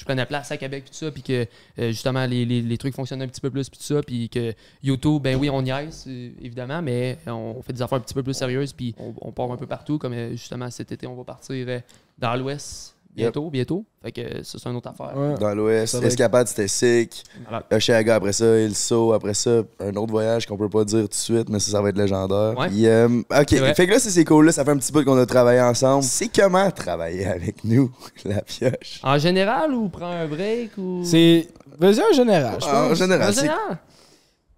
je 0.00 0.04
prenais 0.06 0.24
place 0.24 0.50
à 0.50 0.56
Québec 0.56 0.84
puis 0.84 0.92
tout 0.92 0.96
ça, 0.96 1.10
puis 1.10 1.22
que 1.22 1.46
euh, 1.78 1.88
justement 1.88 2.24
les, 2.24 2.46
les, 2.46 2.78
trucs 2.78 2.94
fonctionnaient 2.94 3.26
un 3.26 3.28
petit 3.28 3.42
peu 3.42 3.50
plus 3.50 3.68
puis 3.68 3.78
tout 3.78 3.84
ça, 3.84 4.02
puis 4.02 4.30
que 4.30 4.54
YouTube, 4.82 5.22
ben 5.22 5.36
oui, 5.36 5.50
on 5.50 5.62
y 5.62 5.68
est, 5.68 6.06
évidemment, 6.40 6.80
mais 6.80 7.18
on 7.26 7.60
fait 7.60 7.74
des 7.74 7.82
affaires 7.82 7.98
un 7.98 8.00
petit 8.00 8.14
peu 8.14 8.22
plus 8.22 8.32
sérieuses, 8.32 8.72
puis 8.72 8.94
on, 8.98 9.12
on 9.20 9.30
part 9.30 9.52
un 9.52 9.58
peu 9.58 9.66
partout, 9.66 9.98
comme 9.98 10.14
euh, 10.14 10.30
justement 10.30 10.70
cet 10.70 10.90
été, 10.90 11.06
on 11.06 11.14
va 11.16 11.24
partir 11.24 11.66
euh, 11.68 11.80
dans 12.18 12.34
l'Ouest 12.34 12.96
bientôt, 13.14 13.50
bientôt. 13.50 13.84
Fait 14.02 14.12
que 14.12 14.42
ça, 14.42 14.58
c'est 14.58 14.68
une 14.68 14.76
autre 14.76 14.88
affaire. 14.90 15.16
Ouais. 15.16 15.34
Dans 15.38 15.54
l'Ouest. 15.54 15.94
Escapade, 16.02 16.48
c'était 16.48 16.68
sick. 16.68 17.24
Oshiaga 17.70 18.14
après 18.14 18.32
ça, 18.32 18.58
Il 18.58 18.74
Saut 18.74 19.12
après 19.12 19.34
ça, 19.34 19.62
un 19.78 19.94
autre 19.96 20.10
voyage 20.10 20.46
qu'on 20.46 20.56
peut 20.56 20.68
pas 20.68 20.84
dire 20.84 21.02
tout 21.02 21.08
de 21.08 21.14
suite, 21.14 21.48
mais 21.48 21.58
ça, 21.58 21.72
ça 21.72 21.82
va 21.82 21.90
être 21.90 21.98
légendaire. 21.98 22.56
Ouais. 22.58 22.68
Euh, 22.86 23.22
ok, 23.30 23.74
fait 23.74 23.86
que 23.86 23.90
là, 23.92 23.98
c'est 23.98 24.10
c'est 24.10 24.24
cool, 24.24 24.46
là, 24.46 24.52
ça 24.52 24.64
fait 24.64 24.70
un 24.70 24.78
petit 24.78 24.92
bout 24.92 25.04
qu'on 25.04 25.18
a 25.18 25.26
travaillé 25.26 25.60
ensemble. 25.60 26.02
C'est 26.04 26.28
comment 26.34 26.70
travailler 26.70 27.26
avec 27.26 27.64
nous, 27.64 27.90
la 28.24 28.42
pioche? 28.42 29.00
En 29.02 29.18
général, 29.18 29.74
ou 29.74 29.88
prends 29.88 30.10
un 30.10 30.26
break, 30.26 30.70
ou... 30.78 31.02
C'est. 31.04 31.48
Vas-y 31.78 32.00
en 32.00 32.14
général, 32.14 32.58
je 32.60 32.66
En 32.66 32.94
général, 32.94 33.28
En 33.28 33.32
c'est 33.32 33.40
général, 33.40 33.78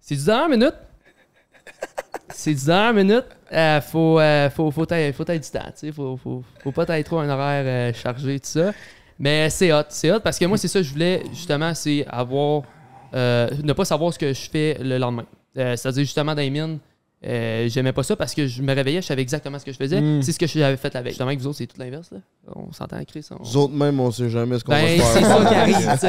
c'est 0.01 0.15
du 0.15 0.25
dernière 0.25 0.49
minute. 0.49 0.75
C'est 2.43 2.53
du 2.55 2.65
dernière 2.65 2.93
minute. 2.93 3.25
Euh, 3.53 3.79
faut, 3.79 4.19
euh, 4.19 4.49
faut, 4.49 4.69
faut, 4.69 4.85
faut 4.85 5.23
du 5.23 5.39
temps. 5.39 5.71
tu. 5.79 5.93
Faut, 5.93 6.17
faut, 6.17 6.43
faut 6.61 6.71
pas 6.73 6.83
être 6.99 7.05
trop 7.05 7.19
un 7.19 7.29
horaire 7.29 7.63
euh, 7.65 7.93
chargé, 7.93 8.37
tout 8.37 8.47
ça. 8.47 8.73
Mais 9.17 9.49
c'est 9.49 9.71
hot. 9.71 9.83
C'est 9.87 10.11
hot 10.11 10.19
parce 10.19 10.37
que 10.37 10.43
moi, 10.43 10.57
c'est 10.57 10.67
ça 10.67 10.79
que 10.79 10.85
je 10.85 10.91
voulais, 10.91 11.23
justement, 11.29 11.73
c'est 11.73 12.05
avoir. 12.09 12.63
euh, 13.13 13.49
ne 13.63 13.71
pas 13.71 13.85
savoir 13.85 14.13
ce 14.13 14.19
que 14.19 14.33
je 14.33 14.49
fais 14.49 14.77
le 14.81 14.97
lendemain. 14.97 15.25
Euh, 15.57 15.77
C'est-à-dire, 15.77 16.03
justement, 16.03 16.35
dans 16.35 16.41
les 16.41 16.49
mines, 16.49 16.79
euh, 17.25 17.67
j'aimais 17.69 17.93
pas 17.93 18.03
ça 18.03 18.15
parce 18.15 18.33
que 18.33 18.47
je 18.47 18.61
me 18.61 18.73
réveillais, 18.73 19.01
je 19.01 19.07
savais 19.07 19.21
exactement 19.21 19.57
ce 19.59 19.65
que 19.65 19.71
je 19.71 19.77
faisais. 19.77 20.01
Mm. 20.01 20.21
C'est 20.21 20.31
ce 20.33 20.39
que 20.39 20.45
j'avais 20.47 20.77
fait 20.77 20.93
la 20.93 21.01
veille. 21.01 21.11
Justement, 21.11 21.27
avec 21.29 21.39
vous 21.39 21.47
autres, 21.47 21.57
c'est 21.57 21.67
tout 21.67 21.79
l'inverse. 21.79 22.09
là. 22.11 22.17
On 22.55 22.71
s'entend, 22.73 23.01
Chris. 23.05 23.25
on- 23.31 23.43
Nous 23.43 23.57
autres, 23.57 23.73
même, 23.73 23.99
on 23.99 24.11
sait 24.11 24.29
jamais 24.29 24.59
ce 24.59 24.63
qu'on 24.63 24.71
Ben, 24.73 24.97
va 24.99 25.03
c'est 25.05 25.19
faire. 25.21 25.37
ça 25.37 25.45
qui 25.45 25.55
arrive. 25.55 25.99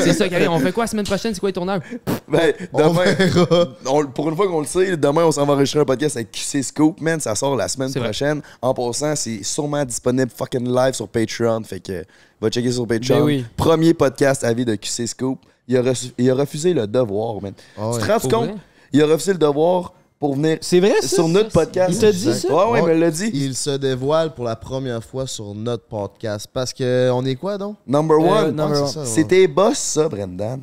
C'est 0.04 0.12
ça 0.12 0.28
qui 0.28 0.34
arrive. 0.34 0.50
On 0.50 0.58
fait 0.60 0.72
quoi 0.72 0.84
la 0.84 0.88
semaine 0.88 1.04
prochaine? 1.06 1.34
C'est 1.34 1.40
quoi 1.40 1.48
les 1.48 1.52
tournages? 1.54 1.82
Ben, 2.28 2.52
demain, 2.72 3.70
on- 3.86 4.06
pour 4.06 4.28
une 4.28 4.36
fois 4.36 4.46
qu'on 4.48 4.60
le 4.60 4.66
sait, 4.66 4.96
demain, 4.96 5.24
on 5.24 5.32
s'en 5.32 5.44
va 5.46 5.54
enregistrer 5.54 5.80
un 5.80 5.84
podcast 5.84 6.16
avec 6.16 6.30
QC 6.30 6.62
Scoop, 6.62 7.00
man. 7.00 7.18
Ça 7.20 7.34
sort 7.34 7.56
la 7.56 7.68
semaine 7.68 7.88
C'est 7.88 7.98
vrai. 7.98 8.08
prochaine. 8.08 8.40
En 8.62 8.72
passant, 8.74 9.16
c'est 9.16 9.42
sûrement 9.42 9.84
disponible 9.84 10.30
fucking 10.34 10.68
live 10.72 10.94
sur 10.94 11.08
Patreon. 11.08 11.62
Fait 11.64 11.80
que 11.80 12.04
va 12.40 12.48
checker 12.48 12.70
sur 12.72 12.86
Patreon. 12.86 13.18
Ben 13.18 13.24
oui. 13.24 13.44
Premier 13.56 13.94
podcast 13.94 14.44
à 14.44 14.52
vie 14.52 14.64
de 14.64 14.74
QC 14.76 15.06
Scoop. 15.08 15.40
Il 15.68 15.76
a, 15.76 15.82
reçu- 15.82 16.12
il 16.18 16.28
a 16.30 16.34
refusé 16.34 16.74
le 16.74 16.86
devoir, 16.86 17.40
man. 17.40 17.52
Ah 17.78 17.90
Tu 17.94 18.00
te 18.06 18.10
rends 18.12 18.18
compte? 18.20 18.48
vrai? 18.50 18.54
Il 18.92 19.02
a 19.02 19.06
refusé 19.06 19.32
le 19.32 19.38
devoir 19.38 19.92
pour 20.20 20.34
venir 20.36 20.58
C'est 20.60 20.78
vrai, 20.80 21.00
ça? 21.00 21.08
sur 21.08 21.26
notre 21.28 21.50
ça, 21.50 21.60
podcast. 21.60 21.92
Il 21.94 21.98
t'a 21.98 22.12
dit 22.12 22.34
ça? 22.34 22.48
Ouais, 22.70 22.80
ouais, 22.82 22.94
me 22.94 23.00
l'a 23.00 23.10
dit. 23.10 23.30
Il 23.32 23.56
se 23.56 23.70
dévoile 23.70 24.32
pour 24.34 24.44
la 24.44 24.54
première 24.54 25.02
fois 25.02 25.26
sur 25.26 25.54
notre 25.54 25.84
podcast. 25.84 26.46
Parce 26.52 26.72
que 26.72 27.10
on 27.10 27.24
est 27.24 27.34
quoi 27.36 27.56
donc? 27.58 27.76
Number 27.86 28.18
Euh, 28.18 28.48
one. 28.50 28.60
ouais. 28.60 29.24
Tes 29.24 29.48
boss, 29.48 29.78
ça, 29.78 30.08
Brendan. 30.08 30.60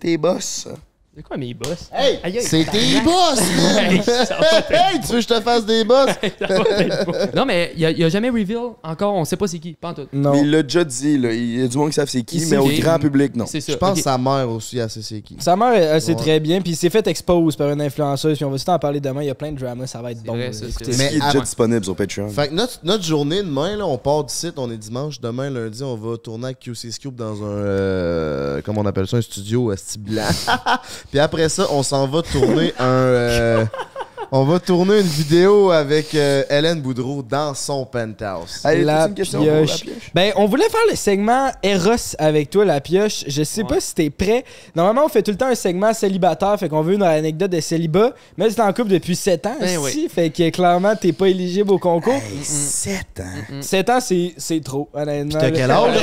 Tes 0.00 0.16
boss, 0.16 0.64
ça. 0.64 0.70
C'est 1.16 1.22
quoi 1.22 1.38
mes 1.38 1.54
boss? 1.54 1.88
Hey! 1.94 2.18
Aïe, 2.22 2.36
aïe, 2.36 2.42
C'est 2.42 2.64
tes 2.70 3.00
boss! 3.02 3.40
Hey, 4.70 5.00
tu 5.00 5.06
veux 5.08 5.14
que 5.14 5.20
je 5.22 5.26
te 5.28 5.40
fasse 5.40 5.64
des 5.64 5.82
boss? 5.82 6.10
Non, 7.34 7.46
mais 7.46 7.72
il 7.74 7.94
n'y 7.96 8.04
a, 8.04 8.08
jamais 8.10 8.28
reveal 8.28 8.58
encore. 8.82 9.14
On 9.14 9.24
sait 9.24 9.36
pas 9.38 9.46
c'est 9.46 9.58
qui. 9.58 9.72
Pas 9.72 9.88
en 9.88 9.94
tout. 9.94 10.06
Non. 10.12 10.32
Mais 10.32 10.40
il 10.42 10.50
l'a 10.50 10.62
déjà 10.62 10.84
dit, 10.84 11.16
là. 11.16 11.32
Il 11.32 11.60
y 11.60 11.64
a 11.64 11.68
du 11.68 11.78
monde 11.78 11.88
qui 11.88 11.94
savent 11.94 12.10
c'est 12.10 12.22
qui, 12.22 12.44
mais 12.50 12.58
au 12.58 12.66
grand 12.68 12.98
public, 12.98 13.34
non. 13.34 13.46
C'est 13.46 13.62
ça. 13.62 13.72
Je 13.72 13.78
pense 13.78 13.96
que 13.96 14.02
sa 14.04 14.18
mère 14.18 14.50
aussi, 14.50 14.76
elle 14.76 14.90
sait 14.90 15.00
c'est 15.00 15.22
qui. 15.22 15.36
Sa 15.38 15.56
mère, 15.56 15.72
elle, 15.72 15.82
elle 15.84 16.02
sait 16.02 16.12
Ouais. 16.14 16.20
très 16.20 16.38
bien, 16.40 16.60
puis 16.60 16.72
il 16.72 16.76
s'est 16.76 16.90
fait 16.90 17.06
expose 17.06 17.56
par 17.56 17.70
une 17.70 17.80
influenceuse, 17.80 18.36
puis 18.36 18.44
on 18.44 18.50
va 18.50 18.58
tout 18.58 18.68
en 18.68 18.78
parler 18.78 19.00
demain. 19.00 19.22
Il 19.22 19.26
y 19.28 19.30
a 19.30 19.34
plein 19.34 19.52
de 19.52 19.58
drama, 19.58 19.86
ça 19.86 20.02
va 20.02 20.12
être 20.12 20.22
bon. 20.22 20.34
vrai, 20.34 20.48
là. 20.48 20.52
ça, 20.52 20.66
Écoutez, 20.66 20.92
c'est 20.92 20.98
Mais 20.98 21.10
il 21.12 21.18
est 21.18 21.22
à- 21.22 21.26
déjà 21.32 21.40
disponible 21.40 21.82
sur 21.84 21.96
Patreon. 21.96 22.28
Fait 22.28 22.48
que 22.48 22.52
notre, 22.54 22.78
notre 22.84 23.04
journée 23.04 23.42
demain, 23.42 23.74
là, 23.76 23.86
on 23.86 23.96
part 23.96 24.24
d'ici, 24.24 24.50
on 24.58 24.70
est 24.70 24.76
dimanche. 24.76 25.18
Demain, 25.20 25.48
lundi, 25.48 25.82
on 25.82 25.96
va 25.96 26.18
tourner 26.18 26.46
avec 26.46 26.58
QC 26.60 26.90
Scoop 26.92 27.14
dans 27.14 27.42
un. 27.42 27.46
euh, 27.46 28.60
comment 28.62 28.82
on 28.82 28.86
appelle 28.86 29.06
ça 29.06 29.16
Un 29.16 29.22
studio 29.22 29.70
euh, 29.72 29.76
style 29.76 30.02
blanc? 30.02 30.22
Puis 31.10 31.18
après 31.20 31.48
ça, 31.48 31.66
on 31.70 31.82
s'en 31.82 32.06
va 32.06 32.22
tourner 32.22 32.72
un. 32.78 32.84
euh, 32.84 33.64
on 34.32 34.44
va 34.44 34.58
tourner 34.60 35.00
une 35.00 35.06
vidéo 35.06 35.70
avec 35.70 36.14
euh, 36.14 36.42
Hélène 36.50 36.80
Boudreau 36.80 37.22
dans 37.22 37.54
son 37.54 37.84
penthouse. 37.84 38.60
Allez, 38.64 38.82
La 38.82 39.06
une 39.06 39.14
question 39.14 39.38
pour 39.38 39.46
la 39.52 39.62
pioche. 39.62 39.80
pioche? 39.82 40.10
Ben, 40.14 40.32
on 40.36 40.46
voulait 40.46 40.68
faire 40.68 40.80
le 40.90 40.96
segment 40.96 41.50
Eros 41.62 42.14
avec 42.18 42.50
toi, 42.50 42.64
la 42.64 42.80
pioche. 42.80 43.24
Je 43.26 43.42
sais 43.42 43.62
Ouais. 43.62 43.68
pas 43.68 43.80
si 43.80 43.94
t'es 43.94 44.10
prêt. 44.10 44.44
Normalement, 44.74 45.04
on 45.04 45.08
fait 45.08 45.22
tout 45.22 45.30
le 45.30 45.36
temps 45.36 45.46
un 45.46 45.54
segment 45.54 45.92
célibataire, 45.94 46.58
fait 46.58 46.68
qu'on 46.68 46.82
veut 46.82 46.94
une 46.94 47.02
anecdote 47.02 47.50
de 47.50 47.60
célibat. 47.60 48.12
Mais 48.36 48.50
c'est 48.50 48.60
en 48.60 48.72
couple 48.72 48.88
depuis 48.90 49.16
7 49.16 49.46
ans, 49.46 49.56
Ben 49.60 49.80
ici, 49.80 50.08
fait 50.12 50.30
que 50.30 50.50
clairement, 50.50 50.94
t'es 50.96 51.12
pas 51.12 51.28
éligible 51.28 51.70
au 51.72 51.78
concours. 51.78 52.12
Hey, 52.14 52.42
7 52.42 52.96
ans. 53.20 53.60
7 53.62 53.90
ans, 53.90 54.00
c'est 54.00 54.34
c'est 54.36 54.62
trop, 54.62 54.88
honnêtement. 54.92 55.38
T'as 55.40 55.50
quel 55.50 55.70
âge? 55.70 55.96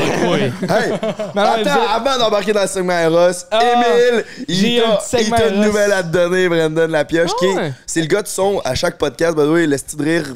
Hey, 0.64 0.90
Non, 1.36 1.42
non, 1.42 1.42
attends, 1.44 1.88
avant 1.94 2.18
d'embarquer 2.18 2.54
dans 2.54 2.62
le 2.62 2.68
segment 2.68 2.98
Eros, 3.00 3.46
Ah, 3.52 3.62
Émile, 3.62 4.26
j'ai 4.50 4.82
il 5.20 5.30
t'a 5.30 5.48
une 5.50 5.62
nouvelle 5.62 5.92
à 5.92 6.04
te 6.04 6.08
donner, 6.08 6.48
Brandon 6.50 6.88
Lapioche, 6.88 7.30
Ah 7.34 7.40
qui 7.40 7.48
c'est 7.86 8.02
le 8.02 8.08
gars 8.14 8.22
de 8.22 8.28
son 8.28 8.60
à 8.64 8.76
chaque 8.76 8.98
podcast, 8.98 9.36
le 9.38 9.78
style 9.78 9.98
de 10.00 10.04
rire, 10.04 10.34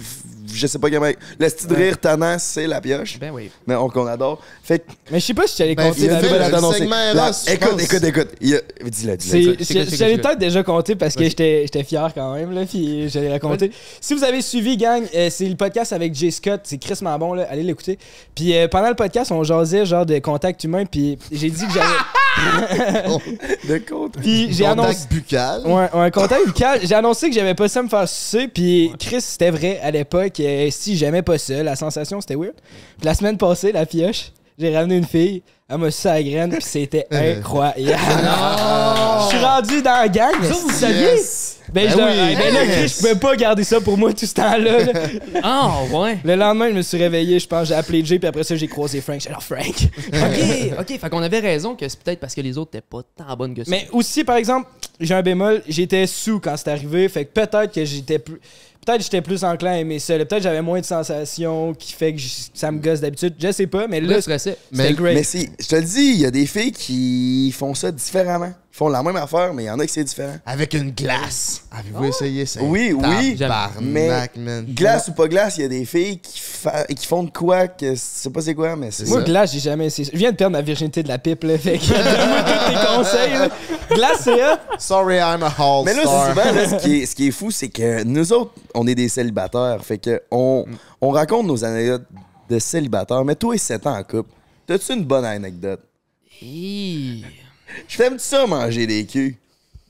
je 0.51 0.65
sais 0.65 0.79
pas 0.79 0.89
comment, 0.89 1.11
le 1.39 1.49
style 1.49 1.67
de 1.67 1.75
rire 1.75 1.99
tannant, 1.99 2.37
c'est 2.39 2.65
la 2.65 2.81
pioche, 2.81 3.19
Ben 3.19 3.31
oui. 3.31 3.51
mais 3.67 3.75
on 3.75 3.87
qu'on 3.89 4.07
adore. 4.07 4.41
Fait 4.63 4.79
que, 4.79 4.85
Mais 5.11 5.19
je 5.19 5.25
sais 5.25 5.33
pas 5.35 5.45
si 5.45 5.55
tu 5.57 5.61
allais 5.61 5.75
Ben, 5.75 5.89
compter 5.89 5.99
il 6.01 6.03
c'est 6.05 6.09
a 6.09 6.21
la 6.21 6.27
une 6.27 6.43
fait, 6.43 6.51
t'annoncer. 6.51 6.77
segment 6.79 7.13
La- 7.13 7.31
je 7.31 7.51
Écoute, 7.51 7.69
pense. 7.71 7.83
écoute, 7.83 8.03
écoute, 8.03 8.27
il 8.41 8.55
a- 8.55 8.61
dis-le, 8.89 9.17
dis-le. 9.17 9.17
C'est- 9.17 9.17
c'est 9.17 9.43
quoi, 9.43 9.55
c'est 9.65 9.73
quoi, 9.73 9.83
je- 9.83 9.89
c'est 9.91 9.95
J'allais 9.97 10.13
quoi? 10.19 10.23
peut-être 10.29 10.39
déjà 10.39 10.63
compter 10.63 10.95
parce 10.95 11.15
que 11.15 11.23
j'étais 11.25 11.61
j'étais 11.63 11.83
fier 11.83 12.11
quand 12.15 12.33
même, 12.33 12.51
là, 12.53 12.65
puis 12.65 13.07
j'allais 13.09 13.31
raconter. 13.31 13.71
Si 14.01 14.15
vous 14.15 14.23
avez 14.23 14.41
suivi, 14.41 14.77
gang, 14.77 15.03
euh, 15.13 15.29
c'est 15.29 15.45
le 15.47 15.55
podcast 15.55 15.93
avec 15.93 16.15
Jay 16.15 16.31
Scott, 16.31 16.61
c'est 16.63 16.77
Chris 16.79 16.97
bon 17.19 17.33
là, 17.35 17.45
allez 17.51 17.63
l'écouter. 17.63 17.99
Puis 18.33 18.55
euh, 18.57 18.67
pendant 18.67 18.89
le 18.89 18.95
podcast, 18.95 19.31
on 19.31 19.43
jasait 19.43 19.85
genre 19.85 20.05
de 20.05 20.17
contact 20.19 20.63
humain, 20.63 20.85
puis 20.85 21.19
j'ai 21.31 21.49
dit 21.51 21.65
que 21.67 21.73
j'avais. 21.73 21.85
De 23.67 23.77
contre. 23.79 24.19
Puis 24.19 24.53
j'ai 24.53 24.65
annoncé. 24.65 24.87
Contact 24.93 25.13
buccal. 25.13 25.61
Ouais, 25.65 25.89
un 25.93 26.11
contact 26.11 26.45
buccal. 26.47 26.79
J'ai 26.83 26.95
annoncé 26.95 27.29
que 27.29 27.35
j'avais 27.35 27.55
pas 27.55 27.67
ça 27.67 27.81
me 27.83 27.89
faire 27.89 28.07
sucer, 28.07 28.47
puis 28.47 28.91
Chris, 28.99 29.21
c'était 29.21 29.51
vrai 29.51 29.79
à 29.83 29.91
l'époque. 29.91 30.39
euh, 30.39 30.67
si 30.71 30.97
j'aimais 30.97 31.21
pas 31.21 31.37
ça, 31.37 31.63
la 31.63 31.75
sensation 31.75 32.21
c'était 32.21 32.35
weird. 32.35 32.53
Puis 32.97 33.05
la 33.05 33.13
semaine 33.13 33.37
passée, 33.37 33.71
la 33.71 33.85
pioche, 33.85 34.31
j'ai 34.57 34.75
ramené 34.75 34.97
une 34.97 35.05
fille, 35.05 35.43
elle 35.69 35.77
m'a 35.77 35.91
sucé 35.91 36.09
à 36.09 36.13
la 36.15 36.23
graine, 36.23 36.49
puis 36.51 36.61
c'était 36.63 37.05
incroyable. 37.11 38.01
Je 39.23 39.27
suis 39.35 39.45
rendu 39.45 39.81
dans 39.81 39.91
la 40.01 40.07
gang. 40.07 40.33
Ça, 40.43 40.53
vous 40.61 40.71
saviez? 40.71 41.01
Yes. 41.15 41.46
Ben, 41.73 41.89
je 41.89 41.95
Ben 41.95 42.05
leur- 42.15 42.27
oui. 42.27 42.35
ben 42.35 42.53
là, 42.53 42.65
Chris, 42.65 42.87
je 42.87 42.95
pouvais 42.97 43.15
pas 43.15 43.35
garder 43.35 43.63
ça 43.63 43.81
pour 43.81 43.97
moi 43.97 44.13
tout 44.13 44.25
ce 44.25 44.33
temps-là. 44.33 44.83
là. 44.85 44.93
Ah, 45.43 45.81
ouais. 45.91 46.17
Le 46.23 46.35
lendemain, 46.35 46.69
je 46.69 46.73
me 46.75 46.81
suis 46.81 46.97
réveillé, 46.97 47.39
je 47.39 47.47
pense, 47.47 47.67
j'ai 47.67 47.73
appelé 47.75 48.03
Jay, 48.05 48.19
puis 48.19 48.27
après 48.27 48.43
ça, 48.43 48.55
j'ai 48.55 48.67
croisé 48.67 49.01
Frank. 49.01 49.15
J'ai 49.19 49.27
dit, 49.27 49.27
alors 49.29 49.43
Frank. 49.43 49.59
Ok, 50.07 50.79
ok. 50.79 50.99
Fait 50.99 51.09
qu'on 51.09 51.21
avait 51.21 51.39
raison 51.39 51.75
que 51.75 51.87
c'est 51.87 51.99
peut-être 51.99 52.19
parce 52.19 52.33
que 52.35 52.41
les 52.41 52.57
autres 52.57 52.71
étaient 52.73 52.85
pas 52.89 53.01
tant 53.15 53.35
bonnes 53.35 53.53
que 53.53 53.63
ça. 53.63 53.69
Mais 53.71 53.87
aussi, 53.91 54.23
par 54.23 54.37
exemple, 54.37 54.67
j'ai 54.99 55.13
un 55.13 55.21
bémol, 55.21 55.61
j'étais 55.67 56.07
sous 56.07 56.39
quand 56.39 56.55
c'est 56.57 56.69
arrivé, 56.69 57.07
fait 57.09 57.25
que 57.25 57.31
peut-être 57.33 57.73
que 57.73 57.83
j'étais 57.85 58.19
plus. 58.19 58.39
peut-être 58.85 59.03
j'étais 59.03 59.21
plus 59.21 59.43
enclin 59.43 59.71
à 59.71 59.77
aimer 59.79 59.99
ça. 59.99 60.17
là. 60.17 60.25
Peut-être 60.25 60.43
j'avais 60.43 60.61
moins 60.61 60.79
de 60.79 60.85
sensations 60.85 61.73
qui 61.73 61.91
fait 61.93 62.13
que 62.13 62.19
je- 62.19 62.27
ça 62.53 62.71
me 62.71 62.79
gosse 62.79 63.01
d'habitude. 63.01 63.33
Je 63.37 63.51
sais 63.51 63.67
pas, 63.67 63.87
mais 63.87 63.99
Là, 63.99 64.07
là, 64.17 64.19
je 64.25 64.37
c'était 64.37 64.93
great. 64.93 65.15
Mais 65.15 65.23
c'est, 65.23 65.49
je 65.59 65.67
te 65.67 65.75
le 65.75 65.81
dis, 65.83 66.11
il 66.15 66.21
y 66.21 66.25
a 66.25 66.31
des 66.31 66.45
filles 66.45 66.71
qui 66.71 67.51
font 67.51 67.73
ça 67.73 67.91
différemment. 67.91 68.53
Font 68.77 68.89
la 68.89 69.01
même 69.01 69.15
affaire, 69.15 69.55
mais 69.55 69.63
il 69.63 69.65
y 69.65 69.71
en 69.71 69.79
a 69.79 69.87
qui 69.87 69.91
c'est 69.93 70.03
différent. 70.03 70.35
Avec 70.45 70.75
une 70.75 70.91
glace. 70.91 71.63
Avez-vous 71.71 72.05
essayé 72.05 72.45
ça? 72.45 72.59
Oui, 72.61 72.93
oui. 72.95 73.35
Mais 73.81 74.29
man. 74.37 74.65
glace 74.67 75.07
ou 75.07 75.13
pas 75.13 75.27
glace, 75.27 75.57
il 75.57 75.61
y 75.61 75.65
a 75.65 75.67
des 75.67 75.83
filles 75.83 76.19
qui, 76.19 76.39
fa- 76.39 76.83
qui 76.83 77.07
font 77.07 77.23
de 77.23 77.31
quoi 77.31 77.67
que 77.69 77.95
je 77.95 77.99
sais 77.99 78.29
pas 78.29 78.39
c'est 78.41 78.53
quoi, 78.53 78.75
mais 78.75 78.91
c'est 78.91 79.07
Moi, 79.07 79.17
ça. 79.21 79.23
glace, 79.25 79.51
j'ai 79.53 79.61
jamais 79.61 79.87
essayé. 79.87 80.05
ça. 80.05 80.11
Je 80.13 80.17
viens 80.19 80.29
de 80.31 80.35
perdre 80.37 80.51
ma 80.55 80.61
virginité 80.61 81.01
de 81.01 81.07
la 81.07 81.17
pipe, 81.17 81.43
là. 81.45 81.57
Fait 81.57 81.79
que 81.79 81.87
donne-moi 81.87 82.43
tous 82.43 82.71
tes 82.71 82.95
conseils, 82.95 83.31
là. 83.33 83.49
Glace, 83.95 84.19
c'est 84.21 84.43
hot. 84.45 84.57
Sorry, 84.77 85.15
I'm 85.17 85.41
a 85.41 85.51
all 85.57 85.83
Mais 85.83 85.95
là, 85.95 86.01
star. 86.03 86.27
souvent, 86.29 86.51
là, 86.51 86.69
ce, 86.69 86.75
qui 86.85 87.01
est, 87.01 87.05
ce 87.07 87.15
qui 87.15 87.27
est 87.29 87.31
fou, 87.31 87.49
c'est 87.49 87.69
que 87.69 88.03
nous 88.03 88.31
autres, 88.31 88.51
on 88.75 88.85
est 88.85 88.93
des 88.93 89.09
célibataires. 89.09 89.83
Fait 89.83 89.97
que 89.97 90.21
on, 90.29 90.65
on 91.01 91.09
raconte 91.09 91.47
nos 91.47 91.65
anecdotes 91.65 92.05
de 92.47 92.59
célibataires. 92.59 93.25
Mais 93.25 93.33
toi, 93.33 93.57
7 93.57 93.87
ans 93.87 93.97
en 93.97 94.03
couple, 94.03 94.29
t'as-tu 94.67 94.93
une 94.93 95.03
bonne 95.03 95.25
anecdote? 95.25 95.81
Hi. 96.43 97.25
Je 97.87 97.97
t'aime 97.97 98.19
ça 98.19 98.45
manger 98.47 98.87
des 98.87 99.05
culs? 99.05 99.35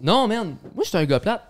Non, 0.02 0.28
man. 0.28 0.56
Moi, 0.76 0.84
je 0.84 0.90
suis 0.90 0.98
un 0.98 1.06
gars 1.06 1.20
plate. 1.20 1.44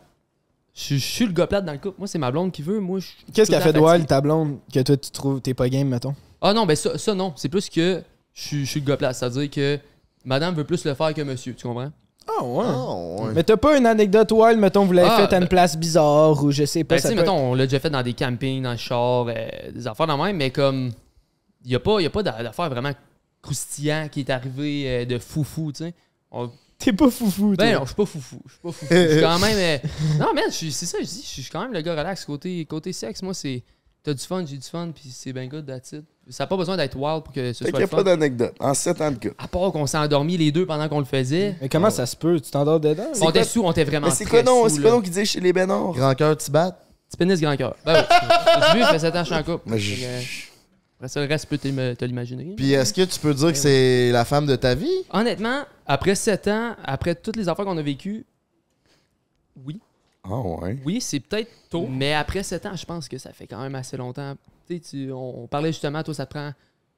Je 0.73 0.95
je 0.95 0.99
suis 0.99 1.25
le 1.25 1.31
gars 1.31 1.47
plate 1.47 1.65
dans 1.65 1.71
le 1.73 1.77
couple. 1.79 1.95
Moi, 1.97 2.07
c'est 2.07 2.19
ma 2.19 2.31
blonde 2.31 2.51
qui 2.51 2.61
veut. 2.61 2.79
Moi, 2.79 2.99
je 2.99 3.07
suis 3.07 3.15
Qu'est-ce 3.33 3.49
tout 3.51 3.53
le 3.53 3.57
qu'a 3.59 3.63
fait 3.63 3.73
de 3.73 3.79
wild, 3.79 4.05
ta 4.07 4.21
blonde, 4.21 4.59
que 4.73 4.79
toi, 4.81 4.95
tu 4.97 5.09
trouves 5.11 5.41
t'es 5.41 5.53
pas 5.53 5.69
game, 5.69 5.87
mettons? 5.87 6.15
Ah 6.41 6.53
non, 6.53 6.65
ben 6.65 6.75
ça, 6.75 6.97
ça 6.97 7.13
non. 7.15 7.33
C'est 7.35 7.49
plus 7.49 7.67
que 7.69 8.03
je 8.33 8.41
suis- 8.41 8.65
je 8.65 8.69
suis 8.71 8.79
le 8.81 8.85
gars 8.85 8.97
plate. 8.97 9.15
C'est-à-dire 9.15 9.49
que 9.49 9.79
madame 10.23 10.53
veut 10.55 10.63
plus 10.65 10.85
le 10.85 10.93
faire 10.93 11.13
que 11.13 11.21
monsieur. 11.21 11.53
Tu 11.55 11.65
comprends? 11.67 11.91
Ah 12.27 12.43
ouais. 12.43 12.65
Oh, 12.67 13.17
ouais. 13.21 13.31
Mais 13.33 13.43
t'as 13.43 13.57
pas 13.57 13.77
une 13.77 13.85
anecdote 13.85 14.31
wild, 14.33 14.59
mettons, 14.59 14.85
vous 14.85 14.91
l'avez 14.93 15.09
Ah, 15.11 15.17
faite 15.21 15.33
à 15.33 15.37
une 15.37 15.43
ben- 15.43 15.47
place 15.49 15.77
bizarre 15.77 16.43
ou 16.43 16.51
je 16.51 16.65
sais 16.65 16.83
pas. 16.83 16.95
Ben, 16.95 17.01
tu 17.01 17.07
ça 17.07 17.09
peut- 17.13 17.15
mettons, 17.21 17.37
on 17.37 17.53
l'a 17.55 17.65
déjà 17.65 17.79
fait 17.79 17.89
dans 17.89 18.03
des 18.03 18.13
campings, 18.13 18.61
dans 18.61 18.71
le 18.71 18.77
char, 18.77 19.27
euh, 19.29 19.71
des 19.73 19.87
affaires 19.87 20.07
dans 20.07 20.17
le 20.17 20.23
même, 20.23 20.35
mais 20.37 20.51
comme. 20.51 20.91
Il 21.63 21.69
n'y 21.69 21.75
a 21.75 21.79
pas, 21.79 21.99
y 22.01 22.05
a 22.05 22.09
pas 22.09 22.21
d'a- 22.23 22.43
d'affaire 22.43 22.69
vraiment 22.69 22.91
croustillant 23.41 24.07
qui 24.11 24.19
est 24.21 24.29
arrivé 24.29 24.83
euh, 24.87 25.05
de 25.05 25.17
foufou, 25.17 25.71
tu 25.71 25.85
sais. 25.85 25.93
On- 26.31 26.49
T'es 26.79 26.93
pas 26.93 27.09
foufou, 27.09 27.55
toi. 27.55 27.65
Ben 27.65 27.73
non, 27.73 27.81
je 27.81 27.85
suis 27.87 27.95
pas 27.95 28.05
foufou. 28.05 28.39
Je 28.45 28.51
suis 28.51 28.61
pas 28.61 28.71
foufou. 28.71 28.93
Je 28.93 29.11
suis 29.13 29.21
quand 29.21 29.39
même. 29.39 29.57
euh, 29.57 29.77
Non, 30.19 30.33
man, 30.35 30.43
c'est 30.51 30.71
ça, 30.71 30.97
je 31.01 31.05
dis. 31.05 31.23
Je 31.25 31.41
suis 31.41 31.51
quand 31.51 31.61
même 31.61 31.73
le 31.73 31.81
gars 31.81 31.93
relax. 31.95 32.23
Côté, 32.25 32.63
côté 32.65 32.93
sexe, 32.93 33.23
moi, 33.23 33.33
c'est. 33.33 33.63
T'as 34.03 34.13
du 34.13 34.23
fun, 34.23 34.45
j'ai 34.45 34.57
du 34.57 34.65
fun, 34.67 34.91
puis 34.95 35.09
c'est 35.11 35.33
bien 35.33 35.47
good, 35.47 35.65
that's 35.65 35.91
it. 35.91 36.03
Ça 36.29 36.43
n'a 36.43 36.47
pas 36.47 36.55
besoin 36.55 36.77
d'être 36.77 36.95
wild 36.95 37.23
pour 37.23 37.33
que 37.33 37.51
ce 37.51 37.63
Fait 37.65 37.71
soit 37.71 37.79
qu'il 37.79 37.87
n'y 37.87 37.91
a 37.93 37.95
pas 37.97 38.03
d'anecdote. 38.03 38.53
En 38.59 38.73
7 38.73 39.01
ans 39.01 39.11
de 39.11 39.15
couple. 39.15 39.35
À 39.37 39.47
part 39.47 39.71
qu'on 39.71 39.85
s'est 39.87 39.97
endormis 39.97 40.37
les 40.37 40.51
deux 40.51 40.65
pendant 40.65 40.87
qu'on 40.87 40.99
le 40.99 41.05
faisait. 41.05 41.55
Mais 41.61 41.67
comment 41.67 41.89
ça 41.89 42.05
se 42.05 42.15
peut? 42.15 42.39
Tu 42.39 42.51
t'endors 42.51 42.79
dedans? 42.79 43.07
On 43.21 43.29
était 43.31 43.43
sous, 43.43 43.63
on 43.63 43.71
était 43.71 43.83
vraiment 43.83 44.07
Mais 44.07 44.13
c'est 44.13 44.25
très 44.25 44.43
quoi 44.43 44.69
sous, 44.69 44.75
C'est 44.75 44.81
quoi 44.81 45.01
qu'ils 45.01 45.11
disent 45.11 45.29
chez 45.29 45.39
les 45.41 45.51
Bénards? 45.51 45.91
Grand 45.93 46.13
cœur 46.15 46.37
Tibet. 46.37 46.69
Petit 47.09 47.17
pénis 47.17 47.41
grand 47.41 47.57
cœur. 47.57 47.75
Ben 47.85 48.05
oui. 48.09 48.15
T'as 48.45 48.73
vu, 48.75 48.79
il 48.81 48.85
fait 48.85 48.99
7 48.99 49.15
ans, 49.15 49.19
je 49.19 49.25
suis 49.25 49.35
en 49.35 49.43
couple. 49.43 49.63
Mais 49.65 49.79
je- 49.79 50.05
Après 50.99 51.09
ça, 51.09 51.21
le 51.21 51.27
reste, 51.27 51.47
tu 51.49 51.57
peux 51.57 51.95
te 51.95 52.05
l'imaginer. 52.05 52.55
Puis 52.55 52.71
est-ce 52.73 52.91
que 52.93 53.03
tu 53.03 53.19
peux 53.19 53.33
dire 53.33 53.51
que 53.51 53.57
c'est 53.57 54.11
la 54.11 54.25
femme 54.25 54.47
de 54.47 54.55
ta 54.55 54.73
vie? 54.73 54.89
Honnêtement, 55.11 55.63
après 55.85 56.15
7 56.15 56.47
ans, 56.47 56.75
après 56.83 57.13
toutes 57.13 57.35
les 57.35 57.47
affaires 57.47 57.65
qu'on 57.65 57.77
a 57.77 57.81
vécues, 57.83 58.25
oui. 59.65 59.79
Ah 60.23 60.39
ouais. 60.39 60.77
Oui, 60.85 60.99
c'est 60.99 61.19
peut-être 61.19 61.49
tôt. 61.69 61.87
Mais 61.89 62.13
après 62.13 62.43
7 62.43 62.65
ans, 62.65 62.75
je 62.75 62.85
pense 62.85 63.07
que 63.07 63.17
ça 63.17 63.31
fait 63.31 63.47
quand 63.47 63.61
même 63.61 63.75
assez 63.75 63.95
longtemps. 63.95 64.35
Tu 64.67 64.75
sais, 64.75 64.79
tu- 64.81 65.11
on, 65.11 65.43
on 65.43 65.47
parlait 65.47 65.71
justement, 65.71 66.03
toi, 66.03 66.13
ça 66.13 66.25
te 66.25 66.31
prend 66.31 66.51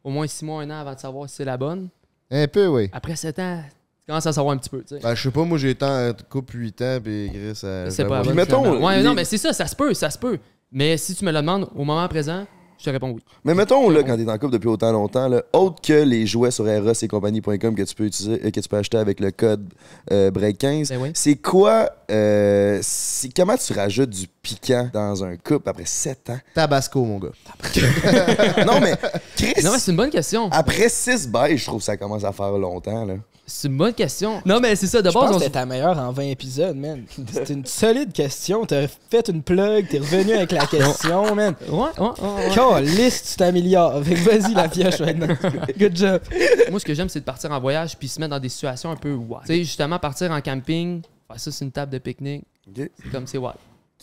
au 0.03 0.09
moins 0.09 0.25
6 0.27 0.45
mois, 0.45 0.61
un 0.63 0.69
an 0.71 0.79
avant 0.79 0.93
de 0.95 0.99
savoir 0.99 1.29
si 1.29 1.35
c'est 1.35 1.45
la 1.45 1.57
bonne. 1.57 1.89
Un 2.31 2.47
peu, 2.47 2.67
oui. 2.67 2.89
Après 2.93 3.15
7 3.15 3.37
ans, 3.39 3.61
tu 3.67 3.71
commences 4.07 4.25
à 4.25 4.33
savoir 4.33 4.55
un 4.55 4.57
petit 4.57 4.69
peu, 4.69 4.81
tu 4.81 4.95
sais. 4.95 4.99
Ben, 5.01 5.13
je 5.13 5.21
sais 5.21 5.31
pas, 5.31 5.43
moi 5.43 5.57
j'ai 5.57 5.71
été 5.71 5.85
en 5.85 6.11
couple 6.29 6.55
8 6.57 6.81
ans, 6.81 6.99
puis 7.03 7.29
Chris, 7.31 7.55
ça. 7.55 7.85
c'est 7.89 7.91
ça 8.03 8.05
pas 8.05 8.23
bonne, 8.23 8.33
mettons. 8.33 8.83
Ouais, 8.83 8.97
les- 8.97 9.03
non, 9.03 9.13
mais 9.13 9.25
c'est 9.25 9.37
ça, 9.37 9.53
ça 9.53 9.67
se 9.67 9.75
peut, 9.75 9.93
ça 9.93 10.09
se 10.09 10.17
peut. 10.17 10.39
Mais 10.71 10.97
si 10.97 11.13
tu 11.15 11.25
me 11.25 11.31
le 11.31 11.37
demandes 11.37 11.67
au 11.75 11.83
moment 11.83 12.07
présent, 12.07 12.45
je 12.79 12.85
te 12.85 12.89
réponds 12.89 13.11
oui. 13.11 13.21
Mais 13.43 13.53
mettons, 13.53 13.89
là, 13.89 14.03
quand 14.03 14.15
t'es 14.17 14.29
en 14.29 14.37
couple 14.37 14.53
depuis 14.53 14.69
autant 14.69 14.91
longtemps, 14.91 15.27
là, 15.27 15.43
autre 15.53 15.81
que 15.81 15.93
les 16.03 16.25
jouets 16.25 16.49
sur 16.51 16.67
eros 16.67 16.93
et 16.93 17.07
compagnie.com 17.07 17.75
que 17.75 17.83
tu 17.83 17.93
peux 17.95 18.05
utiliser, 18.05 18.41
euh, 18.45 18.49
que 18.51 18.59
tu 18.59 18.69
peux 18.69 18.77
acheter 18.77 18.97
avec 18.97 19.19
le 19.19 19.31
code 19.31 19.67
euh, 20.11 20.31
break15, 20.31 20.89
Ben 20.89 20.99
oui. 21.01 21.11
c'est 21.13 21.35
quoi, 21.35 21.89
euh, 22.09 22.79
c'est- 22.81 23.35
comment 23.35 23.57
tu 23.57 23.73
rajoutes 23.73 24.09
du 24.09 24.27
piquant 24.41 24.89
dans 24.93 25.23
un 25.23 25.35
couple 25.37 25.67
après 25.69 25.85
7 25.85 26.29
ans? 26.29 26.39
Tabasco, 26.55 27.03
mon 27.03 27.19
gars. 27.19 27.29
non, 28.65 28.79
mais 28.79 28.93
Chris, 29.35 29.53
Non, 29.63 29.71
mais 29.73 29.79
c'est 29.79 29.91
une 29.91 29.97
bonne 29.97 30.09
question. 30.09 30.49
après 30.51 30.89
6 30.89 31.27
bails, 31.27 31.57
je 31.57 31.65
trouve 31.65 31.79
que 31.79 31.85
ça 31.85 31.97
commence 31.97 32.23
à 32.23 32.31
faire 32.31 32.51
longtemps, 32.57 33.05
là. 33.05 33.15
C'est 33.49 33.67
une 33.67 33.77
bonne 33.77 33.93
question. 33.93 34.41
Non, 34.45 34.59
mais 34.59 34.75
c'est 34.75 34.87
ça, 34.87 35.01
de 35.01 35.09
Je 35.09 35.13
pense 35.13 35.23
base, 35.23 35.31
que 35.31 35.35
on 35.35 35.39
c'était 35.39 35.51
ta 35.51 35.65
meilleure 35.65 35.97
en 35.97 36.11
20 36.11 36.21
épisodes, 36.23 36.77
man. 36.77 37.03
C'était 37.31 37.53
une 37.53 37.65
solide 37.65 38.13
question. 38.13 38.65
T'as 38.65 38.87
fait 38.87 39.27
une 39.27 39.41
plug, 39.41 39.87
t'es 39.89 39.99
revenu 39.99 40.33
avec 40.33 40.51
la 40.51 40.65
question, 40.67 41.35
man. 41.35 41.55
Ouais, 41.67 41.77
ouais, 41.77 41.89
ouais, 41.97 42.47
ouais. 42.47 42.55
Caliste, 42.55 43.31
tu 43.31 43.35
t'améliores. 43.37 43.99
Vas-y, 44.01 44.53
la 44.53 44.69
pioche 44.69 44.99
maintenant. 44.99 45.35
Good 45.77 45.95
job. 45.97 46.21
Moi, 46.69 46.79
ce 46.79 46.85
que 46.85 46.93
j'aime, 46.93 47.09
c'est 47.09 47.21
de 47.21 47.25
partir 47.25 47.51
en 47.51 47.59
voyage 47.59 47.97
puis 47.97 48.07
se 48.07 48.19
mettre 48.19 48.31
dans 48.31 48.39
des 48.39 48.49
situations 48.49 48.91
un 48.91 48.95
peu 48.95 49.13
wild. 49.13 49.41
Tu 49.41 49.47
sais, 49.47 49.57
justement, 49.63 49.97
partir 49.99 50.31
en 50.31 50.41
camping, 50.41 51.01
faire 51.27 51.39
ça, 51.39 51.51
c'est 51.51 51.65
une 51.65 51.71
table 51.71 51.91
de 51.91 51.97
pique-nique. 51.97 52.45
C'est 52.75 52.91
comme, 53.11 53.25
c'est 53.25 53.39
wild. 53.39 53.55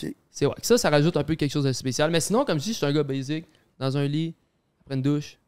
Ok. 0.03 0.12
C'est 0.30 0.47
wild. 0.47 0.59
Ça, 0.62 0.76
ça 0.76 0.90
rajoute 0.90 1.16
un 1.16 1.24
peu 1.24 1.36
quelque 1.36 1.53
chose 1.53 1.64
de 1.64 1.72
spécial. 1.72 2.11
Mais 2.11 2.20
sinon, 2.20 2.44
comme 2.44 2.59
je 2.59 2.64
dis, 2.64 2.72
je 2.72 2.78
suis 2.78 2.86
un 2.86 2.92
gars 2.92 3.05
basic, 3.05 3.44
dans 3.78 3.97
un 3.97 4.07
lit, 4.07 4.34
après 4.80 4.97
une 4.97 5.03
douche. 5.03 5.38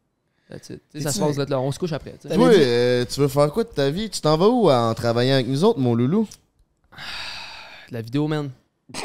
Ça 0.51 1.13
se 1.13 1.21
passe 1.21 1.37
là, 1.37 1.45
là. 1.49 1.61
On 1.61 1.71
se 1.73 1.79
couche 1.79 1.93
après. 1.93 2.15
tu 2.21 2.29
sais. 2.29 2.35
Toi, 2.35 2.49
euh, 2.49 3.05
tu 3.09 3.21
veux 3.21 3.29
faire 3.29 3.53
quoi 3.53 3.65
de 3.65 3.69
ta 3.69 3.91
vie? 3.91 4.09
Tu 4.11 4.21
t'en 4.21 4.37
vas 4.37 4.49
où 4.49 4.71
en 4.71 4.95
travaillant 4.95 5.35
avec 5.35 5.49
nous 5.49 5.63
autres, 5.65 5.79
mon 5.79 5.95
loulou? 5.95 6.27
La 7.91 8.01
vidéo, 8.03 8.27
man. 8.29 8.51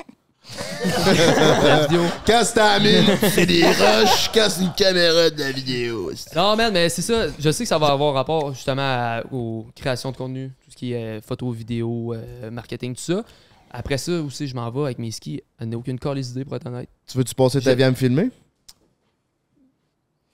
la 0.86 1.88
vidéo. 1.88 2.02
Casse 2.26 2.54
ta 2.54 2.80
mine, 2.80 3.06
fais 3.18 3.46
des 3.46 3.64
rushs, 3.66 4.30
casse 4.32 4.60
une 4.62 4.74
caméra 4.74 5.30
de 5.30 5.40
la 5.40 5.52
vidéo. 5.52 6.12
Non, 6.36 6.56
man, 6.56 6.72
mais 6.74 6.90
c'est 6.90 7.02
ça. 7.02 7.28
Je 7.40 7.52
sais 7.52 7.64
que 7.64 7.68
ça 7.70 7.78
va 7.78 7.88
avoir 7.88 8.14
rapport 8.14 8.54
justement 8.54 8.82
à- 8.84 9.24
aux 9.32 9.68
créations 9.76 10.12
de 10.12 10.18
contenu, 10.18 10.50
tout 10.64 10.72
ce 10.72 10.76
qui 10.76 10.94
est 10.94 11.18
euh, 11.18 11.22
photo, 11.22 11.52
vidéo, 11.52 12.14
euh, 12.14 12.52
marketing, 12.52 12.96
tout 12.96 13.02
ça. 13.02 13.24
Après 13.72 13.98
ça 13.98 14.12
aussi, 14.22 14.48
je 14.48 14.56
m'en 14.56 14.70
vais 14.70 14.82
avec 14.84 15.00
mes 15.00 15.12
skis. 15.12 15.42
Je 15.60 15.66
n'ai 15.66 15.76
aucune 15.76 15.98
call 15.98 16.20
idée 16.20 16.46
pour 16.46 16.56
être 16.56 16.68
honnête. 16.68 16.90
Tu 17.08 17.18
veux-tu 17.18 17.34
passer 17.34 17.60
ta 17.62 17.74
vie 17.74 17.84
à 17.84 17.90
me 17.90 17.96
filmer? 17.96 18.30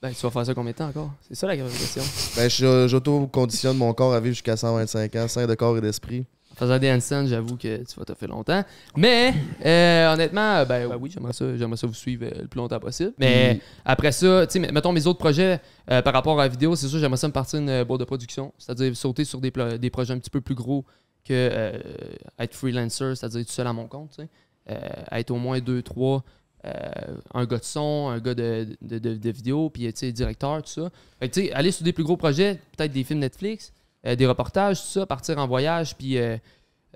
Ben, 0.02 0.14
tu 0.14 0.22
vas 0.22 0.30
faire 0.30 0.46
ça 0.46 0.54
combien 0.54 0.72
de 0.72 0.78
temps 0.78 0.88
encore? 0.88 1.12
C'est 1.28 1.36
ça 1.36 1.46
la 1.46 1.58
grave 1.58 1.72
question. 1.72 2.02
Ben, 2.38 2.50
j'auto-conditionne 2.88 3.76
mon 3.78 3.94
corps 3.94 4.14
à 4.14 4.20
vivre 4.22 4.34
jusqu'à 4.34 4.56
125 4.56 5.14
ans, 5.18 5.28
sain 5.28 5.46
de 5.46 5.56
corps 5.56 5.78
et 5.78 5.82
d'esprit. 5.82 6.26
En 6.54 6.56
faisant 6.56 6.80
des 6.80 6.90
handstands, 6.90 7.28
j'avoue 7.28 7.58
que 7.58 7.84
tu 7.84 8.00
vas 8.00 8.06
te 8.06 8.14
faire 8.14 8.30
longtemps. 8.30 8.64
Mais 8.96 9.34
euh, 9.66 10.14
honnêtement, 10.14 10.66
ben, 10.66 10.88
ben 10.88 10.98
oui, 11.00 11.12
j'aimerais 11.14 11.34
ça, 11.34 11.56
j'aimerais 11.58 11.76
ça 11.78 11.86
vous 11.88 11.94
suivre 11.94 12.26
euh, 12.26 12.42
le 12.44 12.48
plus 12.48 12.58
longtemps 12.60 12.80
possible. 12.80 13.12
Mais 13.18 13.60
après 13.84 14.14
ça, 14.14 14.48
tu 14.48 14.54
sais, 14.54 14.60
met- 14.60 14.72
mettons 14.72 14.94
mes 14.94 15.06
autres 15.06 15.20
projets 15.20 15.60
euh, 15.92 16.02
par 16.02 16.14
rapport 16.14 16.40
à 16.40 16.44
la 16.44 16.50
vidéo, 16.50 16.78
c'est 16.78 16.88
sûr, 16.88 17.00
j'aimerais 17.00 17.18
ça 17.18 17.28
me 17.28 17.34
partir 17.34 17.60
une 17.60 17.70
euh, 17.70 17.84
boîte 17.86 18.00
de 18.00 18.06
production. 18.06 18.54
C'est-à-dire 18.58 18.96
sauter 18.96 19.26
sur 19.26 19.42
des, 19.42 19.52
projets 19.52 20.14
un 20.14 20.20
petit 20.20 20.30
peu 20.30 20.42
plus 20.42 20.56
gros 20.56 20.86
que 21.26 21.34
euh, 21.34 21.78
être 22.40 22.56
freelancer, 22.56 23.16
c'est-à-dire 23.16 23.46
tout 23.46 23.52
seul 23.52 23.68
à 23.68 23.74
mon 23.74 23.88
compte. 23.88 24.12
tu 24.12 24.24
sais. 24.24 24.30
Euh, 24.70 24.78
être 25.12 25.32
au 25.32 25.38
moins 25.38 25.60
deux, 25.60 25.82
trois. 25.82 26.24
Euh, 26.66 26.72
un 27.34 27.46
gars 27.46 27.58
de 27.58 27.64
son, 27.64 28.10
un 28.10 28.20
gars 28.20 28.34
de, 28.34 28.68
de, 28.82 29.00
de- 29.00 29.16
de 29.16 29.30
vidéo, 29.30 29.70
puis 29.70 29.84
tu 29.94 30.00
sais, 30.00 30.12
directeur, 30.12 30.62
tout 30.62 30.70
ça. 30.70 30.90
Fait 31.20 31.30
que, 31.30 31.34
tu 31.34 31.42
sais, 31.48 31.52
aller 31.54 31.72
sur 31.72 31.84
des 31.84 31.94
plus 31.94 32.04
gros 32.04 32.18
projets, 32.18 32.60
peut-être 32.78 32.92
des 32.92 33.04
films 33.04 33.20
Netflix, 33.20 33.72
euh, 34.06 34.16
des 34.16 34.26
reportages, 34.28 34.82
tout 34.82 34.88
ça, 34.88 35.06
partir 35.06 35.38
en 35.38 35.48
voyage, 35.48 35.96
puis 35.96 36.18
euh, 36.18 36.38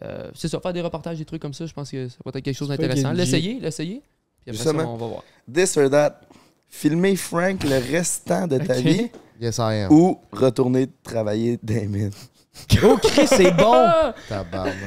euh, 0.04 0.30
c'est 0.36 0.48
ça, 0.48 0.60
faire 0.60 0.74
des 0.74 0.82
reportages, 0.82 1.18
des 1.18 1.26
trucs 1.26 1.42
comme 1.42 1.54
ça, 1.54 1.66
je 1.66 1.74
pense 1.74 1.90
que 1.92 2.10
ça 2.10 2.18
pourrait 2.24 2.38
être 2.40 2.44
quelque 2.46 2.58
chose 2.58 2.68
d'intéressant. 2.70 3.12
L'essayer, 3.14 3.60
l'essayer, 3.60 4.02
puis 4.46 4.56
après 4.56 4.64
ça, 4.64 4.88
on 4.88 4.98
va 4.98 5.08
voir. 5.08 5.24
This 5.54 5.78
or 5.78 5.90
that. 5.90 6.20
Filmer 6.68 7.16
Frank 7.16 7.64
le 7.64 7.78
restant 7.92 8.48
de 8.48 8.58
ta 8.58 8.74
vie 8.82 9.10
Yes, 9.40 9.58
I 9.60 9.84
am. 9.86 9.92
ou 9.92 10.20
retourner 10.32 10.88
travailler 11.04 11.60
des 11.62 11.88
mines. 11.88 12.10
Oh, 12.84 12.98
Chris, 13.02 13.28
c'est 13.28 13.52
bon. 13.52 13.74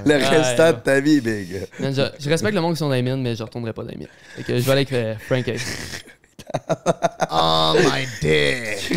Le 0.05 0.15
restant 0.15 0.65
ouais. 0.65 0.73
de 0.73 0.79
ta 0.79 1.01
vie, 1.01 1.21
big. 1.21 1.67
Man, 1.81 1.95
je, 1.95 2.03
je 2.19 2.29
respecte 2.29 2.55
le 2.55 2.61
monde 2.61 2.75
qui 2.75 2.79
sont 2.79 2.89
dans 2.89 2.95
les 2.95 3.03
mines, 3.03 3.23
mais 3.23 3.35
je 3.35 3.43
retournerai 3.43 3.73
pas 3.73 3.83
dans 3.83 3.91
les 3.91 3.97
mines. 3.97 4.09
Fait 4.37 4.43
que 4.43 4.59
je 4.59 4.63
vais 4.63 4.73
aller 4.73 4.81
avec 4.83 4.93
euh, 4.93 5.15
Frank. 5.27 5.51
Oh 7.31 7.75
my 7.77 8.07
dick! 8.23 8.89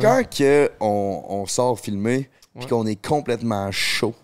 Quand 0.00 0.22
que 0.28 0.70
on, 0.80 1.22
on 1.28 1.46
sort 1.46 1.78
filmer 1.78 2.28
puis 2.58 2.66
qu'on 2.66 2.86
est 2.86 3.06
complètement 3.06 3.70
chaud, 3.70 4.14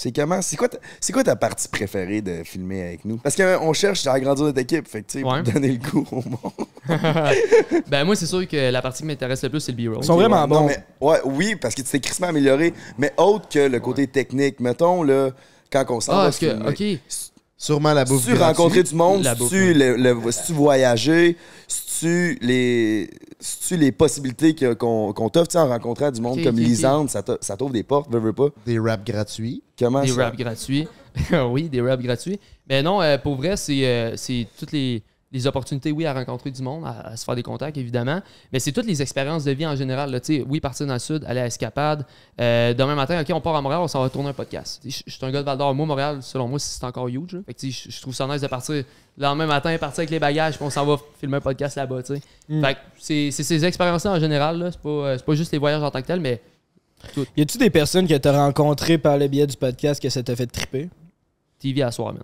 c'est 0.00 0.14
comment 0.14 0.40
c'est 0.40 0.54
quoi 0.56 0.68
ta, 0.68 0.78
c'est 1.00 1.12
quoi 1.12 1.24
ta 1.24 1.34
partie 1.34 1.66
préférée 1.68 2.22
de 2.22 2.44
filmer 2.44 2.82
avec 2.82 3.04
nous? 3.04 3.16
Parce 3.16 3.34
qu'on 3.34 3.72
cherche 3.72 4.06
à 4.06 4.12
agrandir 4.12 4.44
notre 4.44 4.60
équipe, 4.60 4.86
fait 4.86 5.02
que 5.02 5.10
tu 5.10 5.18
sais 5.18 5.24
Ouais. 5.24 5.42
pour 5.42 5.52
donner 5.54 5.68
le 5.72 5.78
goût 5.78 6.06
au 6.12 6.22
monde. 6.22 6.68
ben 7.88 8.04
moi, 8.04 8.14
c'est 8.14 8.26
sûr 8.26 8.46
que 8.46 8.70
la 8.70 8.80
partie 8.80 9.02
qui 9.02 9.06
m'intéresse 9.06 9.42
le 9.42 9.50
plus, 9.50 9.58
c'est 9.60 9.72
le 9.72 9.76
B-roll. 9.88 9.98
Ils 10.02 10.06
sont 10.06 10.14
vraiment 10.14 10.46
Non, 10.46 10.60
bons. 10.60 10.66
mais 10.68 10.78
ouais, 11.00 11.18
oui, 11.24 11.56
parce 11.56 11.74
que 11.74 11.82
tu 11.82 11.88
t'es 11.88 11.98
crissement 12.00 12.28
amélioré, 12.28 12.72
mais 12.96 13.12
autre 13.16 13.48
que 13.48 13.58
le 13.58 13.80
côté 13.80 14.06
technique, 14.06 14.60
mettons 14.60 15.02
là 15.02 15.30
quand 15.72 15.84
on 15.90 16.00
s'en 16.00 16.12
Ah, 16.12 16.30
va 16.30 16.32
que, 16.32 16.68
ok. 16.94 17.00
Sûrement 17.60 17.92
la 17.92 18.04
bouffe 18.04 18.24
tu 18.24 18.34
rencontrer 18.34 18.84
du 18.84 18.94
monde, 18.94 19.28
bouffe, 19.36 19.50
tu 19.50 19.74
le, 19.74 19.96
le- 19.96 20.16
tu 20.46 20.52
voyager, 20.52 21.36
tu 21.98 22.38
les 22.40 23.10
tu 23.66 23.76
les 23.76 23.92
possibilités 23.92 24.54
que- 24.54 24.74
qu'on 24.74 25.12
qu'on 25.12 25.28
t'offre 25.28 25.56
en 25.56 25.68
rencontrant 25.68 26.10
du 26.10 26.20
monde 26.20 26.42
comme. 26.42 26.56
Lisande, 26.56 27.08
ça 27.10 27.56
t'ouvre 27.56 27.72
des 27.72 27.82
portes, 27.82 28.10
veux, 28.10 28.18
veux 28.20 28.32
pas? 28.32 28.48
Des 28.66 28.78
raps 28.78 29.04
gratuits. 29.04 29.62
Comment 29.78 30.02
Des 30.02 30.08
ça? 30.08 30.24
raps 30.24 30.38
gratuits. 30.38 30.86
oui, 31.50 31.68
des 31.68 31.80
raps 31.80 32.02
gratuits. 32.02 32.38
Mais 32.68 32.82
non, 32.82 33.00
euh, 33.02 33.18
pour 33.18 33.36
vrai, 33.36 33.56
c'est 33.56 33.86
euh, 33.86 34.16
c'est 34.16 34.46
toutes 34.58 34.72
les, 34.72 35.02
les 35.30 35.46
opportunités, 35.46 35.92
oui, 35.92 36.06
à 36.06 36.14
rencontrer 36.14 36.50
du 36.50 36.62
monde, 36.62 36.84
à, 36.86 37.08
à 37.08 37.16
se 37.16 37.24
faire 37.24 37.34
des 37.34 37.42
contacts, 37.42 37.76
évidemment. 37.76 38.22
Mais 38.52 38.60
c'est 38.60 38.72
toutes 38.72 38.86
les 38.86 39.02
expériences 39.02 39.44
de 39.44 39.52
vie 39.52 39.66
en 39.66 39.76
général. 39.76 40.10
Là, 40.10 40.20
Tu 40.20 40.42
oui, 40.48 40.60
partir 40.60 40.86
dans 40.86 40.94
le 40.94 40.98
sud, 40.98 41.24
aller 41.26 41.40
à 41.40 41.46
Escapade. 41.46 42.06
Euh, 42.40 42.72
demain 42.72 42.94
matin, 42.94 43.20
OK, 43.20 43.26
on 43.34 43.40
part 43.40 43.54
à 43.56 43.60
Montréal, 43.60 43.82
on 43.82 43.88
s'en 43.88 44.02
va 44.02 44.08
tourner 44.08 44.30
un 44.30 44.32
podcast. 44.32 44.80
Tu 44.82 44.90
Je 44.90 45.12
suis 45.12 45.26
un 45.26 45.30
gars 45.30 45.40
de 45.40 45.44
Val 45.44 45.58
d'Or. 45.58 45.74
Moi, 45.74 45.84
Montréal, 45.84 46.18
selon 46.22 46.48
moi, 46.48 46.58
c'est 46.58 46.82
encore 46.84 47.08
huge. 47.08 47.36
tu 47.58 47.70
je 47.70 48.00
trouve 48.00 48.14
ça 48.14 48.26
nice 48.26 48.40
de 48.40 48.46
partir 48.46 48.74
le 48.74 48.84
lendemain 49.18 49.46
matin, 49.46 49.76
partir 49.78 50.00
avec 50.00 50.10
les 50.10 50.18
bagages, 50.18 50.56
puis 50.56 50.64
on 50.64 50.70
s'en 50.70 50.86
va 50.86 50.96
filmer 51.20 51.36
un 51.36 51.40
podcast 51.40 51.76
là-bas. 51.76 52.02
tu. 52.02 52.14
Mm. 52.48 52.64
C'est 52.98 53.30
c'est 53.30 53.42
ces 53.42 53.64
expériences-là 53.64 54.12
en 54.12 54.20
général. 54.20 54.68
C'est 54.72 54.80
pas, 54.80 54.88
euh, 54.88 55.18
pas 55.18 55.34
juste 55.34 55.52
les 55.52 55.58
voyages 55.58 55.82
en 55.82 55.90
tant 55.90 56.00
que 56.00 56.06
tel, 56.06 56.20
mais 56.20 56.40
Y 57.36 57.42
a-tu 57.42 57.58
des 57.58 57.70
personnes 57.70 58.06
que 58.08 58.14
t'as 58.14 58.32
rencontrées 58.32 58.98
par 58.98 59.18
le 59.18 59.28
biais 59.28 59.46
du 59.46 59.56
podcast 59.56 60.00
que 60.02 60.08
ça 60.08 60.22
t'a 60.22 60.34
fait 60.34 60.46
triper? 60.46 60.88
TV 61.58 61.82
à 61.82 61.90
soir, 61.90 62.14
man. 62.14 62.22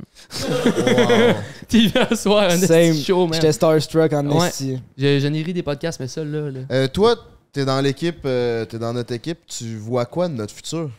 Wow. 0.49 1.35
TV 1.69 1.99
à 2.01 2.15
soir, 2.15 2.51
un 2.51 2.59
Same. 2.59 2.95
show, 2.95 3.27
man. 3.27 3.35
J'étais 3.35 3.53
starstruck 3.53 4.13
en 4.13 4.27
Ouais. 4.31 4.49
esti. 4.49 4.79
Je, 4.97 5.19
je 5.19 5.27
n'ai 5.27 5.43
ri 5.43 5.53
des 5.53 5.63
podcasts, 5.63 5.99
mais 6.01 6.09
ça, 6.09 6.25
là, 6.25 6.51
là. 6.51 6.61
Euh, 6.71 6.87
toi, 6.89 7.17
t'es 7.53 7.65
dans 7.65 7.81
l'équipe, 7.81 8.21
euh, 8.25 8.65
t'es 8.65 8.79
dans 8.79 8.93
notre 8.93 9.13
équipe, 9.13 9.39
tu 9.47 9.77
vois 9.77 10.07
quoi 10.07 10.29
de 10.29 10.35
notre 10.35 10.55
futur? 10.55 10.91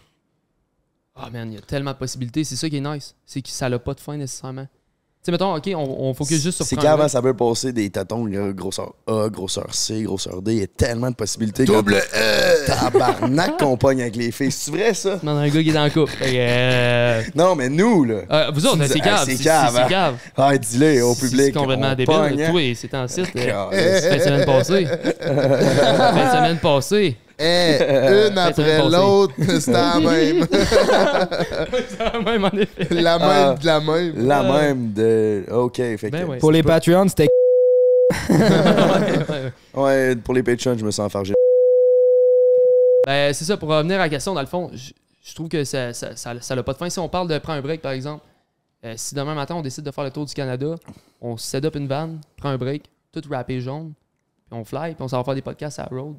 Ah, 1.16 1.30
man, 1.30 1.50
il 1.52 1.56
y 1.56 1.58
a 1.58 1.62
tellement 1.62 1.92
de 1.94 1.98
possibilités. 1.98 2.44
C'est 2.44 2.58
ça 2.58 2.70
qui 2.70 2.76
est 2.78 2.82
nice. 2.82 3.16
C'est 3.26 3.42
que 3.42 3.48
ça 3.50 3.70
n'a 3.70 3.80
pas 3.80 3.94
de 3.94 4.02
fin 4.02 4.18
nécessairement. 4.18 4.68
Tu 5.26 5.30
sais, 5.30 5.32
mettons, 5.32 5.56
OK, 5.56 5.64
on, 5.76 6.08
on 6.10 6.14
focus 6.14 6.40
juste 6.44 6.58
sur 6.58 6.66
C'est 6.68 6.76
qu'avant, 6.76 7.08
ça 7.08 7.20
veut 7.20 7.34
passer 7.34 7.74
des 7.74 7.90
tâtons, 7.90 8.28
là, 8.28 8.52
grosseur 8.54 8.94
A, 9.08 9.28
grosseur 9.28 9.74
C, 9.74 10.04
grosseur 10.04 10.40
D. 10.44 10.54
Il 10.54 10.60
y 10.60 10.64
a 10.64 10.68
tellement 10.68 11.10
de 11.10 11.16
possibilités. 11.16 11.66
Double 11.66 11.96
E! 11.96 12.66
Tabarnak 12.68 13.58
qu'on 13.58 13.76
pogne 13.76 14.02
avec 14.04 14.16
les 14.18 14.32
filles. 14.32 14.52
C'est 14.52 14.70
vrai, 14.70 14.94
ça? 14.94 15.20
À 15.26 15.30
un 15.32 15.48
gars 15.50 15.64
qui 15.64 15.70
est 15.70 15.74
dans 15.74 15.84
le 15.86 15.90
couple. 15.90 16.12
Fait 16.12 16.26
que, 16.26 16.36
euh, 16.38 17.22
Non, 17.34 17.56
mais 17.56 17.70
nous, 17.70 18.04
là. 18.04 18.18
euh, 18.30 18.52
vous 18.54 18.68
autres, 18.68 18.86
c'est 18.86 19.00
cave. 19.00 19.24
C'est 19.26 19.36
C'est 19.38 19.44
cave, 19.44 19.74
c'est 19.74 19.82
hein? 19.82 19.88
cave. 19.90 20.16
Ah, 20.38 20.56
dis-le 20.56 21.02
au 21.04 21.16
public. 21.16 21.46
C'est 21.46 21.52
complètement 21.54 21.88
on 21.94 21.96
débile. 21.96 22.06
pogne, 22.16 22.44
hein? 22.44 22.52
Toi, 22.52 22.62
c'est 22.76 22.94
en 22.94 23.08
site. 23.08 23.36
euh. 23.36 24.02
Fin 24.12 24.18
de 24.18 24.22
semaine 24.22 24.46
passée. 24.46 24.86
Fin 25.22 26.26
de 26.26 26.36
semaine 26.38 26.58
passée. 26.60 27.18
Eh, 27.38 27.78
Euh, 27.82 28.30
une 28.30 28.38
après 28.38 28.90
l'autre, 28.90 29.34
c'était 29.60 29.72
la 29.74 30.00
même. 30.00 30.46
Même 32.24 32.46
en 32.46 32.58
effet. 32.58 32.88
la 32.94 33.20
même 33.20 33.28
Ah. 33.30 33.56
de 33.60 33.66
la 33.66 33.80
même. 33.82 34.14
La 34.28 34.40
Euh. 34.42 34.54
même 34.62 34.94
de. 34.94 35.44
OK, 35.52 35.76
fait 35.76 36.10
Ben 36.10 36.24
que. 36.26 36.30
ouais. 36.32 36.38
Pour 36.38 36.52
les 36.52 36.64
Patreons, 36.64 37.08
c'était 37.10 37.28
Ouais, 39.74 40.16
pour 40.16 40.34
les 40.34 40.44
Patreons, 40.44 40.78
je 40.78 40.86
me 40.86 40.92
sens 40.92 41.06
enfargé. 41.08 41.34
Ben, 43.06 43.34
c'est 43.34 43.46
ça, 43.46 43.58
pour 43.58 43.70
revenir 43.70 43.96
à 43.98 44.04
la 44.04 44.10
question, 44.10 44.34
dans 44.34 44.42
le 44.42 44.48
fond, 44.48 44.72
je, 44.74 44.92
je 45.22 45.36
trouve 45.36 45.50
que 45.50 45.64
ça 45.64 45.88
n'a 45.88 45.94
ça, 45.94 46.16
ça, 46.16 46.64
pas 46.64 46.74
de 46.74 46.78
fin. 46.78 46.90
Si 46.90 47.00
on 47.00 47.10
parle 47.10 47.28
de 47.28 47.38
prendre 47.38 47.60
un 47.60 47.62
break, 47.62 47.82
par 47.82 47.92
exemple, 47.92 48.24
euh, 48.86 48.94
si 48.98 49.14
demain 49.16 49.36
matin 49.36 49.56
on 49.56 49.62
décide 49.62 49.84
de 49.84 49.92
faire 49.92 50.04
le 50.04 50.12
tour 50.12 50.26
du 50.26 50.34
Canada, 50.34 50.76
on 51.22 51.38
set 51.38 51.66
up 51.66 51.76
une 51.76 51.88
van, 51.88 52.10
prend 52.38 52.50
un 52.50 52.58
break, 52.58 52.84
tout 53.12 53.22
rappé 53.30 53.60
jaune, 53.62 53.94
puis 54.50 54.58
on 54.60 54.64
fly, 54.64 54.94
puis 54.96 55.04
on 55.04 55.08
s'en 55.08 55.18
va 55.18 55.24
faire 55.24 55.36
des 55.36 55.42
podcasts 55.42 55.80
à 55.80 55.88
la 55.92 55.98
road. 55.98 56.16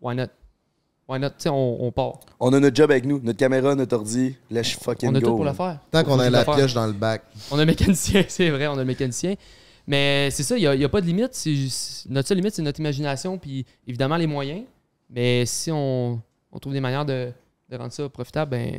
Why 0.00 0.14
not? 0.14 0.26
Why 1.08 1.18
not? 1.18 1.30
Tu 1.30 1.34
sais, 1.38 1.48
on, 1.48 1.82
on 1.84 1.90
part. 1.90 2.20
On 2.38 2.52
a 2.52 2.60
notre 2.60 2.76
job 2.76 2.90
avec 2.90 3.06
nous, 3.06 3.18
notre 3.22 3.38
caméra, 3.38 3.74
notre 3.74 3.96
ordi. 3.96 4.36
Let's 4.50 4.72
fucking 4.72 5.08
On 5.08 5.14
a 5.14 5.20
go. 5.20 5.26
tout 5.26 5.34
pour 5.36 5.44
le 5.44 5.50
man. 5.50 5.56
faire. 5.56 5.78
Tant 5.90 6.04
qu'on 6.04 6.18
a 6.20 6.28
la 6.28 6.40
le 6.40 6.44
faire. 6.44 6.54
pioche 6.54 6.74
dans 6.74 6.86
le 6.86 6.92
bac. 6.92 7.22
On 7.50 7.56
a 7.56 7.60
le 7.60 7.66
mécanicien, 7.66 8.24
c'est 8.28 8.50
vrai, 8.50 8.66
on 8.66 8.74
a 8.74 8.78
le 8.78 8.84
mécanicien. 8.84 9.34
Mais 9.86 10.28
c'est 10.30 10.42
ça, 10.42 10.58
il 10.58 10.68
n'y 10.78 10.84
a, 10.84 10.88
pas 10.90 11.00
de 11.00 11.06
limite. 11.06 11.32
Notre 12.10 12.28
seule 12.28 12.36
limite, 12.36 12.54
c'est 12.54 12.62
notre 12.62 12.78
imagination, 12.78 13.38
puis 13.38 13.64
évidemment 13.86 14.18
les 14.18 14.26
moyens. 14.26 14.64
Mais 15.08 15.46
si 15.46 15.70
on, 15.72 16.20
on 16.52 16.58
trouve 16.58 16.74
des 16.74 16.80
manières 16.80 17.06
de, 17.06 17.32
de 17.70 17.76
rendre 17.76 17.92
ça 17.92 18.06
profitable, 18.10 18.50
ben, 18.50 18.78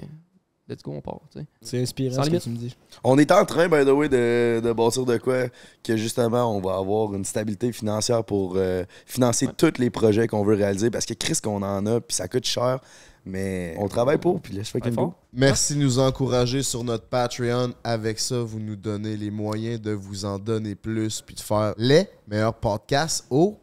let's 0.69 0.81
go, 0.83 0.91
on 0.93 1.01
part. 1.01 1.19
C'est 1.61 1.81
inspirant 1.81 2.23
ce 2.23 2.29
que 2.29 2.37
tu 2.37 2.49
me 2.49 2.55
dis. 2.57 2.75
On 3.03 3.17
est 3.17 3.31
en 3.31 3.43
train, 3.45 3.67
by 3.67 3.83
the 3.85 3.89
way, 3.89 4.07
de, 4.09 4.61
de 4.63 4.71
bâtir 4.73 5.05
de 5.05 5.17
quoi 5.17 5.45
que 5.83 5.97
justement, 5.97 6.55
on 6.55 6.61
va 6.61 6.77
avoir 6.77 7.13
une 7.15 7.25
stabilité 7.25 7.71
financière 7.71 8.23
pour 8.23 8.53
euh, 8.55 8.83
financer 9.05 9.47
Ouais. 9.47 9.53
tous 9.57 9.79
les 9.79 9.89
projets 9.89 10.27
qu'on 10.27 10.43
veut 10.43 10.55
réaliser 10.55 10.89
parce 10.91 11.05
que 11.05 11.13
Chris, 11.13 11.37
qu'on 11.43 11.61
en 11.63 11.85
a, 11.85 11.99
puis 12.01 12.15
ça 12.15 12.27
coûte 12.27 12.45
cher, 12.45 12.79
mais 13.25 13.75
on 13.79 13.87
travaille 13.87 14.17
pour, 14.17 14.41
puis 14.41 14.55
go. 14.57 14.91
fort. 14.93 15.13
Merci 15.33 15.75
de 15.75 15.79
nous 15.79 15.99
encourager 15.99 16.63
sur 16.63 16.83
notre 16.83 17.05
Patreon. 17.05 17.73
Avec 17.83 18.19
ça, 18.19 18.39
vous 18.39 18.59
nous 18.59 18.75
donnez 18.75 19.17
les 19.17 19.31
moyens 19.31 19.79
de 19.81 19.91
vous 19.91 20.25
en 20.25 20.39
donner 20.39 20.75
plus 20.75 21.21
puis 21.21 21.35
de 21.35 21.39
faire 21.41 21.73
les 21.77 22.07
meilleurs 22.27 22.53
podcasts 22.53 23.25
au 23.29 23.57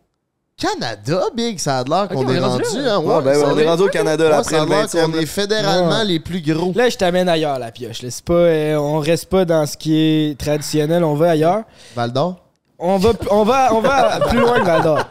Canada, 0.59 1.21
Big. 1.35 1.59
Ça 1.59 1.81
a 1.81 1.85
l'air 1.85 2.09
qu'on 2.09 2.25
on 2.27 2.33
est 2.33 2.39
rendu 2.39 2.65
hein, 2.79 2.99
Ouais, 3.01 3.23
ben, 3.23 3.39
on 3.45 3.59
est 3.59 3.69
rendu 3.69 3.83
au 3.83 3.89
Canada 3.89 4.25
là, 4.25 4.31
Ouais, 4.31 4.37
après 4.41 4.57
ça 4.57 4.63
a 4.63 4.65
le 4.65 4.71
l'air 4.71 4.87
20e. 4.87 5.13
qu'on 5.13 5.19
est 5.19 5.27
fédéralement 5.27 5.99
Ouais. 5.99 6.05
les 6.07 6.19
plus 6.19 6.41
gros. 6.41 6.73
Là, 6.75 6.89
je 6.89 6.97
t'amène 6.97 7.29
ailleurs, 7.29 7.59
la 7.59 7.71
pioche. 7.71 8.01
là. 8.03 8.09
C'est 8.11 8.25
pas, 8.25 8.33
euh, 8.33 8.77
on 8.77 8.99
reste 8.99 9.27
pas 9.27 9.45
dans 9.45 9.67
ce 9.67 9.77
qui 9.77 9.95
est 9.99 10.39
traditionnel, 10.39 11.05
on 11.05 11.15
va 11.15 11.31
ailleurs. 11.33 11.65
Val 11.95 12.11
d'Or? 12.11 12.37
On 12.79 12.97
va, 12.99 13.13
on 13.31 13.43
va, 13.45 13.73
on 13.75 13.81
va 13.81 14.19
plus 14.29 14.39
loin 14.39 14.61
que 14.61 14.65
Val 14.67 14.83
d'Or. 14.83 15.05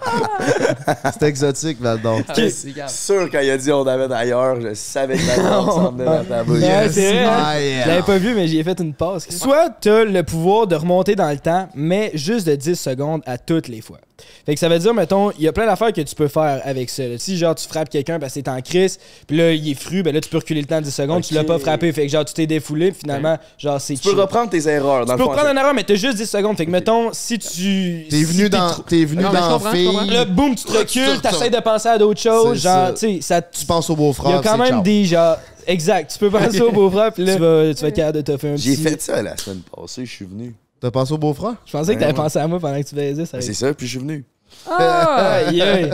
C'est 1.14 1.24
exotique, 1.28 1.80
Val 1.80 2.02
d'Or. 2.02 2.20
C'est 2.36 2.72
grave. 2.72 2.90
Sûr, 2.90 3.30
quand 3.32 3.40
il 3.40 3.50
a 3.52 3.58
dit 3.58 3.72
on 3.72 3.86
avait 3.86 4.08
d'ailleurs, 4.08 4.60
je 4.60 4.74
savais 4.74 5.16
que 5.18 5.28
la 5.28 5.36
s'en 5.36 5.92
venait 5.92 6.06
dans 6.06 6.24
ta 6.26 6.44
bouche. 6.44 6.60
Ouais, 6.60 6.90
c'est 6.90 7.12
vrai. 7.14 7.24
hein? 7.24 7.44
Ah, 7.46 7.62
yeah. 7.62 7.84
Je 7.84 7.88
l'avais 7.90 8.02
pas 8.04 8.18
vu, 8.18 8.34
mais 8.34 8.48
j'y 8.48 8.58
ai 8.60 8.64
fait 8.64 8.80
une 8.80 8.96
passe. 8.96 9.30
Soit 9.30 9.70
t'as 9.80 10.06
le 10.06 10.24
pouvoir 10.24 10.66
de 10.66 10.76
remonter 10.76 11.16
dans 11.16 11.30
le 11.30 11.38
temps, 11.40 11.70
mais 11.76 12.10
juste 12.16 12.48
de 12.48 12.56
10 12.56 12.76
secondes 12.80 13.22
à 13.28 13.38
toutes 13.38 13.68
les 13.68 13.82
fois. 13.82 13.98
Fait 14.46 14.54
que 14.54 14.60
ça 14.60 14.70
veut 14.70 14.80
dire, 14.80 14.94
mettons, 14.94 15.32
il 15.32 15.42
y 15.44 15.48
a 15.48 15.52
plein 15.54 15.66
d'affaires 15.66 15.92
que 15.92 16.02
tu 16.02 16.16
peux 16.16 16.28
faire 16.28 16.62
avec 16.64 16.90
ça. 16.90 17.04
là. 17.08 17.16
Si 17.18 17.38
genre 17.38 17.54
tu 17.56 17.68
frappes 17.68 17.90
quelqu'un 17.90 18.20
parce 18.20 18.34
que 18.34 18.40
t'es 18.40 18.50
en 18.50 18.62
crise, 18.62 18.98
puis 19.28 19.36
là 19.38 19.52
il 19.52 19.72
est 19.72 19.74
fru, 19.80 20.04
ben 20.04 20.14
là 20.14 20.22
tu 20.22 20.30
peux 20.30 20.38
reculer 20.38 20.62
le 20.62 20.68
temps 20.68 20.80
de 20.80 20.86
10 20.86 20.92
secondes, 20.94 21.24
tu 21.24 21.34
l'as 21.34 21.44
pas 21.44 21.60
frappé. 21.60 21.92
Fait 21.92 22.06
que 22.06 22.12
genre 22.12 22.24
tu 22.26 22.34
t'es 22.34 22.48
défoulé, 22.48 22.92
puis 22.92 23.02
finalement, 23.02 23.38
genre 23.58 23.82
c'est 23.82 23.96
Tu 23.96 24.10
peux 24.14 24.22
reprendre 24.22 24.50
tes 24.50 24.68
erreurs 24.68 25.06
dans 25.06 25.14
Tu 25.16 25.20
le 25.20 25.26
peux 25.26 25.30
reprendre 25.32 25.50
une 25.52 25.58
erreur, 25.58 25.74
mais 25.74 25.84
t'as 25.84 25.96
juste 25.96 26.18
10 26.18 26.26
secondes. 26.30 26.56
Fait 26.58 26.66
que 26.66 26.72
mettons, 26.72 27.12
si 27.14 27.40
tu. 27.40 28.06
T'es 28.10 28.18
si 28.18 28.24
venu 28.24 28.50
dans, 28.50 28.72
t'es 28.88 29.04
venu 29.06 29.24
Non, 29.24 29.34
dans. 29.34 29.60
Fille. 29.60 30.10
Là, 30.10 30.26
boum, 30.26 30.56
tu 30.56 30.64
te 30.66 30.72
recules, 30.78 31.20
t'essaies 31.22 31.50
de 31.50 31.60
penser 31.60 31.90
à 31.90 31.98
d'autres 31.98 32.22
choses. 32.22 32.62
Genre, 32.62 32.94
tu 32.94 33.00
sais, 33.00 33.20
ça. 33.22 33.42
Tu 33.42 33.66
penses 33.66 33.90
au 33.90 33.96
beau-frère. 33.96 34.32
Il 34.32 34.36
y 34.36 34.38
a 34.38 34.42
quand 34.42 34.58
même 34.58 34.68
ciao. 34.68 34.82
des 34.82 35.06
genre. 35.06 35.38
Exact, 35.68 36.12
tu 36.12 36.20
peux 36.20 36.30
penser 36.30 36.62
au 36.62 36.72
beau-frère, 36.72 37.12
puis 37.12 37.24
là, 37.26 37.34
tu 37.34 37.40
vas, 37.42 37.74
tu 37.74 37.82
vas 37.82 37.88
être 37.88 37.96
capable 37.96 38.18
de 38.18 38.22
te 38.34 38.38
faire 38.38 38.54
un 38.54 38.56
J'ai 38.56 38.74
petit. 38.74 38.84
fait 38.84 39.02
ça 39.02 39.22
la 39.24 39.36
semaine 39.36 39.62
passée, 39.76 40.06
je 40.06 40.12
suis 40.12 40.26
venu. 40.26 40.54
T'as 40.86 40.92
pensé 40.92 41.14
au 41.14 41.18
beau-frère? 41.18 41.56
Je 41.66 41.72
pensais 41.72 41.96
que 41.96 42.00
t'avais 42.00 42.12
Ouais, 42.12 42.18
ouais. 42.20 42.24
pensé 42.26 42.38
à 42.38 42.48
moi 42.48 42.60
pendant 42.60 42.80
que 42.80 42.88
tu 42.88 42.94
faisais 42.94 43.26
ça. 43.26 43.42
C'est 43.42 43.56
ça, 43.56 43.74
puis 43.74 43.88
je 43.88 43.92
suis 43.94 44.00
venu. 44.00 44.24
Aïe. 44.70 45.90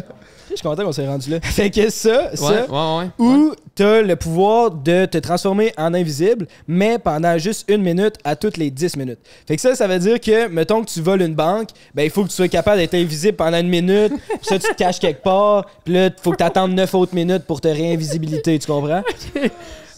Je 0.49 0.55
suis 0.57 0.63
content 0.63 0.83
qu'on 0.83 0.91
s'est 0.91 1.07
rendu 1.07 1.29
là. 1.29 1.39
Fait 1.43 1.69
que 1.69 1.89
ça, 1.89 2.35
ça. 2.35 2.45
Ouais, 2.45 2.67
ouais, 2.69 2.97
ouais. 2.97 3.25
Ou 3.25 3.55
t'as 3.73 4.01
le 4.01 4.17
pouvoir 4.17 4.69
de 4.69 5.05
te 5.05 5.17
transformer 5.17 5.71
en 5.77 5.93
invisible, 5.93 6.45
mais 6.67 6.99
pendant 6.99 7.37
juste 7.37 7.69
une 7.71 7.83
minute 7.83 8.15
à 8.25 8.35
toutes 8.35 8.57
les 8.57 8.69
10 8.69 8.97
minutes. 8.97 9.19
Fait 9.47 9.55
que 9.55 9.61
ça, 9.61 9.75
ça 9.75 9.87
veut 9.87 9.97
dire 9.99 10.19
que, 10.19 10.49
mettons 10.49 10.83
que 10.83 10.89
tu 10.89 10.99
voles 10.99 11.21
une 11.21 11.35
banque, 11.35 11.69
ben 11.95 12.03
il 12.03 12.09
faut 12.09 12.23
que 12.25 12.29
tu 12.29 12.35
sois 12.35 12.49
capable 12.49 12.79
d'être 12.79 12.95
invisible 12.95 13.37
pendant 13.37 13.59
une 13.61 13.69
minute, 13.69 14.11
puis 14.27 14.39
ça 14.41 14.59
tu 14.59 14.67
te 14.67 14.75
caches 14.75 14.99
quelque 14.99 15.23
part, 15.23 15.67
puis 15.85 15.93
là, 15.93 16.07
il 16.07 16.13
faut 16.21 16.31
que 16.31 16.37
tu 16.37 16.43
attendes 16.43 16.73
9 16.73 16.93
autres 16.95 17.15
minutes 17.15 17.45
pour 17.45 17.61
te 17.61 17.69
réinvisibilité, 17.69 18.59
tu 18.59 18.67
comprends? 18.67 19.03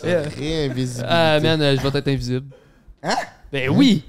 Réinvisibilité. 0.03 1.07
Ah, 1.09 1.39
man, 1.39 1.59
euh, 1.63 1.75
je 1.75 1.81
vais 1.87 1.97
être 1.97 2.07
invisible. 2.07 2.45
Hein? 3.01 3.15
Ben 3.51 3.69
oui! 3.71 4.03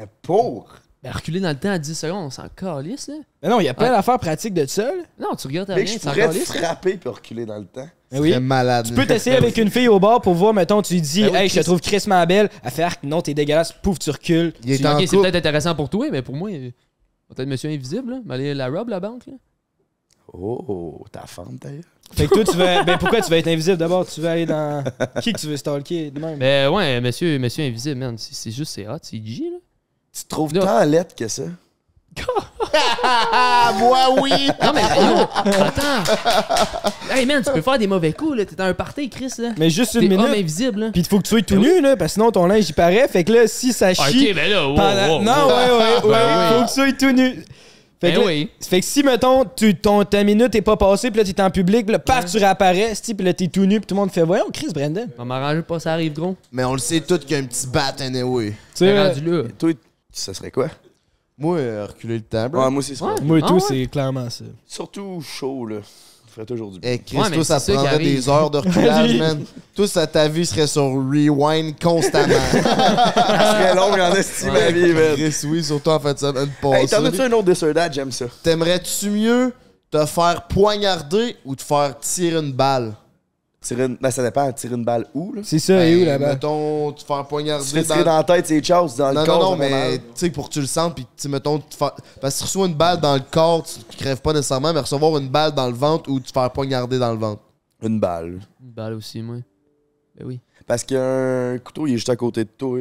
Un 0.00 0.06
Pour? 0.22 0.68
Ben, 1.02 1.12
reculer 1.12 1.40
dans 1.40 1.48
le 1.48 1.54
temps 1.56 1.70
à 1.70 1.78
10 1.78 1.94
secondes, 1.98 2.26
on 2.26 2.30
s'en 2.30 2.46
calisse, 2.54 3.08
là. 3.08 3.14
Mais 3.42 3.48
non, 3.48 3.58
il 3.60 3.64
y 3.64 3.68
a 3.68 3.74
plein 3.74 3.86
Ouais. 3.86 3.92
d'affaires 3.96 4.18
pratiques 4.18 4.52
de 4.52 4.66
ça. 4.66 4.82
là. 4.84 5.02
Non, 5.18 5.34
tu 5.34 5.46
regardes 5.46 5.70
à 5.70 5.74
Mec, 5.74 5.86
rien, 5.86 5.94
je 5.94 5.98
tu 5.98 6.04
s'en 6.04 6.10
pourrais 6.12 6.28
te 6.28 6.32
calisse. 6.34 6.52
frapper 6.52 6.96
puis 6.98 7.08
reculer 7.08 7.46
dans 7.46 7.56
le 7.58 7.64
temps. 7.64 7.88
Ben 8.10 8.20
oui. 8.20 8.30
Très 8.32 8.40
malade. 8.40 8.86
Tu 8.86 8.92
peux 8.94 9.06
t'essayer 9.06 9.36
avec 9.36 9.56
une 9.56 9.70
fille 9.70 9.88
au 9.88 9.98
bar 9.98 10.20
pour 10.20 10.34
voir, 10.34 10.52
mettons, 10.52 10.82
tu 10.82 10.94
lui 10.94 11.00
dis, 11.00 11.22
Ben 11.22 11.30
oui, 11.32 11.36
hey, 11.38 11.48
je 11.48 11.54
te 11.54 11.58
Chris. 11.60 11.64
trouve 11.64 11.80
crissement 11.80 12.26
belle. 12.26 12.50
Elle 12.62 12.70
fait, 12.70 12.82
ah, 12.82 12.90
non, 13.02 13.22
t'es 13.22 13.32
dégueulasse, 13.32 13.72
pouf, 13.72 13.98
tu 13.98 14.10
recules. 14.10 14.52
Il 14.62 14.72
est 14.72 14.78
Tu- 14.78 14.86
en 14.86 14.94
Ok, 14.94 15.00
c'est 15.00 15.06
couple. 15.16 15.22
peut-être 15.22 15.36
intéressant 15.36 15.74
pour 15.74 15.88
toi, 15.88 16.06
mais 16.12 16.20
pour 16.20 16.34
moi, 16.36 16.50
euh, 16.50 16.70
peut-être 17.34 17.48
Monsieur 17.48 17.70
Invisible, 17.70 18.10
là. 18.12 18.18
M'aller 18.26 18.52
la 18.52 18.68
robe, 18.68 18.90
la 18.90 19.00
banque, 19.00 19.26
là. 19.26 19.34
Oh, 20.32 21.04
ta 21.10 21.26
femme 21.26 21.56
d'ailleurs. 21.60 21.82
Fait 22.12 22.26
que 22.26 22.34
toi, 22.34 22.44
tu 22.44 22.56
veux. 22.56 22.84
Ben 22.84 22.98
pourquoi 22.98 23.20
tu 23.20 23.30
veux 23.30 23.36
être 23.38 23.46
invisible? 23.48 23.76
D'abord 23.76 24.06
Tu 24.06 24.20
veux 24.20 24.28
aller 24.28 24.46
dans. 24.46 24.84
Qui 25.22 25.32
que 25.32 25.38
tu 25.40 25.46
veux 25.46 25.56
stalker 25.56 26.10
de 26.10 26.20
même? 26.20 26.38
Ben 26.38 26.68
ouais, 26.70 27.00
Monsieur, 27.00 27.38
monsieur 27.38 27.64
Invisible, 27.64 27.96
man. 28.00 28.18
C'est 28.18 28.34
c'est 28.34 28.50
juste, 28.50 28.72
c'est 28.72 28.86
hot, 28.88 28.98
c'est 29.02 29.24
G, 29.24 29.44
là. 29.50 29.58
Tu 30.16 30.24
te 30.24 30.28
trouves 30.28 30.54
Là. 30.54 30.62
tant 30.64 30.84
lettre 30.84 31.14
que 31.14 31.28
ça? 31.28 31.44
Ah, 33.02 33.72
moi, 33.78 33.98
oui! 34.20 34.30
Non, 34.62 34.72
mais 34.74 34.82
yo, 34.82 35.22
attends! 35.64 36.12
Hey, 37.14 37.24
man, 37.26 37.42
tu 37.42 37.50
peux 37.52 37.62
faire 37.62 37.78
des 37.78 37.86
mauvais 37.86 38.12
coups, 38.12 38.36
là. 38.36 38.44
T'es 38.44 38.54
dans 38.56 38.64
un 38.64 38.74
party, 38.74 39.08
Chris, 39.08 39.32
là. 39.38 39.50
Mais 39.58 39.70
juste 39.70 39.94
une 39.94 40.08
minute. 40.08 40.20
invisible, 40.26 40.80
là. 40.80 40.90
Puis 40.92 41.00
il 41.02 41.06
faut 41.06 41.18
que 41.18 41.22
tu 41.24 41.30
sois 41.30 41.42
tout 41.42 41.54
Ben 41.54 41.62
nu, 41.62 41.80
là, 41.80 41.96
parce 41.96 42.10
que 42.12 42.14
sinon 42.14 42.30
ton 42.30 42.46
linge 42.46 42.68
il 42.68 42.74
paraît. 42.74 43.06
Fait 43.08 43.24
que 43.24 43.32
là, 43.32 43.46
si 43.46 43.72
ça 43.72 43.94
chie. 43.94 44.28
Ok, 44.30 44.34
ben 44.34 44.50
là, 44.50 44.66
wow, 44.68 44.74
pendant- 44.74 45.08
wow, 45.16 45.22
Non, 45.22 45.32
wow. 45.32 45.48
ouais, 45.48 45.70
ouais, 45.70 46.04
ouais. 46.04 46.10
Ben 46.10 46.26
oui. 46.38 46.58
Faut 46.58 46.62
que 46.64 46.68
tu 46.68 46.74
sois 46.74 46.92
tout 46.92 47.12
nu. 47.16 47.44
Fait 48.00 48.12
que, 48.12 48.16
Ben 48.16 48.20
là- 48.20 48.26
oui. 48.26 48.50
fait 48.68 48.80
que 48.80 48.86
si, 48.86 49.02
mettons, 49.02 49.44
tu, 49.44 49.74
ton, 49.74 50.04
ta 50.04 50.24
minute 50.24 50.54
est 50.54 50.62
pas 50.62 50.76
passée, 50.76 51.10
puis 51.10 51.18
là, 51.22 51.24
t'es 51.32 51.40
en 51.42 51.50
public, 51.50 51.84
puis 51.86 51.92
là, 51.92 51.98
paf, 51.98 52.24
tu 52.30 52.38
réapparais, 52.38 52.92
puis 53.16 53.26
là, 53.26 53.34
t'es 53.34 53.48
tout 53.48 53.66
nu, 53.66 53.78
puis 53.78 53.86
tout 53.86 53.94
le 53.94 54.00
monde 54.00 54.10
fait 54.10 54.22
Voyons, 54.22 54.46
Chris 54.52 54.68
Brandon. 54.74 55.06
On 55.18 55.22
va 55.22 55.24
m'arranger 55.24 55.62
pas, 55.62 55.78
ça 55.80 55.92
arrive, 55.92 56.14
gros. 56.14 56.34
Mais 56.50 56.64
on 56.64 56.72
le 56.72 56.78
sait 56.78 57.00
tous 57.00 57.18
qu'il 57.18 57.32
y 57.32 57.34
a 57.34 57.38
un 57.38 57.44
petit 57.44 57.66
bat 57.66 57.94
anyway. 58.00 58.50
Tu 58.50 58.54
sais, 58.74 58.84
T'es 58.86 59.06
rendu 59.08 59.20
là. 59.20 59.42
Toi, 59.58 59.70
ça 60.20 60.34
serait 60.34 60.50
quoi? 60.50 60.68
Moi, 61.38 61.56
euh, 61.58 61.86
reculer 61.86 62.16
le 62.16 62.22
temps, 62.22 62.48
bro. 62.48 62.62
Ouais, 62.62 62.70
moi 62.70 62.78
aussi, 62.80 62.94
c'est 62.94 63.02
Ouais. 63.04 63.16
ça. 63.16 63.22
moi 63.24 63.38
et 63.38 63.42
Ah 63.44 63.48
tout, 63.48 63.54
ouais? 63.54 63.60
c'est 63.66 63.86
clairement 63.86 64.28
ça. 64.28 64.44
Surtout 64.66 65.22
chaud, 65.22 65.64
là. 65.66 65.76
Je 66.28 66.34
ferais 66.34 66.46
toujours 66.46 66.70
du 66.70 66.78
bien. 66.78 66.92
Eh, 66.92 66.98
Chris, 67.00 67.16
Ouais, 67.16 67.24
mais 67.30 67.36
toi, 67.36 67.44
ça 67.44 67.58
c'est 67.58 67.72
ça 67.72 67.78
qui 67.78 67.84
prendrait 67.86 67.94
arrive. 67.94 68.16
des 68.20 68.28
heures 68.28 68.50
de 68.50 68.58
reculage, 68.58 69.16
man. 69.16 69.44
Toi, 69.74 69.88
ça, 69.88 70.06
ta 70.06 70.28
vie 70.28 70.46
serait 70.46 70.66
sur 70.68 70.82
rewind 70.84 71.74
constamment. 71.82 72.34
Ça 72.52 73.52
serait 73.52 73.74
long 73.74 73.92
en 73.92 74.14
estime 74.14 74.52
ma 74.52 74.70
vie, 74.70 74.92
man. 74.92 75.14
Chris, 75.16 75.34
oui, 75.46 75.64
surtout 75.64 75.90
en 75.90 75.98
fin 75.98 76.12
de 76.12 76.18
semaine 76.18 76.50
Hey, 76.62 76.86
t'en 76.86 77.04
as-tu 77.04 77.20
un 77.22 77.32
autre 77.32 77.50
This 77.52 77.64
That? 77.74 77.90
J'aime 77.90 78.12
ça. 78.12 78.26
T'aimerais-tu 78.44 79.10
mieux 79.10 79.52
te 79.90 80.06
faire 80.06 80.46
poignarder 80.46 81.36
ou 81.44 81.56
te 81.56 81.62
faire 81.62 81.98
tirer 81.98 82.38
une 82.38 82.52
balle? 82.52 82.92
Tirer 83.62 83.84
une... 83.84 83.96
ben, 83.96 84.10
ça 84.10 84.22
dépend, 84.22 84.50
tirer 84.52 84.74
une 84.74 84.84
balle 84.84 85.06
où, 85.14 85.34
là? 85.34 85.42
C'est 85.44 85.58
ça, 85.58 85.84
et 85.86 85.94
où 85.96 85.98
Ben, 86.00 86.06
là-bas? 86.06 86.28
Mettons, 86.32 86.92
te 86.92 87.02
faire 87.04 87.26
poignarder 87.26 87.62
Tu 87.64 87.70
te 87.72 87.76
fais 87.76 87.84
tirer 87.84 88.04
dans 88.04 88.16
la 88.16 88.24
tête, 88.24 88.46
c'est 88.46 88.64
Charles, 88.64 88.90
dans 88.96 89.12
Non, 89.12 89.20
le 89.20 89.26
non, 89.26 89.38
corps. 89.38 89.50
non, 89.56 89.62
fait 89.62 89.70
mais 89.70 89.98
tu 89.98 90.04
sais, 90.14 90.30
pour 90.30 90.48
que 90.48 90.54
tu 90.54 90.60
le 90.62 90.66
sentes, 90.66 90.94
puis 90.94 91.06
tu 91.16 91.28
mettons, 91.28 91.58
te 91.58 91.74
faire- 91.76 91.92
parce 92.20 92.34
que 92.34 92.38
si 92.38 92.38
tu 92.38 92.44
reçois 92.58 92.66
une 92.68 92.74
balle 92.74 93.00
dans 93.00 93.14
le 93.14 93.22
corps, 93.30 93.62
tu, 93.62 93.80
tu 93.88 93.96
crèves 93.98 94.20
pas 94.22 94.32
nécessairement, 94.32 94.72
mais 94.72 94.80
recevoir 94.80 95.18
une 95.18 95.28
balle 95.28 95.52
dans 95.52 95.66
le 95.66 95.74
ventre 95.74 96.08
ou 96.10 96.18
te 96.20 96.32
faire 96.32 96.50
poignarder 96.50 96.98
dans 96.98 97.12
le 97.12 97.18
ventre. 97.18 97.42
Une 97.82 98.00
balle. 98.00 98.40
Une 98.62 98.70
balle 98.70 98.94
aussi, 98.94 99.20
moi. 99.20 99.36
Ben 100.18 100.26
oui. 100.26 100.40
Parce 100.66 100.82
qu'un 100.84 101.58
couteau, 101.62 101.86
il 101.86 101.92
est 101.92 101.96
juste 101.96 102.08
à 102.10 102.16
côté 102.16 102.44
de 102.44 102.50
toi. 102.56 102.78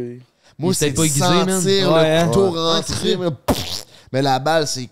Moi, 0.58 0.72
Il 0.72 0.76
c'est 0.76 0.92
pas 0.94 1.04
aiguisé, 1.04 1.20
sentir 1.20 1.92
Ouais, 1.92 2.04
le 2.04 2.18
hein? 2.20 2.26
couteau 2.28 2.52
Ouais. 2.52 2.60
rentrer, 2.74 3.18
mais, 3.18 3.28
mais 4.14 4.22
la 4.22 4.40
balle, 4.40 4.66
c'est 4.68 4.90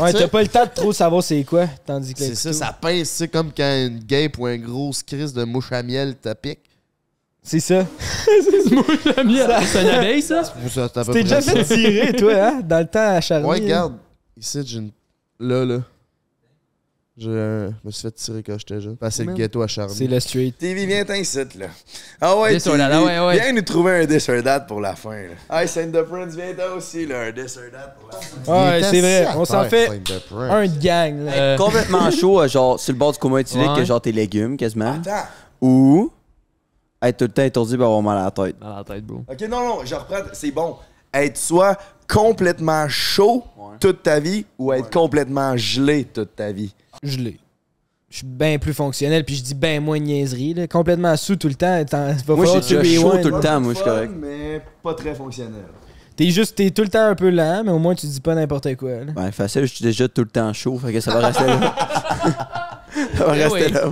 Ouais, 0.00 0.12
t'as 0.12 0.28
pas 0.28 0.42
le 0.42 0.48
temps 0.48 0.64
de 0.64 0.70
trop 0.74 0.92
savoir 0.92 1.22
c'est 1.22 1.42
quoi, 1.44 1.66
tandis 1.84 2.12
que 2.14 2.20
c'est 2.20 2.34
ça, 2.34 2.52
ça 2.52 2.72
pince, 2.72 3.08
c'est 3.08 3.28
comme 3.28 3.50
quand 3.56 3.86
une 3.86 3.98
guêpe 4.00 4.38
ou 4.38 4.46
un 4.46 4.58
grosse 4.58 5.02
crise 5.02 5.32
de 5.32 5.44
mouche 5.44 5.72
à 5.72 5.82
miel 5.82 6.16
te 6.16 6.32
pique. 6.34 6.60
C'est 7.42 7.60
ça. 7.60 7.86
C'est 8.26 9.82
une 9.82 9.88
abeille, 9.88 10.20
ça? 10.20 10.42
Ça, 10.42 10.52
c'est 10.68 10.96
à 10.98 11.04
peu 11.04 11.12
T'es 11.12 11.22
déjà 11.22 11.40
fait 11.40 11.64
ça. 11.64 11.74
tirer, 11.76 12.12
toi, 12.12 12.32
hein? 12.34 12.60
Dans 12.64 12.80
le 12.80 12.86
temps 12.86 13.14
acharné. 13.14 13.46
Ouais, 13.46 13.58
hein? 13.58 13.62
regarde. 13.62 13.94
Ici, 14.36 14.60
j'ai 14.66 14.78
une. 14.78 14.90
Là, 15.38 15.64
là. 15.64 15.78
Je 17.18 17.30
euh, 17.30 17.70
me 17.82 17.90
suis 17.90 18.02
fait 18.02 18.10
tirer 18.12 18.42
quand 18.42 18.58
j'étais 18.58 18.78
jeune. 18.78 18.98
C'est 19.08 19.24
le 19.24 19.32
ghetto 19.32 19.62
acharné. 19.62 19.94
C'est 19.94 20.06
le 20.06 20.20
street. 20.20 20.52
TV, 20.58 20.84
viens 20.84 21.02
t'incite, 21.02 21.54
là. 21.54 21.68
Ah 22.20 22.36
ouais, 22.36 22.58
TV, 22.58 22.78
ah 22.78 23.02
ouais, 23.02 23.26
ouais. 23.26 23.40
Viens 23.40 23.52
nous 23.54 23.62
trouver 23.62 24.04
un 24.04 24.34
or 24.36 24.42
That 24.42 24.60
pour 24.60 24.82
la 24.82 24.94
fin, 24.94 25.22
là. 25.22 25.60
Hey, 25.62 25.66
Saint 25.66 25.86
de 25.86 26.02
Prince, 26.02 26.34
viens 26.34 26.52
toi 26.52 26.74
aussi, 26.74 27.06
là, 27.06 27.22
un 27.22 27.28
or 27.28 27.32
That 27.72 27.94
pour 27.98 28.10
la 28.12 28.18
fin. 28.20 28.70
Ouais, 28.70 28.82
c'est 28.82 29.00
vrai. 29.00 29.28
On 29.34 29.46
s'en 29.46 29.64
fait 29.64 29.88
un 29.88 30.66
de 30.66 30.78
gang, 30.78 31.24
là. 31.24 31.32
Euh, 31.32 31.56
Complètement 31.56 32.10
chaud, 32.10 32.42
euh, 32.42 32.48
genre 32.48 32.78
sur 32.78 32.92
le 32.92 32.98
bord 32.98 33.12
du 33.12 33.18
coma 33.18 33.40
éthylique, 33.40 33.66
Ouais. 33.70 33.76
que 33.78 33.84
genre 33.84 34.00
tes 34.02 34.12
légumes 34.12 34.58
quasiment. 34.58 34.92
Attends. 35.00 35.26
Ou 35.62 36.12
être 37.00 37.16
tout 37.16 37.24
le 37.24 37.30
temps 37.30 37.42
étourdi 37.44 37.78
par 37.78 37.86
avoir 37.86 38.02
mal 38.02 38.18
à 38.18 38.24
la 38.24 38.30
tête. 38.30 38.58
Dans 38.58 38.76
la 38.76 38.84
tête, 38.84 39.06
bro. 39.06 39.24
Ok, 39.26 39.40
non, 39.48 39.66
non, 39.66 39.78
je 39.86 39.94
reprends. 39.94 40.16
C'est 40.34 40.50
bon. 40.50 40.76
Être 41.14 41.38
soit 41.38 41.78
complètement 42.08 42.88
chaud 42.88 43.44
toute 43.80 44.02
ta 44.02 44.20
vie 44.20 44.46
ou 44.58 44.72
être 44.72 44.90
complètement 44.90 45.56
gelé 45.56 46.04
toute 46.04 46.36
ta 46.36 46.52
vie? 46.52 46.74
Je 47.02 47.18
l'ai. 47.18 47.38
Je 48.08 48.18
suis 48.18 48.26
bien 48.26 48.58
plus 48.58 48.72
fonctionnel, 48.72 49.24
puis 49.24 49.34
je 49.34 49.42
dis 49.42 49.54
bien 49.54 49.80
moins 49.80 49.98
de 49.98 50.04
niaiseries. 50.04 50.54
Là. 50.54 50.66
Complètement 50.68 51.16
sous 51.16 51.36
tout 51.36 51.48
le 51.48 51.54
temps. 51.54 51.84
Va 51.90 52.34
Moi, 52.34 52.46
je 52.46 52.60
suis 52.60 52.94
chaud 52.94 53.18
tout 53.20 53.30
le 53.30 53.40
temps, 53.40 53.60
moi, 53.60 53.72
je 53.72 53.78
suis 53.78 53.84
correct. 53.84 54.12
mais 54.16 54.62
pas 54.82 54.94
très 54.94 55.14
fonctionnel. 55.14 55.64
T'es 56.16 56.30
juste, 56.30 56.54
t'es 56.54 56.70
tout 56.70 56.82
le 56.82 56.88
temps 56.88 57.04
un 57.04 57.14
peu 57.14 57.28
lent, 57.28 57.62
mais 57.64 57.72
au 57.72 57.78
moins 57.78 57.94
tu 57.94 58.06
dis 58.06 58.22
pas 58.22 58.34
n'importe 58.34 58.74
quoi. 58.76 59.04
Là. 59.04 59.12
Ben, 59.14 59.30
facile, 59.32 59.66
je 59.66 59.74
suis 59.74 59.84
déjà 59.84 60.08
tout 60.08 60.22
le 60.22 60.28
temps 60.28 60.50
chaud, 60.54 60.78
fait 60.78 60.92
que 60.94 61.00
ça 61.00 61.12
va 61.12 61.26
rester 61.26 61.44
là. 61.44 61.74
va 63.14 63.36
Eh 63.36 63.42
rester 63.44 63.66
oui. 63.66 63.72
là. 63.72 63.90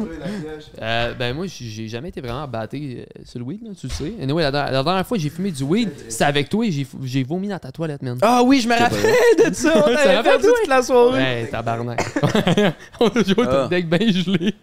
Euh, 0.82 1.14
ben 1.14 1.34
moi, 1.34 1.46
j'ai 1.48 1.88
jamais 1.88 2.08
été 2.08 2.20
vraiment 2.20 2.46
batté 2.48 3.06
euh, 3.18 3.22
sur 3.24 3.38
le 3.38 3.44
weed, 3.44 3.62
là, 3.62 3.70
tu 3.78 3.86
le 3.86 3.92
sais. 3.92 4.12
Anyway, 4.20 4.42
la, 4.42 4.50
la 4.70 4.82
dernière 4.82 5.06
fois 5.06 5.18
j'ai 5.18 5.30
fumé 5.30 5.50
du 5.50 5.62
weed, 5.62 5.90
c'était 6.08 6.24
avec 6.24 6.48
toi 6.48 6.64
et 6.66 6.70
j'ai 7.02 7.22
vomi 7.24 7.48
dans 7.48 7.58
ta 7.58 7.70
toilette, 7.72 8.02
man. 8.02 8.18
Ah 8.22 8.42
oui, 8.44 8.60
je 8.60 8.68
me 8.68 8.74
rappelle 8.78 9.50
de 9.50 9.54
ça. 9.54 9.72
On 9.86 9.94
avait 9.94 10.22
perdu 10.22 10.46
toute 10.46 10.68
la 10.68 10.82
soirée. 10.82 11.22
Ouais, 11.22 11.46
tabarnak. 11.50 12.00
On 13.00 13.08
a 13.08 13.22
joué 13.22 13.44
Ah. 13.46 13.64
au 13.64 13.68
deck 13.68 13.88
bien 13.88 14.10
gelé. 14.10 14.54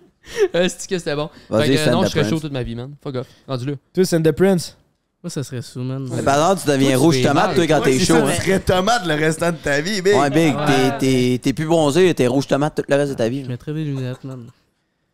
Euh, 0.55 0.67
C'est 0.69 0.87
que 0.89 0.97
c'était 0.99 1.15
bon? 1.15 1.29
Vas-y, 1.49 1.69
Fait 1.77 1.83
que, 1.85 1.89
euh, 1.89 1.91
non, 1.93 2.03
je 2.03 2.09
serais 2.09 2.29
chaud 2.29 2.39
toute 2.39 2.51
ma 2.51 2.61
vie, 2.63 2.75
man. 2.75 2.91
Fuck 3.03 3.15
off. 3.15 3.27
Rendu 3.47 3.65
là. 3.65 3.73
Toi, 3.93 4.05
c'est 4.05 4.21
The 4.21 4.31
Prince. 4.31 4.77
Moi, 5.23 5.29
ça 5.29 5.43
serait 5.43 5.61
sous, 5.61 5.81
man. 5.81 6.07
Mais 6.15 6.23
par 6.23 6.35
exemple, 6.51 6.61
tu 6.63 6.67
deviens 6.71 6.89
Toi, 6.89 6.97
tu 6.97 7.03
rouge 7.03 7.15
fais 7.17 7.27
tomate, 7.27 7.45
mal. 7.47 7.55
toi, 7.55 7.67
quand 7.67 7.81
t'es 7.83 7.99
c'est 7.99 8.05
chaud. 8.05 8.13
ça, 8.15 8.25
hein. 8.25 8.31
tu 8.35 8.41
serais 8.41 8.59
tomate 8.59 9.05
le 9.05 9.13
restant 9.13 9.51
de 9.51 9.57
ta 9.57 9.79
vie, 9.81 10.01
big. 10.01 10.15
Ouais, 10.15 10.29
Big, 10.31 10.55
t'es- 10.65 10.97
t'es- 10.97 11.39
t'es 11.43 11.53
plus 11.53 11.65
bronzé, 11.65 12.11
t'es 12.15 12.25
rouge 12.25 12.47
tomate 12.47 12.75
tout 12.75 12.83
le 12.89 12.95
reste 12.95 13.11
de 13.11 13.17
ta 13.17 13.29
vie. 13.29 13.43
Je 13.43 13.49
mettrais 13.49 13.71
des 13.73 13.83
lunettes, 13.83 14.23
man. 14.23 14.47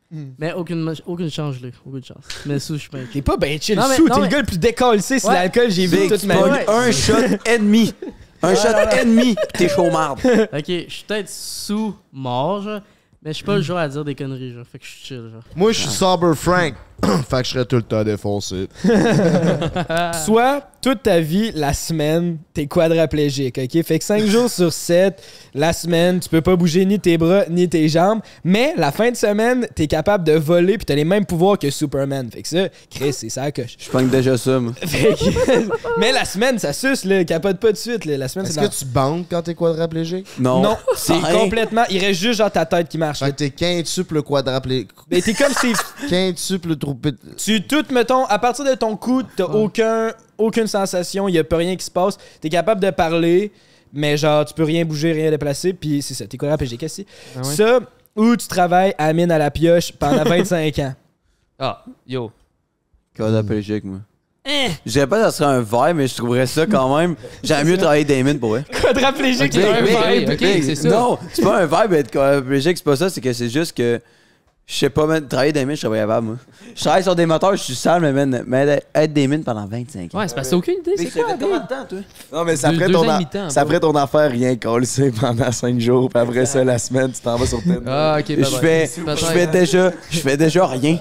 Hmm. 0.09 0.23
Mais 0.39 0.53
aucune, 0.53 0.93
aucune 1.05 1.29
chance, 1.29 1.55
là. 1.61 1.67
Aucune 1.85 2.03
chance. 2.05 2.23
Mais 2.45 2.57
sous, 2.59 2.75
je 2.75 2.79
suis 2.79 2.89
pas 2.89 2.99
T'es 3.11 3.21
pas 3.21 3.35
ben 3.35 3.59
chill 3.61 3.75
Non, 3.77 3.89
mais- 3.89 3.97
sous. 3.97 4.07
non, 4.07 4.15
T'es 4.15 4.21
le 4.21 4.25
mais- 4.27 4.31
gars 4.31 4.39
le 4.39 4.45
plus 4.45 4.57
décalcé 4.57 5.19
sur 5.19 5.27
Ouais. 5.27 5.35
l'alcool 5.35 5.69
j'ai 5.69 5.85
vu 5.88 5.97
Big, 5.97 6.09
toute 6.09 6.21
tu 6.21 6.27
ma 6.27 6.35
pognes 6.38 6.53
vie. 6.53 6.59
un 6.69 6.91
shot 6.93 7.13
ennemi. 7.45 7.93
Un 8.41 8.55
shot 8.55 8.69
ennemi, 9.01 9.35
pis 9.35 9.57
t'es 9.57 9.67
chaud 9.67 9.91
marde. 9.91 10.19
Ok, 10.53 10.63
je 10.67 10.85
suis 10.88 11.03
peut-être 11.05 11.29
sous 11.29 11.93
mort, 12.13 12.61
genre. 12.61 12.79
Mais 13.27 13.33
je 13.33 13.37
suis 13.39 13.43
pas 13.45 13.55
le 13.57 13.61
genre 13.61 13.77
à 13.77 13.89
dire 13.89 14.05
des 14.05 14.15
conneries, 14.15 14.53
genre. 14.53 14.63
Fait 14.71 14.79
que 14.79 14.85
je 14.85 14.89
suis 14.89 15.05
chill, 15.05 15.17
genre. 15.29 15.41
Moi, 15.53 15.73
je 15.73 15.79
suis 15.81 15.89
sober 15.89 16.31
Frank. 16.33 16.75
fait 17.29 17.37
que 17.41 17.43
je 17.43 17.51
serais 17.51 17.65
tout 17.65 17.75
le 17.75 17.81
temps 17.83 18.03
défoncé. 18.05 18.69
Soit 20.25 20.61
toute 20.81 21.03
ta 21.03 21.19
vie, 21.19 21.51
la 21.53 21.73
semaine, 21.73 22.37
t'es 22.53 22.65
quadraplégique, 22.67 23.57
ok? 23.61 23.83
Fait 23.83 23.99
que 23.99 24.05
5 24.05 24.25
jours 24.27 24.49
sur 24.49 24.71
7, 24.71 25.21
la 25.53 25.73
semaine, 25.73 26.19
tu 26.19 26.29
peux 26.29 26.41
pas 26.41 26.55
bouger 26.55 26.85
ni 26.85 26.99
tes 26.99 27.17
bras 27.17 27.43
ni 27.49 27.67
tes 27.67 27.87
jambes, 27.89 28.21
mais 28.43 28.73
la 28.77 28.91
fin 28.91 29.11
de 29.11 29.15
semaine, 29.15 29.67
t'es 29.75 29.87
capable 29.87 30.23
de 30.23 30.33
voler 30.33 30.77
puis 30.77 30.85
t'as 30.85 30.95
les 30.95 31.03
mêmes 31.03 31.25
pouvoirs 31.25 31.59
que 31.59 31.69
Superman. 31.69 32.29
Fait 32.31 32.41
que 32.41 32.47
ça, 32.47 32.69
Chris, 32.89 33.13
c'est 33.13 33.29
ça 33.29 33.41
la 33.43 33.51
coche. 33.51 33.75
Je 33.77 33.89
pogne 33.89 34.07
déjà 34.09 34.37
ça, 34.37 34.59
moi. 34.59 34.73
Fait 34.85 35.13
que- 35.13 35.99
mais 35.99 36.11
la 36.11 36.25
semaine, 36.25 36.57
ça 36.59 36.73
suce, 36.73 37.03
là, 37.05 37.23
capote 37.25 37.59
pas 37.59 37.71
de 37.71 37.77
suite, 37.77 38.05
là. 38.05 38.17
La 38.17 38.27
semaine, 38.27 38.45
Est-ce 38.45 38.55
c'est 38.55 38.61
que 38.61 38.65
dans- 38.65 38.71
tu 38.71 38.85
bandes 38.85 39.25
quand 39.29 39.41
t'es 39.41 39.55
quadriplégique? 39.55 40.27
Non. 40.39 40.61
Non, 40.61 40.77
c'est 40.95 41.19
complètement. 41.31 41.83
Il 41.89 41.99
reste 42.03 42.19
juste 42.21 42.37
genre 42.39 42.51
ta 42.51 42.65
tête 42.65 42.87
qui 42.87 42.97
marche. 42.97 43.16
Fait 43.19 43.26
là. 43.26 43.31
que 43.31 43.38
t'es 43.38 43.49
quintuple. 43.49 44.22
Mais 45.11 45.22
t'es 45.22 45.34
comme 45.34 45.53
si 45.53 45.73
Quintuple 46.10 46.76
troupé. 46.77 47.11
tu 47.38 47.65
tout, 47.65 47.85
mettons, 47.91 48.26
à 48.26 48.39
partir 48.39 48.65
de 48.65 48.73
ton 48.76 48.95
cou, 48.95 49.23
t'as 49.23 49.45
aucun, 49.45 50.11
aucune 50.38 50.68
sensation, 50.68 51.27
il 51.27 51.35
y 51.35 51.39
a 51.39 51.44
pas 51.44 51.57
rien 51.57 51.76
qui 51.76 51.85
se 51.85 51.91
passe. 51.91 52.18
T'es 52.41 52.49
capable 52.49 52.81
de 52.81 52.89
parler, 52.91 53.52
mais 53.94 54.18
genre, 54.18 54.45
tu 54.45 54.53
peux 54.53 54.64
rien 54.64 54.85
bouger, 54.85 55.11
rien 55.14 55.31
déplacer, 55.31 55.73
puis 55.73 56.02
c'est 56.02 56.14
ça, 56.14 56.26
t'es 56.27 56.38
c'est? 56.88 57.06
Ah 57.35 57.39
ouais? 57.39 57.44
Ça, 57.56 57.80
ou 58.15 58.35
tu 58.35 58.48
travailles 58.48 58.95
à 58.98 59.14
mine 59.14 59.31
à 59.31 59.38
la 59.38 59.52
pioche 59.52 59.91
pendant 59.91 60.23
25 60.30 60.80
ans. 60.80 60.95
Ah, 61.60 61.84
yo. 62.06 62.31
Quadriplégique, 63.15 63.84
moi. 63.84 63.99
Je 64.85 64.91
dirais 64.91 65.07
pas 65.07 65.17
que 65.17 65.23
ça 65.23 65.31
serait 65.31 65.49
un 65.55 65.61
vibe, 65.61 65.95
mais 65.97 66.07
je 66.07 66.15
trouverais 66.15 66.47
ça 66.47 66.65
quand 66.65 66.97
même. 66.97 67.15
J'aimerais 67.43 67.63
mieux 67.65 67.77
travailler 67.77 68.05
Damon 68.05 68.37
pour 68.37 68.49
vrai. 68.51 68.63
Quadraplégique, 68.81 69.51
c'est 69.53 69.63
un 69.65 70.33
ok, 70.33 70.39
c'est 70.63 70.75
ça. 70.75 70.89
Non, 70.89 71.17
c'est 71.33 71.41
pas 71.43 71.57
un 71.61 71.65
vibe 71.65 71.93
être 71.93 72.11
quadriplégique, 72.11 72.77
c'est 72.77 72.83
pas 72.83 72.95
ça, 72.95 73.09
c'est 73.09 73.21
que 73.21 73.33
c'est 73.33 73.49
juste 73.49 73.75
que. 73.75 73.99
Je 74.69 74.75
sais 74.75 74.89
pas, 74.89 75.05
man, 75.05 75.25
travailler 75.25 75.53
des 75.53 75.63
mines, 75.65 75.77
je 75.77 75.81
serais 75.81 75.91
pas 75.95 76.01
capable, 76.01 76.27
moi. 76.27 76.35
Je 76.75 76.81
travaille 76.81 77.01
sur 77.01 77.15
des 77.15 77.25
moteurs, 77.25 77.51
je 77.55 77.63
suis 77.63 77.73
sale, 77.73 78.01
mais, 78.01 78.11
man, 78.11 78.43
mais 78.45 78.83
être 78.93 79.13
des 79.13 79.25
mines 79.25 79.41
pendant 79.41 79.65
25 79.65 80.13
ans. 80.13 80.19
Ouais, 80.19 80.27
c'est 80.27 80.35
parce 80.35 80.49
que 80.49 80.55
aucune 80.55 80.79
idée, 80.81 80.91
c'est 80.97 81.05
quoi, 81.23 81.23
combien 81.39 81.59
de 81.59 81.67
temps, 81.67 81.85
toi? 81.87 81.99
Non, 82.33 82.43
mais 82.43 82.57
ferait 82.57 82.87
deux 82.87 82.91
ton, 82.93 83.07
a- 83.09 83.49
ferait 83.65 83.79
ton 83.79 83.95
affaire 83.95 84.29
rien 84.29 84.57
coller 84.57 84.85
pendant 85.21 85.53
5 85.53 85.79
jours, 85.79 86.09
puis 86.09 86.21
après 86.21 86.45
ça, 86.45 86.65
la 86.65 86.77
semaine, 86.79 87.13
tu 87.13 87.21
t'en 87.21 87.37
vas 87.37 87.45
sur 87.45 87.63
Tinder. 87.63 87.79
Ah, 87.87 88.17
ok, 88.19 88.25
Je 88.37 88.43
fais, 88.43 88.91
je 89.15 89.25
fais 89.25 89.47
déjà, 89.47 89.91
je 90.09 90.19
fais 90.19 90.35
déjà 90.35 90.67
rien. 90.67 90.97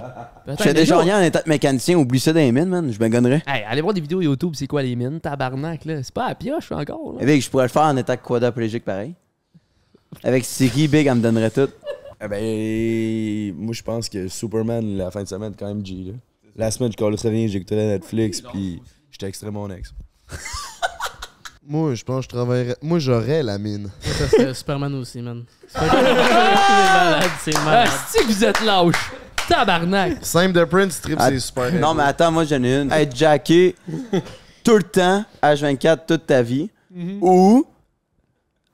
Je 0.48 0.62
fais 0.62 0.74
déjà 0.74 0.98
rien 0.98 1.18
en 1.18 1.22
état 1.22 1.42
de 1.42 1.48
mécanicien, 1.48 1.96
oublie 1.98 2.20
ça 2.20 2.32
dans 2.32 2.38
les 2.40 2.52
mines, 2.52 2.68
man, 2.68 2.92
je 2.92 3.00
me 3.00 3.08
gonnerais. 3.08 3.42
Hey, 3.46 3.64
allez 3.68 3.80
voir 3.80 3.94
des 3.94 4.00
vidéos 4.00 4.20
YouTube, 4.20 4.52
c'est 4.54 4.66
quoi 4.66 4.82
les 4.82 4.94
mines, 4.94 5.20
tabarnak, 5.20 5.84
là. 5.84 6.02
C'est 6.02 6.14
pas 6.14 6.26
à 6.26 6.34
pioche 6.34 6.70
encore, 6.72 7.14
là. 7.14 7.22
Avec, 7.22 7.42
je 7.42 7.50
pourrais 7.50 7.64
le 7.64 7.68
faire 7.70 7.82
en 7.82 7.96
état 7.96 8.16
quadriplégique 8.16 8.84
pareil. 8.84 9.14
Avec 10.22 10.44
Siri, 10.44 10.86
Big, 10.88 11.06
elle 11.06 11.16
me 11.16 11.20
donnerait 11.22 11.50
tout. 11.50 11.68
Eh 12.22 12.28
ben, 12.28 13.54
moi, 13.62 13.74
je 13.74 13.82
pense 13.82 14.08
que 14.08 14.28
Superman, 14.28 14.96
la 14.96 15.10
fin 15.10 15.22
de 15.22 15.28
semaine, 15.28 15.52
quand 15.58 15.66
même 15.66 15.84
G, 15.84 15.94
là. 16.06 16.12
La 16.54 16.70
semaine, 16.70 16.90
je 16.92 16.96
collerais 16.96 17.28
rien, 17.28 17.46
j'écouterais 17.48 17.86
Netflix, 17.86 18.40
puis 18.40 18.80
je 19.10 19.18
texterais 19.18 19.50
mon 19.50 19.68
ex. 19.70 19.92
Moi, 21.68 21.94
je 21.96 22.04
pense 22.04 22.18
que 22.26 22.30
je 22.32 22.36
travaillerais. 22.36 22.76
Moi, 22.80 23.00
j'aurais 23.00 23.42
la 23.42 23.58
mine. 23.58 23.90
Ça 24.00 24.28
serait 24.28 24.54
Superman 24.54 24.94
aussi, 24.94 25.20
man. 25.20 25.44
C'est 25.66 25.80
malade, 25.92 27.30
c'est 27.42 27.56
Ah, 27.56 27.64
malade. 27.64 27.90
c'est 28.08 28.20
que 28.20 28.26
vous 28.26 28.44
êtes 28.44 28.62
lâche? 28.64 29.10
Tabarnak. 29.48 30.18
Simple 30.22 30.52
de 30.52 30.64
Prince, 30.64 31.00
trip, 31.00 31.16
Ah, 31.20 31.28
c'est 31.30 31.40
super. 31.40 31.72
Non, 31.72 31.94
mais 31.94 32.02
attends, 32.04 32.30
moi 32.32 32.44
j'en 32.44 32.62
ai 32.62 32.80
une. 32.82 32.92
Être 32.92 33.14
jacké 33.16 33.74
tout 34.64 34.76
le 34.76 34.82
temps, 34.82 35.24
H24, 35.42 35.98
toute 36.06 36.26
ta 36.26 36.42
vie. 36.42 36.70
Ou 37.20 37.66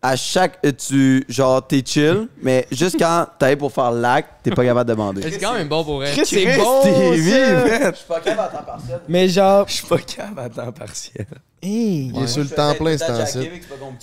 à 0.00 0.16
chaque. 0.16 0.58
Tu. 0.78 1.24
Genre, 1.28 1.66
t'es 1.66 1.82
chill, 1.84 2.28
mais 2.42 2.66
juste 2.72 2.96
quand 2.98 3.26
t'arrives 3.38 3.58
pour 3.58 3.72
faire 3.72 3.90
l'acte, 3.92 4.28
t'es 4.42 4.50
pas 4.50 4.64
capable 4.64 4.88
de 4.90 4.94
bander. 4.94 5.22
C'est 5.22 5.38
quand 5.38 5.54
même 5.54 5.68
bon 5.68 5.84
pour 5.84 6.02
elle. 6.04 6.12
Chris, 6.12 6.26
c'est 6.26 6.44
Chris, 6.44 6.58
bon, 6.58 6.82
man! 6.86 7.94
suis 7.94 8.06
pas 8.08 8.20
capable 8.20 8.40
à 8.56 8.58
temps 8.58 8.64
partiel. 8.64 9.00
Mais 9.08 9.28
genre, 9.28 9.68
Je 9.68 9.72
suis 9.74 9.86
pas 9.86 9.98
calme 9.98 10.38
à 10.38 10.48
temps 10.48 10.72
partiel. 10.72 11.26
hey, 11.62 12.10
Il 12.14 12.22
est 12.22 12.26
sur 12.26 12.42
le 12.42 12.48
temps 12.48 12.74
plein, 12.74 12.96
c'est 12.98 13.26
ci 13.26 13.50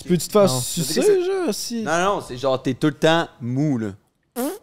peux-tu 0.08 0.26
te 0.28 0.32
faire 0.32 0.48
sucer, 0.48 1.02
genre, 1.02 1.52
si... 1.52 1.82
Non, 1.82 1.98
non, 2.02 2.22
c'est 2.26 2.36
genre, 2.38 2.62
t'es 2.62 2.74
tout 2.74 2.86
le 2.88 2.94
temps 2.94 3.28
mou, 3.40 3.76
là. 3.78 3.88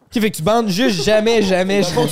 Qui 0.09 0.21
fait 0.21 0.31
que 0.31 0.37
tu 0.37 0.41
bandes 0.41 0.69
juste 0.69 1.03
jamais, 1.03 1.41
jamais, 1.41 1.83
jamais. 1.83 2.07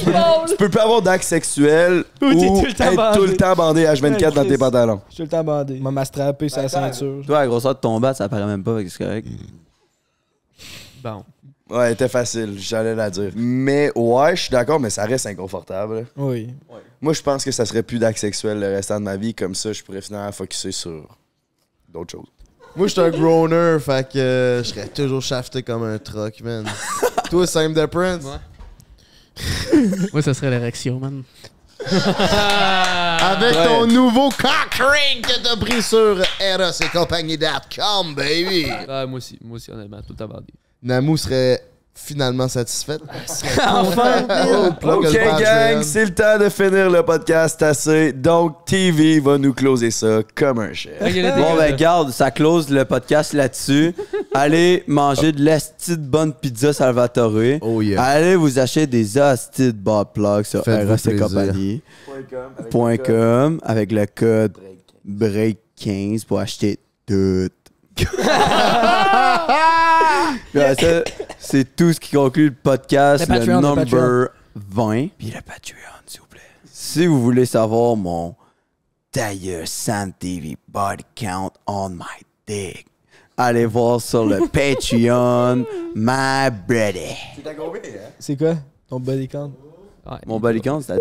Tu 0.47 0.55
peux 0.57 0.69
pas 0.69 0.83
avoir 0.83 1.01
d'acte 1.01 1.23
sexuel 1.23 2.03
Ou 2.21 2.33
t'es 2.33 2.47
tout 2.47 2.65
le 2.65 2.73
temps 2.73 2.83
être 2.85 2.95
bandé. 2.95 3.17
tout 3.17 3.25
le 3.25 3.37
temps 3.37 3.55
bandé 3.55 3.85
H24 3.85 4.33
dans 4.33 4.45
tes 4.45 4.57
pantalons. 4.57 5.01
Je 5.09 5.13
suis 5.15 5.23
tout 5.23 5.23
le 5.23 5.29
temps 5.29 5.43
bandé. 5.43 5.79
M'a 5.79 5.91
mastrapé 5.91 6.49
sur 6.49 6.61
la 6.61 6.69
ceinture. 6.69 7.23
Toi, 7.25 7.39
la 7.39 7.47
grosseur 7.47 7.73
de 7.73 7.79
ton 7.79 7.99
bat, 7.99 8.13
ça 8.13 8.25
apparaît 8.25 8.45
même 8.45 8.63
pas, 8.63 8.79
c'est 8.87 8.97
correct. 9.03 9.27
Bon. 11.01 11.23
Ouais, 11.69 11.87
elle 11.87 11.93
était 11.93 12.09
facile, 12.09 12.55
j'allais 12.59 12.93
la 12.93 13.09
dire. 13.09 13.31
Mais 13.35 13.91
ouais, 13.95 14.35
je 14.35 14.41
suis 14.41 14.51
d'accord, 14.51 14.79
mais 14.79 14.89
ça 14.91 15.05
reste 15.05 15.25
inconfortable. 15.25 16.05
Oui. 16.15 16.49
Moi, 17.01 17.13
je 17.13 17.21
pense 17.21 17.43
que 17.43 17.51
ça 17.51 17.65
serait 17.65 17.81
plus 17.81 17.97
d'acte 17.97 18.19
sexuel 18.19 18.59
le 18.59 18.67
restant 18.67 18.99
de 18.99 19.05
ma 19.05 19.15
vie. 19.17 19.33
Comme 19.33 19.55
ça, 19.55 19.73
je 19.73 19.81
pourrais 19.83 20.01
finalement 20.01 20.31
focusser 20.31 20.71
sur 20.71 21.07
d'autres 21.89 22.11
choses. 22.11 22.27
Moi, 22.75 22.87
je 22.87 22.91
suis 22.91 23.01
un 23.01 23.09
groaner, 23.09 23.79
fait 23.79 24.11
que 24.11 24.19
euh, 24.19 24.63
je 24.63 24.69
serais 24.69 24.87
toujours 24.87 25.21
shafté 25.21 25.63
comme 25.63 25.83
un 25.83 25.97
truck, 25.97 26.41
man. 26.41 26.65
Toi, 27.29 27.47
Sam 27.47 27.73
the 27.73 27.85
Prince? 27.87 28.23
Moi, 30.13 30.21
ça 30.21 30.33
serait 30.33 30.49
l'érection, 30.49 30.99
man. 30.99 31.23
Avec 31.87 33.55
Ouais. 33.55 33.65
ton 33.65 33.85
nouveau 33.87 34.29
cock 34.29 34.73
ring 34.79 35.21
que 35.25 35.39
t'as 35.43 35.55
pris 35.57 35.81
sur 35.81 36.21
Eros 36.39 36.71
et 36.81 36.89
compagnie.com, 36.89 38.15
baby! 38.15 38.67
Ah, 38.87 39.05
moi 39.05 39.17
aussi, 39.17 39.37
moi 39.43 39.57
aussi, 39.57 39.71
honnêtement, 39.71 40.01
tout 40.01 40.15
à 40.23 40.27
bandé. 40.27 40.53
Namou 40.81 41.17
serait 41.17 41.61
finalement 41.95 42.47
satisfaite. 42.47 43.01
Enfin! 43.65 44.27
Ok, 44.83 45.13
gang, 45.13 45.81
c'est 45.81 46.05
le 46.05 46.13
temps 46.13 46.37
de 46.37 46.49
finir 46.49 46.89
le 46.89 47.01
podcast 47.03 47.61
assez. 47.63 48.11
Donc, 48.11 48.65
TV 48.65 49.19
va 49.19 49.37
nous 49.37 49.53
closer 49.53 49.91
ça 49.91 50.19
comme 50.35 50.59
un 50.59 50.73
chef. 50.73 50.99
Bon, 50.99 51.55
ben, 51.55 51.75
garde, 51.75 52.11
ça 52.11 52.31
close 52.31 52.69
le 52.69 52.85
podcast 52.85 53.33
là-dessus. 53.33 53.93
Allez 54.33 54.83
manger 54.87 55.31
de 55.31 55.43
l'asti 55.43 55.91
de 55.91 56.05
bonne 56.05 56.33
pizza 56.33 56.73
Salvatore. 56.73 57.59
Oh 57.61 57.81
yeah. 57.81 58.03
Allez 58.03 58.35
vous 58.35 58.59
acheter 58.59 58.85
des 58.85 59.17
asti 59.17 59.67
de 59.67 59.71
bas 59.71 60.05
plugs 60.05 60.45
sur 60.45 60.61
RS 60.61 61.07
et 61.07 61.15
com 62.97 63.59
avec 63.63 63.91
le 63.91 64.05
code 64.05 64.57
BREAK15 65.07 66.25
pour 66.25 66.39
acheter 66.39 66.77
tout. 67.07 67.49
Ça, 70.53 70.75
c'est 71.39 71.75
tout 71.75 71.93
ce 71.93 71.99
qui 71.99 72.15
conclut 72.15 72.49
le 72.49 72.55
podcast, 72.55 73.27
Le 73.27 73.33
le, 73.33 73.39
Patreon, 73.39 73.61
le 73.61 73.67
number 73.75 74.27
20. 74.55 75.07
Puis 75.17 75.31
le 75.31 75.41
Patreon, 75.41 75.77
s'il 76.05 76.21
vous 76.21 76.27
plaît. 76.27 76.41
Si 76.65 77.07
vous 77.07 77.21
voulez 77.21 77.45
savoir 77.45 77.95
mon 77.95 78.35
tailleur 79.11 79.67
Sam 79.67 80.11
TV 80.13 80.57
body 80.67 81.03
count 81.15 81.51
on 81.67 81.89
my 81.89 82.03
dick, 82.47 82.85
allez 83.37 83.65
voir 83.65 84.01
sur 84.01 84.25
le 84.25 84.47
Patreon, 84.51 85.65
my 85.95 86.49
brother. 86.67 87.15
C'est 88.19 88.37
quoi? 88.37 88.55
Ton 88.89 88.99
body 88.99 89.27
count? 89.27 89.51
Ouais. 90.05 90.17
Mon 90.25 90.39
body 90.39 90.61
count, 90.61 90.81
c'est 90.81 90.99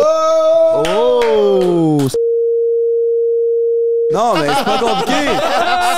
Oh! 0.00 2.08
Non, 4.12 4.34
mais 4.36 4.48
c'est 4.56 4.64
pas 4.64 4.78
compliqué. 4.78 5.28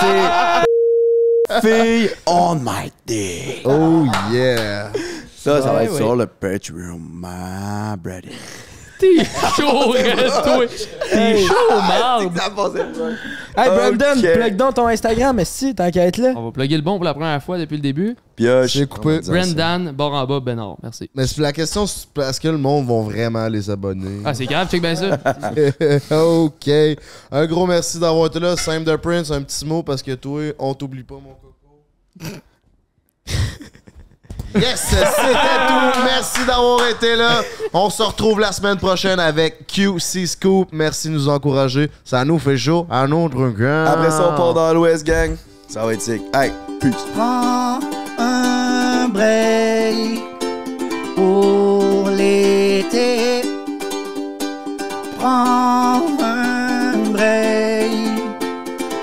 C'est 0.00 1.60
fille 1.60 2.10
on 2.26 2.56
my 2.56 2.90
dick. 3.06 3.62
Oh 3.64 4.04
yeah! 4.32 4.90
Ça, 5.36 5.62
ça 5.62 5.68
va 5.72 5.78
Ouais, 5.78 5.84
être 5.84 5.92
ouais. 5.92 5.96
sur 5.96 6.16
le 6.16 6.26
Patreon, 6.26 6.98
my 6.98 7.96
brother. 7.96 8.32
T'es 9.00 9.24
chaud, 9.56 9.90
reste, 9.92 10.42
toi. 10.44 10.66
T'es 11.10 11.42
chaud, 11.42 11.54
marde. 11.70 12.32
Hey 13.56 13.68
Brandon, 13.68 14.20
plug 14.20 14.56
donc 14.56 14.74
ton 14.74 14.86
Instagram, 14.88 15.36
mais 15.36 15.46
si, 15.46 15.74
tant 15.74 15.90
qu'à 15.90 16.04
être 16.04 16.18
là. 16.18 16.34
On 16.36 16.46
va 16.46 16.52
plugger 16.52 16.76
le 16.76 16.82
bon 16.82 16.96
pour 16.96 17.04
la 17.04 17.14
première 17.14 17.42
fois 17.42 17.56
depuis 17.56 17.76
le 17.76 17.82
début. 17.82 18.14
Pioche. 18.36 18.72
J'ai 18.72 18.86
coupé. 18.86 19.20
Brendan, 19.20 19.92
bord 19.92 20.12
en 20.12 20.26
bas, 20.26 20.40
Benard. 20.40 20.76
Merci. 20.82 21.10
Mais 21.14 21.26
c'est 21.26 21.40
la 21.40 21.52
question, 21.52 21.86
c'est 21.86 22.06
est-ce 22.18 22.40
que 22.40 22.48
le 22.48 22.58
monde 22.58 22.86
va 22.86 23.00
vraiment 23.10 23.48
les 23.48 23.70
abonner? 23.70 24.20
Ah, 24.24 24.34
c'est 24.34 24.44
grave, 24.46 24.70
check 24.70 24.82
bien 24.82 24.94
ça. 24.94 25.18
ok. 26.22 26.70
Un 27.32 27.46
gros 27.46 27.66
merci 27.66 27.98
d'avoir 27.98 28.26
été 28.26 28.38
là. 28.38 28.54
Sam 28.56 28.84
the 28.84 28.96
Prince, 28.96 29.30
un 29.30 29.42
petit 29.42 29.64
mot 29.64 29.82
parce 29.82 30.02
que 30.02 30.12
toi, 30.12 30.42
on 30.58 30.74
t'oublie 30.74 31.04
pas, 31.04 31.14
mon 31.14 31.34
coco. 31.34 32.36
Yes, 34.54 34.80
c'était 34.88 35.32
tout. 35.32 36.00
Merci 36.04 36.44
d'avoir 36.46 36.86
été 36.88 37.14
là. 37.14 37.42
On 37.72 37.88
se 37.88 38.02
retrouve 38.02 38.40
la 38.40 38.50
semaine 38.52 38.76
prochaine 38.78 39.20
avec 39.20 39.66
QC 39.66 40.26
Scoop. 40.26 40.68
Merci 40.72 41.08
de 41.08 41.12
nous 41.14 41.28
encourager. 41.28 41.90
Ça 42.04 42.24
nous 42.24 42.38
fait 42.38 42.56
chaud 42.56 42.86
à 42.90 43.06
notre 43.06 43.50
cœur. 43.50 43.88
Après 43.88 44.10
ça, 44.10 44.30
on 44.32 44.36
part 44.36 44.54
dans 44.54 44.74
l'Ouest, 44.74 45.06
gang. 45.06 45.36
Ça 45.68 45.84
va 45.84 45.94
être 45.94 46.02
sick. 46.02 46.22
Hey, 46.34 46.52
peace. 46.80 46.94
Prends 47.14 47.78
un 48.18 49.08
break 49.08 50.20
pour 51.14 52.08
l'été. 52.10 53.42
Prends 55.18 56.02
un 56.20 56.96
break 57.12 57.92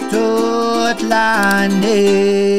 toute 0.10 1.02
l'année. 1.10 2.57